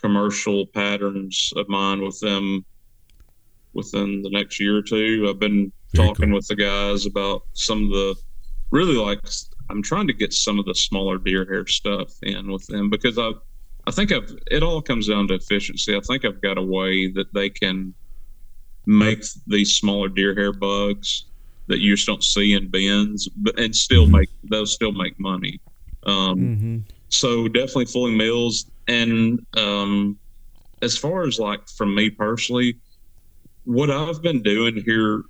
commercial 0.00 0.66
patterns 0.66 1.52
of 1.56 1.68
mine 1.68 2.02
with 2.02 2.20
them 2.20 2.64
within 3.72 4.22
the 4.22 4.30
next 4.30 4.60
year 4.60 4.76
or 4.76 4.82
two. 4.82 5.26
I've 5.28 5.40
been 5.40 5.72
Very 5.92 6.06
talking 6.06 6.28
cool. 6.28 6.36
with 6.36 6.46
the 6.46 6.54
guys 6.54 7.04
about 7.04 7.42
some 7.54 7.86
of 7.86 7.90
the 7.90 8.14
really 8.70 8.94
like 8.94 9.18
I'm 9.70 9.82
trying 9.82 10.06
to 10.06 10.12
get 10.12 10.32
some 10.32 10.58
of 10.58 10.64
the 10.64 10.74
smaller 10.74 11.18
deer 11.18 11.44
hair 11.44 11.66
stuff 11.66 12.12
in 12.22 12.50
with 12.50 12.66
them 12.66 12.90
because 12.90 13.18
I 13.18 13.32
I 13.86 13.90
think 13.90 14.12
I've 14.12 14.36
it 14.50 14.62
all 14.62 14.80
comes 14.80 15.08
down 15.08 15.28
to 15.28 15.34
efficiency. 15.34 15.96
I 15.96 16.00
think 16.00 16.24
I've 16.24 16.40
got 16.40 16.58
a 16.58 16.62
way 16.62 17.10
that 17.12 17.32
they 17.34 17.50
can 17.50 17.94
make 18.86 19.24
these 19.46 19.76
smaller 19.76 20.08
deer 20.08 20.34
hair 20.34 20.52
bugs 20.52 21.26
that 21.68 21.78
you 21.78 21.94
just 21.94 22.06
don't 22.06 22.24
see 22.24 22.54
in 22.54 22.68
bins, 22.68 23.28
but 23.28 23.58
and 23.58 23.74
still 23.74 24.04
mm-hmm. 24.04 24.16
make 24.16 24.28
those 24.44 24.72
still 24.74 24.92
make 24.92 25.18
money. 25.18 25.60
Um, 26.04 26.38
mm-hmm. 26.38 26.78
So 27.08 27.48
definitely 27.48 27.86
Fulling 27.86 28.16
Mills, 28.16 28.70
and 28.88 29.44
um, 29.56 30.18
as 30.80 30.96
far 30.96 31.24
as 31.24 31.38
like 31.38 31.68
from 31.68 31.94
me 31.94 32.10
personally, 32.10 32.78
what 33.64 33.90
I've 33.90 34.22
been 34.22 34.42
doing 34.42 34.82
here. 34.84 35.24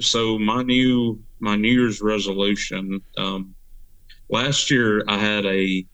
So 0.00 0.38
my 0.38 0.62
new 0.62 1.22
my 1.40 1.56
New 1.56 1.72
Year's 1.72 2.00
resolution. 2.00 3.02
Um, 3.18 3.54
last 4.30 4.70
year 4.70 5.02
I 5.06 5.18
had 5.18 5.44
a 5.44 5.84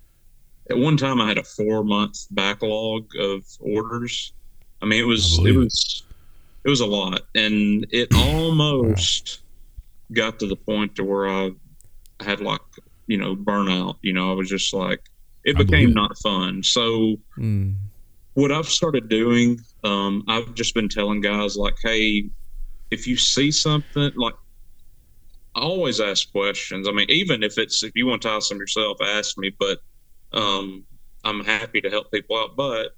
at 0.70 0.76
one 0.76 0.96
time 0.96 1.20
I 1.20 1.28
had 1.28 1.38
a 1.38 1.44
four 1.44 1.84
month 1.84 2.26
backlog 2.30 3.08
of 3.18 3.44
orders. 3.60 4.32
I 4.82 4.86
mean 4.86 5.00
it 5.00 5.06
was 5.06 5.38
it 5.38 5.54
was 5.56 6.04
it 6.64 6.68
was 6.68 6.80
a 6.80 6.86
lot 6.86 7.22
and 7.34 7.86
it 7.90 8.08
almost 8.14 9.40
got 10.12 10.38
to 10.38 10.46
the 10.46 10.56
point 10.56 10.94
to 10.96 11.04
where 11.04 11.28
I 11.28 11.50
had 12.20 12.40
like 12.40 12.60
you 13.06 13.18
know 13.18 13.34
burnout. 13.34 13.96
You 14.02 14.12
know 14.12 14.30
I 14.30 14.34
was 14.34 14.48
just 14.48 14.72
like 14.72 15.00
it 15.46 15.56
became 15.56 15.94
not 15.94 16.18
fun. 16.18 16.62
So 16.62 17.16
mm. 17.38 17.72
what 18.34 18.50
I've 18.50 18.68
started 18.68 19.08
doing, 19.08 19.60
um, 19.84 20.24
I've 20.26 20.54
just 20.54 20.74
been 20.74 20.88
telling 20.88 21.20
guys 21.20 21.56
like, 21.56 21.76
hey, 21.84 22.28
if 22.90 23.06
you 23.06 23.16
see 23.16 23.52
something 23.52 24.10
like 24.16 24.34
always 25.60 26.00
ask 26.00 26.30
questions. 26.32 26.88
I 26.88 26.92
mean, 26.92 27.10
even 27.10 27.42
if 27.42 27.58
it's 27.58 27.82
if 27.82 27.92
you 27.94 28.06
want 28.06 28.22
to 28.22 28.30
ask 28.30 28.48
them 28.48 28.58
yourself, 28.58 28.98
ask 29.02 29.36
me. 29.38 29.50
But 29.58 29.78
um, 30.32 30.84
I'm 31.24 31.44
happy 31.44 31.80
to 31.80 31.90
help 31.90 32.10
people 32.10 32.36
out. 32.36 32.56
But 32.56 32.96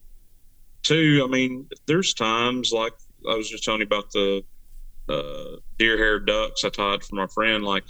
two, 0.83 1.23
I 1.25 1.31
mean, 1.31 1.69
there's 1.87 2.15
times 2.15 2.73
like 2.73 2.93
I 3.29 3.35
was 3.35 3.49
just 3.49 3.65
telling 3.65 3.81
you 3.81 3.87
about 3.87 4.11
the 4.13 4.45
uh, 5.09 5.57
deer 5.79 5.97
hair 5.97 6.19
ducks 6.19 6.65
I 6.65 6.69
tied 6.69 7.03
for 7.03 7.17
my 7.17 7.27
friend. 7.27 7.65
Like, 7.65 7.85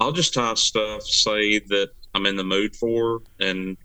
I'll 0.00 0.12
just 0.12 0.34
tie 0.34 0.54
stuff, 0.54 1.02
say 1.02 1.58
that 1.58 1.90
I'm 2.14 2.26
in 2.26 2.36
the 2.36 2.44
mood 2.44 2.76
for, 2.76 3.22
and 3.40 3.76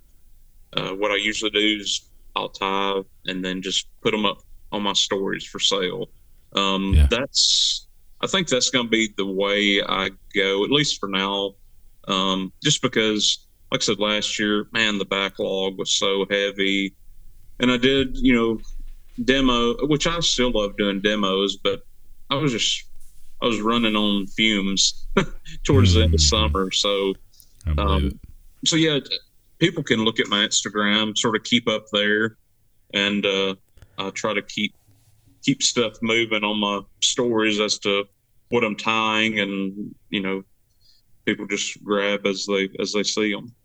uh, 0.73 0.91
what 0.91 1.11
I 1.11 1.15
usually 1.15 1.51
do 1.51 1.79
is 1.79 2.09
I'll 2.35 2.49
tie 2.49 3.01
and 3.25 3.43
then 3.43 3.61
just 3.61 3.87
put 4.01 4.11
them 4.11 4.25
up 4.25 4.39
on 4.71 4.83
my 4.83 4.93
stories 4.93 5.45
for 5.45 5.59
sale. 5.59 6.09
Um, 6.53 6.93
yeah. 6.93 7.07
That's 7.09 7.86
I 8.21 8.27
think 8.27 8.47
that's 8.47 8.69
going 8.69 8.85
to 8.85 8.89
be 8.89 9.13
the 9.15 9.25
way 9.25 9.81
I 9.81 10.09
go, 10.33 10.63
at 10.63 10.71
least 10.71 10.99
for 10.99 11.07
now. 11.07 11.53
Um, 12.07 12.51
just 12.63 12.81
because, 12.81 13.45
like 13.71 13.81
I 13.81 13.83
said 13.83 13.99
last 13.99 14.39
year, 14.39 14.67
man, 14.71 14.97
the 14.97 15.05
backlog 15.05 15.77
was 15.77 15.93
so 15.93 16.25
heavy, 16.29 16.95
and 17.59 17.71
I 17.71 17.77
did, 17.77 18.17
you 18.17 18.33
know, 18.33 18.59
demo, 19.23 19.85
which 19.87 20.07
I 20.07 20.19
still 20.21 20.51
love 20.51 20.77
doing 20.77 21.01
demos, 21.01 21.57
but 21.57 21.83
I 22.29 22.35
was 22.35 22.51
just 22.51 22.85
I 23.41 23.45
was 23.45 23.61
running 23.61 23.95
on 23.95 24.27
fumes 24.27 25.05
towards 25.63 25.91
mm-hmm. 25.91 25.99
the 25.99 26.05
end 26.05 26.13
of 26.13 26.19
mm-hmm. 26.19 26.51
summer. 26.53 26.71
So, 26.71 27.13
um, 27.77 28.19
so 28.65 28.75
yeah, 28.75 28.99
people 29.59 29.83
can 29.83 30.03
look 30.03 30.19
at 30.19 30.27
my 30.27 30.45
Instagram, 30.45 31.17
sort 31.17 31.35
of 31.35 31.43
keep 31.43 31.67
up 31.67 31.85
there, 31.91 32.37
and 32.93 33.25
uh, 33.25 33.55
I 33.97 34.09
try 34.11 34.33
to 34.33 34.41
keep 34.41 34.73
keep 35.47 35.63
stuff 35.63 35.93
moving 36.01 36.43
on 36.43 36.59
my 36.59 36.81
stories 37.01 37.59
as 37.59 37.79
to 37.79 38.03
what 38.49 38.63
I'm 38.63 38.75
tying, 38.75 39.39
and 39.39 39.95
you 40.09 40.21
know, 40.21 40.43
people 41.25 41.47
just 41.47 41.81
grab 41.83 42.25
as 42.25 42.45
they 42.45 42.69
as 42.79 42.91
they 42.91 43.03
see 43.03 43.31
them. 43.33 43.55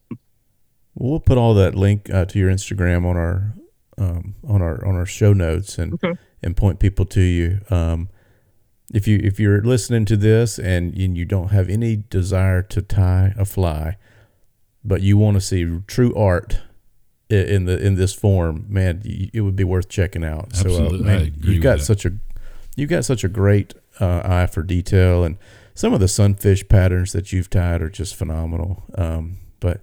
We'll 0.95 1.21
put 1.21 1.39
all 1.39 1.55
that 1.55 1.75
link 1.75 2.09
uh, 2.11 2.25
to 2.27 2.39
your 2.39 2.51
Instagram 2.51 3.05
on 3.05 3.17
our 3.17 3.55
um, 3.99 4.37
on 4.47 4.63
our 4.63 4.87
on 4.87 4.95
our 4.95 5.07
show 5.07 5.33
notes 5.33 5.77
and 5.77 5.95
okay. 5.95 6.15
and 6.43 6.57
point 6.57 6.79
people 6.79 7.05
to 7.07 7.21
you. 7.21 7.61
Um, 7.69 8.09
if 8.95 9.09
you 9.09 9.19
if 9.23 9.41
you're 9.41 9.63
listening 9.63 10.05
to 10.07 10.17
this 10.17 10.59
and, 10.59 10.97
and 10.97 11.17
you 11.17 11.25
don't 11.25 11.49
have 11.49 11.69
any 11.69 11.97
desire 11.97 12.63
to 12.63 12.81
tie 12.81 13.35
a 13.37 13.45
fly, 13.45 13.97
but 14.85 15.03
you 15.03 15.17
want 15.17 15.35
to 15.35 15.41
see 15.41 15.67
true 15.89 16.15
art 16.15 16.61
in 17.33 17.65
the 17.65 17.79
in 17.85 17.95
this 17.95 18.13
form, 18.13 18.67
man, 18.69 19.03
it 19.05 19.41
would 19.41 19.57
be 19.57 19.65
worth 19.65 19.89
checking 19.89 20.25
out. 20.25 20.47
Absolutely. 20.53 20.99
So, 20.99 21.05
uh, 21.05 21.07
man, 21.07 21.35
you've 21.41 21.63
got 21.63 21.81
such 21.81 22.05
a 22.05 22.13
you've 22.77 22.91
got 22.91 23.05
such 23.05 23.25
a 23.25 23.29
great 23.29 23.75
uh, 24.01 24.23
eye 24.25 24.47
for 24.47 24.63
detail, 24.63 25.25
and 25.25 25.37
some 25.75 25.93
of 25.95 26.01
the 26.01 26.09
sunfish 26.09 26.69
patterns 26.69 27.13
that 27.13 27.33
you've 27.33 27.51
tied 27.51 27.83
are 27.83 27.91
just 27.91 28.15
phenomenal. 28.15 28.83
Um, 28.97 29.39
but 29.61 29.81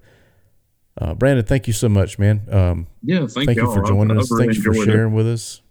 uh, 1.00 1.14
Brandon, 1.14 1.44
thank 1.44 1.66
you 1.66 1.72
so 1.72 1.88
much, 1.88 2.18
man. 2.18 2.46
Um, 2.50 2.86
yeah, 3.02 3.26
thank, 3.26 3.46
thank 3.46 3.56
you 3.56 3.72
for 3.72 3.82
joining 3.82 4.16
I've, 4.16 4.22
us. 4.22 4.32
I've 4.32 4.38
Thanks 4.38 4.58
for 4.58 4.74
sharing 4.74 5.12
it. 5.12 5.16
with 5.16 5.26
us. 5.26 5.62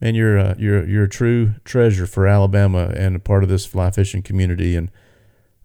And 0.00 0.16
you're 0.16 0.36
uh, 0.36 0.54
you're 0.58 0.84
you're 0.88 1.04
a 1.04 1.08
true 1.08 1.54
treasure 1.64 2.06
for 2.06 2.26
Alabama 2.26 2.92
and 2.96 3.14
a 3.14 3.20
part 3.20 3.44
of 3.44 3.48
this 3.48 3.64
fly 3.64 3.90
fishing 3.92 4.22
community. 4.22 4.74
And 4.74 4.90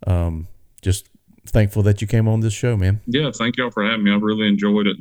um, 0.05 0.47
just 0.81 1.09
thankful 1.47 1.81
that 1.83 2.01
you 2.01 2.07
came 2.07 2.27
on 2.27 2.41
this 2.41 2.53
show, 2.53 2.77
man. 2.77 3.01
Yeah, 3.07 3.31
thank 3.33 3.57
y'all 3.57 3.71
for 3.71 3.83
having 3.83 4.03
me. 4.03 4.11
I 4.11 4.15
really 4.15 4.47
enjoyed 4.47 4.85
it. 4.85 4.97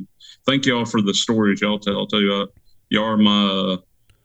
Thank 0.47 0.67
y'all 0.67 0.85
for 0.85 1.03
the 1.03 1.15
stories 1.15 1.61
y'all 1.61 1.79
tell. 1.79 1.99
I'll 1.99 2.07
tell 2.07 2.21
you, 2.21 2.33
uh, 2.33 2.47
y'all 2.89 3.05
are 3.05 3.17
my. 3.17 3.77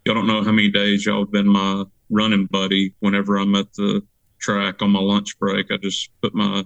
Y'all 0.05 0.15
don't 0.15 0.27
know 0.27 0.43
how 0.43 0.51
many 0.51 0.69
days 0.69 1.05
y'all 1.05 1.23
have 1.23 1.31
been 1.31 1.47
my 1.47 1.83
running 2.09 2.45
buddy. 2.47 2.93
Whenever 2.99 3.37
I'm 3.37 3.55
at 3.55 3.73
the 3.73 4.01
track 4.39 4.81
on 4.81 4.91
my 4.91 4.99
lunch 4.99 5.37
break, 5.39 5.71
I 5.71 5.77
just 5.77 6.09
put 6.21 6.33
my 6.33 6.63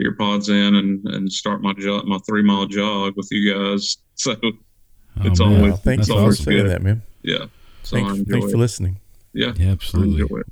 earpods 0.00 0.48
in 0.48 0.74
and 0.76 1.04
and 1.06 1.32
start 1.32 1.62
my 1.62 1.72
jog, 1.74 2.06
my 2.06 2.18
three 2.26 2.42
mile 2.42 2.66
jog 2.66 3.14
with 3.16 3.28
you 3.30 3.54
guys. 3.54 3.96
So 4.20 4.34
oh, 4.42 4.50
it's 5.20 5.38
man. 5.38 5.56
always 5.56 5.78
thanks 5.78 6.08
for 6.08 6.32
saying 6.32 6.66
that, 6.66 6.82
man. 6.82 7.02
Yeah. 7.22 7.46
So 7.84 7.96
thanks, 7.96 8.28
thanks 8.28 8.50
for 8.50 8.58
listening. 8.58 8.98
Yeah. 9.32 9.52
yeah 9.56 9.70
absolutely. 9.70 10.42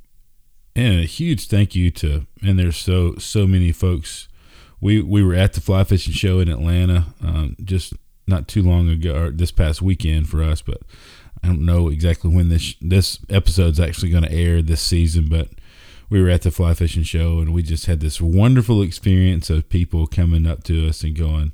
And 0.73 1.01
a 1.01 1.03
huge 1.03 1.47
thank 1.47 1.75
you 1.75 1.91
to 1.91 2.25
and 2.41 2.57
there's 2.57 2.77
so 2.77 3.15
so 3.15 3.45
many 3.45 3.73
folks. 3.73 4.29
We 4.79 5.01
we 5.01 5.21
were 5.21 5.33
at 5.33 5.51
the 5.51 5.59
fly 5.59 5.83
fishing 5.83 6.13
show 6.13 6.39
in 6.39 6.47
Atlanta 6.47 7.07
um, 7.21 7.57
just 7.61 7.93
not 8.27 8.47
too 8.47 8.61
long 8.61 8.89
ago 8.89 9.15
or 9.15 9.29
this 9.31 9.51
past 9.51 9.81
weekend 9.81 10.29
for 10.29 10.43
us, 10.43 10.61
but 10.61 10.81
I 11.43 11.47
don't 11.47 11.65
know 11.65 11.87
exactly 11.87 12.33
when 12.33 12.49
this 12.49 12.75
this 12.81 13.19
episode's 13.29 13.79
actually 13.79 14.09
going 14.09 14.23
to 14.23 14.31
air 14.31 14.61
this 14.61 14.81
season, 14.81 15.27
but 15.29 15.49
we 16.09 16.21
were 16.21 16.29
at 16.29 16.41
the 16.41 16.51
fly 16.51 16.73
fishing 16.73 17.03
show 17.03 17.39
and 17.39 17.53
we 17.53 17.63
just 17.63 17.85
had 17.85 17.99
this 17.99 18.21
wonderful 18.21 18.81
experience 18.81 19.49
of 19.49 19.69
people 19.69 20.07
coming 20.07 20.45
up 20.45 20.63
to 20.63 20.87
us 20.87 21.03
and 21.03 21.15
going, 21.15 21.53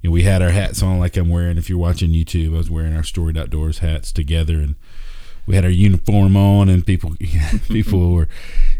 you 0.00 0.10
know, 0.10 0.14
we 0.14 0.22
had 0.22 0.42
our 0.42 0.50
hats 0.50 0.82
on 0.82 0.98
like 0.98 1.16
I'm 1.16 1.28
wearing. 1.28 1.58
If 1.58 1.68
you're 1.68 1.78
watching 1.78 2.10
YouTube, 2.10 2.54
I 2.54 2.58
was 2.58 2.70
wearing 2.70 2.94
our 2.94 3.02
Storied 3.02 3.36
Outdoors 3.36 3.78
hats 3.78 4.12
together 4.12 4.54
and 4.54 4.76
we 5.46 5.56
had 5.56 5.64
our 5.64 5.70
uniform 5.70 6.36
on 6.36 6.68
and 6.68 6.86
people, 6.86 7.14
people 7.68 8.12
were, 8.12 8.28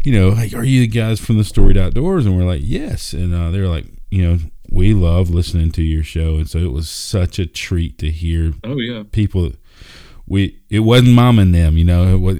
you 0.03 0.13
know, 0.13 0.29
like, 0.29 0.53
are 0.53 0.63
you 0.63 0.81
the 0.81 0.87
guys 0.87 1.19
from 1.19 1.37
the 1.37 1.43
Storied 1.43 1.77
Outdoors? 1.77 2.25
And 2.25 2.37
we're 2.37 2.45
like, 2.45 2.61
yes. 2.63 3.11
And 3.11 3.33
uh, 3.33 3.51
they 3.51 3.59
were 3.59 3.67
like, 3.67 3.85
you 4.11 4.23
know, 4.23 4.39
we 4.71 4.93
love 4.93 5.29
listening 5.29 5.71
to 5.73 5.83
your 5.83 6.03
show. 6.03 6.35
And 6.35 6.49
so 6.49 6.59
it 6.59 6.71
was 6.71 6.89
such 6.89 7.39
a 7.39 7.45
treat 7.45 7.97
to 7.99 8.11
hear 8.11 8.53
oh, 8.63 8.79
yeah. 8.79 9.03
people 9.11 9.51
we 10.29 10.59
it 10.69 10.81
wasn't 10.81 11.15
mom 11.15 11.39
and 11.39 11.53
them, 11.53 11.77
you 11.77 11.83
know. 11.83 12.15
It 12.15 12.19
was, 12.19 12.39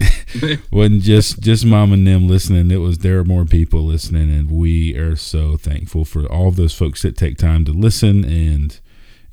wasn't 0.72 1.02
just 1.02 1.42
just 1.42 1.66
mom 1.66 1.92
and 1.92 2.08
them 2.08 2.28
listening. 2.28 2.70
It 2.72 2.78
was 2.78 3.00
there 3.00 3.18
are 3.18 3.26
more 3.26 3.46
people 3.46 3.82
listening, 3.82 4.30
and 4.30 4.50
we 4.50 4.96
are 4.96 5.16
so 5.16 5.58
thankful 5.58 6.06
for 6.06 6.26
all 6.28 6.52
those 6.52 6.76
folks 6.76 7.02
that 7.02 7.18
take 7.18 7.38
time 7.38 7.66
to 7.66 7.74
listen 7.74 8.24
and 8.24 8.80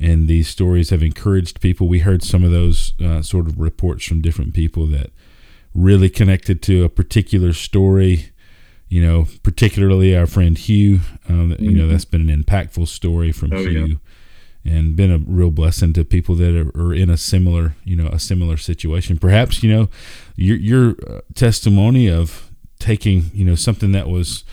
and 0.01 0.27
these 0.27 0.49
stories 0.49 0.91
have 0.91 1.03
encouraged 1.03 1.61
people. 1.61 1.87
We 1.87 2.01
heard 2.01 2.23
some 2.23 2.45
of 2.45 2.51
those 2.51 2.95
uh, 3.01 3.23
sort 3.23 3.47
of 3.47 3.59
reports 3.59 4.05
from 4.07 4.23
different 4.23 4.55
people 4.55 4.87
that 4.89 5.11
really 5.75 6.09
connected 6.09 6.63
to 6.63 6.85
a 6.85 6.89
particular 6.89 7.53
story. 7.53 8.31
You 8.89 9.05
know, 9.05 9.27
particularly 9.43 10.17
our 10.17 10.27
friend 10.27 10.57
Hugh. 10.57 11.01
Um, 11.29 11.51
mm-hmm. 11.51 11.65
You 11.65 11.71
know, 11.73 11.83
mm-hmm. 11.83 11.91
that's 11.91 12.05
been 12.05 12.29
an 12.29 12.43
impactful 12.43 12.89
story 12.89 13.33
from 13.33 13.53
oh, 13.53 13.59
Hugh. 13.59 13.87
Yeah 13.87 13.95
and 14.67 14.97
been 14.97 15.13
a 15.13 15.19
real 15.19 15.51
blessing 15.51 15.93
to 15.93 16.05
people 16.05 16.35
that 16.35 16.57
are, 16.57 16.81
are, 16.81 16.93
in 16.93 17.09
a 17.09 17.17
similar, 17.17 17.77
you 17.85 17.95
know, 17.95 18.09
a 18.09 18.19
similar 18.19 18.57
situation. 18.57 19.19
Perhaps, 19.19 19.63
you 19.63 19.73
know, 19.73 19.89
your, 20.35 20.57
your 20.57 20.97
uh, 21.09 21.21
testimony 21.35 22.11
of 22.11 22.51
taking, 22.79 23.31
you 23.33 23.45
know, 23.45 23.55
something 23.55 23.93
that 23.93 24.09
was 24.09 24.45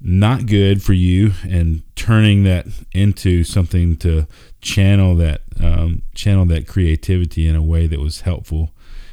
not 0.00 0.46
good 0.46 0.82
for 0.82 0.92
you 0.92 1.32
and 1.44 1.82
turning 1.94 2.44
that 2.44 2.66
into 2.92 3.44
something 3.44 3.96
to 3.96 4.26
channel 4.60 5.14
that, 5.16 5.42
um, 5.62 6.02
channel 6.14 6.44
that 6.46 6.66
creativity 6.66 7.46
in 7.46 7.56
a 7.56 7.62
way 7.62 7.86
that 7.86 8.00
was 8.00 8.22
helpful 8.22 8.71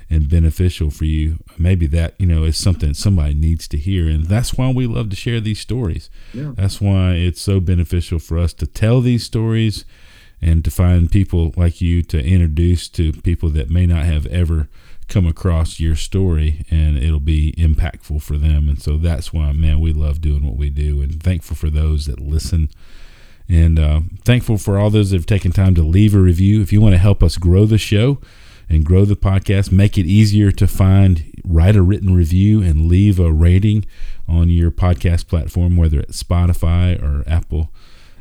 and 0.09 0.29
beneficial 0.29 0.89
for 0.89 1.05
you. 1.05 1.37
Maybe 1.57 1.85
that, 1.87 2.15
you 2.17 2.25
know, 2.25 2.43
is 2.43 2.57
something 2.57 2.93
somebody 2.93 3.33
needs 3.33 3.67
to 3.69 3.77
hear. 3.77 4.07
And 4.07 4.25
that's 4.25 4.55
why 4.55 4.71
we 4.71 4.87
love 4.87 5.09
to 5.11 5.15
share 5.15 5.39
these 5.39 5.59
stories. 5.59 6.09
Yeah. 6.33 6.53
That's 6.55 6.81
why 6.81 7.13
it's 7.13 7.41
so 7.41 7.59
beneficial 7.59 8.19
for 8.19 8.37
us 8.37 8.53
to 8.53 8.67
tell 8.67 9.01
these 9.01 9.23
stories 9.23 9.85
and 10.41 10.63
to 10.63 10.71
find 10.71 11.11
people 11.11 11.53
like 11.55 11.81
you 11.81 12.01
to 12.03 12.23
introduce 12.23 12.87
to 12.89 13.13
people 13.13 13.49
that 13.49 13.69
may 13.69 13.85
not 13.85 14.05
have 14.05 14.25
ever 14.27 14.69
come 15.07 15.25
across 15.25 15.79
your 15.79 15.95
story 15.95 16.65
and 16.69 16.97
it'll 16.97 17.19
be 17.19 17.53
impactful 17.57 18.21
for 18.21 18.37
them 18.37 18.69
and 18.69 18.79
so 18.79 18.95
that's 18.95 19.33
why 19.33 19.51
man 19.51 19.79
we 19.79 19.91
love 19.91 20.21
doing 20.21 20.45
what 20.45 20.55
we 20.55 20.69
do 20.69 21.01
and 21.01 21.21
thankful 21.21 21.55
for 21.55 21.69
those 21.69 22.05
that 22.05 22.19
listen 22.19 22.69
and 23.49 23.79
uh, 23.79 24.01
thankful 24.23 24.59
for 24.59 24.77
all 24.77 24.91
those 24.91 25.09
that 25.09 25.17
have 25.17 25.25
taken 25.25 25.51
time 25.51 25.73
to 25.73 25.81
leave 25.81 26.13
a 26.13 26.19
review 26.19 26.61
if 26.61 26.71
you 26.71 26.79
want 26.79 26.93
to 26.93 26.99
help 26.99 27.23
us 27.23 27.37
grow 27.37 27.65
the 27.65 27.79
show 27.79 28.19
and 28.69 28.85
grow 28.85 29.03
the 29.05 29.15
podcast 29.15 29.71
make 29.71 29.97
it 29.97 30.05
easier 30.05 30.51
to 30.51 30.67
find 30.67 31.31
write 31.43 31.75
a 31.75 31.81
written 31.81 32.13
review 32.13 32.61
and 32.61 32.87
leave 32.87 33.19
a 33.19 33.31
rating 33.31 33.85
on 34.27 34.49
your 34.49 34.71
podcast 34.71 35.27
platform 35.27 35.75
whether 35.75 35.99
it's 35.99 36.21
spotify 36.21 37.01
or 37.01 37.27
apple 37.27 37.71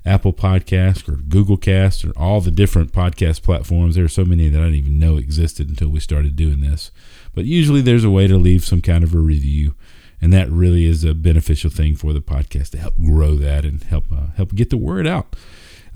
Apple 0.09 0.33
Podcast 0.33 1.07
or 1.09 1.17
Google 1.17 1.59
Cast 1.59 2.05
or 2.05 2.13
all 2.17 2.41
the 2.41 2.51
different 2.51 2.93
podcast 2.93 3.43
platforms. 3.43 3.95
There 3.95 4.05
are 4.05 4.09
so 4.09 4.25
many 4.25 4.49
that 4.49 4.59
I 4.59 4.65
didn't 4.65 4.77
even 4.77 4.99
know 4.99 5.19
existed 5.19 5.69
until 5.69 5.91
we 5.91 6.01
started 6.01 6.35
doing 6.35 6.61
this. 6.61 6.91
But 7.35 7.45
usually 7.45 7.83
there's 7.83 8.05
a 8.05 8.11
way 8.11 8.27
to 8.27 8.39
leave 8.39 8.65
some 8.65 8.81
kind 8.81 9.05
of 9.05 9.15
a 9.15 9.19
review, 9.19 9.75
and 10.21 10.33
that 10.33 10.51
really 10.51 10.87
is 10.87 11.05
a 11.05 11.15
beneficial 11.15 11.71
thing 11.71 11.95
for 11.95 12.13
the 12.13 12.21
podcast 12.21 12.71
to 12.71 12.79
help 12.79 12.97
grow 12.97 13.35
that 13.37 13.65
and 13.65 13.83
help 13.85 14.05
uh, 14.11 14.29
help 14.37 14.55
get 14.55 14.71
the 14.71 14.79
word 14.79 15.07
out. 15.07 15.37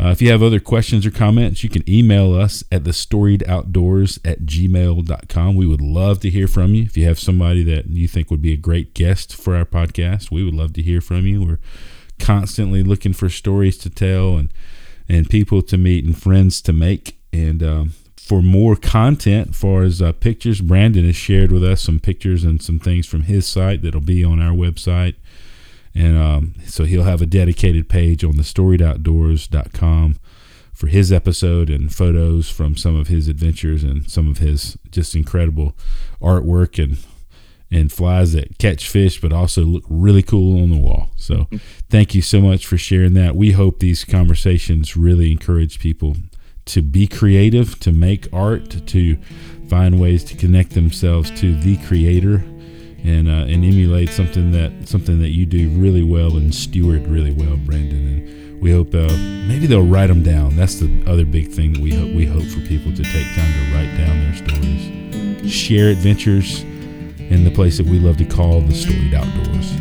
Uh, 0.01 0.09
if 0.09 0.21
you 0.23 0.31
have 0.31 0.43
other 0.43 0.61
questions 0.61 1.07
or 1.07 1.11
comments, 1.11 1.63
you 1.63 1.71
can 1.71 1.89
email 1.89 2.35
us 2.35 2.65
at 2.73 2.85
the 2.85 2.91
storiedoutdoors 2.91 4.19
at 4.25 4.41
gmail.com. 4.41 5.57
We 5.57 5.67
would 5.67 5.81
love 5.81 6.21
to 6.21 6.31
hear 6.31 6.49
from 6.49 6.75
you. 6.75 6.85
If 6.85 6.97
you 6.97 7.07
have 7.07 7.19
somebody 7.19 7.63
that 7.65 7.87
you 7.87 8.09
think 8.09 8.31
would 8.31 8.43
be 8.43 8.53
a 8.53 8.57
great 8.57 8.95
guest 8.95 9.35
for 9.35 9.55
our 9.55 9.65
podcast, 9.65 10.31
we 10.31 10.45
would 10.45 10.55
love 10.55 10.73
to 10.75 10.83
hear 10.83 11.01
from 11.01 11.27
you. 11.27 11.45
We're 11.45 11.61
constantly 12.19 12.83
looking 12.83 13.13
for 13.13 13.29
stories 13.29 13.77
to 13.79 13.91
tell 13.91 14.37
and 14.37 14.53
and 15.09 15.29
people 15.29 15.63
to 15.63 15.77
meet 15.77 16.05
and 16.05 16.21
friends 16.21 16.61
to 16.63 16.73
make. 16.73 17.19
And 17.33 17.63
um, 17.63 17.95
for 18.17 18.43
more 18.43 18.77
content, 18.77 19.55
far 19.55 19.83
as 19.83 20.01
uh, 20.01 20.13
pictures, 20.13 20.61
Brandon 20.61 21.05
has 21.05 21.17
shared 21.17 21.51
with 21.53 21.65
us 21.65 21.83
some 21.83 21.99
pictures 21.99 22.45
and 22.45 22.63
some 22.63 22.79
things 22.79 23.07
from 23.07 23.23
his 23.23 23.47
site 23.47 23.83
that'll 23.83 24.01
be 24.01 24.25
on 24.25 24.41
our 24.41 24.55
website. 24.55 25.17
And 25.95 26.17
um, 26.17 26.55
so 26.67 26.85
he'll 26.85 27.05
have 27.05 27.21
a 27.23 27.27
dedicated 27.27 27.89
page 27.89 28.25
on 28.25 28.37
the 28.37 28.43
storiedoutdoors.com 28.43 30.17
for 30.73 30.87
his 30.87 31.13
episode 31.13 31.69
and 31.71 31.95
photos 31.95 32.49
from 32.51 32.77
some 32.77 32.97
of 32.97 33.09
his 33.09 33.29
adventures 33.29 33.85
and 33.85 34.11
some 34.11 34.29
of 34.29 34.39
his 34.39 34.79
just 34.91 35.15
incredible 35.15 35.77
artwork 36.21 36.83
and 36.83 36.99
and 37.71 37.91
flies 37.91 38.35
that 38.35 38.59
catch 38.59 38.87
fish, 38.87 39.19
but 39.19 39.33
also 39.33 39.63
look 39.63 39.85
really 39.89 40.23
cool 40.23 40.63
on 40.63 40.69
the 40.71 40.77
wall. 40.77 41.09
So, 41.17 41.49
thank 41.89 42.15
you 42.15 42.21
so 42.21 42.41
much 42.41 42.67
for 42.67 42.77
sharing 42.77 43.15
that. 43.15 43.35
We 43.35 43.53
hope 43.53 43.79
these 43.79 44.05
conversations 44.05 44.95
really 44.95 45.33
encourage 45.33 45.81
people 45.81 46.17
to 46.67 46.83
be 46.83 47.07
creative, 47.07 47.81
to 47.81 47.91
make 47.91 48.29
art, 48.33 48.87
to 48.89 49.17
find 49.69 49.99
ways 49.99 50.23
to 50.25 50.37
connect 50.37 50.73
themselves 50.73 51.31
to 51.41 51.59
the 51.61 51.79
creator, 51.79 52.45
and 53.05 53.29
uh, 53.29 53.47
and 53.53 53.65
emulate 53.65 54.11
something 54.11 54.53
that 54.53 54.89
something 54.89 55.19
that 55.21 55.31
you 55.31 55.47
do 55.47 55.69
really 55.71 56.03
well 56.03 56.37
and 56.37 56.55
steward 56.55 57.07
really 57.07 57.33
well, 57.33 57.57
Brandon. 57.57 57.99
And 57.99 58.61
we 58.63 58.71
hope 58.71 58.95
uh, 58.95 59.13
maybe 59.47 59.67
they'll 59.67 59.87
write 59.87 60.07
them 60.07 60.23
down. 60.23 60.57
That's 60.57 60.77
the 60.77 61.03
other 61.07 61.25
big 61.25 61.51
thing 61.51 61.73
that 61.75 61.83
we 61.83 61.95
hope 61.95 62.15
we 62.15 62.27
hope 62.27 62.45
for 62.45 62.61
people 62.61 62.93
to 62.93 63.03
take 63.03 63.27
time 63.35 63.53
to 63.53 63.75
write 63.75 63.97
down 63.97 64.21
their 64.21 64.35
stories, 64.35 65.53
share 65.53 65.89
adventures 65.89 66.63
in 66.63 67.45
the 67.45 67.51
place 67.51 67.79
that 67.79 67.87
we 67.87 67.99
love 67.99 68.19
to 68.19 68.25
call 68.25 68.61
the 68.61 68.75
storied 68.75 69.15
outdoors. 69.15 69.73